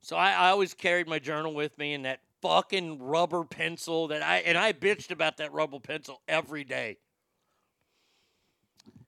[0.00, 4.22] So I, I always carried my journal with me and that fucking rubber pencil that
[4.22, 6.98] I and I bitched about that rubber pencil every day.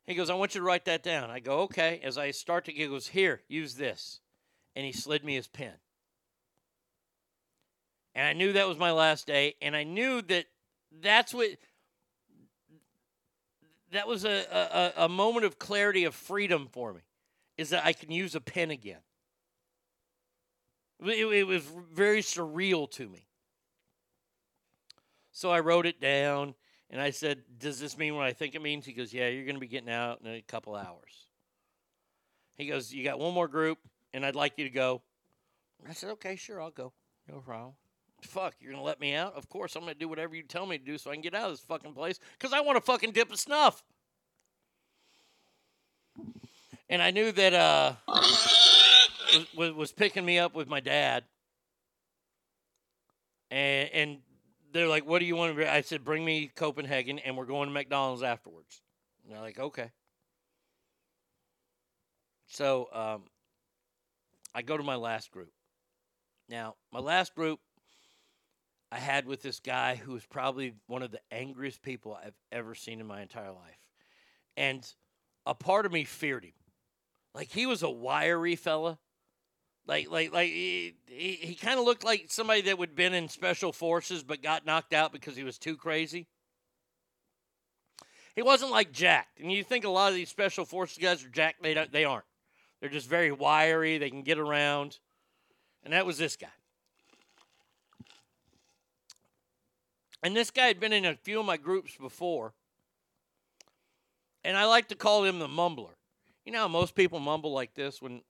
[0.07, 1.31] He goes, I want you to write that down.
[1.31, 2.01] I go, okay.
[2.03, 4.21] As I start to, he goes, here, use this.
[4.75, 5.75] And he slid me his pen.
[8.15, 9.55] And I knew that was my last day.
[9.63, 10.47] And I knew that
[11.01, 11.51] that's what,
[13.93, 17.01] that was a, a, a moment of clarity of freedom for me,
[17.57, 19.01] is that I can use a pen again.
[21.05, 23.27] It, it was very surreal to me.
[25.31, 26.55] So I wrote it down
[26.93, 28.85] and I said, Does this mean what I think it means?
[28.85, 31.27] He goes, Yeah, you're going to be getting out in a couple hours.
[32.55, 33.79] He goes, You got one more group
[34.13, 35.01] and I'd like you to go.
[35.89, 36.93] I said, Okay, sure, I'll go.
[37.29, 37.73] No problem.
[38.21, 39.35] Fuck, you're going to let me out?
[39.35, 41.23] Of course, I'm going to do whatever you tell me to do so I can
[41.23, 43.83] get out of this fucking place because I want to fucking dip a snuff.
[46.89, 47.95] And I knew that uh,
[49.57, 51.25] was, was picking me up with my dad.
[53.51, 54.19] And, and
[54.73, 57.69] they're like, "What do you want to?" I said, "Bring me Copenhagen, and we're going
[57.69, 58.83] to McDonald's afterwards."
[59.23, 59.91] And they're like, "Okay."
[62.47, 63.23] So um,
[64.55, 65.53] I go to my last group.
[66.49, 67.61] Now, my last group
[68.91, 72.75] I had with this guy who was probably one of the angriest people I've ever
[72.75, 73.81] seen in my entire life,
[74.57, 74.87] and
[75.47, 76.53] a part of me feared him.
[77.35, 78.99] Like he was a wiry fella.
[79.87, 83.29] Like, like, like he, he, he kind of looked like somebody that would been in
[83.29, 86.29] special forces but got knocked out because he was too crazy.
[88.37, 91.29] He wasn't like jacked, and you think a lot of these special forces guys are
[91.29, 91.63] jacked.
[91.63, 92.25] They don't, they aren't.
[92.81, 93.99] They're just very wiry.
[93.99, 94.99] They can get around,
[95.85, 96.49] and that was this guy.
[100.23, 102.55] And this guy had been in a few of my groups before,
[104.45, 105.95] and I like to call him the mumbler.
[106.47, 108.23] You know most people mumble like this when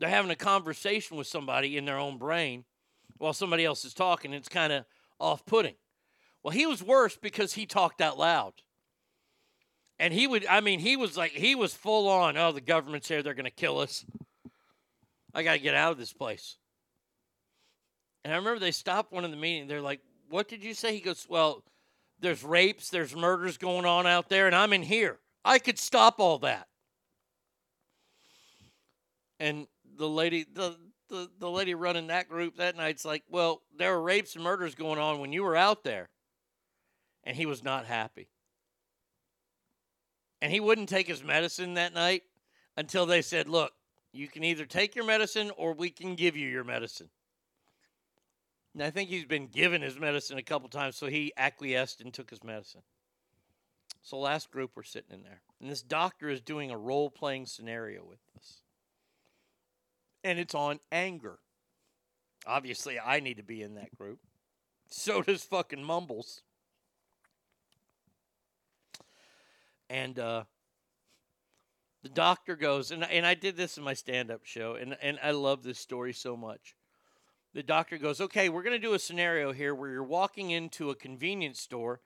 [0.00, 2.64] they're having a conversation with somebody in their own brain
[3.18, 4.32] while somebody else is talking.
[4.32, 4.86] It's kind of
[5.20, 5.74] off putting.
[6.42, 8.54] Well, he was worse because he talked out loud.
[9.98, 13.08] And he would, I mean, he was like, he was full on, oh, the government's
[13.08, 14.06] here, they're going to kill us.
[15.34, 16.56] I got to get out of this place.
[18.24, 19.68] And I remember they stopped one of the meeting.
[19.68, 20.94] They're like, what did you say?
[20.94, 21.62] He goes, well,
[22.20, 25.18] there's rapes, there's murders going on out there, and I'm in here.
[25.44, 26.68] I could stop all that.
[29.38, 29.66] And
[30.00, 30.76] the lady, the,
[31.10, 34.74] the, the lady running that group that night's like, well, there were rapes and murders
[34.74, 36.08] going on when you were out there.
[37.22, 38.30] And he was not happy.
[40.40, 42.22] And he wouldn't take his medicine that night
[42.78, 43.72] until they said, look,
[44.10, 47.10] you can either take your medicine or we can give you your medicine.
[48.72, 52.14] And I think he's been given his medicine a couple times, so he acquiesced and
[52.14, 52.80] took his medicine.
[54.00, 55.42] So last group we're sitting in there.
[55.60, 58.20] And this doctor is doing a role playing scenario with.
[60.22, 61.38] And it's on anger.
[62.46, 64.18] Obviously, I need to be in that group.
[64.88, 66.42] So does fucking Mumbles.
[69.88, 70.44] And uh,
[72.02, 75.18] the doctor goes, and, and I did this in my stand up show, and, and
[75.22, 76.76] I love this story so much.
[77.52, 80.90] the doctor goes, "Okay, we're going to do a scenario here where you're walking into
[80.90, 82.00] a convenience store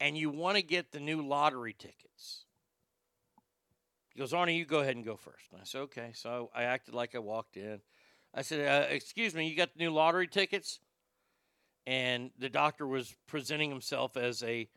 [0.00, 2.43] and you want to get the new lottery tickets."
[4.14, 5.50] He goes, "Arnie, you go ahead and go first.
[5.52, 7.80] And I said, "Okay." So I acted like I walked in.
[8.32, 10.80] I said, uh, "Excuse me, you got the new lottery tickets?"
[11.86, 14.68] And the doctor was presenting himself as a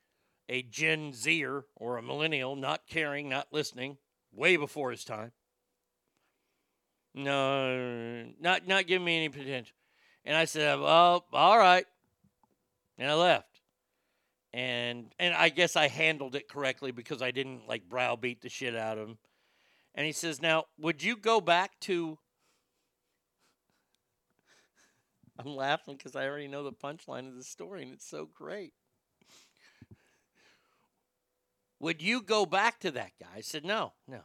[0.50, 3.98] a Gen Zer or a millennial, not caring, not listening,
[4.32, 5.34] way before his time.
[7.14, 9.76] No, not not giving me any potential.
[10.26, 11.86] And I said, "Well, all right,"
[12.98, 13.57] and I left.
[14.58, 18.76] And and I guess I handled it correctly because I didn't like browbeat the shit
[18.76, 19.20] out of him.
[19.94, 22.18] And he says, "Now, would you go back to?"
[25.38, 28.74] I'm laughing because I already know the punchline of the story, and it's so great.
[31.80, 33.28] Would you go back to that guy?
[33.36, 34.22] I said, No, no.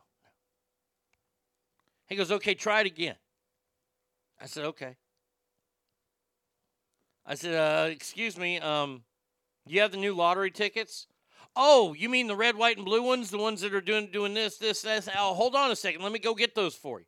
[2.07, 3.17] He goes, Okay, try it again.
[4.41, 4.97] I said, Okay.
[7.27, 9.03] I said, uh, Excuse me, um,
[9.67, 11.07] you have the new lottery tickets?
[11.55, 13.31] Oh, you mean the red, white, and blue ones?
[13.31, 15.09] The ones that are doing doing this, this, this.
[15.17, 16.03] Oh, hold on a second.
[16.03, 17.07] Let me go get those for you.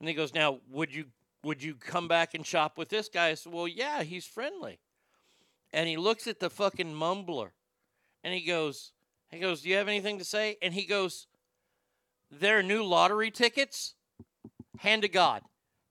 [0.00, 1.06] And he goes, Now, would you
[1.44, 3.28] would you come back and shop with this guy?
[3.28, 4.80] I said, Well, yeah, he's friendly.
[5.72, 7.50] And he looks at the fucking mumbler
[8.24, 8.92] and he goes,
[9.30, 10.56] he goes, Do you have anything to say?
[10.62, 11.26] And he goes,
[12.30, 13.94] There are new lottery tickets?
[14.78, 15.42] Hand to God.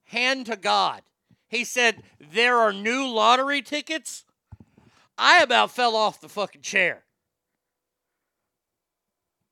[0.06, 1.02] Hand to God.
[1.48, 4.26] He said, There are new lottery tickets?
[5.18, 7.04] I about fell off the fucking chair.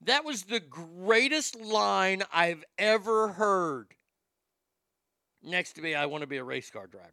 [0.01, 3.95] That was the greatest line I've ever heard.
[5.41, 7.11] Next to me, I want to be a race car driver.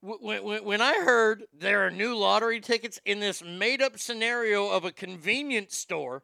[0.00, 4.68] When, when, when I heard there are new lottery tickets in this made up scenario
[4.68, 6.22] of a convenience store,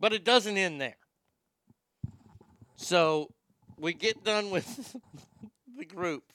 [0.00, 0.96] but it doesn't end there.
[2.76, 3.32] So
[3.78, 4.96] we get done with
[5.78, 6.32] the group,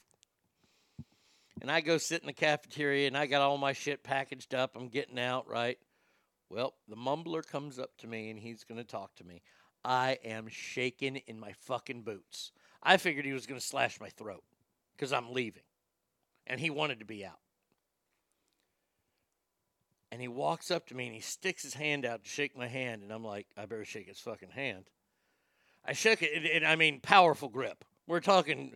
[1.62, 4.72] and I go sit in the cafeteria, and I got all my shit packaged up.
[4.74, 5.78] I'm getting out, right?
[6.50, 9.42] Well, the mumbler comes up to me, and he's going to talk to me.
[9.84, 12.50] I am shaking in my fucking boots.
[12.82, 14.42] I figured he was going to slash my throat
[14.96, 15.62] because I'm leaving.
[16.48, 17.38] And he wanted to be out.
[20.10, 22.66] And he walks up to me and he sticks his hand out to shake my
[22.66, 23.02] hand.
[23.02, 24.84] And I'm like, I better shake his fucking hand.
[25.84, 27.84] I shook it, and, and I mean, powerful grip.
[28.06, 28.74] We're talking,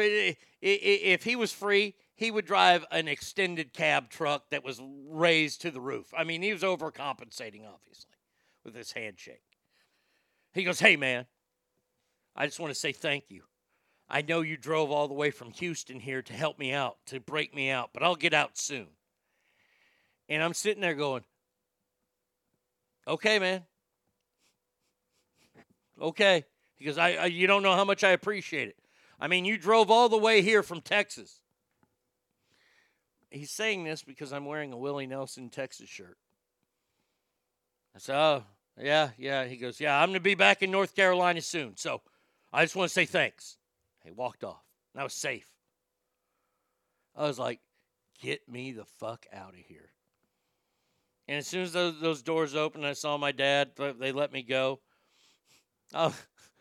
[0.00, 5.70] if he was free, he would drive an extended cab truck that was raised to
[5.70, 6.12] the roof.
[6.16, 8.16] I mean, he was overcompensating, obviously,
[8.64, 9.42] with his handshake.
[10.54, 11.26] He goes, Hey, man,
[12.36, 13.42] I just want to say thank you.
[14.08, 17.20] I know you drove all the way from Houston here to help me out, to
[17.20, 18.88] break me out, but I'll get out soon.
[20.28, 21.24] And I'm sitting there going,
[23.06, 23.62] Okay, man.
[26.00, 26.44] Okay.
[26.78, 28.76] Because I, I you don't know how much I appreciate it.
[29.22, 31.38] I mean, you drove all the way here from Texas.
[33.30, 36.18] He's saying this because I'm wearing a Willie Nelson Texas shirt.
[37.94, 38.42] I said, Oh,
[38.76, 39.44] yeah, yeah.
[39.44, 41.76] He goes, Yeah, I'm going to be back in North Carolina soon.
[41.76, 42.02] So
[42.52, 43.58] I just want to say thanks.
[44.04, 44.64] He walked off.
[44.92, 45.48] And I was safe.
[47.14, 47.60] I was like,
[48.20, 49.92] Get me the fuck out of here.
[51.28, 53.70] And as soon as those, those doors opened, I saw my dad.
[54.00, 54.80] They let me go.
[55.94, 56.12] Oh,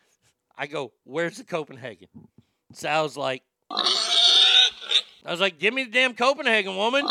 [0.55, 2.09] I go, Where's the Copenhagen?
[2.73, 7.05] Sal's like, I was like, Give me the damn Copenhagen, woman.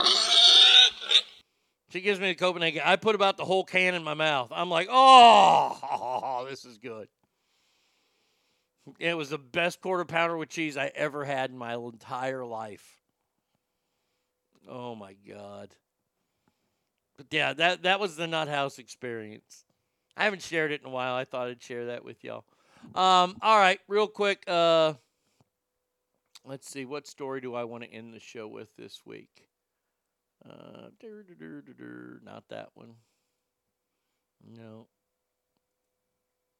[1.90, 2.82] She gives me the Copenhagen.
[2.84, 4.52] I put about the whole can in my mouth.
[4.54, 7.08] I'm like, oh, this is good.
[8.98, 13.00] It was the best quarter pounder with cheese I ever had in my entire life.
[14.68, 15.74] Oh my god.
[17.16, 19.64] But yeah, that that was the Nut House experience.
[20.16, 21.14] I haven't shared it in a while.
[21.14, 22.44] I thought I'd share that with y'all.
[22.94, 24.44] Um, all right, real quick.
[24.46, 24.94] Uh,
[26.44, 26.84] let's see.
[26.84, 29.46] What story do I want to end the show with this week?
[30.44, 30.88] Uh,
[32.24, 32.94] not that one.
[34.56, 34.86] No.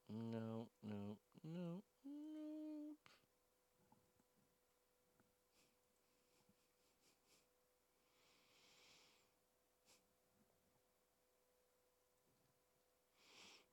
[0.09, 2.11] No, no, no, no.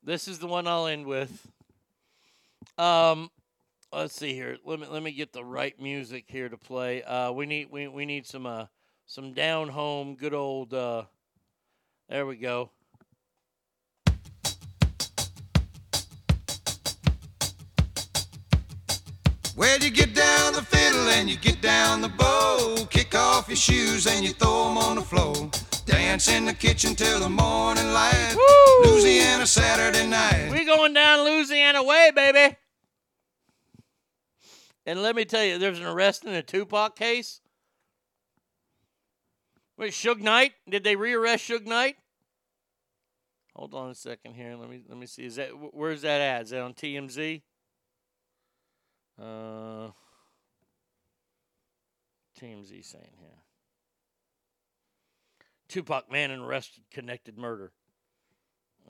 [0.08, 1.46] This is the one I'll end with.
[2.78, 3.30] Um,
[3.92, 4.58] let's see here.
[4.64, 7.02] Let me let me get the right music here to play.
[7.02, 8.66] Uh, we need we we need some uh
[9.06, 10.74] some down home, good old.
[10.74, 11.04] Uh,
[12.08, 12.70] there we go.
[19.56, 22.86] Well, you get down the fiddle and you get down the bow.
[22.90, 25.50] Kick off your shoes and you throw 'em on the floor.
[25.84, 28.36] Dance in the kitchen till the morning light.
[28.36, 28.90] Woo!
[28.92, 30.50] Louisiana Saturday night.
[30.52, 32.56] We going down Louisiana way, baby.
[34.88, 37.42] And let me tell you, there's an arrest in a Tupac case.
[39.76, 40.54] Wait, Suge Knight?
[40.66, 41.96] Did they rearrest Suge Knight?
[43.54, 44.56] Hold on a second here.
[44.56, 45.26] Let me let me see.
[45.26, 46.44] Is that where's that at?
[46.44, 47.42] Is that on TMZ?
[49.20, 49.90] Uh,
[52.40, 53.42] TMZ saying here.
[55.68, 57.72] Tupac Manning arrested connected murder.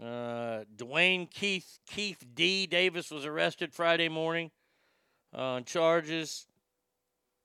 [0.00, 4.52] Uh, Duane Keith Keith D Davis was arrested Friday morning
[5.34, 6.46] on charges.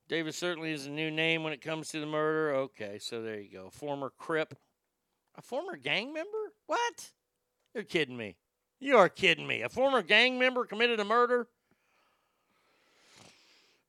[0.08, 2.54] Davis certainly is a new name when it comes to the murder.
[2.56, 3.70] Okay, so there you go.
[3.70, 4.56] Former Crip,
[5.36, 6.54] a former gang member.
[6.68, 7.12] What?
[7.74, 8.36] You're kidding me.
[8.80, 9.62] You are kidding me.
[9.62, 11.48] A former gang member committed a murder.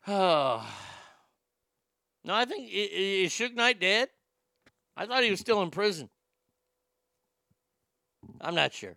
[0.07, 0.67] Oh.
[2.27, 4.09] No, I think is Suge Knight dead?
[4.97, 6.09] I thought he was still in prison.
[8.41, 8.97] I'm not sure.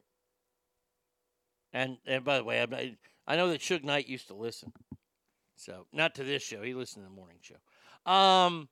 [1.73, 2.81] And and by the way, not,
[3.27, 4.71] I know that Suge Knight used to listen.
[5.57, 6.61] So not to this show.
[6.61, 8.11] He listened to the morning show.
[8.11, 8.69] Um,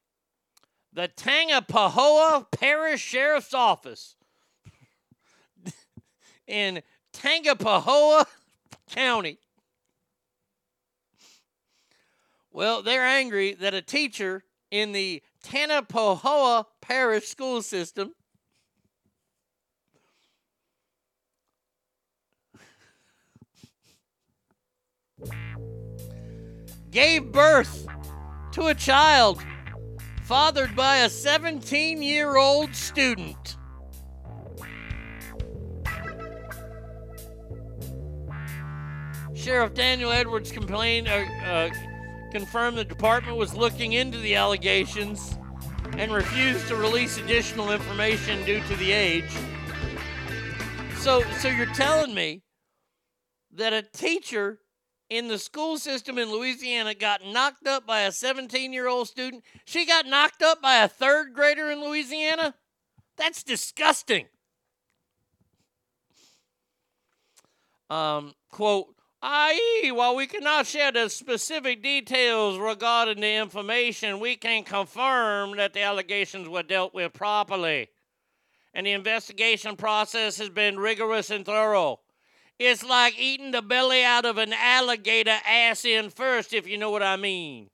[0.93, 4.15] the Tangipahoa Parish Sheriff's Office
[6.47, 6.81] in
[7.11, 8.25] Tangipahoa
[8.89, 9.39] County.
[12.51, 18.13] Well, they're angry that a teacher in the Tangipahoa Parish school system
[26.95, 27.85] gave birth
[28.53, 29.43] to a child
[30.23, 33.57] fathered by a 17 year old student.
[39.33, 41.69] Sheriff Daniel Edwards complained, uh, uh,
[42.31, 45.37] confirmed the department was looking into the allegations
[45.97, 49.31] and refused to release additional information due to the age.
[50.99, 52.43] So, so you're telling me
[53.51, 54.59] that a teacher
[55.09, 59.43] in the school system in Louisiana got knocked up by a 17 year old student.
[59.65, 62.55] She got knocked up by a third grader in Louisiana?
[63.17, 64.25] That's disgusting.
[67.89, 68.87] Um, quote,
[69.21, 75.73] i.e., while we cannot share the specific details regarding the information, we can confirm that
[75.73, 77.89] the allegations were dealt with properly.
[78.73, 81.99] And the investigation process has been rigorous and thorough.
[82.57, 86.89] It's like eating the belly out of an alligator ass in first, if you know
[86.89, 87.69] what I mean.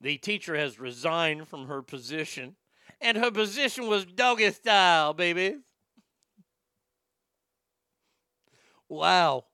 [0.00, 2.54] The teacher has resigned from her position,
[3.00, 5.56] and her position was doggy style, baby.
[8.88, 9.44] Wow.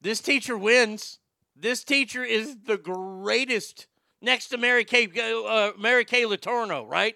[0.00, 1.18] This teacher wins.
[1.54, 3.86] This teacher is the greatest
[4.20, 7.14] next to Mary Kay, uh, Mary Kay Letourneau, right?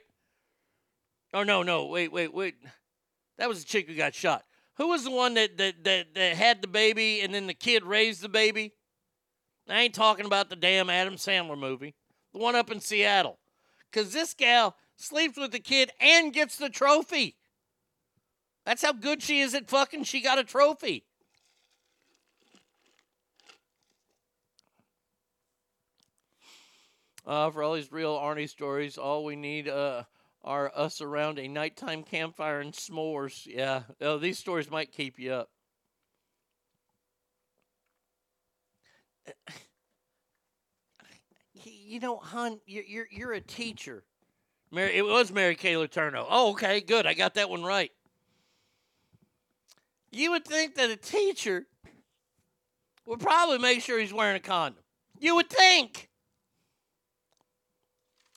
[1.33, 1.87] Oh, no, no.
[1.87, 2.55] Wait, wait, wait.
[3.39, 4.45] That was the chick who got shot.
[4.77, 7.85] Who was the one that, that, that, that had the baby and then the kid
[7.85, 8.73] raised the baby?
[9.69, 11.95] I ain't talking about the damn Adam Sandler movie,
[12.33, 13.39] the one up in Seattle.
[13.91, 17.37] Because this gal sleeps with the kid and gets the trophy.
[18.65, 20.05] That's how good she is at fucking.
[20.05, 21.05] She got a trophy.
[27.27, 30.05] Uh, for all these real Arnie stories, all we need uh,
[30.49, 33.47] are us around a nighttime campfire and s'mores.
[33.47, 35.51] Yeah, oh, these stories might keep you up.
[41.91, 44.05] You know, hon, you're you're, you're a teacher.
[44.71, 46.27] Mary, it was Mary Kay Letourneau.
[46.29, 47.07] Oh, okay, good.
[47.07, 47.91] I got that one right.
[50.13, 51.67] You would think that a teacher
[53.07, 54.85] would probably make sure he's wearing a condom.
[55.19, 56.11] You would think.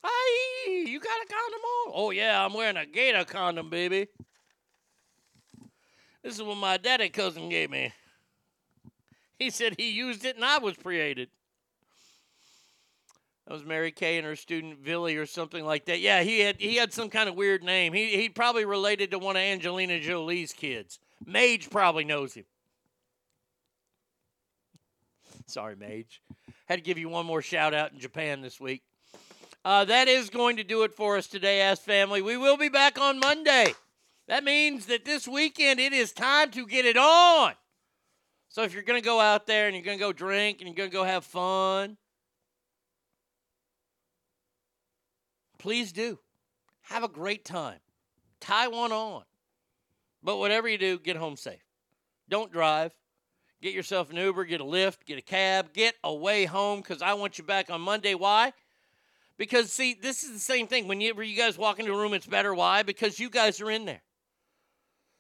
[0.04, 1.92] Hey, you got a condom on?
[1.96, 4.08] Oh, yeah, I'm wearing a gator condom, baby.
[6.24, 7.92] This is what my daddy cousin gave me.
[9.40, 11.30] He said he used it and I was created.
[13.48, 16.00] That was Mary Kay and her student Billy or something like that.
[16.00, 17.92] Yeah, he had he had some kind of weird name.
[17.92, 21.00] He he probably related to one of Angelina Jolie's kids.
[21.26, 22.46] Mage probably knows him.
[25.48, 26.22] Sorry, Mage.
[26.68, 28.84] Had to give you one more shout out in Japan this week.
[29.64, 32.22] Uh, that is going to do it for us today, Ask Family.
[32.22, 33.76] We will be back on Monday.
[34.28, 37.54] That means that this weekend it is time to get it on.
[38.50, 40.68] So if you're going to go out there and you're going to go drink and
[40.68, 41.98] you're going to go have fun,
[45.60, 46.18] please do.
[46.82, 47.80] Have a great time.
[48.40, 49.24] Tie one on.
[50.24, 51.64] But whatever you do, get home safe.
[52.30, 52.94] Don't drive.
[53.62, 57.14] Get yourself an Uber, get a Lyft, get a cab, get away home because I
[57.14, 58.16] want you back on Monday.
[58.16, 58.54] Why?
[59.42, 60.88] Because, see, this is the same thing.
[60.88, 62.54] Whenever you guys walk into a room, it's better.
[62.54, 62.84] Why?
[62.84, 64.04] Because you guys are in there.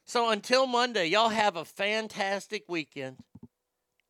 [0.06, 3.17] So until Monday, y'all have a fantastic weekend.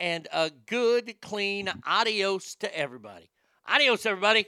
[0.02, 3.30] and a good, clean adios to everybody.
[3.68, 4.48] Adios, everybody.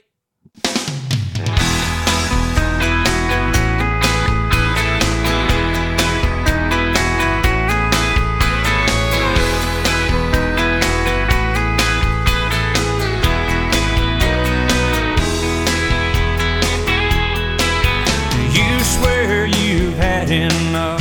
[20.42, 21.00] Enough.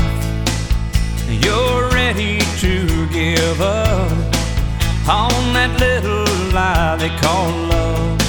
[1.27, 4.11] You're ready to give up
[5.09, 8.19] on that little lie they call love.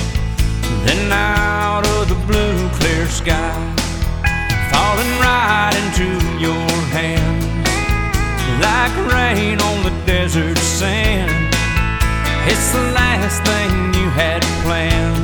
[0.86, 3.54] Then out of the blue, clear sky,
[4.72, 6.08] falling right into
[6.38, 7.44] your hands
[8.60, 11.54] like rain on the desert sand.
[12.50, 15.23] It's the last thing you had planned.